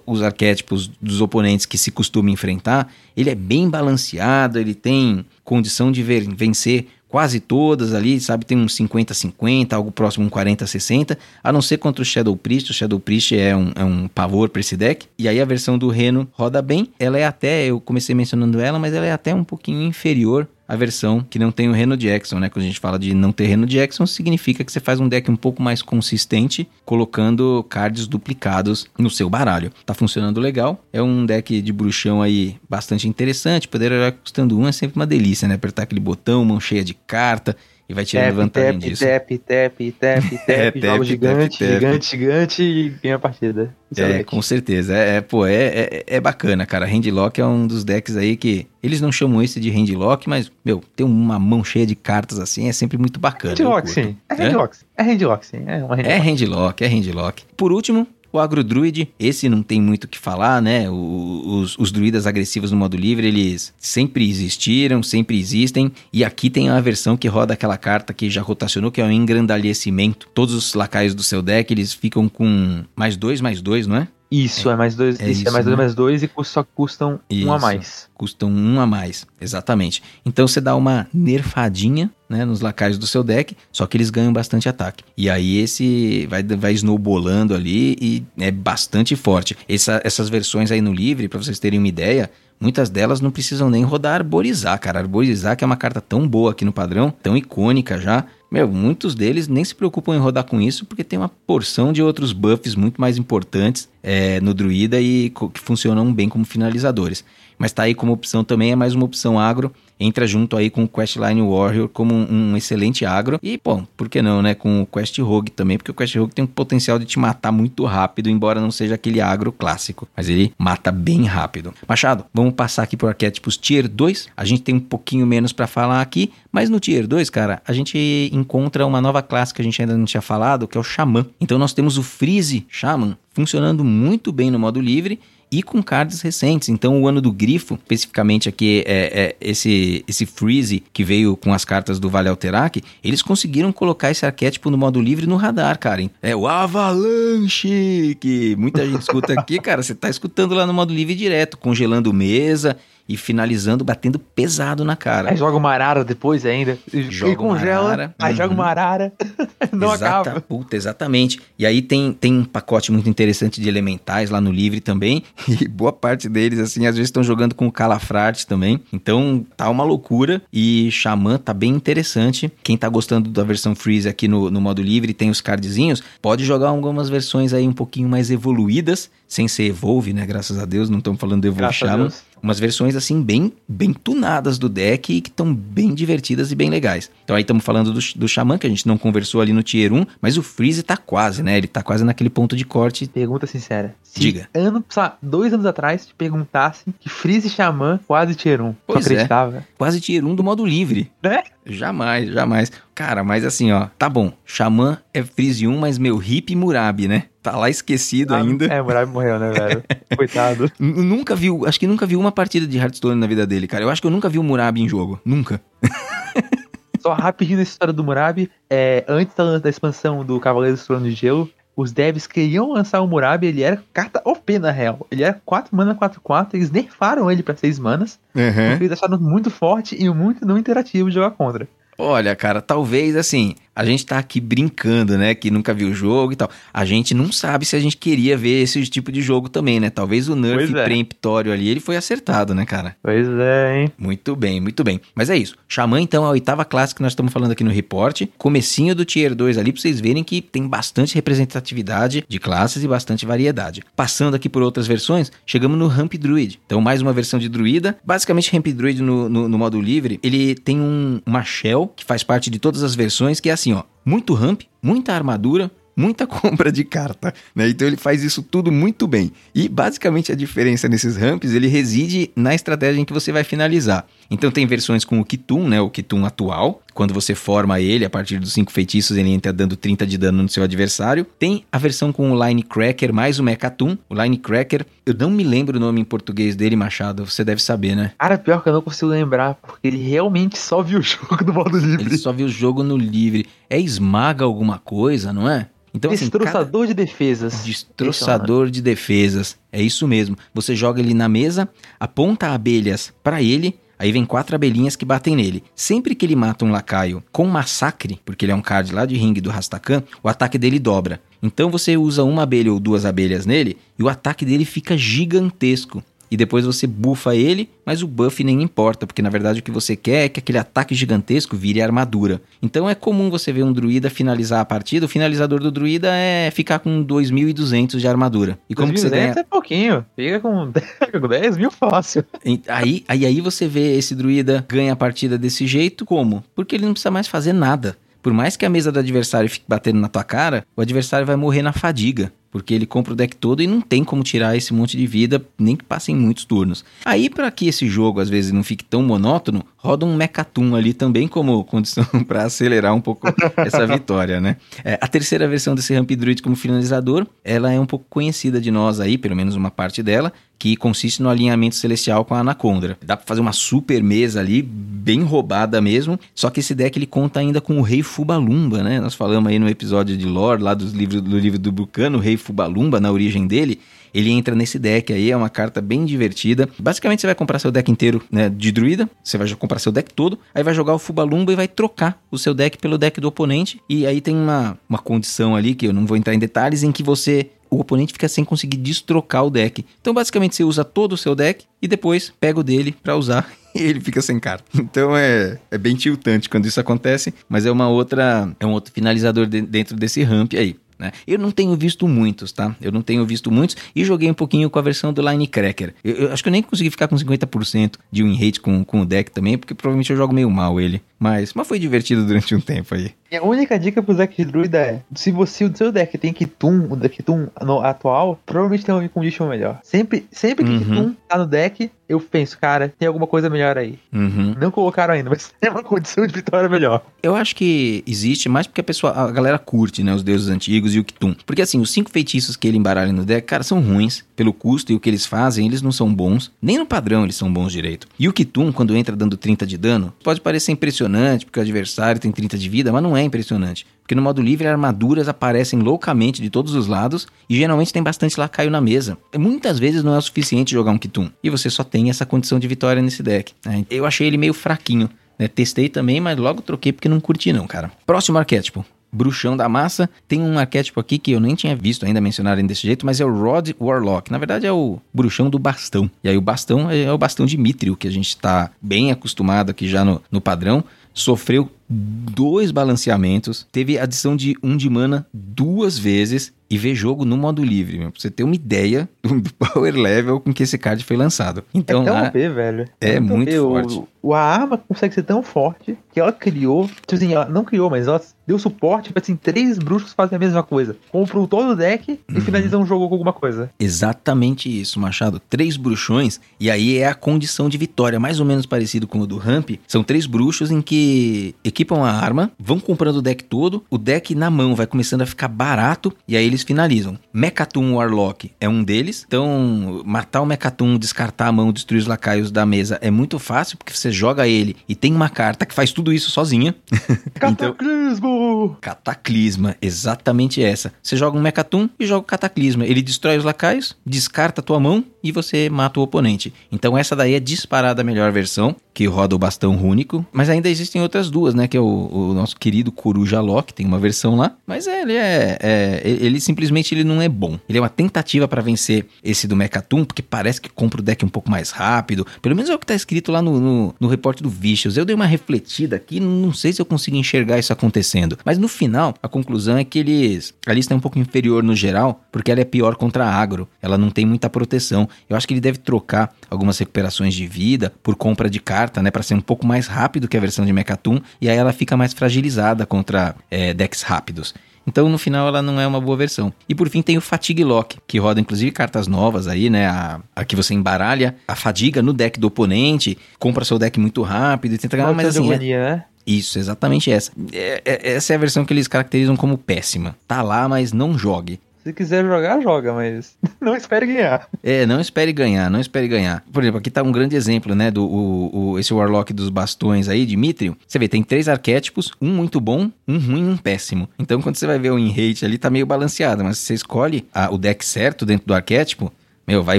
os 0.07 0.23
arquétipos 0.23 0.89
dos 1.01 1.21
oponentes 1.23 1.64
que 1.64 1.79
se 1.79 1.91
costuma 1.91 2.31
enfrentar. 2.31 2.93
Ele 3.16 3.31
é 3.31 3.35
bem 3.35 3.69
balanceado, 3.69 4.59
ele 4.59 4.75
tem 4.75 5.25
condição 5.43 5.91
de 5.91 6.03
ver, 6.03 6.29
vencer 6.29 6.87
quase 7.09 7.41
todas 7.41 7.95
ali, 7.95 8.21
sabe? 8.21 8.45
Tem 8.45 8.57
um 8.57 8.66
50-50, 8.66 9.73
algo 9.73 9.91
próximo 9.91 10.27
um 10.27 10.31
40-60, 10.31 11.16
a 11.43 11.51
não 11.51 11.62
ser 11.62 11.79
contra 11.79 12.03
o 12.03 12.05
Shadow 12.05 12.37
Priest. 12.37 12.71
O 12.71 12.75
Shadow 12.75 13.01
Priest 13.01 13.35
é 13.35 13.57
um, 13.57 13.73
é 13.75 13.85
um 13.85 14.07
pavor 14.07 14.51
para 14.51 14.61
esse 14.61 14.77
deck. 14.77 15.07
E 15.19 15.27
aí 15.27 15.41
a 15.41 15.45
versão 15.45 15.79
do 15.79 15.89
Reno 15.89 16.29
roda 16.33 16.61
bem. 16.61 16.91
Ela 16.99 17.19
é 17.19 17.25
até, 17.25 17.64
eu 17.64 17.81
comecei 17.81 18.14
mencionando 18.14 18.61
ela, 18.61 18.79
mas 18.79 18.93
ela 18.93 19.07
é 19.07 19.12
até 19.12 19.35
um 19.35 19.43
pouquinho 19.43 19.83
inferior 19.83 20.47
a 20.69 20.77
versão 20.77 21.25
que 21.29 21.39
não 21.39 21.51
tem 21.51 21.69
o 21.69 21.73
Reno 21.73 21.97
Jackson, 21.97 22.39
né? 22.39 22.51
Quando 22.51 22.64
a 22.64 22.66
gente 22.66 22.79
fala 22.79 22.99
de 22.99 23.14
não 23.14 23.33
ter 23.33 23.47
Reno 23.47 23.66
Jackson, 23.66 24.05
significa 24.07 24.62
que 24.62 24.71
você 24.71 24.79
faz 24.79 25.01
um 25.01 25.09
deck 25.09 25.31
um 25.31 25.37
pouco 25.37 25.62
mais 25.62 25.81
consistente, 25.81 26.69
colocando 26.85 27.64
cards 27.71 28.07
duplicados 28.07 28.87
no 28.99 29.09
seu 29.09 29.31
baralho. 29.31 29.73
Tá 29.87 29.95
funcionando 29.95 30.39
legal. 30.39 30.85
É 30.93 31.03
um 31.03 31.25
deck 31.25 31.62
de 31.62 31.73
bruxão 31.73 32.21
aí 32.21 32.57
bastante 32.69 33.09
interessante. 33.09 33.66
Poder 33.66 34.12
custando 34.23 34.59
um 34.59 34.69
é 34.69 34.73
sempre 34.73 34.97
uma 34.97 35.07
delícia, 35.07 35.49
né? 35.49 35.55
Apertar 35.55 35.85
aquele 35.85 36.01
botão, 36.01 36.45
mão 36.45 36.61
cheia 36.61 36.85
de 36.85 36.93
carta 36.93 37.57
e 37.89 37.95
vai 37.95 38.05
tirando 38.05 38.26
tap, 38.26 38.36
vantagem 38.36 38.78
tap, 38.78 38.89
disso. 38.91 39.05
Tap, 39.05 39.28
tap, 39.28 39.93
tap, 39.99 40.30
tap, 40.47 40.76
é, 40.76 40.80
jogo 40.80 41.05
gigante, 41.05 41.59
tap, 41.59 41.68
gigante, 41.72 42.11
gigante 42.11 42.62
e 42.62 42.91
ganha 42.91 43.16
a 43.16 43.18
partida. 43.18 43.74
É, 43.97 44.22
com 44.22 44.43
certeza. 44.43 44.95
É, 44.95 45.16
é 45.16 45.20
pô, 45.22 45.47
é, 45.47 45.55
é, 45.55 46.05
é, 46.07 46.20
bacana, 46.20 46.66
cara. 46.66 46.84
Handlock 46.84 47.41
é 47.41 47.47
um 47.47 47.66
dos 47.66 47.84
decks 47.84 48.14
aí 48.14 48.36
que 48.36 48.66
eles 48.82 49.01
não 49.01 49.11
chamam 49.11 49.43
esse 49.43 49.59
de 49.59 49.70
Handlock, 49.70 50.28
mas, 50.28 50.53
meu, 50.62 50.82
ter 50.95 51.05
uma 51.05 51.39
mão 51.39 51.64
cheia 51.64 51.86
de 51.86 51.95
cartas 51.95 52.39
assim 52.39 52.68
é 52.68 52.72
sempre 52.72 52.99
muito 52.99 53.18
bacana. 53.18 53.55
Handlock, 53.55 53.91
sim. 53.91 54.16
É 54.28 54.34
Handlock. 54.34 54.76
É 54.95 55.03
Handlock, 55.03 55.47
sim. 55.47 55.64
É, 55.66 55.76
uma 55.78 55.97
handlock. 55.97 56.11
é 56.11 56.18
Handlock, 56.18 56.84
é 56.84 56.86
Handlock. 56.89 57.43
Por 57.57 57.72
último, 57.72 58.07
o 58.33 58.39
agrodruid, 58.39 59.09
esse 59.18 59.49
não 59.49 59.62
tem 59.62 59.81
muito 59.81 60.05
o 60.05 60.09
que 60.09 60.18
falar, 60.18 60.61
né? 60.61 60.89
Os, 60.91 61.79
os 61.79 61.91
druidas 61.91 62.26
agressivos 62.26 62.70
no 62.70 62.76
modo 62.76 62.97
livre, 62.97 63.26
eles 63.26 63.72
sempre 63.79 64.29
existiram, 64.29 65.03
sempre 65.03 65.39
existem. 65.39 65.91
E 66.12 66.24
aqui 66.24 66.51
tem 66.51 66.70
uma 66.70 66.81
versão 66.81 67.16
que 67.16 67.29
roda 67.29 67.55
aquela 67.55 67.76
carta 67.76 68.12
que 68.12 68.29
já 68.29 68.43
rotacionou, 68.43 68.91
que 68.91 69.01
é 69.01 69.05
o 69.05 69.11
engrandalhecimento. 69.11 70.29
Todos 70.35 70.55
os 70.55 70.74
lacaios 70.74 71.14
do 71.14 71.22
seu 71.22 71.41
deck, 71.43 71.72
eles 71.72 71.93
ficam 71.93 72.29
com 72.29 72.85
mais 72.95 73.16
dois, 73.16 73.41
mais 73.41 73.61
dois, 73.62 73.87
não 73.87 73.97
é? 73.97 74.09
Isso, 74.31 74.68
é, 74.68 74.74
é 74.74 74.76
mais 74.76 74.95
dois, 74.95 75.18
é, 75.18 75.31
isso, 75.31 75.49
é 75.49 75.51
mais 75.51 75.64
dois, 75.64 75.76
né? 75.76 75.83
mais 75.83 75.95
dois 75.95 76.22
e 76.22 76.31
só 76.45 76.62
custam 76.62 77.18
isso, 77.31 77.49
um 77.49 77.53
a 77.53 77.59
mais. 77.59 78.09
Custam 78.14 78.51
um 78.51 78.79
a 78.79 78.87
mais, 78.87 79.26
exatamente. 79.41 80.03
Então 80.24 80.47
você 80.47 80.61
dá 80.61 80.76
uma 80.76 81.07
nerfadinha 81.12 82.11
né, 82.29 82.45
nos 82.45 82.61
lacaios 82.61 82.99
do 82.99 83.07
seu 83.07 83.24
deck, 83.24 83.57
só 83.72 83.87
que 83.87 83.97
eles 83.97 84.11
ganham 84.11 84.33
bastante 84.33 84.68
ataque. 84.68 85.03
E 85.16 85.31
aí 85.31 85.57
esse 85.57 86.26
vai, 86.26 86.43
vai 86.43 86.72
snowbolando 86.74 87.55
ali 87.55 87.97
e 88.01 88.22
é 88.39 88.51
bastante 88.51 89.16
forte. 89.16 89.57
Essa, 89.66 90.01
essas 90.05 90.29
versões 90.29 90.70
aí 90.70 90.83
no 90.83 90.93
livre, 90.93 91.29
para 91.29 91.43
vocês 91.43 91.59
terem 91.59 91.79
uma 91.79 91.89
ideia, 91.89 92.31
muitas 92.61 92.91
delas 92.91 93.20
não 93.20 93.31
precisam 93.31 93.70
nem 93.70 93.83
rodar 93.83 94.16
Arborizar, 94.16 94.79
cara. 94.79 94.99
Arborizar 94.99 95.57
que 95.57 95.64
é 95.64 95.66
uma 95.66 95.76
carta 95.76 96.01
tão 96.03 96.29
boa 96.29 96.51
aqui 96.51 96.64
no 96.64 96.72
padrão, 96.72 97.11
tão 97.22 97.37
icônica 97.37 97.99
já. 97.99 98.26
Meu, 98.51 98.66
muitos 98.66 99.14
deles 99.14 99.46
nem 99.46 99.62
se 99.62 99.74
preocupam 99.74 100.14
em 100.14 100.18
rodar 100.18 100.44
com 100.44 100.59
isso 100.61 100.86
porque 100.86 101.05
tem 101.05 101.18
uma 101.18 101.28
porção 101.28 101.92
de 101.92 102.03
outros 102.03 102.32
buffs 102.32 102.74
muito 102.74 102.99
mais 102.99 103.18
importantes 103.18 103.88
é, 104.03 104.40
no 104.40 104.55
druida 104.55 104.99
e 105.01 105.30
que 105.30 105.61
funcionam 105.61 106.12
bem 106.12 106.28
como 106.28 106.46
finalizadores. 106.46 107.24
Mas 107.59 107.72
tá 107.72 107.82
aí 107.82 107.94
como 107.94 108.12
opção 108.12 108.44
também, 108.44 108.72
é 108.72 108.76
mais 108.76 108.94
uma 108.94 109.04
opção 109.04 109.38
agro 109.38 109.72
entra 110.00 110.26
junto 110.26 110.56
aí 110.56 110.70
com 110.70 110.84
o 110.84 110.88
Questline 110.88 111.42
Warrior 111.42 111.88
como 111.88 112.14
um, 112.14 112.52
um, 112.52 112.56
excelente 112.56 113.04
agro. 113.04 113.38
E, 113.42 113.61
bom, 113.62 113.84
por 113.96 114.09
que 114.09 114.22
não, 114.22 114.40
né? 114.40 114.54
Com 114.54 114.82
o 114.82 114.86
Quest 114.86 115.18
Rogue 115.18 115.50
também, 115.50 115.76
porque 115.76 115.90
o 115.90 115.94
Quest 115.94 116.14
Rogue 116.16 116.34
tem 116.34 116.44
um 116.44 116.48
potencial 116.48 116.98
de 116.98 117.04
te 117.04 117.18
matar 117.18 117.50
muito 117.50 117.84
rápido, 117.84 118.30
embora 118.30 118.61
não 118.61 118.70
seja 118.70 118.94
aquele 118.94 119.20
agro 119.20 119.50
clássico. 119.50 120.09
Mas 120.16 120.28
ele 120.28 120.52
mata 120.56 120.92
bem 120.92 121.24
rápido. 121.24 121.74
Machado, 121.86 122.24
vamos 122.32 122.54
passar 122.54 122.82
aqui 122.82 122.96
por 122.96 123.09
arquétipos 123.09 123.56
Tier 123.56 123.88
2. 123.88 124.28
A 124.36 124.44
gente 124.44 124.62
tem 124.62 124.74
um 124.74 124.80
pouquinho 124.80 125.26
menos 125.26 125.52
para 125.52 125.66
falar 125.66 126.00
aqui, 126.00 126.30
mas 126.52 126.70
no 126.70 126.78
Tier 126.78 127.06
2, 127.06 127.30
cara, 127.30 127.61
a 127.66 127.72
gente 127.72 128.30
encontra 128.32 128.86
uma 128.86 129.00
nova 129.00 129.22
classe 129.22 129.52
que 129.52 129.61
a 129.61 129.64
gente 129.64 129.80
ainda 129.80 129.96
não 129.96 130.04
tinha 130.04 130.20
falado, 130.20 130.68
que 130.68 130.76
é 130.76 130.80
o 130.80 130.84
Xamã. 130.84 131.26
Então 131.40 131.59
nós 131.59 131.72
temos 131.72 131.98
o 131.98 132.02
Freeze 132.02 132.66
Shaman 132.68 133.16
funcionando 133.32 133.84
muito 133.84 134.32
bem 134.32 134.50
no 134.50 134.59
modo 134.59 134.80
livre 134.80 135.20
e 135.51 135.62
com 135.62 135.82
cards 135.82 136.20
recentes. 136.20 136.68
Então, 136.68 137.03
o 137.03 137.09
ano 137.09 137.20
do 137.20 137.32
grifo, 137.32 137.74
especificamente 137.74 138.49
aqui, 138.49 138.82
é, 138.86 139.20
é 139.20 139.36
esse, 139.40 140.05
esse 140.07 140.26
Freeze 140.26 140.82
que 140.92 141.05
veio 141.05 141.36
com 141.36 141.53
as 141.53 141.64
cartas 141.64 141.99
do 141.99 142.09
Vale 142.09 142.28
Alterac, 142.28 142.82
eles 143.03 143.22
conseguiram 143.22 143.72
colocar 143.72 144.11
esse 144.11 144.24
arquétipo 144.24 144.70
no 144.70 144.78
modo 144.78 145.01
livre 145.01 145.26
no 145.26 145.36
radar, 145.36 145.78
cara. 145.78 145.99
É 146.22 146.36
o 146.36 146.46
Avalanche, 146.46 148.16
que 148.20 148.55
muita 148.57 148.86
gente 148.86 149.03
escuta 149.03 149.32
aqui, 149.32 149.59
cara. 149.61 149.82
Você 149.82 149.94
tá 149.94 150.09
escutando 150.09 150.55
lá 150.55 150.66
no 150.66 150.72
modo 150.72 150.94
livre 150.94 151.14
direto, 151.14 151.59
congelando 151.59 152.12
mesa 152.12 152.76
e 153.09 153.16
finalizando, 153.16 153.82
batendo 153.82 154.18
pesado 154.18 154.84
na 154.84 154.94
cara. 154.94 155.30
Aí 155.30 155.36
joga 155.36 155.56
uma 155.56 155.72
arara 155.72 156.04
depois 156.04 156.44
ainda. 156.44 156.78
Joga 156.92 157.32
e 157.32 157.36
congela. 157.36 157.92
Arara. 157.92 158.14
Aí 158.18 158.32
uhum. 158.32 158.36
joga 158.36 158.54
uma 158.54 158.66
arara. 158.66 159.12
Não 159.72 159.94
Exata, 159.94 160.20
acaba. 160.20 160.40
Puta, 160.42 160.76
exatamente. 160.76 161.40
E 161.59 161.64
aí 161.64 161.80
tem, 161.80 162.12
tem 162.12 162.34
um 162.34 162.44
pacote 162.44 162.92
muito 162.92 163.09
interessante 163.09 163.61
de 163.61 163.68
elementais 163.68 164.28
lá 164.28 164.40
no 164.40 164.52
livre 164.52 164.80
também. 164.80 165.22
E 165.48 165.66
boa 165.66 165.92
parte 165.92 166.28
deles, 166.28 166.59
assim, 166.59 166.86
às 166.86 166.94
vezes 166.94 167.09
estão 167.09 167.22
jogando 167.22 167.54
com 167.54 167.70
Calafrate 167.72 168.46
também. 168.46 168.80
Então 168.92 169.44
tá 169.56 169.68
uma 169.70 169.82
loucura. 169.82 170.42
E 170.52 170.90
Xamã 170.92 171.38
tá 171.38 171.54
bem 171.54 171.70
interessante. 171.70 172.52
Quem 172.62 172.76
tá 172.76 172.88
gostando 172.88 173.30
da 173.30 173.42
versão 173.42 173.74
Freeze 173.74 174.09
aqui 174.09 174.28
no, 174.28 174.50
no 174.50 174.61
modo 174.61 174.82
livre 174.82 175.14
tem 175.14 175.30
os 175.30 175.40
cardzinhos, 175.40 176.02
pode 176.20 176.44
jogar 176.44 176.68
algumas 176.68 177.09
versões 177.09 177.54
aí 177.54 177.66
um 177.66 177.72
pouquinho 177.72 178.09
mais 178.09 178.30
evoluídas, 178.30 179.11
sem 179.26 179.48
ser 179.48 179.64
Evolve, 179.64 180.12
né? 180.12 180.26
Graças 180.26 180.59
a 180.59 180.64
Deus, 180.64 180.90
não 180.90 180.98
estamos 180.98 181.18
falando 181.18 181.42
de 181.42 181.48
Evolve 181.48 181.72
Shaman 181.72 182.11
umas 182.43 182.59
versões 182.59 182.97
assim 182.97 183.22
bem 183.22 183.53
bem 183.68 183.93
tunadas 183.93 184.59
do 184.59 184.68
deck 184.68 185.12
e 185.12 185.20
que 185.20 185.28
estão 185.28 185.55
bem 185.55 185.95
divertidas 185.95 186.53
e 186.53 186.55
bem 186.55 186.70
legais. 186.70 187.11
Então 187.24 187.36
aí 187.36 187.43
estamos 187.43 187.64
falando 187.64 187.93
do, 187.93 188.01
do 188.16 188.28
Xamã, 188.28 188.59
que 188.59 188.66
a 188.66 188.70
gente 188.70 188.86
não 188.86 188.99
conversou 188.99 189.41
ali 189.41 189.53
no 189.53 189.62
Tier 189.62 189.93
1, 189.93 190.07
mas 190.20 190.36
o 190.36 190.43
Freeze 190.43 190.82
tá 190.82 190.97
quase, 190.97 191.43
né? 191.43 191.57
Ele 191.57 191.66
tá 191.66 191.82
quase 191.82 192.05
naquele 192.05 192.30
ponto 192.30 192.57
de 192.57 192.64
corte. 192.64 193.07
Pergunta 193.07 193.47
sincera. 193.47 193.95
Se 194.03 194.20
Diga. 194.20 194.49
Ano, 194.55 194.84
dois 195.22 195.53
anos 195.53 195.66
atrás 195.66 196.07
te 196.07 196.14
perguntassem 196.14 196.95
que 196.99 197.09
Freeze 197.09 197.49
Xamã 197.51 198.01
quase 198.07 198.34
Tier 198.34 198.61
1. 198.61 198.74
Pois 198.86 199.05
tu 199.05 199.11
é. 199.11 199.12
acreditava? 199.12 199.59
É. 199.59 199.62
Quase 199.76 200.01
Tier 200.01 200.24
1 200.24 200.34
do 200.34 200.45
modo 200.45 200.64
livre. 200.64 201.11
Né? 201.22 201.43
Jamais, 201.66 202.32
jamais. 202.32 202.72
Cara, 202.95 203.22
mas 203.22 203.45
assim, 203.45 203.70
ó, 203.70 203.89
tá 203.99 204.09
bom. 204.09 204.32
Xamã 204.45 204.99
é 205.12 205.22
Freeze 205.22 205.66
1, 205.66 205.78
mas 205.78 205.99
meu 205.99 206.22
hip 206.22 206.55
Murabi, 206.57 207.07
né? 207.07 207.24
Tá 207.51 207.57
lá 207.57 207.70
esquecido 207.70 208.34
ah, 208.34 208.38
ainda. 208.38 208.66
É, 208.66 208.82
Murabi 208.82 209.11
morreu, 209.11 209.38
né, 209.38 209.51
velho? 209.51 209.84
Coitado. 210.16 210.70
nunca 210.78 211.34
viu, 211.34 211.66
acho 211.66 211.80
que 211.80 211.86
nunca 211.86 212.05
vi 212.05 212.14
uma 212.14 212.30
partida 212.30 212.66
de 212.66 212.76
Hearthstone 212.76 213.18
na 213.18 213.26
vida 213.26 213.46
dele, 213.46 213.66
cara. 213.66 213.84
Eu 213.84 213.90
acho 213.90 214.01
que 214.01 214.07
eu 214.07 214.11
nunca 214.11 214.28
vi 214.28 214.38
o 214.38 214.42
Murabi 214.42 214.82
em 214.82 214.88
jogo. 214.88 215.20
Nunca. 215.24 215.61
Só 217.01 217.14
rapidinho 217.14 217.59
nessa 217.59 217.70
história 217.70 217.94
do 217.94 218.05
Murabi, 218.05 218.51
é, 218.68 219.05
antes 219.09 219.34
da, 219.34 219.59
da 219.59 219.70
expansão 219.70 220.24
do 220.24 220.38
Cavaleiro 220.40 220.76
do 220.76 220.82
Trono 220.82 221.05
de 221.05 221.12
Gelo, 221.12 221.49
os 221.76 221.92
devs 221.92 222.26
queriam 222.26 222.72
lançar 222.72 223.01
o 223.01 223.07
Murabi, 223.07 223.46
ele 223.46 223.62
era 223.62 223.82
carta 223.92 224.20
OP 224.24 224.59
na 224.59 224.72
real. 224.72 225.07
Ele 225.11 225.22
era 225.22 225.40
4 225.46 225.74
mana 225.74 225.94
4 225.94 226.20
4, 226.20 226.59
eles 226.59 226.70
nerfaram 226.70 227.30
ele 227.30 227.42
para 227.42 227.57
6 227.57 227.78
manas, 227.78 228.18
uhum. 228.34 228.72
eles 228.72 228.92
acharam 228.92 229.18
muito 229.18 229.49
forte 229.49 229.96
e 229.96 230.11
muito 230.11 230.44
não 230.44 230.59
interativo 230.59 231.09
de 231.09 231.14
jogar 231.14 231.30
contra. 231.30 231.68
Olha, 231.96 232.36
cara, 232.36 232.61
talvez 232.61 233.16
assim, 233.16 233.57
a 233.79 233.85
gente 233.85 234.05
tá 234.05 234.18
aqui 234.18 234.41
brincando, 234.41 235.16
né? 235.16 235.37
Que 235.37 235.53
nunca 235.53 235.72
viu 235.72 235.91
o 235.91 235.95
jogo 235.95 236.33
e 236.33 236.37
tal. 236.37 236.51
A 236.74 236.85
gente 236.85 237.14
não 237.14 237.31
sabe 237.31 237.64
se 237.64 237.76
a 237.76 237.81
gente 237.81 237.97
queria 237.97 238.37
ver 238.37 238.62
esse 238.62 238.85
tipo 238.89 239.12
de 239.12 239.22
jogo 239.22 239.49
também, 239.49 239.79
né? 239.79 239.89
Talvez 239.89 240.29
o 240.29 240.35
nerf 240.35 240.76
é. 240.76 240.85
preemptório 240.85 241.53
ali, 241.53 241.68
ele 241.68 241.79
foi 241.79 241.97
acertado, 241.97 242.57
né, 242.57 242.66
cara? 242.66 242.97
Pois 243.01 243.29
é, 243.29 243.83
hein? 243.83 243.93
Muito 243.97 244.35
bem, 244.35 244.61
muito 244.61 244.83
bem. 244.83 245.01
Mas 245.14 245.31
é 245.31 245.37
isso. 245.37 245.55
Xamã, 245.68 246.01
então, 246.01 246.24
é 246.24 246.26
a 246.26 246.31
oitava 246.31 246.64
classe 246.64 246.93
que 246.93 247.01
nós 247.01 247.12
estamos 247.12 247.33
falando 247.33 247.53
aqui 247.53 247.62
no 247.62 247.70
report. 247.70 248.22
Comecinho 248.37 248.97
do 248.97 249.05
Tier 249.05 249.33
2 249.33 249.57
ali, 249.57 249.70
pra 249.70 249.81
vocês 249.81 250.01
verem 250.01 250.24
que 250.24 250.43
tem 250.43 250.66
bastante 250.66 251.14
representatividade 251.14 252.24
de 252.29 252.39
classes 252.41 252.83
e 252.83 252.89
bastante 252.89 253.24
variedade. 253.24 253.85
Passando 253.95 254.35
aqui 254.35 254.49
por 254.49 254.61
outras 254.61 254.89
versões, 254.89 255.31
chegamos 255.47 255.79
no 255.79 255.87
Ramp 255.87 256.14
Druid. 256.14 256.59
Então, 256.66 256.81
mais 256.81 257.01
uma 257.01 257.12
versão 257.12 257.39
de 257.39 257.49
druida. 257.49 257.97
Basicamente, 258.05 258.51
Ramp 258.53 258.66
Druid 258.66 259.01
no, 259.01 259.29
no, 259.29 259.49
no 259.49 259.57
modo 259.57 259.81
livre, 259.81 260.18
ele 260.20 260.57
tem 260.57 260.81
um, 260.81 261.20
uma 261.24 261.45
shell 261.45 261.93
que 261.95 262.05
faz 262.05 262.24
parte 262.24 262.51
de 262.51 262.59
todas 262.59 262.83
as 262.83 262.97
versões, 262.97 263.39
que 263.39 263.49
é 263.49 263.53
assim, 263.53 263.68
assim, 263.69 263.73
ó, 263.73 263.83
muito 264.05 264.35
ramp, 264.35 264.62
muita 264.83 265.12
armadura, 265.12 265.71
muita 265.97 266.27
compra 266.27 266.71
de 266.73 266.85
carta, 266.85 267.35
né? 267.55 267.69
Então 267.69 267.87
ele 267.87 267.97
faz 267.97 268.23
isso 268.23 268.43
tudo 268.43 268.71
muito 268.71 269.07
bem. 269.07 269.33
E 269.55 269.69
basicamente 269.69 270.33
a 270.33 270.35
diferença 270.35 270.89
nesses 270.89 271.16
ramps, 271.16 271.53
ele 271.53 271.66
reside 271.66 272.31
na 272.35 272.55
estratégia 272.55 273.01
em 273.01 273.05
que 273.05 273.12
você 273.12 273.33
vai 273.33 273.45
finalizar. 273.45 274.07
Então 274.31 274.51
tem 274.51 274.66
versões 274.66 275.05
com 275.05 275.21
o 275.21 275.25
Kitun, 275.25 275.69
né, 275.69 275.81
o 275.81 275.91
Kitun 275.91 276.25
atual, 276.25 276.83
quando 276.99 277.14
você 277.14 277.32
forma 277.32 277.78
ele, 277.78 278.05
a 278.05 278.11
partir 278.11 278.40
dos 278.40 278.53
cinco 278.53 278.72
feitiços, 278.72 279.16
ele 279.16 279.30
entra 279.30 279.53
dando 279.53 279.76
30 279.76 280.05
de 280.05 280.18
dano 280.18 280.42
no 280.42 280.49
seu 280.49 280.64
adversário. 280.64 281.24
Tem 281.38 281.64
a 281.70 281.78
versão 281.78 282.12
com 282.12 282.32
o 282.32 282.44
Line 282.44 282.61
Cracker 282.61 283.14
mais 283.14 283.38
o 283.38 283.42
Mechatum. 283.44 283.96
O 284.09 284.20
Line 284.20 284.36
Cracker, 284.36 284.84
eu 285.07 285.14
não 285.14 285.30
me 285.30 285.44
lembro 285.44 285.76
o 285.76 285.80
nome 285.80 286.01
em 286.01 286.05
português 286.05 286.57
dele, 286.57 286.74
Machado, 286.74 287.24
você 287.24 287.44
deve 287.44 287.62
saber, 287.62 287.94
né? 287.94 288.11
Cara, 288.18 288.36
pior 288.36 288.64
que 288.64 288.68
eu 288.68 288.72
não 288.72 288.82
consigo 288.82 289.12
lembrar, 289.12 289.55
porque 289.55 289.86
ele 289.86 289.99
realmente 289.99 290.59
só 290.59 290.82
viu 290.82 290.99
o 290.99 291.03
jogo 291.07 291.36
do 291.44 291.55
modo 291.55 291.78
livre. 291.78 292.05
Ele 292.05 292.18
só 292.18 292.32
viu 292.32 292.46
o 292.46 292.51
jogo 292.51 292.82
no 292.82 292.96
livre. 292.96 293.46
É 293.70 293.78
esmaga 293.78 294.44
alguma 294.44 294.80
coisa, 294.80 295.32
não 295.32 295.49
é? 295.49 295.68
Então, 295.94 296.11
assim, 296.11 296.24
Destroçador 296.24 296.88
de 296.88 296.94
defesas. 296.94 297.64
Destroçador 297.64 298.70
de 298.70 298.82
defesas. 298.82 299.57
É 299.70 299.80
isso 299.80 300.09
mesmo. 300.09 300.36
Você 300.53 300.74
joga 300.74 301.01
ele 301.01 301.14
na 301.14 301.28
mesa, 301.28 301.68
aponta 302.01 302.49
abelhas 302.49 303.12
pra 303.22 303.40
ele, 303.40 303.78
aí 303.99 304.12
vem 304.12 304.24
quatro 304.24 304.55
abelhinhas 304.55 304.96
que 304.96 305.05
batem 305.05 305.34
nele. 305.34 305.62
Sempre 305.74 306.14
que 306.14 306.24
ele 306.24 306.36
mata 306.36 306.64
um 306.64 306.70
lacaio 306.70 307.22
com 307.32 307.46
massacre, 307.46 308.20
porque 308.24 308.44
ele 308.44 308.53
é 308.53 308.55
um 308.55 308.62
card 308.62 308.92
lá 308.92 309.05
de 309.05 309.16
ringue 309.16 309.40
do 309.40 309.51
Rastakan, 309.51 310.03
o 310.22 310.28
ataque 310.28 310.59
dele 310.59 310.78
dobra. 310.78 311.20
Então 311.42 311.70
você 311.70 311.96
usa 311.96 312.24
uma 312.24 312.42
abelha 312.42 312.72
ou 312.72 312.80
duas 312.80 313.05
abelhas 313.05 313.46
nele 313.46 313.76
e 313.99 314.03
o 314.03 314.09
ataque 314.09 314.44
dele 314.44 314.64
fica 314.64 314.96
gigantesco. 314.96 316.03
E 316.31 316.37
depois 316.37 316.64
você 316.64 316.87
bufa 316.87 317.35
ele, 317.35 317.70
mas 317.85 318.03
o 318.03 318.07
buff 318.07 318.43
nem 318.45 318.62
importa, 318.62 319.07
porque 319.07 319.22
na 319.22 319.31
verdade 319.31 319.61
o 319.61 319.62
que 319.62 319.70
você 319.70 319.97
quer 319.97 320.24
é 320.24 320.29
que 320.29 320.41
aquele 320.41 320.59
ataque 320.59 320.95
gigantesco 320.95 321.57
vire 321.57 321.81
armadura. 321.81 322.41
Então 322.62 322.89
é 322.89 322.95
comum 322.95 323.31
você 323.31 323.53
ver 323.53 323.62
um 323.62 323.72
druida 323.72 324.11
finalizar 324.11 324.61
a 324.61 324.64
partida, 324.64 325.07
o 325.07 325.09
finalizador 325.09 325.61
do 325.61 325.70
druida 325.70 326.11
é 326.12 326.51
ficar 326.51 326.79
com 326.79 327.05
2.200 327.05 327.99
de 327.99 328.09
armadura. 328.09 328.59
E 328.68 328.74
como 328.74 328.93
que 328.93 329.01
você 329.01 329.09
2.200 329.09 329.11
ganha? 329.11 329.35
é 329.39 329.43
pouquinho. 329.43 330.07
Fica 330.16 330.41
com 330.41 330.72
10 331.29 331.57
mil 331.57 331.70
fácil. 331.70 332.24
Aí, 332.68 333.05
aí, 333.09 333.26
aí 333.26 333.41
você 333.41 333.66
vê 333.66 333.97
esse 333.97 334.14
druida 334.14 334.64
ganha 334.68 334.93
a 334.93 334.97
partida 334.97 335.39
desse 335.39 335.66
jeito, 335.66 336.05
como? 336.05 336.45
Porque 336.55 336.76
ele 336.76 336.85
não 336.85 336.93
precisa 336.93 337.11
mais 337.11 337.26
fazer 337.26 337.53
nada. 337.53 337.97
Por 338.22 338.33
mais 338.33 338.57
que 338.57 338.66
a 338.66 338.68
mesa 338.68 338.91
do 338.91 338.99
adversário 338.99 339.49
fique 339.49 339.64
batendo 339.66 340.01
na 340.01 340.09
tua 340.09 340.24
cara, 340.24 340.64
o 340.76 340.81
adversário 340.81 341.26
vai 341.26 341.37
morrer 341.37 341.62
na 341.62 341.72
fadiga. 341.72 342.33
Porque 342.51 342.72
ele 342.72 342.86
compra 342.86 343.12
o 343.12 343.16
deck 343.16 343.36
todo 343.36 343.62
e 343.62 343.66
não 343.66 343.80
tem 343.80 344.03
como 344.03 344.22
tirar 344.22 344.57
esse 344.57 344.72
monte 344.72 344.96
de 344.96 345.07
vida, 345.07 345.44
nem 345.59 345.76
que 345.76 345.84
passem 345.84 346.16
muitos 346.16 346.44
turnos. 346.44 346.84
Aí, 347.05 347.28
para 347.28 347.51
que 347.51 347.68
esse 347.68 347.88
jogo 347.88 348.20
às 348.20 348.28
vezes 348.28 348.53
não 348.53 348.62
fique 348.62 348.84
tão 348.84 349.03
monótono, 349.03 349.64
roda 349.76 350.07
um 350.07 350.16
Mechatum 350.16 350.74
ali 350.74 350.92
também 350.92 351.28
como 351.28 351.62
condição 351.64 352.05
para 352.26 352.44
acelerar 352.44 352.94
um 352.94 353.01
pouco 353.01 353.28
essa 353.57 353.86
vitória, 353.86 354.40
né? 354.40 354.57
É, 354.84 354.99
a 355.01 355.07
terceira 355.07 355.46
versão 355.46 355.74
desse 355.74 355.94
Ramp 355.94 356.11
Druid 356.11 356.42
como 356.42 356.57
finalizador, 356.57 357.26
ela 357.44 357.72
é 357.72 357.78
um 357.78 357.86
pouco 357.86 358.07
conhecida 358.09 358.61
de 358.61 358.70
nós 358.70 359.01
aí, 359.01 359.18
pelo 359.18 359.36
menos 359.36 359.55
uma 359.55 359.70
parte 359.70 360.03
dela, 360.03 360.32
que 360.59 360.76
consiste 360.76 361.22
no 361.22 361.28
alinhamento 361.28 361.76
celestial 361.76 362.24
com 362.24 362.34
a 362.34 362.40
Anacondra. 362.40 362.99
Dá 363.05 363.16
pra 363.16 363.24
fazer 363.24 363.40
uma 363.40 363.53
super 363.53 364.03
mesa 364.03 364.40
ali, 364.40 364.61
bem 364.61 365.22
roubada 365.22 365.80
mesmo, 365.80 366.18
só 366.34 366.51
que 366.51 366.61
esse 366.61 366.74
deck 366.74 366.99
ele 366.99 367.07
conta 367.07 367.38
ainda 367.38 367.61
com 367.61 367.78
o 367.78 367.82
Rei 367.82 368.03
Fubalumba, 368.03 368.82
né? 368.82 369.01
Nós 369.01 369.14
falamos 369.14 369.51
aí 369.51 369.59
no 369.59 369.68
episódio 369.68 370.16
de 370.16 370.26
lore, 370.26 370.62
lá 370.62 370.74
dos 370.74 370.92
livros, 370.92 371.22
do 371.22 371.38
livro 371.38 371.59
do 371.59 371.70
Bucano, 371.70 372.18
o 372.18 372.20
Rei 372.20 372.36
Fubalumba, 372.39 372.99
na 373.01 373.11
origem 373.12 373.47
dele, 373.47 373.80
ele 374.14 374.30
entra 374.30 374.55
nesse 374.55 374.78
deck 374.78 375.12
aí, 375.12 375.30
é 375.30 375.36
uma 375.36 375.51
carta 375.51 375.80
bem 375.82 376.05
divertida. 376.05 376.68
Basicamente, 376.78 377.20
você 377.20 377.26
vai 377.26 377.34
comprar 377.34 377.59
seu 377.59 377.70
deck 377.70 377.91
inteiro 377.91 378.22
né, 378.30 378.49
de 378.49 378.72
druida, 378.72 379.09
você 379.22 379.36
vai 379.36 379.49
comprar 379.55 379.78
seu 379.78 379.93
deck 379.93 380.12
todo, 380.14 380.39
aí 380.55 380.62
vai 380.62 380.72
jogar 380.74 380.95
o 380.95 380.99
Fubalumba 380.99 381.53
e 381.53 381.57
vai 381.57 381.68
trocar 381.68 382.18
o 382.30 382.39
seu 382.39 382.55
deck 382.55 382.78
pelo 382.78 382.97
deck 382.97 383.20
do 383.20 383.28
oponente. 383.28 383.80
E 383.89 384.07
aí 384.07 384.20
tem 384.20 384.34
uma, 384.34 384.78
uma 384.89 384.99
condição 384.99 385.55
ali, 385.55 385.74
que 385.74 385.86
eu 385.86 385.93
não 385.93 386.07
vou 386.07 386.16
entrar 386.16 386.34
em 386.34 386.39
detalhes, 386.39 386.82
em 386.82 386.91
que 386.93 387.03
você 387.03 387.51
o 387.70 387.80
oponente 387.80 388.14
fica 388.14 388.26
sem 388.30 388.45
conseguir 388.47 388.78
destrocar 388.78 389.45
o 389.45 389.51
deck. 389.51 389.84
Então, 390.01 390.14
basicamente, 390.14 390.57
você 390.57 390.64
usa 390.64 390.82
todo 390.86 391.12
o 391.12 391.16
seu 391.18 391.34
deck 391.34 391.66
e 391.82 391.86
depois 391.86 392.32
pega 392.41 392.59
o 392.59 392.62
dele 392.62 392.97
pra 393.03 393.14
usar 393.14 393.47
e 393.76 393.82
ele 393.82 394.01
fica 394.01 394.22
sem 394.22 394.41
carta. 394.41 394.64
Então 394.74 395.14
é, 395.14 395.59
é 395.70 395.76
bem 395.76 395.95
tiltante 395.95 396.49
quando 396.49 396.64
isso 396.64 396.80
acontece, 396.80 397.34
mas 397.47 397.66
é 397.66 397.70
uma 397.70 397.86
outra 397.86 398.51
é 398.59 398.64
um 398.64 398.72
outro 398.72 398.91
finalizador 398.91 399.47
de- 399.47 399.61
dentro 399.61 399.95
desse 399.97 400.22
ramp 400.22 400.55
aí. 400.55 400.76
Né? 400.99 401.12
Eu 401.26 401.38
não 401.38 401.51
tenho 401.51 401.74
visto 401.76 402.09
muitos, 402.09 402.51
tá? 402.51 402.74
Eu 402.80 402.90
não 402.90 403.03
tenho 403.03 403.24
visto 403.24 403.51
muitos 403.51 403.76
e 403.94 404.05
joguei 404.05 404.30
um 404.30 404.34
pouquinho 404.34 404.68
com 404.68 404.78
a 404.78 404.82
versão 404.82 405.12
do 405.12 405.22
Line 405.22 405.46
Cracker. 405.46 405.94
Eu, 406.03 406.14
eu 406.14 406.32
acho 406.32 406.42
que 406.42 406.49
eu 406.49 406.53
nem 406.53 406.62
consegui 406.62 406.90
ficar 406.90 407.07
com 407.07 407.16
50% 407.16 407.94
de 408.11 408.22
win 408.22 408.34
rate 408.34 408.61
com, 408.61 408.84
com 408.84 409.03
o 409.03 409.07
deck 409.07 409.30
também, 409.30 409.57
porque 409.57 409.74
provavelmente 409.74 410.11
eu 410.11 410.16
jogo 410.16 410.34
meio 410.34 410.51
mal 410.51 410.80
ele. 410.80 411.01
Mas, 411.18 411.53
mas 411.53 411.66
foi 411.66 411.78
divertido 411.78 412.24
durante 412.24 412.55
um 412.55 412.61
tempo 412.61 412.94
aí. 412.94 413.12
Minha 413.30 413.42
única 413.42 413.78
dica 413.78 414.03
pro 414.03 414.14
deck 414.14 414.36
de 414.36 414.44
druida 414.44 414.78
é: 414.78 415.03
se 415.14 415.30
você 415.30 415.64
o 415.64 415.76
seu 415.76 415.90
deck 415.90 416.16
tem 416.16 416.32
Kitum, 416.32 416.86
o 416.90 416.96
deck 416.96 417.16
Kitum 417.16 417.49
atual, 417.82 418.40
provavelmente 418.46 418.84
tem 418.84 418.94
um 418.94 419.01
win 419.01 419.09
condition 419.09 419.49
melhor. 419.49 419.80
Sempre, 419.82 420.26
sempre 420.30 420.64
que 420.64 420.70
Uhum. 420.70 420.78
Kitum 420.78 421.16
tá 421.28 421.38
no 421.38 421.46
deck, 421.46 421.90
eu 422.09 422.20
penso, 422.20 422.59
cara, 422.59 422.92
tem 422.99 423.07
alguma 423.07 423.26
coisa 423.26 423.51
melhor 423.51 423.76
aí. 423.76 423.99
Uhum. 424.12 424.55
Não 424.59 424.70
colocaram 424.70 425.12
ainda, 425.12 425.28
mas 425.28 425.53
tem 425.61 425.70
uma 425.70 425.82
condição 425.82 426.26
de 426.26 426.32
vitória 426.32 426.68
melhor. 426.68 427.03
Eu 427.22 427.34
acho 427.34 427.55
que 427.55 428.03
existe 428.07 428.49
mais 428.49 428.66
porque 428.66 428.80
a 428.80 428.84
pessoa, 428.84 429.12
a 429.12 429.30
galera 429.30 429.59
curte, 429.59 430.03
né, 430.03 430.14
os 430.14 430.22
deuses 430.22 430.49
antigos 430.49 430.88
o 430.97 431.05
Kitum. 431.05 431.34
Porque 431.45 431.62
assim, 431.62 431.80
os 431.80 431.91
cinco 431.91 432.11
feitiços 432.11 432.55
que 432.55 432.68
ele 432.68 432.76
embaralha 432.78 433.12
no 433.12 433.24
deck, 433.24 433.47
cara, 433.47 433.64
são 433.64 433.80
ruins 433.80 434.24
pelo 434.36 434.53
custo 434.53 434.93
e 434.93 434.95
o 434.95 435.01
que 435.01 435.11
eles 435.11 435.26
fazem, 435.26 435.66
eles 435.66 435.82
não 435.82 435.91
são 435.91 436.14
bons. 436.14 436.53
Nem 436.62 436.78
no 436.78 436.86
padrão 436.86 437.24
eles 437.24 437.34
são 437.34 437.53
bons 437.53 437.72
direito. 437.72 438.07
E 438.18 438.28
o 438.28 438.32
Kitum, 438.32 438.70
quando 438.70 438.97
entra 438.97 439.16
dando 439.16 439.36
30 439.36 439.66
de 439.66 439.76
dano, 439.76 440.14
pode 440.22 440.41
parecer 440.41 440.70
impressionante 440.70 441.45
porque 441.45 441.59
o 441.59 441.62
adversário 441.62 442.20
tem 442.20 442.30
30 442.30 442.57
de 442.57 442.68
vida, 442.68 442.93
mas 442.93 443.03
não 443.03 443.16
é 443.16 443.22
impressionante. 443.22 443.84
Porque 444.03 444.14
no 444.14 444.22
modo 444.22 444.41
livre, 444.41 444.66
armaduras 444.66 445.28
aparecem 445.28 445.80
loucamente 445.80 446.41
de 446.41 446.49
todos 446.49 446.74
os 446.74 446.86
lados 446.86 447.26
e 447.51 447.57
geralmente 447.57 447.93
tem 447.93 448.03
bastante 448.03 448.39
lacaio 448.41 448.70
na 448.70 448.80
mesa. 448.80 449.18
Muitas 449.36 449.78
vezes 449.78 450.03
não 450.03 450.14
é 450.14 450.18
o 450.18 450.22
suficiente 450.22 450.72
jogar 450.72 450.93
um 450.93 450.99
Kitum. 450.99 451.28
E 451.43 451.51
você 451.51 451.68
só 451.68 451.84
tem 451.84 452.09
essa 452.09 452.24
condição 452.24 452.59
de 452.59 452.66
vitória 452.66 453.03
nesse 453.03 453.22
deck. 453.22 453.53
né? 453.66 453.84
Eu 453.91 454.07
achei 454.07 454.26
ele 454.26 454.39
meio 454.39 454.55
fraquinho. 454.55 455.11
né? 455.39 455.47
Testei 455.47 455.89
também, 455.91 456.20
mas 456.20 456.39
logo 456.39 456.62
troquei 456.62 456.93
porque 456.93 457.09
não 457.09 457.20
curti 457.20 457.53
não, 457.53 457.66
cara. 457.66 457.93
Próximo 458.07 458.39
arquétipo. 458.39 458.84
Bruxão 459.12 459.56
da 459.56 459.68
Massa. 459.68 460.09
Tem 460.26 460.40
um 460.40 460.59
arquétipo 460.59 461.00
aqui 461.00 461.18
que 461.18 461.32
eu 461.32 461.40
nem 461.40 461.54
tinha 461.54 461.74
visto 461.74 462.04
ainda 462.04 462.20
mencionarem 462.20 462.66
desse 462.66 462.82
jeito, 462.82 463.06
mas 463.06 463.20
é 463.20 463.24
o 463.24 463.32
Rod 463.32 463.70
Warlock. 463.80 464.30
Na 464.30 464.38
verdade 464.38 464.66
é 464.66 464.72
o 464.72 464.98
bruxão 465.12 465.48
do 465.50 465.59
bastão. 465.59 466.11
E 466.22 466.28
aí 466.28 466.36
o 466.36 466.40
bastão 466.40 466.90
é 466.90 467.12
o 467.12 467.18
bastão 467.18 467.46
de 467.46 467.56
Mithril, 467.56 467.96
que 467.96 468.09
a 468.09 468.12
gente 468.12 468.36
tá 468.36 468.70
bem 468.80 469.11
acostumado 469.11 469.70
aqui 469.70 469.88
já 469.88 470.04
no, 470.04 470.22
no 470.30 470.40
padrão. 470.40 470.84
Sofreu 471.12 471.70
dois 471.89 472.70
balanceamentos, 472.70 473.66
teve 473.72 473.99
adição 473.99 474.36
de 474.36 474.57
um 474.62 474.76
de 474.76 474.89
mana 474.91 475.26
duas 475.32 475.99
vezes 475.99 476.53
e 476.70 476.76
vê 476.76 476.95
jogo 476.95 477.24
no 477.24 477.34
modo 477.39 477.64
livre, 477.64 477.99
meu, 477.99 478.11
pra 478.12 478.20
você 478.20 478.30
ter 478.30 478.45
uma 478.45 478.55
ideia 478.55 479.09
do 479.22 479.43
power 479.57 479.95
level 479.95 480.39
com 480.39 480.53
que 480.53 480.62
esse 480.62 480.76
card 480.76 481.03
foi 481.03 481.16
lançado. 481.16 481.64
Então 481.72 482.03
é 482.03 482.05
tão 482.05 482.22
OP, 482.26 482.49
velho. 482.51 482.89
é 483.01 483.14
tão 483.14 483.22
muito 483.22 483.51
OP. 483.51 483.59
O- 483.59 483.70
forte. 483.91 484.09
O, 484.20 484.34
a 484.34 484.41
arma 484.41 484.76
consegue 484.76 485.14
ser 485.14 485.22
tão 485.22 485.43
forte 485.45 485.97
que 486.12 486.18
ela 486.20 486.32
criou. 486.32 486.86
Tipo 486.89 487.14
assim, 487.14 487.32
ela 487.32 487.49
não 487.49 487.64
criou, 487.64 487.89
mas 487.89 488.07
ela 488.09 488.20
deu 488.47 488.59
suporte 488.59 489.12
pra 489.12 489.22
assim, 489.22 489.36
três 489.36 489.78
bruxos 489.78 490.12
fazem 490.12 490.34
a 490.36 490.39
mesma 490.39 490.62
coisa. 490.62 490.97
Compram 491.11 491.47
todo 491.47 491.70
o 491.70 491.76
deck 491.76 492.11
Uhum. 492.28 492.36
e 492.36 492.41
finalizam 492.41 492.82
um 492.82 492.86
jogo 492.86 493.09
com 493.09 493.14
alguma 493.14 493.32
coisa. 493.32 493.70
Exatamente 493.78 494.68
isso, 494.68 494.99
Machado. 495.01 495.41
Três 495.49 495.76
bruxões, 495.76 496.41
e 496.59 496.68
aí 496.70 496.99
é 496.99 497.07
a 497.07 497.14
condição 497.14 497.68
de 497.68 497.78
vitória, 497.78 498.18
mais 498.20 498.41
ou 498.41 498.45
menos 498.45 498.66
parecido 498.66 499.07
com 499.07 499.20
o 499.20 499.26
do 499.26 499.39
Ramp. 499.39 499.70
São 499.86 500.03
três 500.03 500.26
bruxos 500.26 500.70
em 500.70 500.82
que 500.82 501.55
equipam 501.79 502.03
a 502.03 502.11
arma, 502.11 502.51
vão 502.59 502.81
comprando 502.81 503.16
o 503.16 503.22
deck 503.22 503.45
todo, 503.45 503.85
o 503.89 503.97
deck 503.97 504.35
na 504.35 504.51
mão 504.51 504.74
vai 504.74 504.87
começando 504.87 505.22
a 505.22 505.26
ficar 505.26 505.47
barato, 505.47 506.12
e 506.26 506.37
aí 506.37 506.45
eles 506.45 506.64
finalizam. 506.64 507.16
Mechatum 507.33 507.95
Warlock 507.95 508.51
é 508.61 508.68
um 508.68 508.83
deles, 508.83 509.24
então 509.26 510.03
matar 510.05 510.41
o 510.41 510.47
Mechatum, 510.47 510.99
descartar 510.99 511.47
a 511.47 511.53
mão, 511.53 511.72
destruir 511.72 512.01
os 512.01 512.07
lacaios 512.07 512.51
da 512.51 512.66
mesa 512.66 512.99
é 513.01 513.11
muito 513.11 513.39
fácil, 513.39 513.79
porque 513.79 513.93
você 513.93 514.11
joga 514.11 514.49
ele 514.49 514.76
e 514.89 514.97
tem 514.97 515.14
uma 515.14 515.29
carta 515.29 515.64
que 515.64 515.74
faz 515.74 515.93
tudo 515.93 516.12
isso 516.12 516.31
sozinha. 516.31 516.74
então, 517.37 517.55
Cataclismo! 517.55 518.76
Cataclisma, 518.81 519.76
exatamente 519.81 520.62
essa. 520.62 520.93
Você 521.01 521.16
joga 521.16 521.39
um 521.39 521.43
Mechatum 521.43 521.89
e 521.99 522.07
joga 522.07 522.20
o 522.20 522.24
Cataclisma. 522.24 522.87
Ele 522.87 523.03
destrói 523.03 523.39
os 523.39 523.45
lacaios, 523.45 523.97
descarta 524.05 524.61
a 524.61 524.64
tua 524.64 524.81
mão 524.81 525.05
e 525.23 525.33
você 525.33 525.69
mata 525.69 525.99
o 526.01 526.03
oponente. 526.03 526.53
Então 526.71 526.97
essa 526.97 527.14
daí 527.16 527.35
é 527.35 527.41
disparada 527.41 528.03
a 528.03 528.05
melhor 528.05 528.31
versão, 528.33 528.75
que 528.95 529.07
roda 529.07 529.35
o 529.35 529.39
bastão 529.39 529.75
rúnico. 529.77 530.25
Mas 530.33 530.49
ainda 530.49 530.69
existem 530.69 531.01
outras 531.01 531.31
duas, 531.31 531.55
né? 531.55 531.69
Que 531.69 531.77
é 531.77 531.81
o, 531.81 531.85
o 531.85 532.35
nosso 532.35 532.57
querido 532.57 532.91
Coruja 532.91 533.41
Loki, 533.41 533.73
tem 533.73 533.87
uma 533.87 533.99
versão 533.99 534.35
lá. 534.37 534.55
Mas 534.66 534.87
é, 534.87 535.03
ele 535.03 535.12
é, 535.14 535.59
é- 535.61 536.03
Ele 536.05 536.41
simplesmente 536.41 536.95
ele 536.95 537.05
não 537.05 537.23
é 537.23 537.29
bom. 537.29 537.59
Ele 537.69 537.79
é 537.79 537.81
uma 537.81 537.89
tentativa 537.89 538.49
para 538.49 538.61
vencer 538.62 539.07
esse 539.23 539.47
do 539.47 539.55
Mechatum, 539.57 540.05
porque 540.05 540.23
parece 540.23 540.61
que 540.61 540.69
compra 540.69 541.01
o 541.01 541.05
deck 541.05 541.25
um 541.25 541.29
pouco 541.29 541.51
mais 541.51 541.71
rápido. 541.71 542.27
Pelo 542.43 542.57
menos 542.57 542.71
é 542.71 542.75
o 542.75 542.79
que 542.79 542.87
tá 542.87 542.95
escrito 542.95 543.31
lá 543.31 543.41
no, 543.41 543.61
no, 543.61 543.95
no 544.01 544.09
reporte 544.09 544.43
do 544.43 544.51
Vicious. 544.51 544.97
Eu 544.97 545.05
dei 545.05 545.14
uma 545.14 545.27
refletida 545.27 545.97
aqui, 545.97 546.19
não 546.21 546.53
sei 546.53 546.73
se 546.73 546.81
eu 546.83 546.87
consigo 546.87 547.16
enxergar 547.16 547.59
isso 547.59 547.73
acontecendo. 547.73 548.37
Mas 548.45 548.59
no 548.59 548.66
final, 548.69 549.14
a 549.23 549.29
conclusão 549.29 549.77
é 549.79 549.85
que 549.85 549.99
eles. 550.01 550.53
A 550.66 550.73
lista 550.73 550.93
é 550.93 550.97
um 550.97 551.01
pouco 551.01 551.19
inferior 551.19 551.62
no 551.62 551.75
geral, 551.75 552.25
porque 552.33 552.51
ela 552.51 552.61
é 552.61 552.64
pior 552.64 552.97
contra 552.97 553.25
agro. 553.27 553.69
Ela 553.81 553.97
não 553.97 554.11
tem 554.11 554.27
muita 554.27 554.51
proteção. 554.51 555.09
Eu 555.29 555.37
acho 555.37 555.47
que 555.47 555.55
ele 555.55 555.61
deve 555.61 555.79
trocar 555.79 556.35
algumas 556.51 556.79
recuperações 556.79 557.35
de 557.35 557.47
vida 557.47 557.93
por 558.03 558.14
compra 558.16 558.49
de 558.51 558.61
carta, 558.61 559.03
né? 559.03 559.11
Pra 559.11 559.23
ser 559.23 559.35
um 559.35 559.41
pouco 559.41 559.66
mais 559.66 559.87
rápido 559.87 560.29
que 560.29 560.37
a 560.37 560.41
versão 560.41 560.64
de 560.64 560.73
Mechatum. 560.73 561.21
E 561.41 561.49
aí 561.49 561.57
ela 561.57 561.73
fica 561.73 561.97
mais 561.97 562.12
fragilizada 562.12 562.85
contra 562.87 563.35
é, 563.51 563.73
decks 563.75 564.03
rápidos. 564.03 564.55
Então, 564.87 565.07
no 565.11 565.19
final, 565.19 565.47
ela 565.49 565.61
não 565.61 565.79
é 565.79 565.87
uma 565.87 566.01
boa 566.01 566.16
versão. 566.16 566.51
E 566.66 566.75
por 566.75 566.89
fim, 566.89 567.03
tem 567.03 567.19
o 567.19 567.21
Fatigue 567.21 567.62
Lock, 567.62 567.99
que 568.07 568.19
roda 568.19 568.41
inclusive 568.41 568.71
cartas 568.71 569.07
novas 569.07 569.47
aí, 569.47 569.69
né? 569.69 569.87
A, 569.87 570.19
a 570.35 570.45
que 570.47 570.57
você 570.57 570.73
embaralha 570.73 571.37
a 571.47 571.55
fadiga 571.55 572.01
no 572.01 572.14
deck 572.14 572.41
do 572.41 572.47
oponente, 572.47 573.19
compra 573.39 573.66
seu 573.66 573.79
deck 573.79 574.01
muito 574.01 574.23
rápido 574.23 574.75
e 574.75 574.79
tenta 574.79 574.97
ganhar. 574.97 575.12
Mas 575.12 575.27
assim, 575.37 575.53
é, 575.53 575.59
né? 575.59 576.05
Isso, 576.27 576.59
exatamente 576.59 577.11
essa. 577.11 577.33
É- 577.53 577.83
é- 577.85 578.12
essa 578.12 578.33
é 578.33 578.37
a 578.37 578.39
versão 578.39 578.64
que 578.64 578.73
eles 578.73 578.89
caracterizam 578.89 579.37
como 579.37 579.59
péssima. 579.59 580.16
Tá 580.27 580.41
lá, 580.43 580.66
mas 580.69 580.93
não 580.93 581.19
jogue. 581.19 581.61
Se 581.89 581.93
quiser 581.95 582.22
jogar, 582.22 582.61
joga, 582.61 582.93
mas 582.93 583.34
não 583.59 583.74
espere 583.74 584.05
ganhar. 584.07 584.47
É, 584.62 584.84
não 584.84 585.01
espere 585.01 585.32
ganhar, 585.32 585.70
não 585.70 585.80
espere 585.80 586.07
ganhar. 586.07 586.45
Por 586.53 586.62
exemplo, 586.62 586.78
aqui 586.78 586.91
tá 586.91 587.03
um 587.03 587.11
grande 587.11 587.34
exemplo, 587.34 587.74
né, 587.74 587.91
do 587.91 588.05
o, 588.05 588.72
o- 588.72 588.78
esse 588.78 588.93
Warlock 588.93 589.32
dos 589.32 589.49
bastões 589.49 590.07
aí, 590.07 590.26
Dimitrio. 590.26 590.76
Você 590.86 590.99
vê, 590.99 591.09
tem 591.09 591.22
três 591.22 591.49
arquétipos, 591.49 592.12
um 592.20 592.28
muito 592.28 592.61
bom, 592.61 592.91
um 593.09 593.18
ruim 593.18 593.41
e 593.47 593.49
um 593.53 593.57
péssimo. 593.57 594.07
Então, 594.18 594.43
quando 594.43 594.57
você 594.57 594.66
vai 594.66 594.78
ver 594.78 594.91
o 594.91 594.99
in-rate 594.99 595.47
ali, 595.47 595.57
tá 595.57 595.70
meio 595.70 595.86
balanceado, 595.86 596.45
mas 596.45 596.59
se 596.59 596.66
você 596.66 596.74
escolhe 596.74 597.26
a- 597.32 597.49
o 597.51 597.57
deck 597.57 597.82
certo 597.86 598.26
dentro 598.26 598.47
do 598.47 598.53
arquétipo, 598.53 599.11
meu, 599.47 599.64
vai 599.64 599.78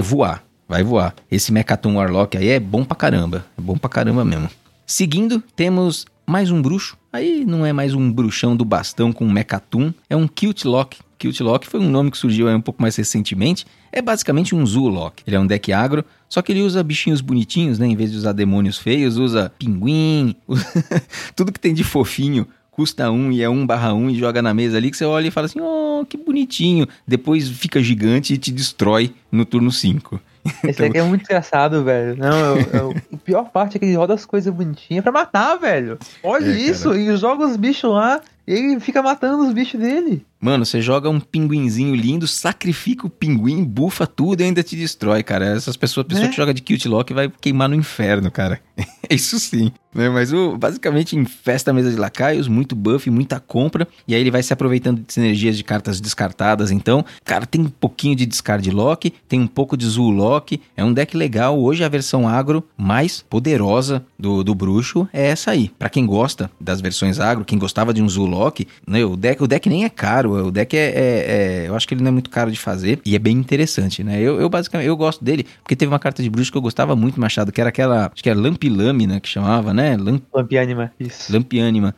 voar, 0.00 0.42
vai 0.68 0.82
voar. 0.82 1.14
Esse 1.30 1.52
Mechaton 1.52 1.94
Warlock 1.94 2.36
aí 2.36 2.48
é 2.48 2.58
bom 2.58 2.84
pra 2.84 2.96
caramba, 2.96 3.44
é 3.56 3.60
bom 3.62 3.78
pra 3.78 3.88
caramba 3.88 4.24
mesmo. 4.24 4.50
Seguindo, 4.84 5.40
temos 5.54 6.06
mais 6.30 6.52
um 6.52 6.62
bruxo. 6.62 6.96
Aí 7.12 7.44
não 7.44 7.66
é 7.66 7.72
mais 7.72 7.92
um 7.92 8.10
bruxão 8.10 8.54
do 8.56 8.64
bastão 8.64 9.12
com 9.12 9.28
Mechatum, 9.28 9.92
é 10.08 10.14
um 10.14 10.28
Kilt 10.28 10.64
Lock. 10.64 10.98
Kilt 11.18 11.40
Lock 11.40 11.66
foi 11.66 11.80
um 11.80 11.90
nome 11.90 12.12
que 12.12 12.16
surgiu 12.16 12.48
um 12.48 12.60
pouco 12.60 12.80
mais 12.80 12.94
recentemente. 12.94 13.66
É 13.90 14.00
basicamente 14.00 14.54
um 14.54 14.64
Zoolock. 14.64 15.24
Ele 15.26 15.34
é 15.34 15.40
um 15.40 15.46
deck 15.46 15.72
agro, 15.72 16.04
só 16.28 16.40
que 16.40 16.52
ele 16.52 16.62
usa 16.62 16.84
bichinhos 16.84 17.20
bonitinhos, 17.20 17.80
né? 17.80 17.86
Em 17.88 17.96
vez 17.96 18.12
de 18.12 18.16
usar 18.16 18.30
demônios 18.30 18.78
feios, 18.78 19.16
usa 19.16 19.52
pinguim, 19.58 20.36
tudo 21.34 21.50
que 21.50 21.58
tem 21.58 21.74
de 21.74 21.82
fofinho. 21.82 22.46
Custa 22.70 23.10
um 23.10 23.32
e 23.32 23.42
é 23.42 23.50
um 23.50 23.66
barra 23.66 23.92
um 23.92 24.08
e 24.08 24.14
joga 24.14 24.40
na 24.40 24.54
mesa 24.54 24.76
ali 24.76 24.92
que 24.92 24.96
você 24.96 25.04
olha 25.04 25.26
e 25.26 25.30
fala 25.32 25.46
assim, 25.46 25.60
oh, 25.60 26.06
que 26.08 26.16
bonitinho. 26.16 26.86
Depois 27.06 27.48
fica 27.48 27.82
gigante 27.82 28.34
e 28.34 28.38
te 28.38 28.52
destrói 28.52 29.12
no 29.32 29.44
turno 29.44 29.72
5. 29.72 30.20
Esse 30.64 30.84
aqui 30.84 30.98
é 30.98 31.02
muito 31.02 31.22
engraçado, 31.22 31.84
velho. 31.84 32.16
Não, 32.16 32.56
eu, 32.56 32.66
eu- 32.72 32.94
a 33.14 33.16
pior 33.18 33.44
parte 33.50 33.76
é 33.76 33.80
que 33.80 33.84
ele 33.86 33.94
roda 33.96 34.14
as 34.14 34.24
coisas 34.24 34.52
bonitinhas 34.52 35.02
pra 35.02 35.12
matar, 35.12 35.56
velho. 35.56 35.98
Olha 36.22 36.50
É, 36.50 36.58
isso, 36.58 36.94
e 36.94 37.14
joga 37.16 37.46
os 37.46 37.56
bichos 37.56 37.90
lá 37.92 38.20
e 38.46 38.52
ele 38.52 38.80
fica 38.80 39.02
matando 39.02 39.44
os 39.46 39.52
bichos 39.52 39.78
dele. 39.80 40.24
Mano, 40.40 40.64
você 40.64 40.80
joga 40.80 41.08
um 41.10 41.20
pinguinzinho 41.20 41.94
lindo, 41.94 42.26
sacrifica 42.26 43.06
o 43.06 43.10
pinguim, 43.10 43.62
bufa 43.62 44.06
tudo 44.06 44.40
e 44.40 44.44
ainda 44.44 44.62
te 44.62 44.74
destrói, 44.74 45.22
cara. 45.22 45.44
Essas 45.54 45.76
pessoas, 45.76 46.06
pessoa 46.06 46.24
Né? 46.24 46.30
que 46.30 46.36
joga 46.36 46.54
de 46.54 46.62
Cute 46.62 46.88
Lock 46.88 47.12
vai 47.12 47.30
queimar 47.40 47.68
no 47.68 47.74
inferno, 47.74 48.30
cara. 48.30 48.58
Isso 49.10 49.38
sim. 49.38 49.70
Né? 49.94 50.08
Mas 50.08 50.32
o, 50.32 50.56
basicamente 50.56 51.16
infesta 51.16 51.70
a 51.70 51.74
mesa 51.74 51.90
de 51.90 51.96
lacaios, 51.96 52.46
muito 52.48 52.76
buff, 52.76 53.10
muita 53.10 53.40
compra. 53.40 53.86
E 54.06 54.14
aí 54.14 54.20
ele 54.20 54.30
vai 54.30 54.42
se 54.42 54.52
aproveitando 54.52 55.00
de 55.04 55.12
sinergias 55.12 55.56
de 55.56 55.64
cartas 55.64 56.00
descartadas. 56.00 56.70
Então, 56.70 57.04
cara, 57.24 57.46
tem 57.46 57.60
um 57.62 57.68
pouquinho 57.68 58.14
de 58.14 58.26
discard 58.26 58.68
lock, 58.70 59.10
tem 59.28 59.40
um 59.40 59.46
pouco 59.46 59.76
de 59.76 59.86
Zul 59.86 60.10
Lock. 60.10 60.60
É 60.76 60.84
um 60.84 60.92
deck 60.92 61.16
legal. 61.16 61.58
Hoje 61.60 61.82
a 61.84 61.88
versão 61.88 62.28
agro 62.28 62.64
mais 62.76 63.24
poderosa 63.28 64.04
do, 64.18 64.44
do 64.44 64.54
bruxo 64.54 65.08
é 65.12 65.28
essa 65.28 65.50
aí. 65.50 65.70
Pra 65.78 65.88
quem 65.88 66.06
gosta 66.06 66.50
das 66.60 66.80
versões 66.80 67.18
agro, 67.18 67.44
quem 67.44 67.58
gostava 67.58 67.92
de 67.92 68.02
um 68.02 68.08
Zul 68.08 68.26
Lock, 68.26 68.66
né, 68.86 69.04
o, 69.04 69.16
deck, 69.16 69.42
o 69.42 69.46
deck 69.48 69.68
nem 69.68 69.84
é 69.84 69.88
caro. 69.88 70.46
O 70.46 70.50
deck 70.50 70.76
é, 70.76 70.80
é- 70.80 71.64
é- 71.64 71.68
Eu 71.68 71.74
acho 71.74 71.86
que 71.86 71.94
ele 71.94 72.02
não 72.02 72.08
é 72.08 72.12
muito 72.12 72.30
caro 72.30 72.50
de 72.50 72.58
fazer. 72.58 73.00
E 73.04 73.14
é 73.16 73.18
bem 73.18 73.36
interessante, 73.36 74.02
né? 74.04 74.20
Eu, 74.20 74.40
eu 74.40 74.48
basicamente 74.48 74.86
eu 74.86 74.96
gosto 74.96 75.24
dele, 75.24 75.44
porque 75.62 75.74
teve 75.76 75.90
uma 75.92 75.98
carta 75.98 76.22
de 76.22 76.30
bruxo 76.30 76.50
que 76.52 76.58
eu 76.58 76.62
gostava 76.62 76.94
muito, 76.94 77.20
Machado, 77.20 77.50
que 77.50 77.60
era 77.60 77.70
aquela. 77.70 78.10
Acho 78.12 78.22
que 78.22 78.30
era 78.30 78.38
Lampilâmina 78.38 79.18
que 79.20 79.28
chamava, 79.28 79.72
né? 79.74 79.79
Lamp 79.96 80.22
Lampianima, 80.32 80.92
isso. 80.98 81.32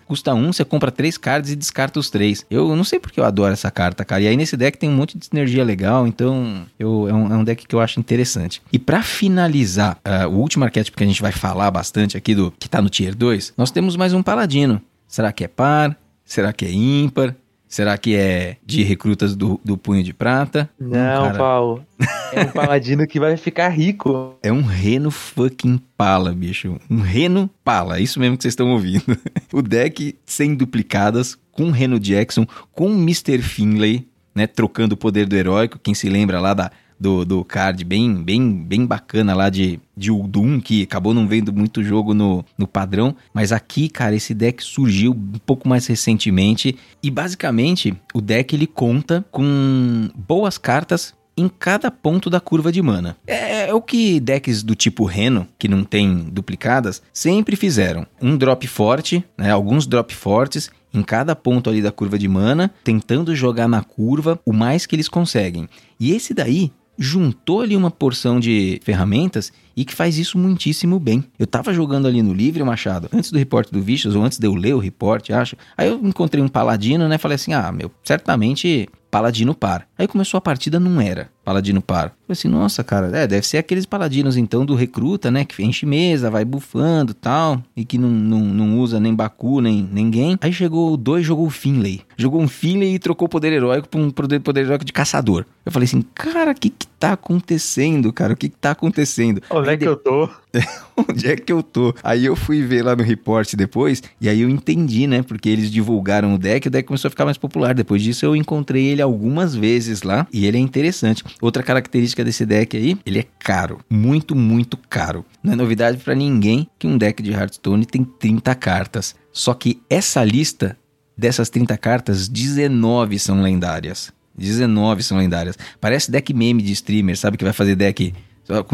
Custa 0.07 0.35
um, 0.35 0.53
você 0.53 0.65
compra 0.65 0.91
três 0.91 1.17
cards 1.17 1.51
e 1.51 1.57
descarta 1.57 1.99
os 1.99 2.11
três. 2.11 2.45
Eu 2.51 2.75
não 2.77 2.85
sei 2.85 2.99
porque 2.99 3.19
eu 3.19 3.25
adoro 3.25 3.53
essa 3.53 3.71
carta, 3.71 4.05
cara. 4.05 4.23
E 4.23 4.29
aí 4.29 4.37
nesse 4.37 4.57
deck 4.57 4.79
tem 4.79 4.89
um 4.89 4.95
monte 4.95 5.19
de 5.19 5.27
sinergia 5.27 5.65
legal, 5.65 6.07
então 6.07 6.65
eu, 6.79 7.09
é, 7.09 7.13
um, 7.13 7.33
é 7.33 7.37
um 7.37 7.45
deck 7.45 7.67
que 7.67 7.75
eu 7.75 7.81
acho 7.81 7.99
interessante. 8.01 8.63
E 8.73 8.79
pra 8.79 9.03
finalizar, 9.03 9.99
ah, 10.05 10.27
o 10.29 10.35
último 10.35 10.65
arquétipo 10.65 10.97
que 10.97 11.05
a 11.05 11.07
gente 11.07 11.23
vai 11.23 11.33
falar 11.33 11.71
bastante 11.71 12.17
aqui, 12.17 12.35
do 12.35 12.53
que 12.59 12.69
tá 12.69 12.81
no 12.81 12.89
Tier 12.89 13.15
2, 13.15 13.55
nós 13.57 13.71
temos 13.71 13.97
mais 13.97 14.13
um 14.13 14.23
paladino. 14.23 14.81
Será 15.07 15.33
que 15.33 15.45
é 15.45 15.49
par? 15.49 15.97
Será 16.25 16.53
que 16.53 16.65
é 16.65 16.73
ímpar? 16.73 17.37
Será 17.73 17.97
que 17.97 18.15
é 18.15 18.59
de 18.67 18.83
recrutas 18.83 19.35
do, 19.35 19.59
do 19.65 19.79
Punho 19.79 20.03
de 20.03 20.13
Prata? 20.13 20.69
Hum, 20.79 20.91
Não, 20.91 21.25
cara, 21.29 21.39
Paulo. 21.39 21.87
É 22.31 22.43
um 22.43 22.49
paladino 22.49 23.07
que 23.07 23.19
vai 23.19 23.35
ficar 23.39 23.71
rico. 23.71 24.37
É 24.43 24.53
um 24.53 24.61
reno 24.61 25.11
fucking 25.11 25.81
pala, 25.97 26.35
bicho. 26.35 26.79
Um 26.91 27.01
reno 27.01 27.49
pala, 27.65 27.99
isso 27.99 28.21
mesmo 28.21 28.37
que 28.37 28.43
vocês 28.43 28.53
estão 28.53 28.73
ouvindo. 28.73 29.17
o 29.51 29.63
deck 29.63 30.15
sem 30.27 30.55
duplicadas, 30.55 31.39
com 31.51 31.71
Reno 31.71 31.99
Jackson, 31.99 32.47
com 32.73 32.91
Mr. 32.91 33.39
Finlay, 33.41 34.07
né? 34.35 34.47
Trocando 34.47 34.93
o 34.95 34.99
poder 34.99 35.27
do 35.27 35.35
heróico. 35.35 35.79
Quem 35.83 35.95
se 35.95 36.11
lembra 36.11 36.41
lá 36.41 36.53
da, 36.53 36.71
do, 37.03 37.25
do 37.25 37.45
card 37.45 37.85
bem, 37.85 38.23
bem, 38.23 38.55
bem 38.55 38.87
bacana 38.87 39.35
lá 39.35 39.51
de, 39.51 39.81
de 39.97 40.13
Uldum, 40.13 40.61
que 40.61 40.85
acabou 40.85 41.13
não 41.13 41.27
vendo 41.27 41.53
muito 41.53 41.83
jogo 41.83 42.15
no, 42.15 42.45
no 42.57 42.67
padrão. 42.67 43.15
Mas 43.35 43.51
aqui, 43.51 43.89
cara, 43.89 44.15
esse 44.15 44.33
deck 44.33 44.63
surgiu 44.63 45.11
um 45.11 45.39
pouco 45.45 45.69
mais 45.69 45.87
recentemente. 45.87 46.77
E 47.03 47.11
basicamente, 47.11 47.93
o 48.15 48.21
deck 48.21 48.55
ele 48.55 48.69
conta 48.69 49.25
com 49.33 50.09
boas 50.15 50.57
cartas 50.57 51.13
em 51.37 51.49
cada 51.49 51.91
ponto 51.91 52.31
da 52.31 52.41
curva 52.41 52.71
de 52.71 52.81
mana. 52.81 53.17
É, 53.27 53.69
é 53.69 53.75
o 53.75 53.83
que 53.83 54.21
decks 54.21 54.63
do 54.63 54.75
tipo 54.75 55.05
Reno, 55.05 55.49
que 55.59 55.67
não 55.67 55.83
tem 55.83 56.29
duplicadas, 56.31 57.03
sempre 57.13 57.57
fizeram. 57.57 58.07
Um 58.21 58.37
drop 58.37 58.67
forte, 58.69 59.25
né, 59.37 59.51
alguns 59.51 59.87
drop 59.87 60.15
fortes 60.15 60.71
em 60.95 61.03
cada 61.03 61.35
ponto 61.35 61.71
ali 61.71 61.81
da 61.81 61.91
curva 61.91 62.19
de 62.19 62.29
mana, 62.29 62.71
tentando 62.85 63.35
jogar 63.35 63.67
na 63.67 63.83
curva 63.83 64.39
o 64.45 64.53
mais 64.53 64.85
que 64.85 64.95
eles 64.95 65.09
conseguem. 65.09 65.67
E 65.99 66.13
esse 66.13 66.35
daí 66.35 66.71
juntou 66.99 67.63
ali 67.63 67.77
uma 67.77 67.91
porção 67.91 68.39
de 68.39 68.81
ferramentas 68.85 69.53
e 69.77 69.85
que 69.85 69.95
faz 69.95 70.19
isso 70.19 70.39
muitíssimo 70.39 70.99
bem. 70.99 71.25
Eu 71.39 71.47
tava 71.47 71.73
jogando 71.73 72.07
ali 72.07 72.23
no 72.23 72.35
Livre, 72.35 72.63
Machado, 72.63 73.09
antes 73.13 73.31
do 73.31 73.39
reporte 73.39 73.73
do 73.73 73.83
Vicious, 73.83 74.15
ou 74.15 74.23
antes 74.23 74.39
de 74.39 74.47
eu 74.47 74.55
ler 74.55 74.75
o 74.75 74.79
reporte, 74.79 75.33
acho. 75.33 75.57
Aí 75.77 75.89
eu 75.89 76.01
encontrei 76.05 76.43
um 76.43 76.49
paladino, 76.49 77.09
né? 77.09 77.19
Falei 77.19 77.37
assim: 77.37 77.53
ah, 77.53 77.73
meu, 77.73 77.91
certamente 78.05 78.89
paladino 79.11 79.55
par. 79.55 79.87
Aí 80.03 80.09
começou 80.09 80.37
a 80.37 80.41
partida, 80.41 80.81
não 80.81 81.01
era 81.01 81.31
paladino 81.45 81.83
par. 81.83 82.09
Falei 82.09 82.31
assim, 82.31 82.49
nossa, 82.49 82.85
cara, 82.85 83.07
é, 83.17 83.27
deve 83.27 83.47
ser 83.47 83.59
aqueles 83.59 83.85
paladinos 83.85 84.37
então 84.37 84.65
do 84.65 84.75
recruta, 84.75 85.31
né? 85.31 85.45
Que 85.45 85.63
enche 85.63 85.85
mesa, 85.85 86.31
vai 86.31 86.45
bufando 86.45 87.15
tal, 87.15 87.63
e 87.77 87.85
que 87.85 87.99
não, 87.99 88.09
não, 88.09 88.41
não 88.41 88.79
usa 88.79 89.01
nem 89.01 89.15
Baku, 89.15 89.61
nem 89.61 89.89
ninguém. 89.93 90.39
Aí 90.41 90.53
chegou 90.53 90.93
o 90.93 90.97
2, 90.97 91.25
jogou 91.25 91.47
o 91.47 91.51
Finlay. 91.51 92.01
Jogou 92.17 92.41
um 92.41 92.49
Finlay 92.49 92.95
e 92.95 92.99
trocou 92.99 93.27
o 93.27 93.29
poder 93.29 93.53
heróico 93.53 93.89
pra 93.89 94.01
um 94.01 94.11
poder, 94.11 94.41
poder 94.41 94.61
heróico 94.63 94.85
de 94.85 94.93
caçador. 94.93 95.45
Eu 95.65 95.73
falei 95.73 95.85
assim, 95.85 96.03
cara, 96.15 96.53
o 96.53 96.55
que 96.55 96.71
que 96.71 96.87
tá 96.99 97.13
acontecendo, 97.13 98.13
cara? 98.13 98.33
O 98.33 98.37
que 98.37 98.49
que 98.49 98.57
tá 98.57 98.73
acontecendo? 98.73 99.43
Onde 99.51 99.71
é 99.71 99.77
que 99.77 99.87
eu 99.87 99.97
tô? 99.97 100.29
onde 100.97 101.29
é 101.29 101.37
que 101.37 101.53
eu 101.53 101.63
tô? 101.63 101.95
Aí 102.03 102.25
eu 102.25 102.35
fui 102.35 102.63
ver 102.63 102.83
lá 102.83 102.97
no 102.97 103.03
report 103.03 103.55
depois, 103.55 104.03
e 104.21 104.29
aí 104.29 104.41
eu 104.41 104.49
entendi, 104.49 105.07
né? 105.07 105.23
Porque 105.23 105.49
eles 105.49 105.71
divulgaram 105.71 106.35
o 106.35 106.39
deck, 106.39 106.69
o 106.69 106.71
deck 106.71 106.87
começou 106.87 107.09
a 107.09 107.11
ficar 107.11 107.25
mais 107.25 107.39
popular. 107.39 107.75
Depois 107.75 108.03
disso 108.03 108.25
eu 108.25 108.35
encontrei 108.35 108.87
ele 108.87 109.03
algumas 109.03 109.55
vezes 109.55 109.92
lá, 110.01 110.27
e 110.33 110.47
ele 110.47 110.57
é 110.57 110.61
interessante. 110.61 111.23
Outra 111.43 111.63
característica 111.63 112.25
desse 112.25 112.47
deck 112.47 112.75
aí, 112.75 112.97
ele 113.05 113.19
é 113.19 113.27
caro. 113.39 113.81
Muito, 113.91 114.35
muito 114.35 114.79
caro. 114.89 115.27
Não 115.43 115.53
é 115.53 115.57
novidade 115.57 115.99
pra 115.99 116.15
ninguém 116.15 116.67
que 116.79 116.87
um 116.87 116.97
deck 116.97 117.23
de 117.23 117.33
Hearthstone 117.33 117.85
tem 117.85 118.03
30 118.03 118.55
cartas. 118.55 119.15
Só 119.31 119.53
que 119.53 119.83
essa 119.91 120.25
lista 120.25 120.79
dessas 121.17 121.51
30 121.51 121.77
cartas, 121.77 122.29
19 122.29 123.19
são 123.19 123.43
lendárias. 123.43 124.11
19 124.37 125.03
são 125.03 125.19
lendárias. 125.19 125.59
Parece 125.79 126.11
deck 126.11 126.33
meme 126.33 126.63
de 126.63 126.73
streamer, 126.73 127.19
sabe? 127.19 127.37
Que 127.37 127.45
vai 127.45 127.53
fazer 127.53 127.77
deck 127.77 128.15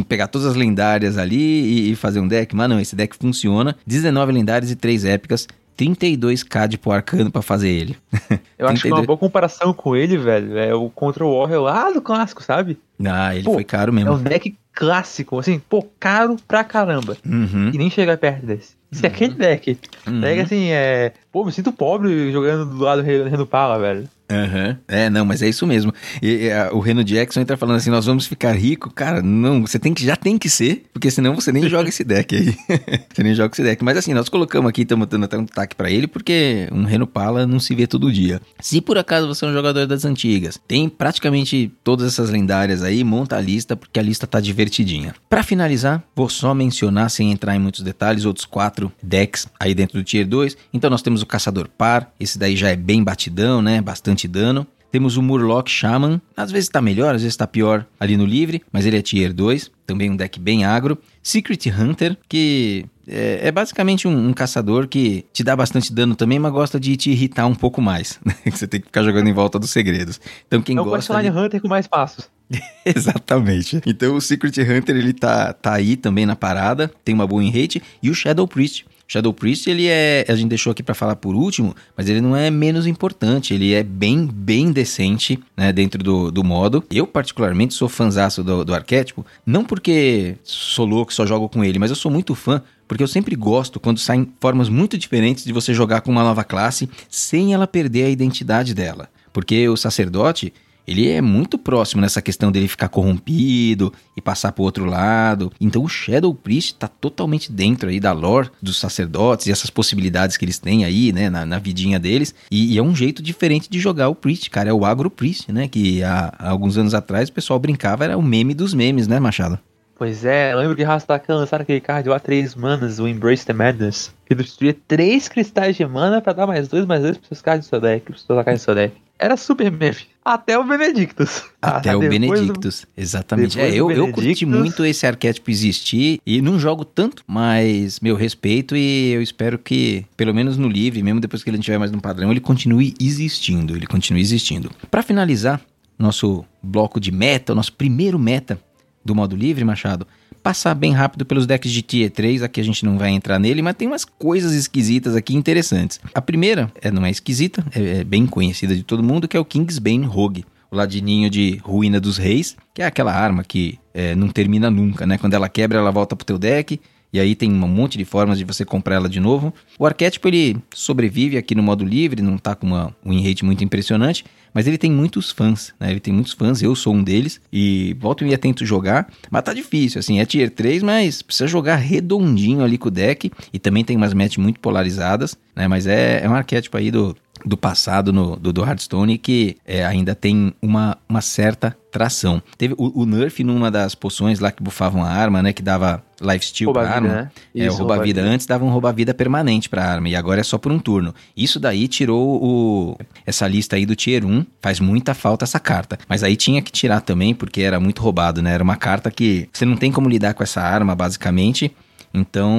pegar 0.09 0.29
todas 0.29 0.47
as 0.47 0.57
lendárias 0.57 1.19
ali 1.19 1.91
e 1.91 1.97
fazer 1.97 2.21
um 2.21 2.29
deck. 2.29 2.55
Mas 2.55 2.69
não, 2.69 2.81
esse 2.81 2.97
deck 2.97 3.17
funciona. 3.17 3.77
19 3.87 4.33
lendárias 4.33 4.71
e 4.71 4.77
3 4.77 5.05
épicas. 5.05 5.47
32k 5.79 6.67
de 6.67 6.79
pro 6.79 6.91
arcano 6.91 7.31
pra 7.31 7.43
fazer 7.43 7.69
ele. 7.69 7.97
Eu 8.59 8.67
acho 8.67 8.83
que 8.83 8.89
32. 8.89 8.93
uma 8.93 9.07
boa 9.07 9.19
comparação 9.19 9.73
com 9.73 9.95
ele, 9.95 10.17
velho, 10.17 10.59
é 10.59 10.75
o 10.75 10.91
Control 10.91 11.39
Warrior 11.39 11.63
lá 11.63 11.91
do 11.91 12.03
clássico, 12.03 12.43
sabe? 12.43 12.79
Ah, 13.05 13.35
ele 13.35 13.45
Pô, 13.45 13.55
foi 13.55 13.65
caro 13.65 13.93
É 13.93 13.95
mesmo. 13.95 14.13
um 14.15 14.23
deck 14.23 14.55
clássico, 14.73 15.39
assim, 15.39 15.61
pô, 15.69 15.87
caro 15.99 16.37
pra 16.47 16.63
caramba. 16.65 17.17
Uhum, 17.27 17.71
E 17.75 17.79
nem 17.79 17.91
chega 17.91 18.17
perto 18.17 18.47
desse. 18.47 18.77
Isso 18.91 19.05
é 19.05 19.09
aquele 19.09 19.35
deck. 19.35 19.77
uhum, 20.07 20.21
Deck 20.21 20.41
assim, 20.41 20.69
é. 20.71 21.13
Pô, 21.31 21.45
me 21.45 21.53
sinto 21.53 21.71
pobre 21.71 22.33
jogando 22.33 22.65
do 22.65 22.79
lado 22.83 23.03
do 23.03 23.07
Rei 23.07 23.23
do 23.37 23.47
Pala, 23.47 23.79
velho. 23.79 24.09
uhum. 24.33 24.77
É, 24.89 25.11
não, 25.11 25.27
mas 25.27 25.43
é 25.43 25.49
isso 25.51 25.67
mesmo. 25.67 25.93
E, 26.23 26.47
e, 26.47 26.51
a- 26.51 26.71
o 26.73 26.79
Reno 26.81 27.05
Jackson 27.05 27.41
entra 27.41 27.55
falando 27.59 27.77
assim: 27.77 27.91
nós 27.91 28.07
vamos 28.07 28.27
ficar 28.27 28.53
rico. 28.53 28.91
Cara, 28.91 29.21
não, 29.21 29.61
você 29.67 29.79
tem 29.79 29.93
que, 29.93 30.03
já 30.07 30.17
tem 30.17 30.39
que 30.39 30.49
ser, 30.49 30.87
porque 30.91 31.11
senão 31.11 31.35
você 31.35 31.53
nem 31.53 31.69
joga 31.69 31.91
esse 31.91 32.03
deck 32.03 32.35
aí. 32.35 32.57
você 33.15 33.23
nem 33.23 33.35
joga 33.35 33.53
esse 33.53 33.63
deck. 33.63 33.85
Mas 33.85 33.99
assim, 33.99 34.15
nós 34.15 34.31
colocamos 34.31 34.71
aqui, 34.71 34.83
estamos 34.83 35.07
dando 35.07 35.25
até 35.27 35.37
um 35.37 35.45
destaque 35.45 35.77
pra 35.77 35.91
ele, 35.91 36.07
porque 36.07 36.67
um 36.73 36.85
Reno 36.85 37.07
Pala 37.07 37.47
não 37.47 37.61
se 37.61 37.75
vê 37.75 37.87
todo 37.87 38.11
dia. 38.11 38.41
Se 38.59 38.81
por 38.81 38.97
acaso 38.97 39.27
você 39.29 39.45
é 39.45 39.49
um 39.49 39.53
jogador 39.53 39.87
das 39.87 40.07
antigas, 40.07 40.59
tem 40.67 40.89
praticamente 40.89 41.71
todas 41.85 42.07
essas 42.07 42.31
lendárias 42.31 42.83
aí, 42.83 42.88
monta 43.05 43.37
a 43.37 43.41
lista, 43.41 43.77
porque 43.77 43.99
a 43.99 44.03
lista 44.03 44.27
tá 44.27 44.41
divertidinha. 44.41 45.15
Pra 45.29 45.43
finalizar, 45.43 46.03
vou 46.15 46.29
só 46.29 46.55
mencionar, 46.55 47.11
sem 47.11 47.31
entrar 47.31 47.55
em 47.55 47.59
muitos 47.59 47.83
detalhes, 47.83 48.25
outros 48.25 48.45
quatro 48.45 48.93
decks 49.03 49.47
aí 49.59 49.75
dentro 49.75 49.99
do 49.99 50.05
Tier 50.05 50.27
2. 50.27 50.57
Então 50.73 50.91
nós 50.91 51.03
temos 51.03 51.23
o 51.23 51.27
Caçador 51.27 51.69
Par, 51.69 52.13
esse 52.19 52.39
daí 52.39 52.57
já 52.57 52.69
é 52.71 52.77
bem 52.77 53.03
batidão, 53.03 53.63
né? 53.63 53.81
Bastante 53.81 54.27
dano. 54.27 54.67
Temos 54.91 55.17
o 55.17 55.23
Murloc 55.23 55.69
Shaman, 55.69 56.21
às 56.37 56.51
vezes 56.51 56.69
tá 56.69 56.81
melhor, 56.81 57.15
às 57.15 57.23
vezes 57.23 57.37
tá 57.37 57.47
pior 57.47 57.85
ali 58.01 58.17
no 58.17 58.25
livre, 58.25 58.63
mas 58.73 58.87
ele 58.87 58.97
é 58.97 59.03
tier 59.03 59.33
2, 59.33 59.71
também 59.87 60.11
um 60.11 60.17
deck 60.17 60.41
bem 60.41 60.65
agro. 60.65 60.99
Secret 61.23 61.71
Hunter, 61.71 62.17
que 62.29 62.87
é, 63.07 63.49
é 63.49 63.53
basicamente 63.53 64.07
um, 64.07 64.29
um, 64.29 64.33
caçador 64.33 64.87
que 64.87 65.25
te 65.33 65.43
dá 65.43 65.57
bastante 65.57 65.93
dano 65.93 66.15
também, 66.15 66.39
mas 66.39 66.53
gosta 66.53 66.79
de 66.79 66.97
te 66.97 67.11
irritar 67.11 67.47
um 67.47 67.55
pouco 67.55 67.81
mais. 67.81 68.19
Né? 68.25 68.35
Você 68.51 68.67
tem 68.67 68.81
que 68.81 68.87
ficar 68.87 69.03
jogando 69.03 69.29
em 69.29 69.33
volta 69.33 69.59
dos 69.59 69.71
segredos. 69.71 70.21
Então 70.47 70.61
quem 70.63 70.75
é 70.75 70.77
gosta... 70.77 70.89
É 70.89 70.91
o 70.91 70.93
personagem 70.93 71.33
de... 71.33 71.39
Hunter 71.39 71.61
com 71.61 71.69
mais 71.69 71.87
passos. 71.87 72.31
Exatamente. 72.85 73.81
Então 73.87 74.15
o 74.15 74.21
Secret 74.21 74.59
Hunter 74.61 74.97
ele 74.97 75.13
tá, 75.13 75.53
tá 75.53 75.75
aí 75.75 75.97
também 75.97 76.27
na 76.27 76.37
parada, 76.37 76.91
tem 77.05 77.15
uma 77.15 77.27
boa 77.27 77.43
em 77.43 77.51
rate, 77.51 77.83
e 78.03 78.11
o 78.11 78.15
Shadow 78.15 78.47
Priest, 78.47 78.87
Shadow 79.09 79.33
Priest, 79.33 79.69
ele 79.71 79.87
é. 79.89 80.27
A 80.29 80.35
gente 80.35 80.51
deixou 80.51 80.71
aqui 80.71 80.83
para 80.83 80.95
falar 80.95 81.17
por 81.17 81.35
último, 81.35 81.75
mas 81.97 82.11
ele 82.11 82.21
não 82.21 82.37
é 82.37 82.51
menos 82.51 82.87
importante. 82.87 83.55
Ele 83.55 83.73
é 83.73 83.83
bem, 83.83 84.27
bem 84.27 84.71
decente, 84.71 85.41
né? 85.57 85.73
Dentro 85.73 86.03
do, 86.05 86.31
do 86.31 86.45
modo. 86.45 86.85
Eu, 86.91 87.07
particularmente, 87.07 87.73
sou 87.73 87.89
fãzaço 87.89 88.45
do, 88.45 88.67
do 88.67 88.75
arquétipo. 88.75 89.25
Não 89.47 89.65
porque 89.65 90.37
sou 90.45 90.85
louco, 90.85 91.13
só 91.13 91.25
jogo 91.25 91.49
com 91.49 91.65
ele, 91.65 91.79
mas 91.79 91.89
eu 91.89 91.97
sou 91.97 92.13
muito 92.13 92.35
fã 92.35 92.63
porque 92.87 93.03
eu 93.03 93.09
sempre 93.09 93.35
gosto 93.35 93.79
quando 93.81 93.99
saem 93.99 94.31
formas 94.41 94.69
muito 94.69 94.97
diferentes 94.97 95.45
de 95.45 95.53
você 95.53 95.75
jogar 95.75 96.01
com 96.01 96.11
uma 96.11 96.23
nova 96.23 96.43
classe 96.43 96.89
sem 97.09 97.53
ela 97.53 97.67
perder 97.67 98.05
a 98.05 98.11
identidade 98.11 98.75
dela. 98.75 99.09
Porque 99.33 99.69
o 99.69 99.77
sacerdote, 99.77 100.53
ele 100.89 101.11
é 101.11 101.21
muito 101.21 101.59
próximo 101.59 102.01
nessa 102.01 102.23
questão 102.23 102.51
dele 102.51 102.67
ficar 102.67 102.89
corrompido 102.89 103.93
e 104.17 104.23
passar 104.23 104.53
pro 104.53 104.65
outro 104.65 104.87
lado. 104.87 105.53
Então 105.61 105.85
o 105.85 105.89
Shadow 105.89 106.35
Priest 106.35 106.77
tá 106.77 106.89
totalmente 106.89 107.53
dentro 107.53 107.91
aí 107.91 108.01
da 108.01 108.13
lore 108.13 108.51
dos 108.63 108.79
sacerdotes 108.79 109.47
e 109.47 109.53
essas 109.53 109.69
possibilidades 109.69 110.39
que 110.39 110.47
eles 110.47 110.59
têm 110.59 110.87
aí, 110.87 111.13
né, 111.13 111.29
na, 111.29 111.45
na 111.45 111.59
vidinha 111.59 111.99
deles. 111.99 112.35
E, 112.51 112.75
e, 112.75 112.79
é 112.79 112.83
um 112.83 112.97
jeito 112.97 113.23
diferente 113.23 113.69
de 113.69 113.79
jogar 113.79 114.09
o 114.09 114.15
Priest, 114.15 114.49
cara. 114.49 114.71
É 114.71 114.73
o 114.73 114.87
Agro 114.87 115.11
Priest, 115.11 115.53
né? 115.53 115.69
Que 115.69 116.03
há, 116.03 116.33
há 116.39 116.49
alguns 116.49 116.79
anos 116.79 116.95
atrás 116.95 117.29
o 117.29 117.33
pessoal 117.33 117.59
brincava, 117.59 118.05
era 118.05 118.17
o 118.17 118.23
meme 118.23 118.55
dos 118.55 118.73
memes, 118.73 119.07
né, 119.07 119.21
Machado? 119.21 119.59
Pois 119.99 120.25
é, 120.25 120.53
eu 120.53 120.59
lembro 120.59 120.77
que 120.77 120.85
Rastakan 120.85 121.35
lançaram 121.35 121.65
aquele 121.65 121.81
card 121.81 122.09
lá, 122.09 122.21
3 122.21 122.55
manas, 122.55 123.01
o 123.01 123.09
Embrace 123.09 123.45
the 123.45 123.53
Madness, 123.53 124.15
que 124.25 124.35
destruía 124.35 124.75
3 124.87 125.29
cristais 125.29 125.77
de 125.77 125.85
mana 125.85 126.23
pra 126.23 126.33
dar 126.33 126.47
mais 126.47 126.69
2, 126.69 126.87
mais 126.87 127.03
2 127.03 127.19
pros 127.19 127.29
seus 127.29 127.43
cards 127.43 127.67
do 127.67 127.69
seu 127.69 127.81
deck, 127.81 128.07
pros 128.07 128.23
seus 128.23 128.39
ataques 128.39 128.63
do 128.63 128.65
seu 128.65 128.75
deck. 128.77 128.95
Era 129.19 129.37
super 129.37 129.71
meme. 129.73 130.07
Até 130.29 130.59
o 130.59 130.65
Benedictus. 130.65 131.43
Até 131.63 131.89
ah, 131.89 131.97
o 131.97 132.01
Benedictus, 132.01 132.83
do... 132.83 133.01
exatamente. 133.01 133.59
É, 133.59 133.71
eu, 133.75 133.91
eu 133.91 134.13
curti 134.13 134.45
muito 134.45 134.85
esse 134.85 135.07
arquétipo 135.07 135.51
existir 135.51 136.21
e 136.27 136.43
não 136.43 136.59
jogo 136.59 136.85
tanto, 136.85 137.25
mas 137.27 137.99
meu 138.01 138.15
respeito 138.15 138.77
e 138.77 139.13
eu 139.13 139.23
espero 139.23 139.59
que, 139.59 140.05
pelo 140.19 140.35
menos 140.35 140.59
no 140.59 140.69
livre, 140.69 141.03
mesmo 141.03 141.19
depois 141.19 141.43
que 141.43 141.49
ele 141.49 141.57
não 141.57 141.63
tiver 141.63 141.79
mais 141.79 141.91
no 141.91 141.99
padrão, 141.99 142.31
ele 142.31 142.41
continue 142.41 142.93
existindo. 143.01 143.75
Ele 143.75 143.87
continue 143.87 144.21
existindo. 144.21 144.71
Para 144.91 145.03
finalizar, 145.03 145.63
nosso 145.99 146.45
bloco 146.63 147.01
de 147.01 147.11
meta, 147.11 147.55
o 147.55 147.57
nosso 147.57 147.73
primeiro 147.73 148.19
meta 148.19 148.61
do 149.03 149.15
modo 149.15 149.35
livre, 149.35 149.65
Machado, 149.65 150.07
passar 150.49 150.75
bem 150.75 150.93
rápido 150.93 151.27
pelos 151.27 151.47
decks 151.47 151.71
de 151.71 151.83
Tier 151.83 152.11
3, 152.11 152.43
aqui 152.43 152.59
a 152.59 152.65
gente 152.65 152.83
não 152.83 152.97
vai 152.97 153.11
entrar 153.11 153.39
nele, 153.39 153.61
mas 153.61 153.75
tem 153.75 153.87
umas 153.87 154.03
coisas 154.03 154.55
esquisitas 154.55 155.15
aqui 155.15 155.37
interessantes. 155.37 156.01
A 156.15 156.23
primeira, 156.23 156.73
é, 156.81 156.91
não 156.91 157.05
é 157.05 157.11
esquisita, 157.11 157.63
é, 157.75 157.99
é 157.99 158.05
bem 158.05 158.27
conhecida 158.27 158.75
de 158.75 158.83
todo 158.83 159.03
mundo, 159.03 159.29
que 159.29 159.37
é 159.37 159.41
o 159.41 159.45
Kingsbane 159.45 160.07
Rogue. 160.07 160.47
O 160.71 160.77
ladininho 160.77 161.29
de 161.29 161.61
Ruína 161.63 162.01
dos 162.01 162.17
Reis, 162.17 162.57
que 162.73 162.81
é 162.81 162.87
aquela 162.87 163.13
arma 163.13 163.45
que 163.45 163.79
é, 163.93 164.15
não 164.15 164.29
termina 164.29 164.71
nunca, 164.71 165.07
né? 165.07 165.19
Quando 165.19 165.35
ela 165.35 165.51
quebra, 165.51 165.81
ela 165.81 165.91
volta 165.91 166.17
pro 166.17 166.25
teu 166.25 166.39
deck, 166.39 166.81
e 167.13 167.19
aí 167.19 167.35
tem 167.35 167.51
um 167.51 167.69
monte 167.69 167.97
de 167.97 168.05
formas 168.05 168.39
de 168.39 168.45
você 168.45 168.65
comprar 168.65 168.97
ela 168.97 169.09
de 169.09 169.21
novo. 169.21 169.53
O 169.79 169.87
arquétipo 169.87 170.29
ele 170.29 170.57
sobrevive 170.75 171.37
aqui 171.37 171.55
no 171.55 171.63
modo 171.63 171.85
livre, 171.85 172.23
não 172.23 172.37
tá 172.37 172.55
com 172.55 172.67
uma, 172.67 172.95
um 173.05 173.23
rate 173.23 173.45
muito 173.45 173.65
impressionante, 173.65 174.25
mas 174.53 174.67
ele 174.67 174.79
tem 174.79 174.91
muitos 174.91 175.31
fãs, 175.31 175.73
né? 175.79 175.91
Ele 175.91 176.01
tem 176.01 176.13
muitos 176.13 176.33
fãs, 176.33 176.63
eu 176.63 176.75
sou 176.75 176.95
um 176.95 177.03
deles, 177.03 177.41
e 177.53 177.97
volto 177.99 178.27
e 178.27 178.37
tento 178.37 178.65
jogar, 178.65 179.11
mas 179.31 179.43
tá 179.43 179.53
difícil, 179.53 179.99
assim, 179.99 180.21
é 180.21 180.27
tier 180.27 180.51
3, 180.51 180.83
mas 180.83 181.23
precisa 181.23 181.47
jogar 181.47 181.77
redondinho 181.77 182.63
ali 182.63 182.79
com 182.79 182.89
o 182.89 182.91
deck, 182.91 183.31
e 183.53 183.59
também 183.59 183.85
tem 183.85 183.97
umas 183.97 184.15
matches 184.15 184.39
muito 184.39 184.61
polarizadas, 184.61 185.37
né? 185.55 185.69
Mas 185.69 185.87
é, 185.87 186.25
é 186.25 186.29
um 186.29 186.35
arquétipo 186.35 186.77
aí 186.77 186.91
do, 186.91 187.17
do 187.45 187.57
passado 187.57 188.13
no, 188.13 188.37
do, 188.37 188.53
do 188.53 188.65
Hearthstone 188.65 189.19
que 189.19 189.57
é, 189.65 189.85
ainda 189.85 190.15
tem 190.15 190.53
uma, 190.61 190.97
uma 191.09 191.21
certa 191.21 191.77
tração. 191.91 192.43
Teve 192.57 192.75
o, 192.77 193.03
o, 193.03 193.07
Nerf 193.07 193.43
numa 193.43 193.71
das 193.71 193.95
poções 193.95 194.41
lá 194.41 194.51
que 194.51 194.63
bufavam 194.63 195.03
a 195.03 195.09
arma, 195.09 195.43
né? 195.43 195.53
Que 195.53 195.63
dava 195.63 196.03
lifesteal 196.21 196.73
pra 196.73 196.89
arma. 196.89 197.09
Né? 197.09 197.31
É, 197.55 197.67
Isso, 197.67 197.77
o 197.77 197.79
rouba-vida. 197.79 198.21
Rouba 198.21 198.35
Antes 198.35 198.47
dava 198.47 198.65
um 198.65 198.71
rouba-vida 198.71 199.15
permanente 199.15 199.69
pra 199.69 199.85
arma. 199.85 200.09
E 200.09 200.17
agora 200.17 200.41
é 200.41 200.45
só 200.45 200.59
por 200.59 200.73
um 200.73 200.79
turno. 200.79 201.15
Isso 201.37 201.59
daí 201.59 201.89
tirou 201.89 202.43
o, 202.43 202.99
essa 203.27 203.47
lista 203.47 203.77
aí 203.77 203.87
do 203.87 203.95
Tier 203.95 204.25
1. 204.25 204.45
Faz 204.61 204.81
muita 204.81 205.15
falta 205.15 205.45
essa 205.45 205.61
carta. 205.61 205.99
Mas 206.09 206.23
aí 206.23 206.37
tinha 206.37 206.61
que 206.63 206.73
tirar 206.73 207.01
também, 207.01 207.35
porque 207.35 207.63
era 207.63 207.79
muito 207.81 208.03
roubado, 208.03 208.43
né? 208.43 208.53
Era 208.53 208.65
uma 208.65 208.77
carta 208.77 209.11
que 209.11 209.49
você 209.53 209.65
não 209.65 209.77
tem 209.77 209.93
como 209.93 210.09
lidar 210.09 210.35
com 210.35 210.43
essa 210.43 210.61
arma, 210.61 210.95
basicamente. 210.95 211.75
Então, 212.21 212.57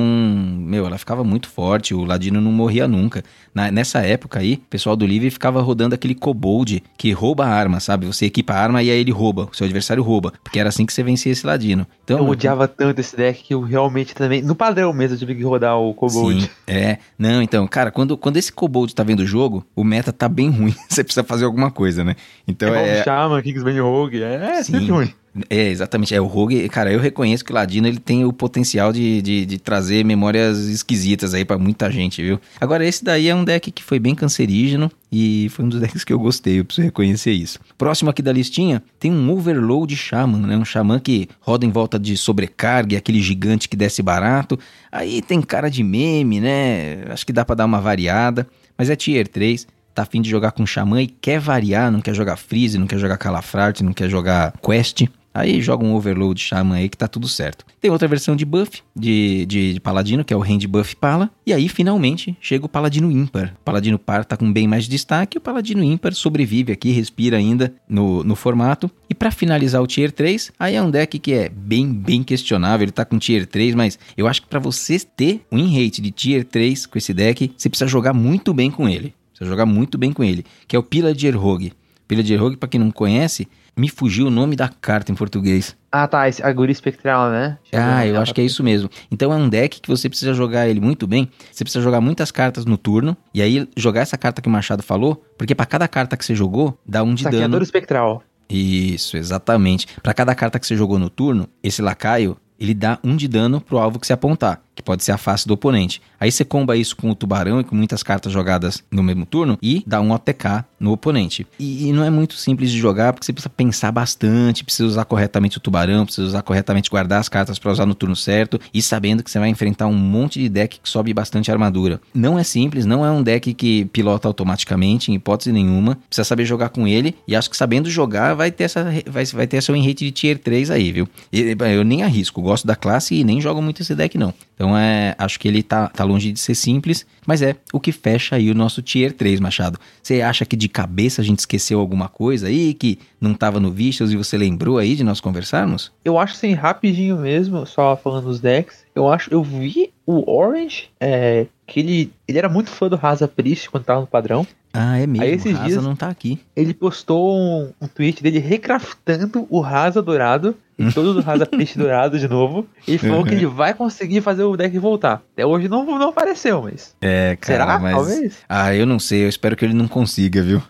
meu, 0.60 0.86
ela 0.86 0.98
ficava 0.98 1.24
muito 1.24 1.50
forte, 1.50 1.94
o 1.94 2.04
Ladino 2.04 2.40
não 2.40 2.52
morria 2.52 2.88
nunca. 2.88 3.24
Na, 3.54 3.72
nessa 3.72 4.00
época 4.00 4.40
aí, 4.40 4.54
o 4.54 4.70
pessoal 4.70 4.96
do 4.96 5.06
Livre 5.06 5.30
ficava 5.30 5.62
rodando 5.62 5.96
aquele 5.96 6.16
kobold 6.16 6.84
que 6.98 7.12
rouba 7.12 7.46
a 7.46 7.50
arma, 7.50 7.80
sabe? 7.80 8.06
Você 8.06 8.26
equipa 8.26 8.54
a 8.54 8.60
arma 8.60 8.82
e 8.84 8.90
aí 8.90 9.00
ele 9.00 9.12
rouba, 9.12 9.50
o 9.52 9.56
seu 9.56 9.66
adversário 9.66 10.04
rouba, 10.04 10.34
porque 10.44 10.60
era 10.60 10.70
assim 10.70 10.86
que 10.86 10.94
você 10.94 11.04
vencia 11.04 11.32
esse 11.32 11.46
Ladino. 11.46 11.86
Então, 12.04 12.20
eu 12.20 12.28
odiava 12.28 12.68
tanto 12.68 13.00
esse 13.00 13.16
deck 13.16 13.44
que 13.44 13.54
eu 13.54 13.62
realmente 13.62 14.14
também, 14.14 14.42
no 14.42 14.56
padrão 14.56 14.94
mesmo, 14.94 15.16
eu 15.16 15.20
tive 15.20 15.36
que 15.36 15.44
rodar 15.44 15.78
o 15.78 15.94
kobold. 15.94 16.42
Sim, 16.42 16.50
é. 16.68 16.98
Não, 17.18 17.42
então, 17.42 17.68
cara, 17.68 17.92
quando, 17.92 18.18
quando 18.18 18.38
esse 18.38 18.52
kobold 18.52 18.94
tá 18.94 19.04
vendo 19.04 19.22
o 19.22 19.26
jogo, 19.26 19.66
o 19.76 19.84
meta 19.84 20.14
tá 20.14 20.30
bem 20.30 20.50
ruim, 20.50 20.76
você 20.88 21.04
precisa 21.04 21.24
fazer 21.24 21.46
alguma 21.46 21.72
coisa, 21.72 22.04
né? 22.04 22.16
Então 22.48 22.74
é... 22.74 23.00
é... 23.00 23.04
Shaman, 23.04 23.42
Kingsman 23.42 23.80
Rogue, 23.82 24.22
é, 24.24 24.36
é 24.36 24.64
sempre 24.64 24.90
ruim. 24.90 25.14
É, 25.50 25.68
exatamente. 25.68 26.14
É, 26.14 26.22
o 26.22 26.26
Rogue, 26.26 26.68
cara, 26.70 26.92
eu 26.92 27.00
reconheço 27.00 27.46
que 27.46 27.52
o 27.52 27.56
Ladino 27.56 27.88
ele 27.88 28.00
tem 28.00 28.26
o 28.26 28.34
potencial 28.34 28.92
de, 28.92 29.22
de, 29.22 29.46
de 29.46 29.58
trazer 29.58 30.04
memórias 30.04 30.58
esquisitas 30.68 31.34
aí 31.34 31.46
para 31.46 31.58
muita 31.58 31.92
gente, 31.92 32.22
viu? 32.22 32.40
Agora, 32.60 32.86
esse 32.86 33.04
daí 33.04 33.28
é 33.28 33.36
um 33.36 33.44
deck 33.44 33.72
que 33.72 33.84
foi 33.84 34.00
bem 34.00 34.16
cancerígeno 34.16 34.92
e 35.12 35.48
foi 35.50 35.66
um 35.66 35.70
dos 35.70 35.80
decks 35.82 36.04
que 36.04 36.14
eu 36.14 36.20
gostei, 36.20 36.60
eu 36.60 36.66
preciso 36.66 36.86
reconhecer 36.86 37.32
isso. 37.32 37.60
Próximo 37.78 38.10
aqui 38.10 38.22
da 38.22 38.32
listinha, 38.32 38.82
tem 39.00 39.12
um 39.12 39.32
Overload 39.32 39.96
Shaman, 39.96 40.48
né? 40.48 40.58
Um 40.58 40.66
Shaman 40.66 41.00
que 41.00 41.30
roda 41.40 41.66
em 41.66 41.72
volta 41.72 42.00
de 42.00 42.18
sobrecarga, 42.18 42.98
aquele 42.98 43.22
gigante 43.22 43.70
que 43.70 43.78
desce 43.78 44.02
barato. 44.02 44.58
Aí 44.92 45.22
tem 45.22 45.42
cara 45.42 45.70
de 45.70 45.84
meme, 45.84 46.40
né? 46.40 47.04
Acho 47.10 47.26
que 47.26 47.34
dá 47.34 47.46
para 47.46 47.56
dar 47.56 47.66
uma 47.66 47.82
variada, 47.82 48.48
mas 48.78 48.90
é 48.90 48.96
Tier 48.96 49.28
3 49.28 49.68
tá 50.00 50.04
afim 50.04 50.22
de 50.22 50.30
jogar 50.30 50.52
com 50.52 50.66
Xamã 50.66 51.02
e 51.02 51.08
quer 51.08 51.40
variar, 51.40 51.92
não 51.92 52.00
quer 52.00 52.14
jogar 52.14 52.38
Freeze, 52.38 52.78
não 52.78 52.88
quer 52.88 52.98
jogar 52.98 53.18
Calafrarte, 53.18 53.84
não 53.84 53.92
quer 53.92 54.10
jogar 54.10 54.54
Quest, 54.64 55.06
Aí 55.34 55.62
joga 55.62 55.86
um 55.86 55.94
overload 55.94 56.40
Shaman 56.40 56.76
aí 56.76 56.90
que 56.90 56.98
tá 56.98 57.08
tudo 57.08 57.28
certo. 57.28 57.66
Tem 57.80 57.92
outra 57.92 58.08
versão 58.08 58.36
de 58.36 58.44
buff, 58.44 58.82
de, 58.96 59.46
de, 59.46 59.74
de, 59.74 59.80
Paladino, 59.80 60.26
que 60.26 60.34
é 60.34 60.38
o 60.38 60.44
Hand 60.44 60.66
Buff 60.68 60.96
Pala. 60.96 61.30
E 61.46 61.54
aí, 61.54 61.70
finalmente, 61.70 62.36
chega 62.42 62.66
o 62.66 62.70
Paladino 62.70 63.12
Ímpar. 63.12 63.56
O 63.62 63.64
Paladino 63.64 64.00
Par 64.00 64.26
tá 64.26 64.36
com 64.36 64.52
bem 64.52 64.68
mais 64.68 64.88
destaque. 64.88 65.38
O 65.38 65.42
Paladino 65.42 65.84
Ímpar 65.84 66.14
sobrevive 66.14 66.74
aqui, 66.74 66.92
respira 66.92 67.38
ainda 67.38 67.74
no, 67.88 68.24
no 68.24 68.36
formato. 68.36 68.90
E 69.10 69.14
para 69.14 69.32
finalizar 69.32 69.82
o 69.82 69.88
Tier 69.88 70.12
3, 70.12 70.52
aí 70.60 70.76
é 70.76 70.82
um 70.82 70.92
deck 70.92 71.18
que 71.20 71.34
é 71.34 71.50
bem, 71.50 71.92
bem 71.94 72.24
questionável. 72.24 72.86
Ele 72.86 72.92
tá 72.92 73.06
com 73.06 73.18
Tier 73.18 73.46
3, 73.46 73.76
mas 73.76 74.00
eu 74.18 74.28
acho 74.28 74.42
que 74.42 74.48
para 74.48 74.60
você 74.60 75.00
ter 75.00 75.42
um 75.52 75.66
rate 75.66 76.02
de 76.02 76.12
Tier 76.12 76.44
3 76.44 76.86
com 76.86 76.98
esse 76.98 77.14
deck, 77.14 77.52
você 77.56 77.70
precisa 77.70 77.88
jogar 77.88 78.14
muito 78.14 78.54
bem 78.54 78.70
com 78.70 78.90
ele. 78.90 79.14
Precisa 79.32 79.50
jogar 79.50 79.66
muito 79.66 79.98
bem 79.98 80.12
com 80.12 80.24
ele. 80.24 80.44
Que 80.68 80.76
é 80.76 80.80
o 80.80 80.84
Pillager 80.84 81.38
Rogue. 81.38 81.72
Pillager 82.08 82.42
Rogue, 82.42 82.58
para 82.58 82.68
quem 82.68 82.80
não 82.80 82.92
conhece, 82.92 83.48
me 83.76 83.90
fugiu 83.90 84.28
o 84.28 84.30
nome 84.32 84.56
da 84.56 84.68
carta 84.68 85.12
em 85.12 85.16
português. 85.16 85.76
Ah, 85.92 86.08
tá. 86.08 86.28
Esse 86.28 86.44
Aguri 86.44 86.72
Espectral, 86.72 87.30
né? 87.32 87.58
Deixa 87.72 87.98
ah, 87.98 88.06
eu 88.06 88.20
acho 88.20 88.34
que 88.34 88.42
é 88.42 88.44
isso 88.44 88.64
mesmo. 88.64 88.90
Então 89.12 89.34
é 89.34 89.36
um 89.36 89.50
deck 89.50 89.82
que 89.82 89.88
você 89.88 90.08
precisa 90.08 90.34
jogar 90.34 90.68
ele 90.68 90.80
muito 90.80 91.08
bem. 91.08 91.30
Você 91.52 91.64
precisa 91.64 91.84
jogar 91.84 92.02
muitas 92.02 92.32
cartas 92.32 92.66
no 92.66 92.78
turno. 92.78 93.18
E 93.34 93.42
aí 93.42 93.68
jogar 93.76 94.02
essa 94.02 94.18
carta 94.18 94.42
que 94.42 94.48
o 94.48 94.52
Machado 94.52 94.84
falou. 94.84 95.24
Porque 95.38 95.56
para 95.56 95.66
cada 95.66 95.88
carta 95.88 96.16
que 96.16 96.26
você 96.26 96.36
jogou, 96.36 96.78
dá 96.86 97.04
um 97.04 97.14
de 97.14 97.24
Saqueador 97.24 97.50
dano. 97.50 97.64
Espectral. 97.64 98.24
Isso, 98.50 99.18
exatamente. 99.18 99.88
Para 100.02 100.14
cada 100.14 100.34
carta 100.36 100.60
que 100.60 100.66
você 100.66 100.76
jogou 100.76 100.98
no 101.00 101.10
turno, 101.10 101.48
esse 101.64 101.82
lacaio, 101.82 102.38
ele 102.60 102.74
dá 102.74 103.00
um 103.04 103.16
de 103.16 103.28
dano 103.28 103.62
pro 103.62 103.78
alvo 103.78 104.00
que 104.00 104.08
você 104.08 104.14
apontar 104.14 104.62
que 104.80 104.84
pode 104.84 105.04
ser 105.04 105.12
a 105.12 105.18
face 105.18 105.46
do 105.46 105.54
oponente. 105.54 106.02
Aí 106.20 106.32
você 106.32 106.44
comba 106.44 106.76
isso 106.76 106.96
com 106.96 107.10
o 107.10 107.16
tubarão 107.16 107.60
e 107.60 107.64
com 107.64 107.76
muitas 107.76 108.04
cartas 108.04 108.32
jogadas 108.32 108.84
no 108.92 109.02
mesmo 109.02 109.26
turno 109.26 109.58
e 109.62 109.84
dá 109.88 110.02
um 110.02 110.12
OTK 110.12 110.66
no 110.80 110.92
oponente. 110.92 111.48
E, 111.58 111.88
e, 111.88 111.94
não 111.94 112.04
é 112.04 112.10
muito 112.10 112.36
simples 112.36 112.72
de 112.72 112.78
jogar 112.78 113.14
porque 113.14 113.26
você 113.26 113.34
precisa 113.34 113.50
pensar 113.50 113.92
bastante, 113.92 114.64
precisa 114.64 114.88
usar 114.88 115.06
corretamente 115.06 115.58
o 115.58 115.62
tubarão, 115.62 116.06
precisa 116.06 116.28
usar 116.28 116.42
corretamente 116.42 116.90
guardar 116.90 117.20
as 117.20 117.30
cartas 117.30 117.60
para 117.60 117.72
usar 117.72 117.86
no 117.86 117.96
turno 117.96 118.16
certo 118.16 118.60
e 118.74 118.82
sabendo 118.82 119.24
que 119.24 119.32
você 119.32 119.40
vai 119.40 119.50
enfrentar 119.50 119.88
um 119.88 119.96
monte 119.96 120.40
de 120.40 120.50
deck 120.50 120.80
que 120.80 120.90
sobe 120.90 121.14
bastante 121.14 121.52
armadura. 121.52 122.02
Não 122.14 122.38
é 122.38 122.44
simples, 122.44 122.86
não 122.86 123.06
é 123.06 123.12
um 123.12 123.24
deck 123.24 123.54
que 123.54 123.86
pilota 123.86 124.28
automaticamente 124.28 125.12
em 125.12 125.16
hipótese 125.16 125.52
nenhuma. 125.52 125.98
Precisa 126.10 126.26
saber 126.26 126.46
jogar 126.46 126.70
com 126.70 126.88
ele 126.88 127.16
e 127.28 127.36
acho 127.36 127.50
que 127.50 127.58
sabendo 127.58 127.90
jogar 127.90 128.34
vai 128.34 128.52
ter 128.52 128.66
essa 128.66 128.84
vai, 129.08 129.26
vai 129.26 129.48
ter 129.48 129.58
essa 129.58 129.74
win 129.74 129.86
rate 129.86 130.06
de 130.06 130.12
tier 130.12 130.38
3 130.38 130.72
aí, 130.72 130.92
viu? 130.92 131.08
E, 131.32 131.56
eu 131.60 131.84
nem 131.84 132.04
arrisco, 132.04 132.42
gosto 132.42 132.66
da 132.66 132.76
classe 132.76 133.16
e 133.16 133.24
nem 133.24 133.42
jogo 133.42 133.62
muito 133.62 133.82
esse 133.82 133.96
deck 133.96 134.18
não. 134.18 134.34
Então 134.56 134.78
é, 134.78 135.16
acho 135.18 135.40
que 135.40 135.48
ele 135.48 135.64
tá, 135.64 135.88
tá 135.88 136.04
longe 136.10 136.32
de 136.32 136.40
ser 136.40 136.56
simples, 136.56 137.06
mas 137.26 137.42
é 137.42 137.56
o 137.72 137.80
que 137.80 137.92
fecha 137.92 138.36
aí 138.36 138.52
o 138.52 138.56
nosso 138.56 138.82
Tier 138.82 139.14
3, 139.14 139.40
Machado. 139.40 139.80
Você 140.04 140.22
acha 140.22 140.46
que 140.46 140.56
de 140.56 140.68
cabeça 140.68 141.22
a 141.22 141.26
gente 141.26 141.40
esqueceu 141.40 141.80
alguma 141.80 142.10
coisa 142.10 142.48
aí 142.48 142.74
que 142.74 143.00
não 143.22 143.34
tava 143.34 143.60
no 143.60 143.72
Vicious 143.72 144.12
e 144.12 144.18
você 144.18 144.38
lembrou 144.38 144.78
aí 144.78 144.96
de 144.96 145.04
nós 145.04 145.22
conversarmos? 145.22 145.92
Eu 146.04 146.18
acho 146.18 146.34
assim, 146.34 146.54
rapidinho 146.54 147.18
mesmo, 147.18 147.66
só 147.66 147.96
falando 147.96 148.26
dos 148.26 148.40
decks, 148.40 148.84
eu 148.96 149.08
acho, 149.08 149.32
eu 149.34 149.42
vi 149.44 149.92
o 150.06 150.30
Orange, 150.30 150.90
é, 151.00 151.46
que 151.68 151.80
ele, 151.80 152.12
ele 152.28 152.38
era 152.38 152.50
muito 152.50 152.70
fã 152.70 152.90
do 152.90 152.96
Rasa 152.96 153.28
Priest 153.28 153.70
quando 153.70 153.84
tava 153.86 154.02
no 154.02 154.08
padrão. 154.08 154.46
Ah, 154.74 154.98
é 155.00 155.08
mesmo. 155.08 155.24
Aí 155.24 155.32
esses 155.34 155.54
Rasa 155.54 155.66
dias- 155.68 155.84
não 155.84 155.96
tá 155.96 156.10
aqui. 156.10 156.40
Ele 156.56 156.74
postou 156.74 157.36
um, 157.38 157.72
um 157.82 157.88
tweet 157.88 158.22
dele 158.22 158.40
recraftando 158.40 159.46
o 159.50 159.60
Rasa 159.62 160.02
Dourado 160.02 160.56
e 160.80 160.92
todo 160.94 161.18
o 161.18 161.22
Rasa 161.22 161.48
Dourado 161.76 162.18
de 162.18 162.28
novo. 162.28 162.66
E 162.88 162.98
falou 162.98 163.20
Uhum. 163.20 163.24
que 163.26 163.34
ele 163.36 163.46
vai 163.46 163.74
conseguir 163.74 164.22
fazer 164.22 164.44
o 164.44 164.56
deck 164.56 164.78
voltar. 164.80 165.22
Até 165.34 165.46
hoje 165.46 165.68
não, 165.68 165.86
não 165.86 166.10
apareceu, 166.10 166.62
mas. 166.62 166.96
É, 167.02 167.38
cara, 167.40 167.66
Será? 167.66 167.80
mas... 167.80 167.94
Talvez. 167.94 168.38
Ah, 168.48 168.74
eu 168.74 168.86
não 168.86 168.98
sei, 168.98 169.26
eu 169.26 169.30
espero 169.30 169.56
que 169.56 169.66
ele 169.66 169.74
não 169.74 169.88
consiga, 169.88 170.42
viu? 170.42 170.62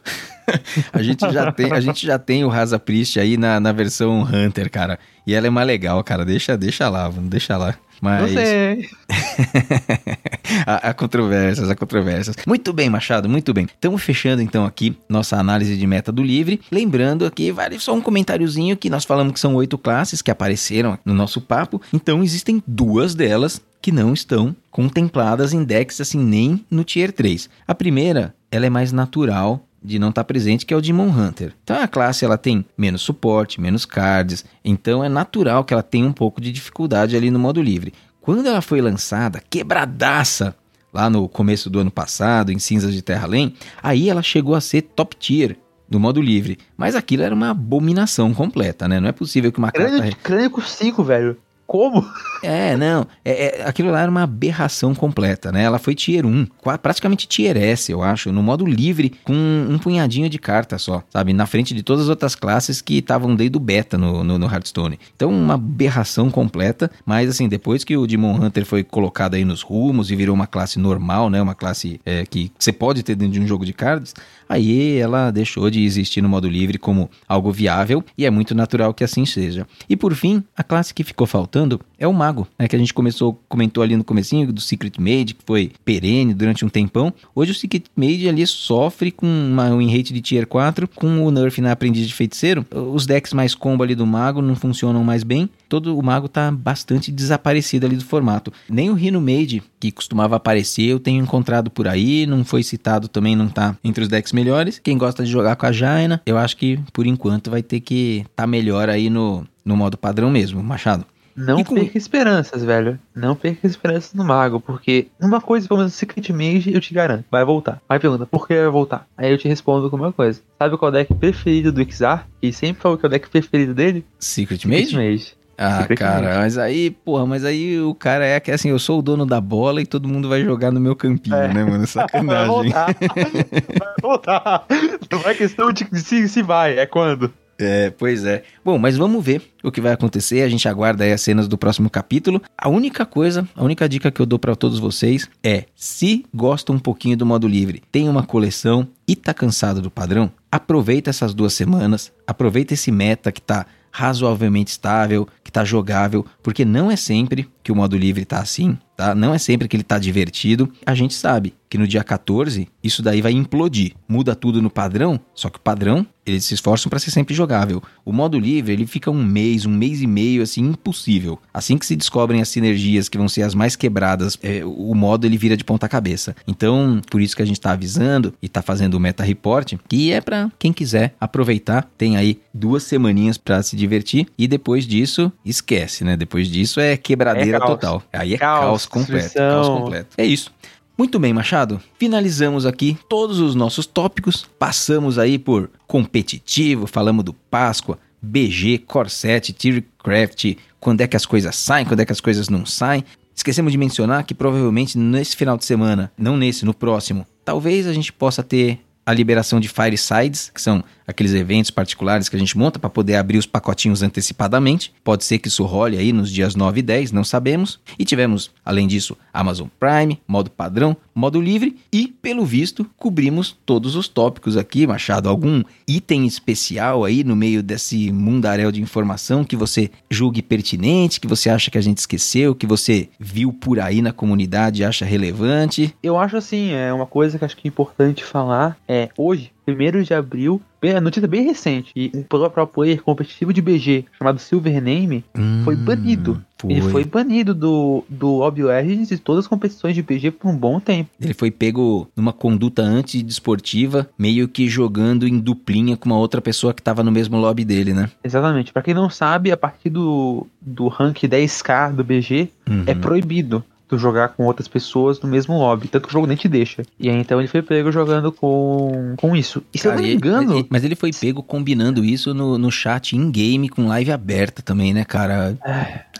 a, 0.91 1.01
gente 1.03 1.29
já 1.31 1.51
tem, 1.51 1.71
a 1.71 1.79
gente 1.79 2.05
já 2.05 2.17
tem 2.17 2.43
o 2.43 2.49
Rasa 2.49 2.79
Priest 2.79 3.19
aí 3.19 3.37
na, 3.37 3.59
na 3.59 3.71
versão 3.71 4.23
Hunter, 4.23 4.69
cara. 4.71 4.97
E 5.27 5.35
ela 5.35 5.47
é 5.47 5.49
mais 5.49 5.67
legal, 5.67 6.03
cara. 6.03 6.25
Deixa, 6.25 6.57
deixa 6.57 6.89
lá, 6.89 7.07
vamos 7.07 7.29
deixa 7.29 7.55
lá. 7.55 7.75
Mas 8.01 8.31
sei. 8.31 8.89
há, 10.65 10.89
há 10.89 10.93
controvérsias, 10.93 11.69
há 11.69 11.75
controvérsias. 11.75 12.35
Muito 12.47 12.71
bem, 12.71 12.89
Machado, 12.89 13.27
muito 13.27 13.53
bem. 13.53 13.65
Estamos 13.65 14.01
fechando 14.01 14.41
então 14.41 14.65
aqui 14.65 14.97
nossa 15.07 15.37
análise 15.37 15.75
de 15.75 15.87
meta 15.87 16.11
do 16.11 16.23
livre. 16.23 16.61
Lembrando 16.71 17.25
aqui, 17.25 17.51
vale 17.51 17.79
só 17.79 17.93
um 17.93 18.01
comentáriozinho 18.01 18.77
que 18.77 18.89
nós 18.89 19.05
falamos 19.05 19.33
que 19.33 19.39
são 19.39 19.55
oito 19.55 19.77
classes 19.77 20.21
que 20.21 20.31
apareceram 20.31 20.97
no 21.03 21.13
nosso 21.13 21.41
papo. 21.41 21.81
Então 21.93 22.23
existem 22.23 22.63
duas 22.65 23.15
delas 23.15 23.61
que 23.81 23.91
não 23.91 24.13
estão 24.13 24.55
contempladas 24.69 25.53
em 25.53 25.63
decks 25.63 26.01
assim 26.01 26.19
nem 26.19 26.65
no 26.69 26.83
tier 26.83 27.11
3. 27.11 27.49
A 27.67 27.73
primeira, 27.73 28.35
ela 28.51 28.65
é 28.65 28.69
mais 28.69 28.91
natural 28.91 29.65
de 29.81 29.99
não 29.99 30.09
estar 30.09 30.23
presente, 30.23 30.65
que 30.65 30.73
é 30.73 30.77
o 30.77 30.81
Demon 30.81 31.09
Hunter. 31.09 31.53
Então 31.63 31.81
a 31.81 31.87
classe 31.87 32.25
ela 32.25 32.37
tem 32.37 32.65
menos 32.77 33.01
suporte, 33.01 33.61
menos 33.61 33.85
cards, 33.85 34.45
então 34.63 35.03
é 35.03 35.09
natural 35.09 35.63
que 35.63 35.73
ela 35.73 35.83
tenha 35.83 36.07
um 36.07 36.13
pouco 36.13 36.41
de 36.41 36.51
dificuldade 36.51 37.15
ali 37.15 37.31
no 37.31 37.39
modo 37.39 37.61
livre. 37.61 37.93
Quando 38.21 38.47
ela 38.47 38.61
foi 38.61 38.81
lançada, 38.81 39.41
quebradaça, 39.49 40.55
lá 40.93 41.09
no 41.09 41.27
começo 41.27 41.69
do 41.69 41.79
ano 41.79 41.91
passado, 41.91 42.51
em 42.51 42.59
Cinzas 42.59 42.93
de 42.93 43.01
Terra 43.01 43.23
Além, 43.23 43.53
aí 43.81 44.09
ela 44.09 44.21
chegou 44.21 44.55
a 44.55 44.61
ser 44.61 44.81
top 44.81 45.15
tier 45.15 45.57
no 45.89 45.99
modo 45.99 46.21
livre. 46.21 46.59
Mas 46.77 46.95
aquilo 46.95 47.23
era 47.23 47.33
uma 47.33 47.49
abominação 47.49 48.33
completa, 48.33 48.87
né? 48.87 48.99
Não 48.99 49.09
é 49.09 49.11
possível 49.11 49.51
que 49.51 49.57
uma 49.57 49.71
carta... 49.71 49.97
Crânio, 49.97 50.15
crânio 50.17 50.49
com 50.51 50.61
5, 50.61 51.03
velho. 51.03 51.37
Como? 51.69 52.03
É, 52.41 52.75
não. 52.75 53.05
É, 53.23 53.59
é- 53.61 53.67
aquilo 53.67 53.91
lá 53.91 54.01
era 54.01 54.09
uma 54.09 54.23
aberração 54.23 54.95
completa, 54.95 55.51
né? 55.51 55.61
Ela 55.65 55.77
foi 55.77 55.93
tier 55.93 56.25
1, 56.25 56.47
qua- 56.57 56.79
praticamente 56.79 57.27
tier 57.27 57.55
S, 57.55 57.91
eu 57.91 58.01
acho, 58.01 58.31
no 58.31 58.41
modo 58.41 58.65
livre, 58.65 59.11
com 59.23 59.35
um 59.69 59.77
punhadinho 59.77 60.27
de 60.27 60.39
carta 60.39 60.79
só, 60.79 61.03
sabe? 61.11 61.31
Na 61.31 61.45
frente 61.45 61.75
de 61.75 61.83
todas 61.83 62.05
as 62.05 62.09
outras 62.09 62.33
classes 62.33 62.81
que 62.81 62.97
estavam 62.97 63.35
desde 63.35 63.55
o 63.55 63.59
beta 63.59 63.99
no, 63.99 64.23
no, 64.23 64.39
no 64.39 64.47
Hearthstone. 64.51 64.99
Então, 65.15 65.29
uma 65.29 65.53
aberração 65.53 66.31
completa, 66.31 66.89
mas 67.05 67.29
assim, 67.29 67.47
depois 67.47 67.83
que 67.83 67.95
o 67.95 68.07
Demon 68.07 68.33
Hunter 68.43 68.65
foi 68.65 68.83
colocado 68.83 69.35
aí 69.35 69.45
nos 69.45 69.61
rumos 69.61 70.09
e 70.09 70.15
virou 70.15 70.33
uma 70.33 70.47
classe 70.47 70.79
normal, 70.79 71.29
né? 71.29 71.39
Uma 71.39 71.53
classe 71.53 72.01
é, 72.03 72.25
que 72.25 72.51
você 72.57 72.71
pode 72.73 73.03
ter 73.03 73.13
dentro 73.13 73.33
de 73.33 73.41
um 73.41 73.47
jogo 73.47 73.63
de 73.63 73.73
cards, 73.73 74.15
aí 74.49 74.97
ela 74.97 75.29
deixou 75.29 75.69
de 75.69 75.83
existir 75.83 76.21
no 76.21 76.27
modo 76.27 76.49
livre 76.49 76.79
como 76.79 77.09
algo 77.27 77.51
viável 77.51 78.03
e 78.17 78.25
é 78.25 78.29
muito 78.29 78.55
natural 78.55 78.93
que 78.93 79.03
assim 79.03 79.25
seja. 79.25 79.67
E 79.87 79.95
por 79.95 80.15
fim, 80.15 80.43
a 80.57 80.63
classe 80.63 80.93
que 80.93 81.03
ficou 81.03 81.27
faltando 81.27 81.79
é 81.97 82.07
o 82.07 82.13
mago, 82.13 82.47
né, 82.57 82.67
que 82.67 82.75
a 82.75 82.79
gente 82.79 82.93
começou, 82.93 83.39
comentou 83.47 83.83
ali 83.83 83.95
no 83.95 84.03
comecinho 84.03 84.51
do 84.51 84.59
Secret 84.59 84.93
Mage, 84.97 85.35
que 85.35 85.43
foi 85.45 85.71
perene 85.85 86.33
durante 86.33 86.65
um 86.65 86.69
tempão. 86.69 87.13
Hoje 87.35 87.51
o 87.51 87.55
Secret 87.55 87.83
Mage 87.95 88.27
ali 88.27 88.45
sofre 88.47 89.11
com 89.11 89.27
uma, 89.27 89.69
um 89.69 89.85
rate 89.85 90.11
de 90.11 90.21
tier 90.21 90.47
4, 90.47 90.87
com 90.87 91.25
o 91.25 91.31
nerf 91.31 91.61
na 91.61 91.71
aprendiz 91.71 92.07
de 92.07 92.13
feiticeiro. 92.13 92.65
Os 92.71 93.05
decks 93.05 93.33
mais 93.33 93.53
combo 93.53 93.83
ali 93.83 93.93
do 93.93 94.07
mago 94.07 94.41
não 94.41 94.55
funcionam 94.55 95.03
mais 95.03 95.23
bem. 95.23 95.49
Todo 95.69 95.97
o 95.97 96.03
mago 96.03 96.27
tá 96.27 96.51
bastante 96.51 97.11
desaparecido 97.11 97.85
ali 97.85 97.95
do 97.95 98.03
formato. 98.03 98.51
Nem 98.67 98.89
o 98.89 98.93
Rhino 98.95 99.21
Mage, 99.21 99.61
que 99.79 99.91
costumava 99.91 100.35
aparecer, 100.35 100.83
eu 100.87 100.99
tenho 100.99 101.21
encontrado 101.23 101.69
por 101.69 101.87
aí, 101.87 102.25
não 102.25 102.43
foi 102.43 102.63
citado 102.63 103.07
também, 103.07 103.35
não 103.35 103.47
tá 103.47 103.77
entre 103.83 104.01
os 104.03 104.09
decks 104.09 104.33
melhores. 104.33 104.79
Quem 104.79 104.97
gosta 104.97 105.23
de 105.23 105.29
jogar 105.29 105.55
com 105.55 105.67
a 105.67 105.71
Jaina, 105.71 106.21
eu 106.25 106.37
acho 106.37 106.57
que 106.57 106.79
por 106.91 107.05
enquanto 107.05 107.51
vai 107.51 107.61
ter 107.61 107.79
que 107.79 108.25
tá 108.35 108.47
melhor 108.47 108.89
aí 108.89 109.09
no, 109.09 109.45
no 109.63 109.77
modo 109.77 109.97
padrão 109.97 110.31
mesmo, 110.31 110.61
Machado. 110.63 111.05
Não 111.35 111.63
com- 111.63 111.75
perca 111.75 111.97
esperanças, 111.97 112.63
velho. 112.65 112.99
Não 113.15 113.33
perca 113.33 113.65
esperanças 113.65 114.13
no 114.13 114.25
mago, 114.25 114.59
porque 114.59 115.07
uma 115.21 115.39
coisa, 115.39 115.67
pelo 115.69 115.77
menos 115.77 115.93
no 115.93 115.97
Secret 115.97 116.33
Mage, 116.33 116.73
eu 116.73 116.81
te 116.81 116.93
garanto, 116.93 117.23
vai 117.31 117.45
voltar. 117.45 117.81
Aí 117.87 117.97
pergunta, 117.97 118.25
por 118.25 118.45
que 118.45 118.55
vai 118.55 118.69
voltar? 118.69 119.07
Aí 119.17 119.31
eu 119.31 119.37
te 119.37 119.47
respondo 119.47 119.89
com 119.89 119.95
uma 119.95 120.11
coisa. 120.11 120.41
Sabe 120.57 120.75
qual 120.77 120.89
é 120.89 120.91
o 120.91 120.97
deck 120.97 121.13
preferido 121.13 121.71
do 121.71 121.89
Xar? 121.89 122.27
E 122.41 122.51
sempre 122.51 122.81
falou 122.81 122.97
que 122.97 123.05
é 123.05 123.07
o 123.07 123.09
deck 123.09 123.29
preferido 123.29 123.73
dele? 123.73 124.03
Secret 124.19 124.59
Secret 124.59 124.93
Mage? 124.95 125.33
Ah, 125.61 125.85
cara, 125.93 126.21
Mage. 126.27 126.37
mas 126.39 126.57
aí, 126.57 126.89
porra, 126.89 127.25
mas 127.25 127.43
aí 127.43 127.81
o 127.81 127.93
cara 127.93 128.25
é 128.25 128.39
que 128.39 128.49
assim, 128.49 128.69
eu 128.69 128.79
sou 128.79 128.99
o 128.99 129.01
dono 129.01 129.25
da 129.25 129.41
bola 129.41 129.81
e 129.81 129.85
todo 129.85 130.07
mundo 130.07 130.29
vai 130.29 130.41
jogar 130.41 130.71
no 130.71 130.79
meu 130.79 130.95
campinho, 130.95 131.35
É. 131.35 131.53
né, 131.53 131.63
mano? 131.65 131.79
Vai 131.79 131.87
Sacanagem. 131.87 132.47
voltar. 132.47 132.95
vai 132.97 133.93
voltar. 134.01 134.65
Não 135.11 135.19
é 135.29 135.33
questão 135.33 135.71
de 135.73 135.85
se, 135.99 136.27
se 136.29 136.41
vai, 136.41 136.79
é 136.79 136.85
quando. 136.85 137.33
É, 137.61 137.89
pois 137.89 138.23
é. 138.23 138.43
Bom, 138.63 138.77
mas 138.77 138.95
vamos 138.95 139.21
ver 139.21 139.41
o 139.61 139.69
que 139.69 139.81
vai 139.81 139.91
acontecer. 139.91 140.43
A 140.43 140.47
gente 140.47 140.65
aguarda 140.69 141.03
aí 141.03 141.11
as 141.11 141.19
cenas 141.19 141.45
do 141.45 141.57
próximo 141.57 141.89
capítulo. 141.89 142.41
A 142.57 142.69
única 142.69 143.05
coisa, 143.05 143.45
a 143.53 143.61
única 143.61 143.89
dica 143.89 144.09
que 144.09 144.21
eu 144.21 144.25
dou 144.25 144.39
pra 144.39 144.55
todos 144.55 144.79
vocês 144.79 145.27
é: 145.43 145.65
se 145.75 146.25
gosta 146.33 146.71
um 146.71 146.79
pouquinho 146.79 147.17
do 147.17 147.25
modo 147.25 147.49
livre, 147.49 147.83
tem 147.91 148.07
uma 148.07 148.23
coleção 148.23 148.87
e 149.05 149.13
tá 149.13 149.33
cansado 149.33 149.81
do 149.81 149.91
padrão, 149.91 150.31
aproveita 150.49 151.09
essas 151.09 151.33
duas 151.33 151.51
semanas, 151.51 152.13
aproveita 152.25 152.73
esse 152.75 152.91
meta 152.93 153.29
que 153.29 153.41
tá 153.41 153.65
razoavelmente 153.91 154.71
estável, 154.71 155.27
que 155.43 155.51
tá 155.51 155.63
jogável, 155.63 156.25
porque 156.43 156.63
não 156.63 156.91
é 156.91 156.95
sempre 156.95 157.49
que 157.63 157.71
o 157.71 157.75
modo 157.75 157.97
livre 157.97 158.25
tá 158.25 158.39
assim, 158.39 158.77
tá? 158.95 159.15
Não 159.15 159.33
é 159.33 159.37
sempre 159.37 159.67
que 159.67 159.75
ele 159.75 159.83
tá 159.83 159.97
divertido. 159.97 160.71
A 160.85 160.93
gente 160.93 161.13
sabe 161.13 161.53
que 161.69 161.77
no 161.77 161.87
dia 161.87 162.03
14 162.03 162.67
isso 162.83 163.01
daí 163.01 163.21
vai 163.21 163.31
implodir. 163.31 163.93
Muda 164.07 164.35
tudo 164.35 164.61
no 164.61 164.69
padrão, 164.69 165.19
só 165.33 165.49
que 165.49 165.57
o 165.57 165.61
padrão 165.61 166.05
eles 166.29 166.45
se 166.45 166.53
esforçam 166.53 166.89
para 166.89 166.99
ser 166.99 167.11
sempre 167.11 167.33
jogável. 167.33 167.81
O 168.05 168.11
modo 168.11 168.39
livre 168.39 168.73
ele 168.73 168.85
fica 168.85 169.11
um 169.11 169.23
mês, 169.23 169.65
um 169.65 169.71
mês 169.71 170.01
e 170.01 170.07
meio 170.07 170.41
assim 170.41 170.61
impossível. 170.61 171.39
Assim 171.53 171.77
que 171.77 171.85
se 171.85 171.95
descobrem 171.95 172.41
as 172.41 172.49
sinergias 172.49 173.09
que 173.09 173.17
vão 173.17 173.27
ser 173.27 173.43
as 173.43 173.55
mais 173.55 173.75
quebradas, 173.75 174.37
é, 174.41 174.63
o 174.63 174.93
modo 174.93 175.25
ele 175.25 175.37
vira 175.37 175.57
de 175.57 175.63
ponta 175.63 175.87
cabeça. 175.87 176.35
Então 176.47 177.01
por 177.09 177.21
isso 177.21 177.35
que 177.35 177.41
a 177.41 177.45
gente 177.45 177.59
tá 177.59 177.71
avisando 177.71 178.33
e 178.41 178.47
tá 178.47 178.61
fazendo 178.61 178.95
o 178.95 178.99
meta 178.99 179.23
report 179.23 179.75
que 179.87 180.11
é 180.11 180.21
para 180.21 180.51
quem 180.57 180.71
quiser 180.71 181.13
aproveitar. 181.19 181.89
Tem 181.97 182.17
aí 182.17 182.39
duas 182.53 182.83
semaninhas 182.83 183.37
para 183.37 183.61
se 183.63 183.75
divertir 183.75 184.27
e 184.37 184.47
depois 184.47 184.85
disso 184.85 185.31
esquece, 185.45 186.03
né? 186.03 186.15
Depois 186.15 186.47
disso 186.47 186.79
é 186.79 186.97
quebradeira 186.97 187.57
É 187.57 187.59
total. 187.59 188.03
Aí 188.11 188.33
é 188.33 188.37
Caos, 188.37 188.61
caos, 188.61 188.85
completo, 188.85 189.33
caos 189.33 189.67
completo. 189.67 190.07
É 190.17 190.25
isso. 190.25 190.51
Muito 190.99 191.17
bem, 191.17 191.31
Machado. 191.31 191.81
Finalizamos 191.97 192.65
aqui 192.65 192.97
todos 193.07 193.39
os 193.39 193.55
nossos 193.55 193.85
tópicos. 193.85 194.45
Passamos 194.59 195.17
aí 195.17 195.39
por 195.39 195.71
competitivo, 195.87 196.85
falamos 196.85 197.23
do 197.23 197.31
Páscoa, 197.31 197.97
BG, 198.21 198.79
Corset, 198.79 199.53
Tiercraft, 199.53 200.57
quando 200.77 200.99
é 200.99 201.07
que 201.07 201.15
as 201.15 201.25
coisas 201.25 201.55
saem, 201.55 201.85
quando 201.85 202.01
é 202.01 202.05
que 202.05 202.11
as 202.11 202.19
coisas 202.19 202.49
não 202.49 202.65
saem. 202.65 203.05
Esquecemos 203.33 203.71
de 203.71 203.77
mencionar 203.77 204.25
que 204.25 204.33
provavelmente 204.33 204.97
nesse 204.97 205.37
final 205.37 205.57
de 205.57 205.63
semana, 205.63 206.11
não 206.17 206.35
nesse, 206.35 206.65
no 206.65 206.73
próximo, 206.73 207.25
talvez 207.45 207.87
a 207.87 207.93
gente 207.93 208.11
possa 208.11 208.43
ter 208.43 208.81
a 209.05 209.13
liberação 209.13 209.59
de 209.59 209.67
Firesides, 209.67 210.51
que 210.53 210.61
são 210.61 210.83
aqueles 211.09 211.33
eventos 211.33 211.71
particulares 211.71 212.29
que 212.29 212.35
a 212.35 212.39
gente 212.39 212.55
monta 212.55 212.77
para 212.77 212.89
poder 212.89 213.15
abrir 213.15 213.39
os 213.39 213.47
pacotinhos 213.47 214.03
antecipadamente. 214.03 214.93
Pode 215.03 215.23
ser 215.23 215.39
que 215.39 215.47
isso 215.47 215.65
role 215.65 215.97
aí 215.97 216.13
nos 216.13 216.31
dias 216.31 216.55
9 216.55 216.79
e 216.79 216.83
10, 216.83 217.11
não 217.11 217.23
sabemos. 217.23 217.79
E 217.97 218.05
tivemos, 218.05 218.51
além 218.63 218.87
disso, 218.87 219.17
Amazon 219.33 219.67
Prime, 219.79 220.21
modo 220.27 220.51
padrão, 220.51 220.95
modo 221.15 221.41
livre 221.41 221.77
e, 221.91 222.07
pelo 222.07 222.45
visto, 222.45 222.85
cobrimos 222.95 223.57
todos 223.65 223.95
os 223.95 224.07
tópicos 224.07 224.55
aqui, 224.55 224.85
Machado. 224.85 225.27
Algum 225.27 225.63
item 225.87 226.27
especial 226.27 227.03
aí 227.03 227.23
no 227.23 227.35
meio 227.35 227.63
desse 227.63 228.11
mundaréu 228.11 228.71
de 228.71 228.81
informação 228.81 229.43
que 229.43 229.55
você 229.55 229.89
julgue 230.11 230.43
pertinente, 230.43 231.19
que 231.19 231.27
você 231.27 231.49
acha 231.49 231.71
que 231.71 231.77
a 231.77 231.81
gente 231.81 231.97
esqueceu, 231.97 232.53
que 232.53 232.67
você 232.67 233.09
viu 233.19 233.51
por 233.51 233.79
aí 233.79 234.01
na 234.01 234.13
comunidade 234.13 234.81
e 234.81 234.85
acha 234.85 235.05
relevante? 235.05 235.93
Eu 236.03 236.17
acho 236.17 236.37
assim, 236.37 236.71
é 236.71 236.93
uma 236.93 237.07
coisa 237.07 237.39
que 237.39 237.45
acho 237.45 237.57
que 237.57 237.67
é 237.67 237.69
importante 237.69 238.23
falar. 238.23 238.77
É, 238.87 238.98
hoje, 239.17 239.51
1 239.67 240.01
de 240.03 240.13
abril, 240.13 240.61
a 240.95 240.99
notícia 241.01 241.27
bem 241.27 241.43
recente, 241.43 241.91
e 241.95 242.11
um 242.15 242.23
pro 242.23 242.67
player 242.67 243.01
competitivo 243.03 243.53
de 243.53 243.61
BG 243.61 244.05
chamado 244.17 244.39
Silver 244.39 244.81
Name 244.81 245.23
foi 245.63 245.75
Hum, 245.75 245.83
banido. 245.85 246.41
Ele 246.67 246.81
foi 246.81 247.05
banido 247.05 247.53
do, 247.53 248.03
do 248.09 248.39
Hobby 248.39 248.63
Origins 248.63 249.11
e 249.11 249.17
todas 249.17 249.45
as 249.45 249.47
competições 249.47 249.95
de 249.95 250.01
BG 250.01 250.31
por 250.31 250.49
um 250.49 250.55
bom 250.57 250.77
tempo. 250.79 251.09
Ele 251.21 251.33
foi 251.33 251.49
pego 251.51 252.09
numa 252.15 252.33
conduta 252.33 252.81
antidesportiva, 253.29 254.09
meio 254.17 254.47
que 254.47 254.67
jogando 254.67 255.27
em 255.27 255.39
duplinha 255.39 255.95
com 255.95 256.07
uma 256.09 256.17
outra 256.17 256.41
pessoa 256.41 256.73
que 256.73 256.81
tava 256.81 257.03
no 257.03 257.11
mesmo 257.11 257.37
lobby 257.37 257.63
dele, 257.63 257.93
né? 257.93 258.09
Exatamente. 258.23 258.73
Pra 258.73 258.81
quem 258.81 258.93
não 258.93 259.09
sabe, 259.09 259.51
a 259.51 259.57
partir 259.57 259.89
do, 259.89 260.47
do 260.59 260.87
rank 260.87 261.17
10k 261.23 261.93
do 261.93 262.03
BG, 262.03 262.49
é 262.85 262.93
Uhum. 262.93 262.99
proibido 262.99 263.63
tu 263.89 263.97
jogar 263.97 264.29
com 264.29 264.45
outras 264.45 264.67
pessoas 264.67 265.19
no 265.19 265.27
mesmo 265.27 265.57
lobby. 265.57 265.87
Tanto 265.87 266.03
que 266.03 266.09
o 266.09 266.13
jogo 266.13 266.27
nem 266.27 266.37
te 266.37 266.47
deixa. 266.47 266.83
E 266.99 267.09
aí 267.09 267.15
então 267.17 267.39
ele 267.39 267.47
foi 267.47 267.61
pego 267.61 267.91
jogando 267.91 268.31
com, 268.31 269.15
com 269.17 269.35
isso. 269.35 269.61
E 269.73 269.77
se 269.79 269.87
eu 269.87 269.91
Cara, 269.91 270.01
não 270.01 270.07
me 270.07 270.15
engano. 270.15 270.53
mas- 270.55 270.65
Mas 270.69 270.83
ele 270.83 270.95
foi 270.95 271.11
pego 271.11 271.41
combinando 271.43 272.05
isso 272.05 272.33
no, 272.33 272.57
no 272.57 272.71
chat 272.71 273.15
in-game 273.15 273.67
com 273.67 273.87
live 273.87 274.11
aberta 274.11 274.61
também, 274.61 274.93
né, 274.93 275.03
cara? 275.03 275.57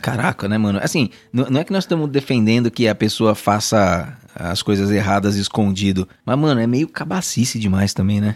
Caraca, 0.02 0.48
né, 0.48 0.58
mano? 0.58 0.80
Assim, 0.82 1.10
não 1.32 1.60
é 1.60 1.64
que 1.64 1.72
nós 1.72 1.84
estamos 1.84 2.08
defendendo 2.10 2.70
que 2.70 2.88
a 2.88 2.94
pessoa 2.94 3.34
faça 3.34 4.16
as 4.34 4.62
coisas 4.62 4.90
erradas 4.90 5.36
escondido. 5.36 6.08
Mas, 6.24 6.38
mano, 6.38 6.60
é 6.60 6.66
meio 6.66 6.88
cabacice 6.88 7.58
demais 7.58 7.92
também, 7.94 8.20
né? 8.20 8.34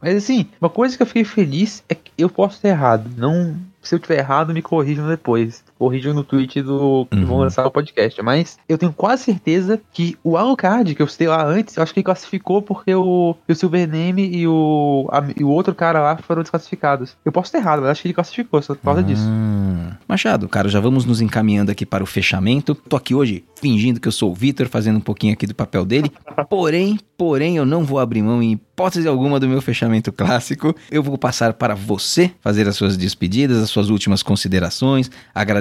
Mas 0.00 0.16
assim, 0.16 0.46
uma 0.60 0.70
coisa 0.70 0.96
que 0.96 1.02
eu 1.02 1.06
fiquei 1.06 1.24
feliz 1.24 1.82
é 1.88 1.94
que 1.94 2.10
eu 2.16 2.28
posso 2.30 2.60
ter 2.60 2.68
errado. 2.68 3.10
Não. 3.16 3.56
Se 3.82 3.94
eu 3.94 3.98
tiver 3.98 4.18
errado, 4.18 4.52
me 4.54 4.62
corrijam 4.62 5.08
depois. 5.08 5.62
Corrijam 5.78 6.12
no 6.14 6.24
tweet 6.24 6.60
do 6.62 7.06
que 7.10 7.16
Uhum. 7.18 7.26
vão 7.26 7.38
lançar 7.38 7.66
o 7.66 7.70
podcast. 7.70 8.20
Mas 8.22 8.58
eu 8.68 8.76
tenho 8.76 8.92
quase 8.92 9.24
certeza 9.24 9.80
que 9.92 10.16
o 10.24 10.36
Alucard, 10.36 10.94
que 10.94 11.02
eu 11.02 11.06
citei 11.06 11.28
lá 11.28 11.44
antes, 11.44 11.76
eu 11.76 11.82
acho 11.82 11.92
que 11.94 12.00
ele 12.00 12.04
classificou 12.04 12.60
porque 12.62 12.94
o, 12.94 13.36
o 13.48 13.54
Silvername 13.54 14.28
e 14.28 14.46
o, 14.46 15.08
a- 15.12 15.24
e 15.38 15.44
o 15.44 15.48
outro 15.48 15.74
cara 15.74 16.00
lá 16.00 16.16
foram 16.18 16.42
desclassificados. 16.42 17.16
Eu 17.24 17.32
posso 17.32 17.52
ter 17.52 17.58
errado, 17.58 17.80
mas 17.82 17.90
acho 17.90 18.02
que 18.02 18.08
ele 18.08 18.14
classificou 18.14 18.60
só 18.62 18.74
por 18.74 18.82
causa 18.82 19.02
disso. 19.02 19.22
Ah. 19.26 19.96
Machado, 20.08 20.48
cara, 20.48 20.68
já 20.68 20.80
vamos 20.80 21.04
nos 21.04 21.20
encaminhando 21.20 21.70
aqui 21.70 21.84
para 21.86 22.02
o 22.02 22.06
fechamento. 22.06 22.74
Tô 22.74 22.96
aqui 22.96 23.14
hoje 23.14 23.44
fingindo 23.60 24.00
que 24.00 24.08
eu 24.08 24.12
sou 24.12 24.30
o 24.30 24.34
Vitor, 24.34 24.68
fazendo 24.68 24.96
um 24.96 25.00
pouquinho 25.00 25.32
aqui 25.32 25.46
do 25.46 25.54
papel 25.54 25.84
dele. 25.84 26.10
Porém, 26.48 26.98
porém, 27.16 27.56
eu 27.56 27.66
não 27.66 27.84
vou 27.84 27.98
abrir 27.98 28.22
mão 28.22 28.42
em 28.42 28.52
hipótese 28.52 29.08
alguma 29.08 29.40
do 29.40 29.48
meu 29.48 29.60
fechamento 29.60 30.12
clássico. 30.12 30.74
Eu 30.90 31.02
vou 31.02 31.18
passar 31.18 31.52
para 31.54 31.74
você 31.74 32.30
fazer 32.40 32.68
as 32.68 32.76
suas 32.76 32.96
despedidas, 32.96 33.58
as 33.58 33.68
suas 33.70 33.90
últimas 33.90 34.22
considerações, 34.22 35.10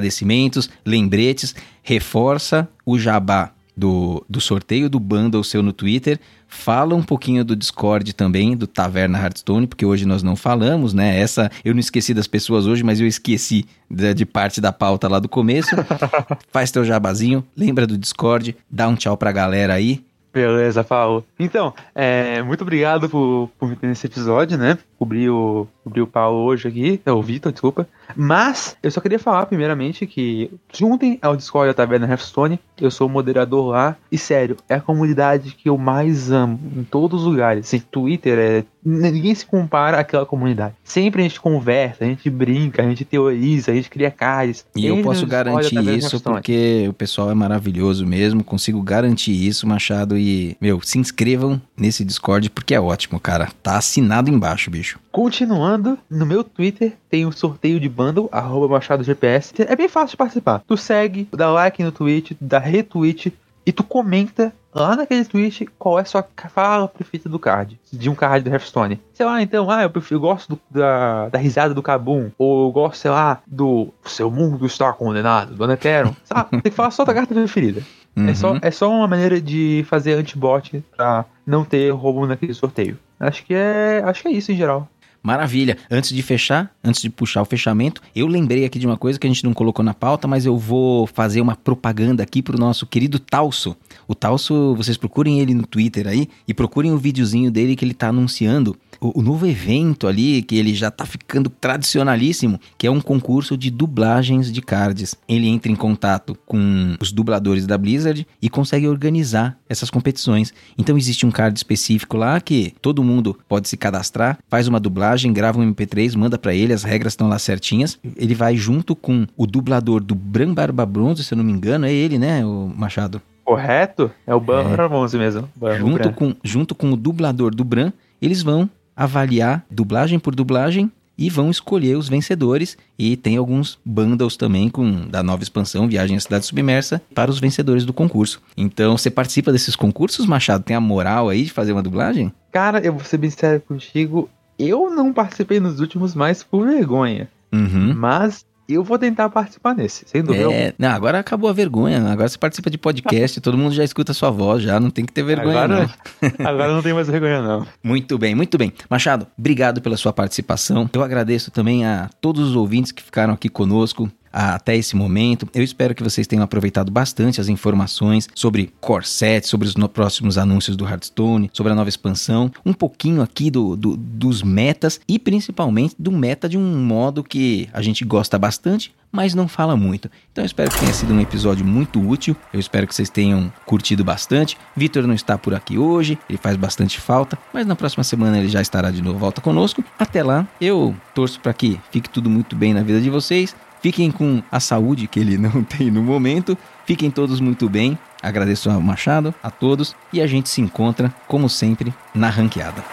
agradecimentos, 0.07 0.69
lembretes. 0.85 1.53
Reforça 1.83 2.67
o 2.85 2.97
jabá 2.97 3.51
do, 3.75 4.25
do 4.27 4.41
sorteio 4.41 4.89
do 4.89 4.99
bundle 4.99 5.43
seu 5.43 5.61
no 5.61 5.71
Twitter. 5.71 6.19
Fala 6.47 6.95
um 6.95 7.03
pouquinho 7.03 7.43
do 7.43 7.55
Discord 7.55 8.13
também, 8.13 8.55
do 8.55 8.65
Taverna 8.65 9.19
Hearthstone, 9.19 9.67
porque 9.67 9.85
hoje 9.85 10.05
nós 10.05 10.23
não 10.23 10.35
falamos, 10.35 10.93
né? 10.93 11.19
Essa 11.19 11.51
eu 11.63 11.73
não 11.73 11.79
esqueci 11.79 12.13
das 12.13 12.25
pessoas 12.25 12.65
hoje, 12.65 12.83
mas 12.83 12.99
eu 13.01 13.07
esqueci 13.07 13.65
de, 13.91 14.13
de 14.13 14.25
parte 14.25 14.61
da 14.61 14.71
pauta 14.71 15.07
lá 15.07 15.19
do 15.19 15.27
começo. 15.27 15.75
Faz 16.51 16.71
teu 16.71 16.85
jabazinho, 16.85 17.45
lembra 17.55 17.85
do 17.85 17.97
Discord, 17.97 18.55
dá 18.71 18.87
um 18.87 18.95
tchau 18.95 19.17
pra 19.17 19.31
galera 19.31 19.73
aí. 19.73 20.03
Beleza, 20.33 20.83
Paulo. 20.83 21.25
Então, 21.39 21.73
é, 21.95 22.41
muito 22.43 22.61
obrigado 22.61 23.09
por, 23.09 23.49
por 23.57 23.67
me 23.67 23.75
ter 23.75 23.87
nesse 23.87 24.05
episódio, 24.05 24.57
né? 24.57 24.77
Cobri 24.97 25.29
o, 25.29 25.67
cobri 25.83 26.01
o 26.01 26.07
Paulo 26.07 26.39
hoje 26.43 26.67
aqui, 26.67 26.99
é 27.05 27.11
o 27.11 27.21
Vitor, 27.21 27.51
desculpa. 27.51 27.87
Mas, 28.15 28.75
eu 28.81 28.89
só 28.89 28.99
queria 28.99 29.19
falar 29.19 29.45
primeiramente 29.45 30.07
que 30.07 30.49
juntem 30.73 31.19
ao 31.21 31.35
Discord 31.35 31.69
da 31.69 31.73
Taverna 31.73 32.07
Hearthstone, 32.07 32.59
eu 32.79 32.89
sou 32.89 33.07
o 33.07 33.09
moderador 33.09 33.67
lá, 33.67 33.95
e 34.11 34.17
sério, 34.17 34.57
é 34.67 34.75
a 34.75 34.81
comunidade 34.81 35.51
que 35.51 35.69
eu 35.69 35.77
mais 35.77 36.31
amo, 36.31 36.59
em 36.75 36.83
todos 36.83 37.21
os 37.21 37.27
lugares. 37.27 37.67
Assim, 37.67 37.79
Twitter 37.79 38.37
é... 38.39 38.63
Ninguém 38.89 39.35
se 39.35 39.45
compara 39.45 39.99
àquela 39.99 40.25
comunidade. 40.25 40.73
Sempre 40.81 41.21
a 41.21 41.23
gente 41.23 41.41
conversa, 41.41 42.05
a 42.05 42.07
gente 42.07 42.29
brinca, 42.29 42.81
a 42.81 42.87
gente 42.87 43.03
teoriza, 43.03 43.69
a 43.69 43.75
gente 43.75 43.89
cria 43.89 44.09
cards. 44.09 44.65
E 44.73 44.87
eu 44.87 45.01
posso 45.01 45.27
garantir 45.27 45.77
isso 45.89 46.21
porque 46.21 46.85
o 46.87 46.93
pessoal 46.93 47.29
é 47.29 47.33
maravilhoso 47.33 48.05
mesmo. 48.05 48.45
Consigo 48.45 48.81
garantir 48.81 49.33
isso, 49.33 49.67
Machado. 49.67 50.17
E, 50.17 50.55
meu, 50.61 50.79
se 50.81 50.97
inscrevam 50.97 51.61
nesse 51.75 52.05
Discord 52.05 52.49
porque 52.49 52.73
é 52.73 52.79
ótimo, 52.79 53.19
cara. 53.19 53.49
Tá 53.61 53.75
assinado 53.75 54.31
embaixo, 54.31 54.71
bicho. 54.71 54.86
Continuando, 55.11 55.97
no 56.09 56.25
meu 56.25 56.43
Twitter 56.43 56.93
tem 57.09 57.25
o 57.25 57.31
sorteio 57.31 57.79
de 57.79 57.89
bundle, 57.89 58.29
arroba 58.31 58.67
Machado 58.67 59.03
GPS. 59.03 59.53
É 59.59 59.75
bem 59.75 59.89
fácil 59.89 60.11
de 60.11 60.17
participar. 60.17 60.61
Tu 60.67 60.77
segue, 60.77 61.27
dá 61.31 61.51
like 61.51 61.83
no 61.83 61.91
tweet, 61.91 62.37
dá 62.39 62.59
retweet 62.59 63.33
e 63.65 63.71
tu 63.71 63.83
comenta 63.83 64.53
lá 64.73 64.95
naquele 64.95 65.25
tweet 65.25 65.67
qual 65.77 65.97
é 65.99 66.03
a 66.03 66.05
sua 66.05 66.25
fala 66.49 66.87
preferida 66.87 67.27
do 67.29 67.37
card, 67.39 67.77
de 67.91 68.09
um 68.09 68.15
card 68.15 68.43
do 68.47 68.53
Hearthstone. 68.53 68.99
Sei 69.13 69.25
lá, 69.25 69.41
então, 69.41 69.69
ah, 69.69 69.83
eu, 69.83 69.89
prefiro, 69.89 70.15
eu 70.17 70.21
gosto 70.21 70.49
do- 70.55 70.61
da, 70.69 71.27
da 71.29 71.37
risada 71.39 71.73
do 71.73 71.81
Kabum, 71.83 72.29
ou 72.37 72.67
eu 72.67 72.71
gosto, 72.71 72.97
sei 73.01 73.11
lá, 73.11 73.41
do 73.45 73.89
seu 74.05 74.31
mundo 74.31 74.65
está 74.65 74.93
condenado, 74.93 75.55
do 75.55 75.63
Aneteron. 75.63 76.13
Sabe? 76.23 76.49
Tem 76.51 76.61
que 76.61 76.71
falar 76.71 76.91
só 76.91 77.03
da 77.03 77.13
carta 77.13 77.33
preferida. 77.33 77.81
É, 78.29 78.33
só, 78.33 78.53
Uhum. 78.53 78.59
é 78.61 78.71
só 78.71 78.89
uma 78.89 79.07
maneira 79.07 79.39
de 79.41 79.85
fazer 79.89 80.13
anti-bot 80.13 80.83
pra 80.95 81.25
não 81.45 81.63
ter 81.65 81.89
roubo 81.91 82.25
naquele 82.25 82.53
sorteio. 82.53 82.97
Acho 83.19 83.45
que 83.45 83.53
é. 83.53 84.01
Acho 84.05 84.21
que 84.21 84.27
é 84.27 84.31
isso 84.31 84.51
em 84.51 84.55
geral. 84.55 84.89
Maravilha. 85.21 85.77
Antes 85.91 86.11
de 86.11 86.21
fechar, 86.21 86.71
antes 86.83 87.01
de 87.01 87.09
puxar 87.09 87.41
o 87.41 87.45
fechamento, 87.45 88.01
eu 88.15 88.27
lembrei 88.27 88.63
aqui 88.63 88.79
de 88.79 88.85
uma 88.85 88.95
coisa 88.95 89.19
que 89.19 89.27
a 89.27 89.29
gente 89.29 89.43
não 89.43 89.53
colocou 89.53 89.83
na 89.83 89.93
pauta, 89.93 90.27
mas 90.27 90.45
eu 90.45 90.57
vou 90.57 91.05
fazer 91.05 91.41
uma 91.41 91.55
propaganda 91.55 92.23
aqui 92.23 92.41
pro 92.41 92.57
nosso 92.57 92.85
querido 92.85 93.19
Talso. 93.19 93.75
O 94.07 94.15
Talso, 94.15 94.73
vocês 94.75 94.95
procurem 94.95 95.41
ele 95.41 95.53
no 95.53 95.67
Twitter 95.67 96.07
aí 96.07 96.29
e 96.47 96.53
procurem 96.53 96.93
o 96.93 96.97
videozinho 96.97 97.51
dele 97.51 97.75
que 97.75 97.83
ele 97.83 97.93
tá 97.93 98.07
anunciando 98.07 98.77
o, 98.99 99.19
o 99.19 99.21
novo 99.21 99.45
evento 99.45 100.07
ali, 100.07 100.41
que 100.41 100.55
ele 100.55 100.73
já 100.73 100.89
tá 100.91 101.05
ficando 101.05 101.49
tradicionalíssimo, 101.49 102.59
que 102.77 102.85
é 102.87 102.91
um 102.91 103.01
concurso 103.01 103.57
de 103.57 103.69
dublagens 103.71 104.51
de 104.51 104.61
cards. 104.61 105.15
Ele 105.27 105.47
entra 105.47 105.71
em 105.71 105.75
contato 105.75 106.37
com 106.45 106.95
os 106.99 107.11
dubladores 107.11 107.65
da 107.65 107.77
Blizzard 107.77 108.27
e 108.41 108.49
consegue 108.49 108.87
organizar 108.87 109.57
essas 109.69 109.89
competições. 109.89 110.53
Então 110.77 110.97
existe 110.97 111.25
um 111.25 111.31
card 111.31 111.57
específico 111.57 112.17
lá 112.17 112.39
que 112.39 112.73
todo 112.81 113.03
mundo 113.03 113.37
pode 113.47 113.67
se 113.69 113.77
cadastrar, 113.77 114.37
faz 114.49 114.67
uma 114.67 114.79
dublagem, 114.79 115.33
grava 115.33 115.59
um 115.59 115.73
MP3, 115.73 116.15
manda 116.15 116.37
pra 116.37 116.53
ele, 116.53 116.73
as 116.73 116.83
regras 116.83 117.13
estão 117.13 117.27
lá 117.27 117.39
certinhas. 117.39 117.97
Ele 118.15 118.35
vai 118.35 118.55
junto 118.57 118.95
com 118.95 119.25
o 119.35 119.45
dublador 119.47 120.01
do 120.03 120.13
Bran 120.15 120.53
Barba 120.53 120.85
Bronze, 120.85 121.23
se 121.23 121.33
eu 121.33 121.37
não 121.37 121.43
me 121.43 121.51
engano, 121.51 121.85
é 121.85 121.91
ele, 121.93 122.17
né, 122.17 122.45
o 122.45 122.71
Machado? 122.75 123.21
Correto? 123.43 124.11
É 124.25 124.35
o 124.35 124.39
Ban 124.41 124.63
Ramonze 124.75 125.17
mesmo. 125.17 125.47
Ban- 125.55 125.73
o 125.75 125.77
junto 125.77 126.11
com, 126.11 126.35
junto 126.43 126.75
com 126.75 126.91
o 126.91 126.97
dublador 126.97 127.55
do 127.55 127.63
Bran, 127.63 127.93
eles 128.21 128.41
vão 128.43 128.69
avaliar 128.97 129.63
dublagem 129.69 130.17
por 130.17 130.33
dublagem 130.33 130.91
e 131.17 131.29
vão 131.29 131.49
escolher 131.49 131.97
os 131.97 132.09
vencedores. 132.09 132.77
E 132.97 133.15
tem 133.15 133.37
alguns 133.37 133.79
bundles 133.85 134.37
também 134.37 134.69
com 134.69 135.07
da 135.07 135.23
nova 135.23 135.43
expansão 135.43 135.87
Viagem 135.87 136.17
à 136.17 136.19
Cidade 136.19 136.45
Submersa 136.45 137.01
para 137.13 137.31
os 137.31 137.39
vencedores 137.39 137.85
do 137.85 137.93
concurso. 137.93 138.41
Então, 138.55 138.97
você 138.97 139.09
participa 139.09 139.51
desses 139.51 139.75
concursos, 139.75 140.25
Machado? 140.25 140.63
Tem 140.63 140.75
a 140.75 140.81
moral 140.81 141.29
aí 141.29 141.43
de 141.43 141.51
fazer 141.51 141.73
uma 141.73 141.83
dublagem? 141.83 142.31
Cara, 142.51 142.79
eu 142.79 142.93
vou 142.93 143.03
ser 143.03 143.17
bem 143.17 143.29
sério 143.29 143.61
contigo. 143.61 144.29
Eu 144.59 144.89
não 144.89 145.13
participei 145.13 145.59
nos 145.59 145.79
últimos 145.79 146.15
mais 146.15 146.43
por 146.43 146.65
vergonha. 146.67 147.29
Uhum. 147.51 147.93
Mas 147.95 148.45
eu 148.67 148.83
vou 148.83 148.97
tentar 148.97 149.29
participar 149.29 149.73
nesse, 149.75 150.05
sem 150.07 150.21
dúvida. 150.21 150.51
É, 150.51 150.73
não, 150.77 150.89
agora 150.89 151.19
acabou 151.19 151.49
a 151.49 151.53
vergonha. 151.53 151.99
Agora 152.09 152.27
você 152.27 152.37
participa 152.37 152.69
de 152.69 152.77
podcast, 152.77 153.39
todo 153.39 153.57
mundo 153.57 153.73
já 153.73 153.83
escuta 153.83 154.11
a 154.11 154.15
sua 154.15 154.29
voz, 154.29 154.63
já 154.63 154.79
não 154.79 154.89
tem 154.89 155.05
que 155.05 155.13
ter 155.13 155.23
vergonha, 155.23 155.63
agora, 155.63 155.89
não. 156.21 156.29
agora 156.45 156.73
não 156.73 156.81
tem 156.81 156.93
mais 156.93 157.07
vergonha, 157.07 157.41
não. 157.41 157.65
Muito 157.83 158.17
bem, 158.17 158.35
muito 158.35 158.57
bem. 158.57 158.73
Machado, 158.89 159.27
obrigado 159.37 159.81
pela 159.81 159.95
sua 159.97 160.11
participação. 160.11 160.89
Eu 160.93 161.03
agradeço 161.03 161.51
também 161.51 161.85
a 161.85 162.09
todos 162.19 162.49
os 162.49 162.55
ouvintes 162.55 162.91
que 162.91 163.03
ficaram 163.03 163.33
aqui 163.33 163.49
conosco 163.49 164.11
até 164.31 164.75
esse 164.75 164.95
momento. 164.95 165.47
Eu 165.53 165.63
espero 165.63 165.93
que 165.95 166.03
vocês 166.03 166.27
tenham 166.27 166.43
aproveitado 166.43 166.91
bastante 166.91 167.39
as 167.41 167.47
informações 167.49 168.27
sobre 168.35 168.71
Corset, 168.79 169.47
sobre 169.47 169.67
os 169.67 169.73
próximos 169.93 170.37
anúncios 170.37 170.75
do 170.75 170.85
Hearthstone, 170.87 171.49
sobre 171.53 171.71
a 171.71 171.75
nova 171.75 171.89
expansão, 171.89 172.51
um 172.65 172.73
pouquinho 172.73 173.21
aqui 173.21 173.49
do, 173.49 173.75
do- 173.75 173.95
dos 173.97 174.41
metas 174.43 174.99
e 175.07 175.17
principalmente 175.17 175.95
do 175.97 176.11
meta 176.11 176.47
de 176.49 176.57
um 176.57 176.77
modo 176.85 177.23
que 177.23 177.67
a 177.73 177.81
gente 177.81 178.03
gosta 178.05 178.37
bastante, 178.37 178.93
mas 179.11 179.33
não 179.33 179.47
fala 179.47 179.75
muito. 179.75 180.11
Então 180.31 180.43
eu 180.43 180.45
espero 180.45 180.69
que 180.69 180.79
tenha 180.79 180.93
sido 180.93 181.13
um 181.13 181.19
episódio 181.21 181.65
muito 181.65 181.99
útil. 182.05 182.35
Eu 182.53 182.59
espero 182.59 182.85
que 182.85 182.93
vocês 182.93 183.09
tenham 183.09 183.51
curtido 183.65 184.03
bastante. 184.03 184.57
Vitor 184.75 185.07
não 185.07 185.13
está 185.15 185.37
por 185.37 185.55
aqui 185.55 185.77
hoje, 185.77 186.17
ele 186.29 186.37
faz 186.37 186.55
bastante 186.57 186.99
falta, 186.99 187.37
mas 187.53 187.65
na 187.65 187.75
próxima 187.75 188.03
semana 188.03 188.37
ele 188.37 188.49
já 188.49 188.61
estará 188.61 188.91
de 188.91 189.01
novo 189.01 189.17
volta 189.17 189.41
conosco. 189.41 189.83
Até 189.97 190.21
lá, 190.21 190.47
eu 190.59 190.95
torço 191.15 191.39
para 191.39 191.53
que 191.53 191.79
fique 191.89 192.09
tudo 192.09 192.29
muito 192.29 192.55
bem 192.55 192.73
na 192.73 192.83
vida 192.83 192.99
de 193.01 193.09
vocês. 193.09 193.55
Fiquem 193.81 194.11
com 194.11 194.41
a 194.51 194.59
saúde 194.59 195.07
que 195.07 195.19
ele 195.19 195.37
não 195.39 195.63
tem 195.63 195.91
no 195.91 196.01
momento. 196.01 196.57
Fiquem 196.85 197.11
todos 197.11 197.39
muito 197.39 197.69
bem. 197.69 197.97
Agradeço 198.21 198.69
ao 198.69 198.81
Machado, 198.81 199.33
a 199.43 199.51
todos 199.51 199.95
e 200.11 200.21
a 200.21 200.27
gente 200.27 200.49
se 200.49 200.61
encontra, 200.61 201.13
como 201.27 201.47
sempre, 201.47 201.93
na 202.13 202.29
ranqueada. 202.29 202.83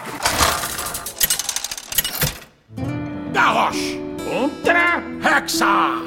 Garrosh 3.33 3.97
contra 4.23 5.01
Hexar. 5.23 5.97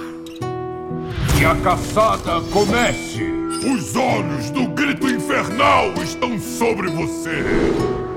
Que 1.37 1.45
a 1.45 1.55
caçada 1.57 2.41
comece. 2.53 3.39
Os 3.59 3.97
olhos 3.97 4.51
do 4.51 4.69
grito 4.69 5.09
infernal 5.09 5.93
estão 6.03 6.39
sobre 6.39 6.89
você. 6.89 8.07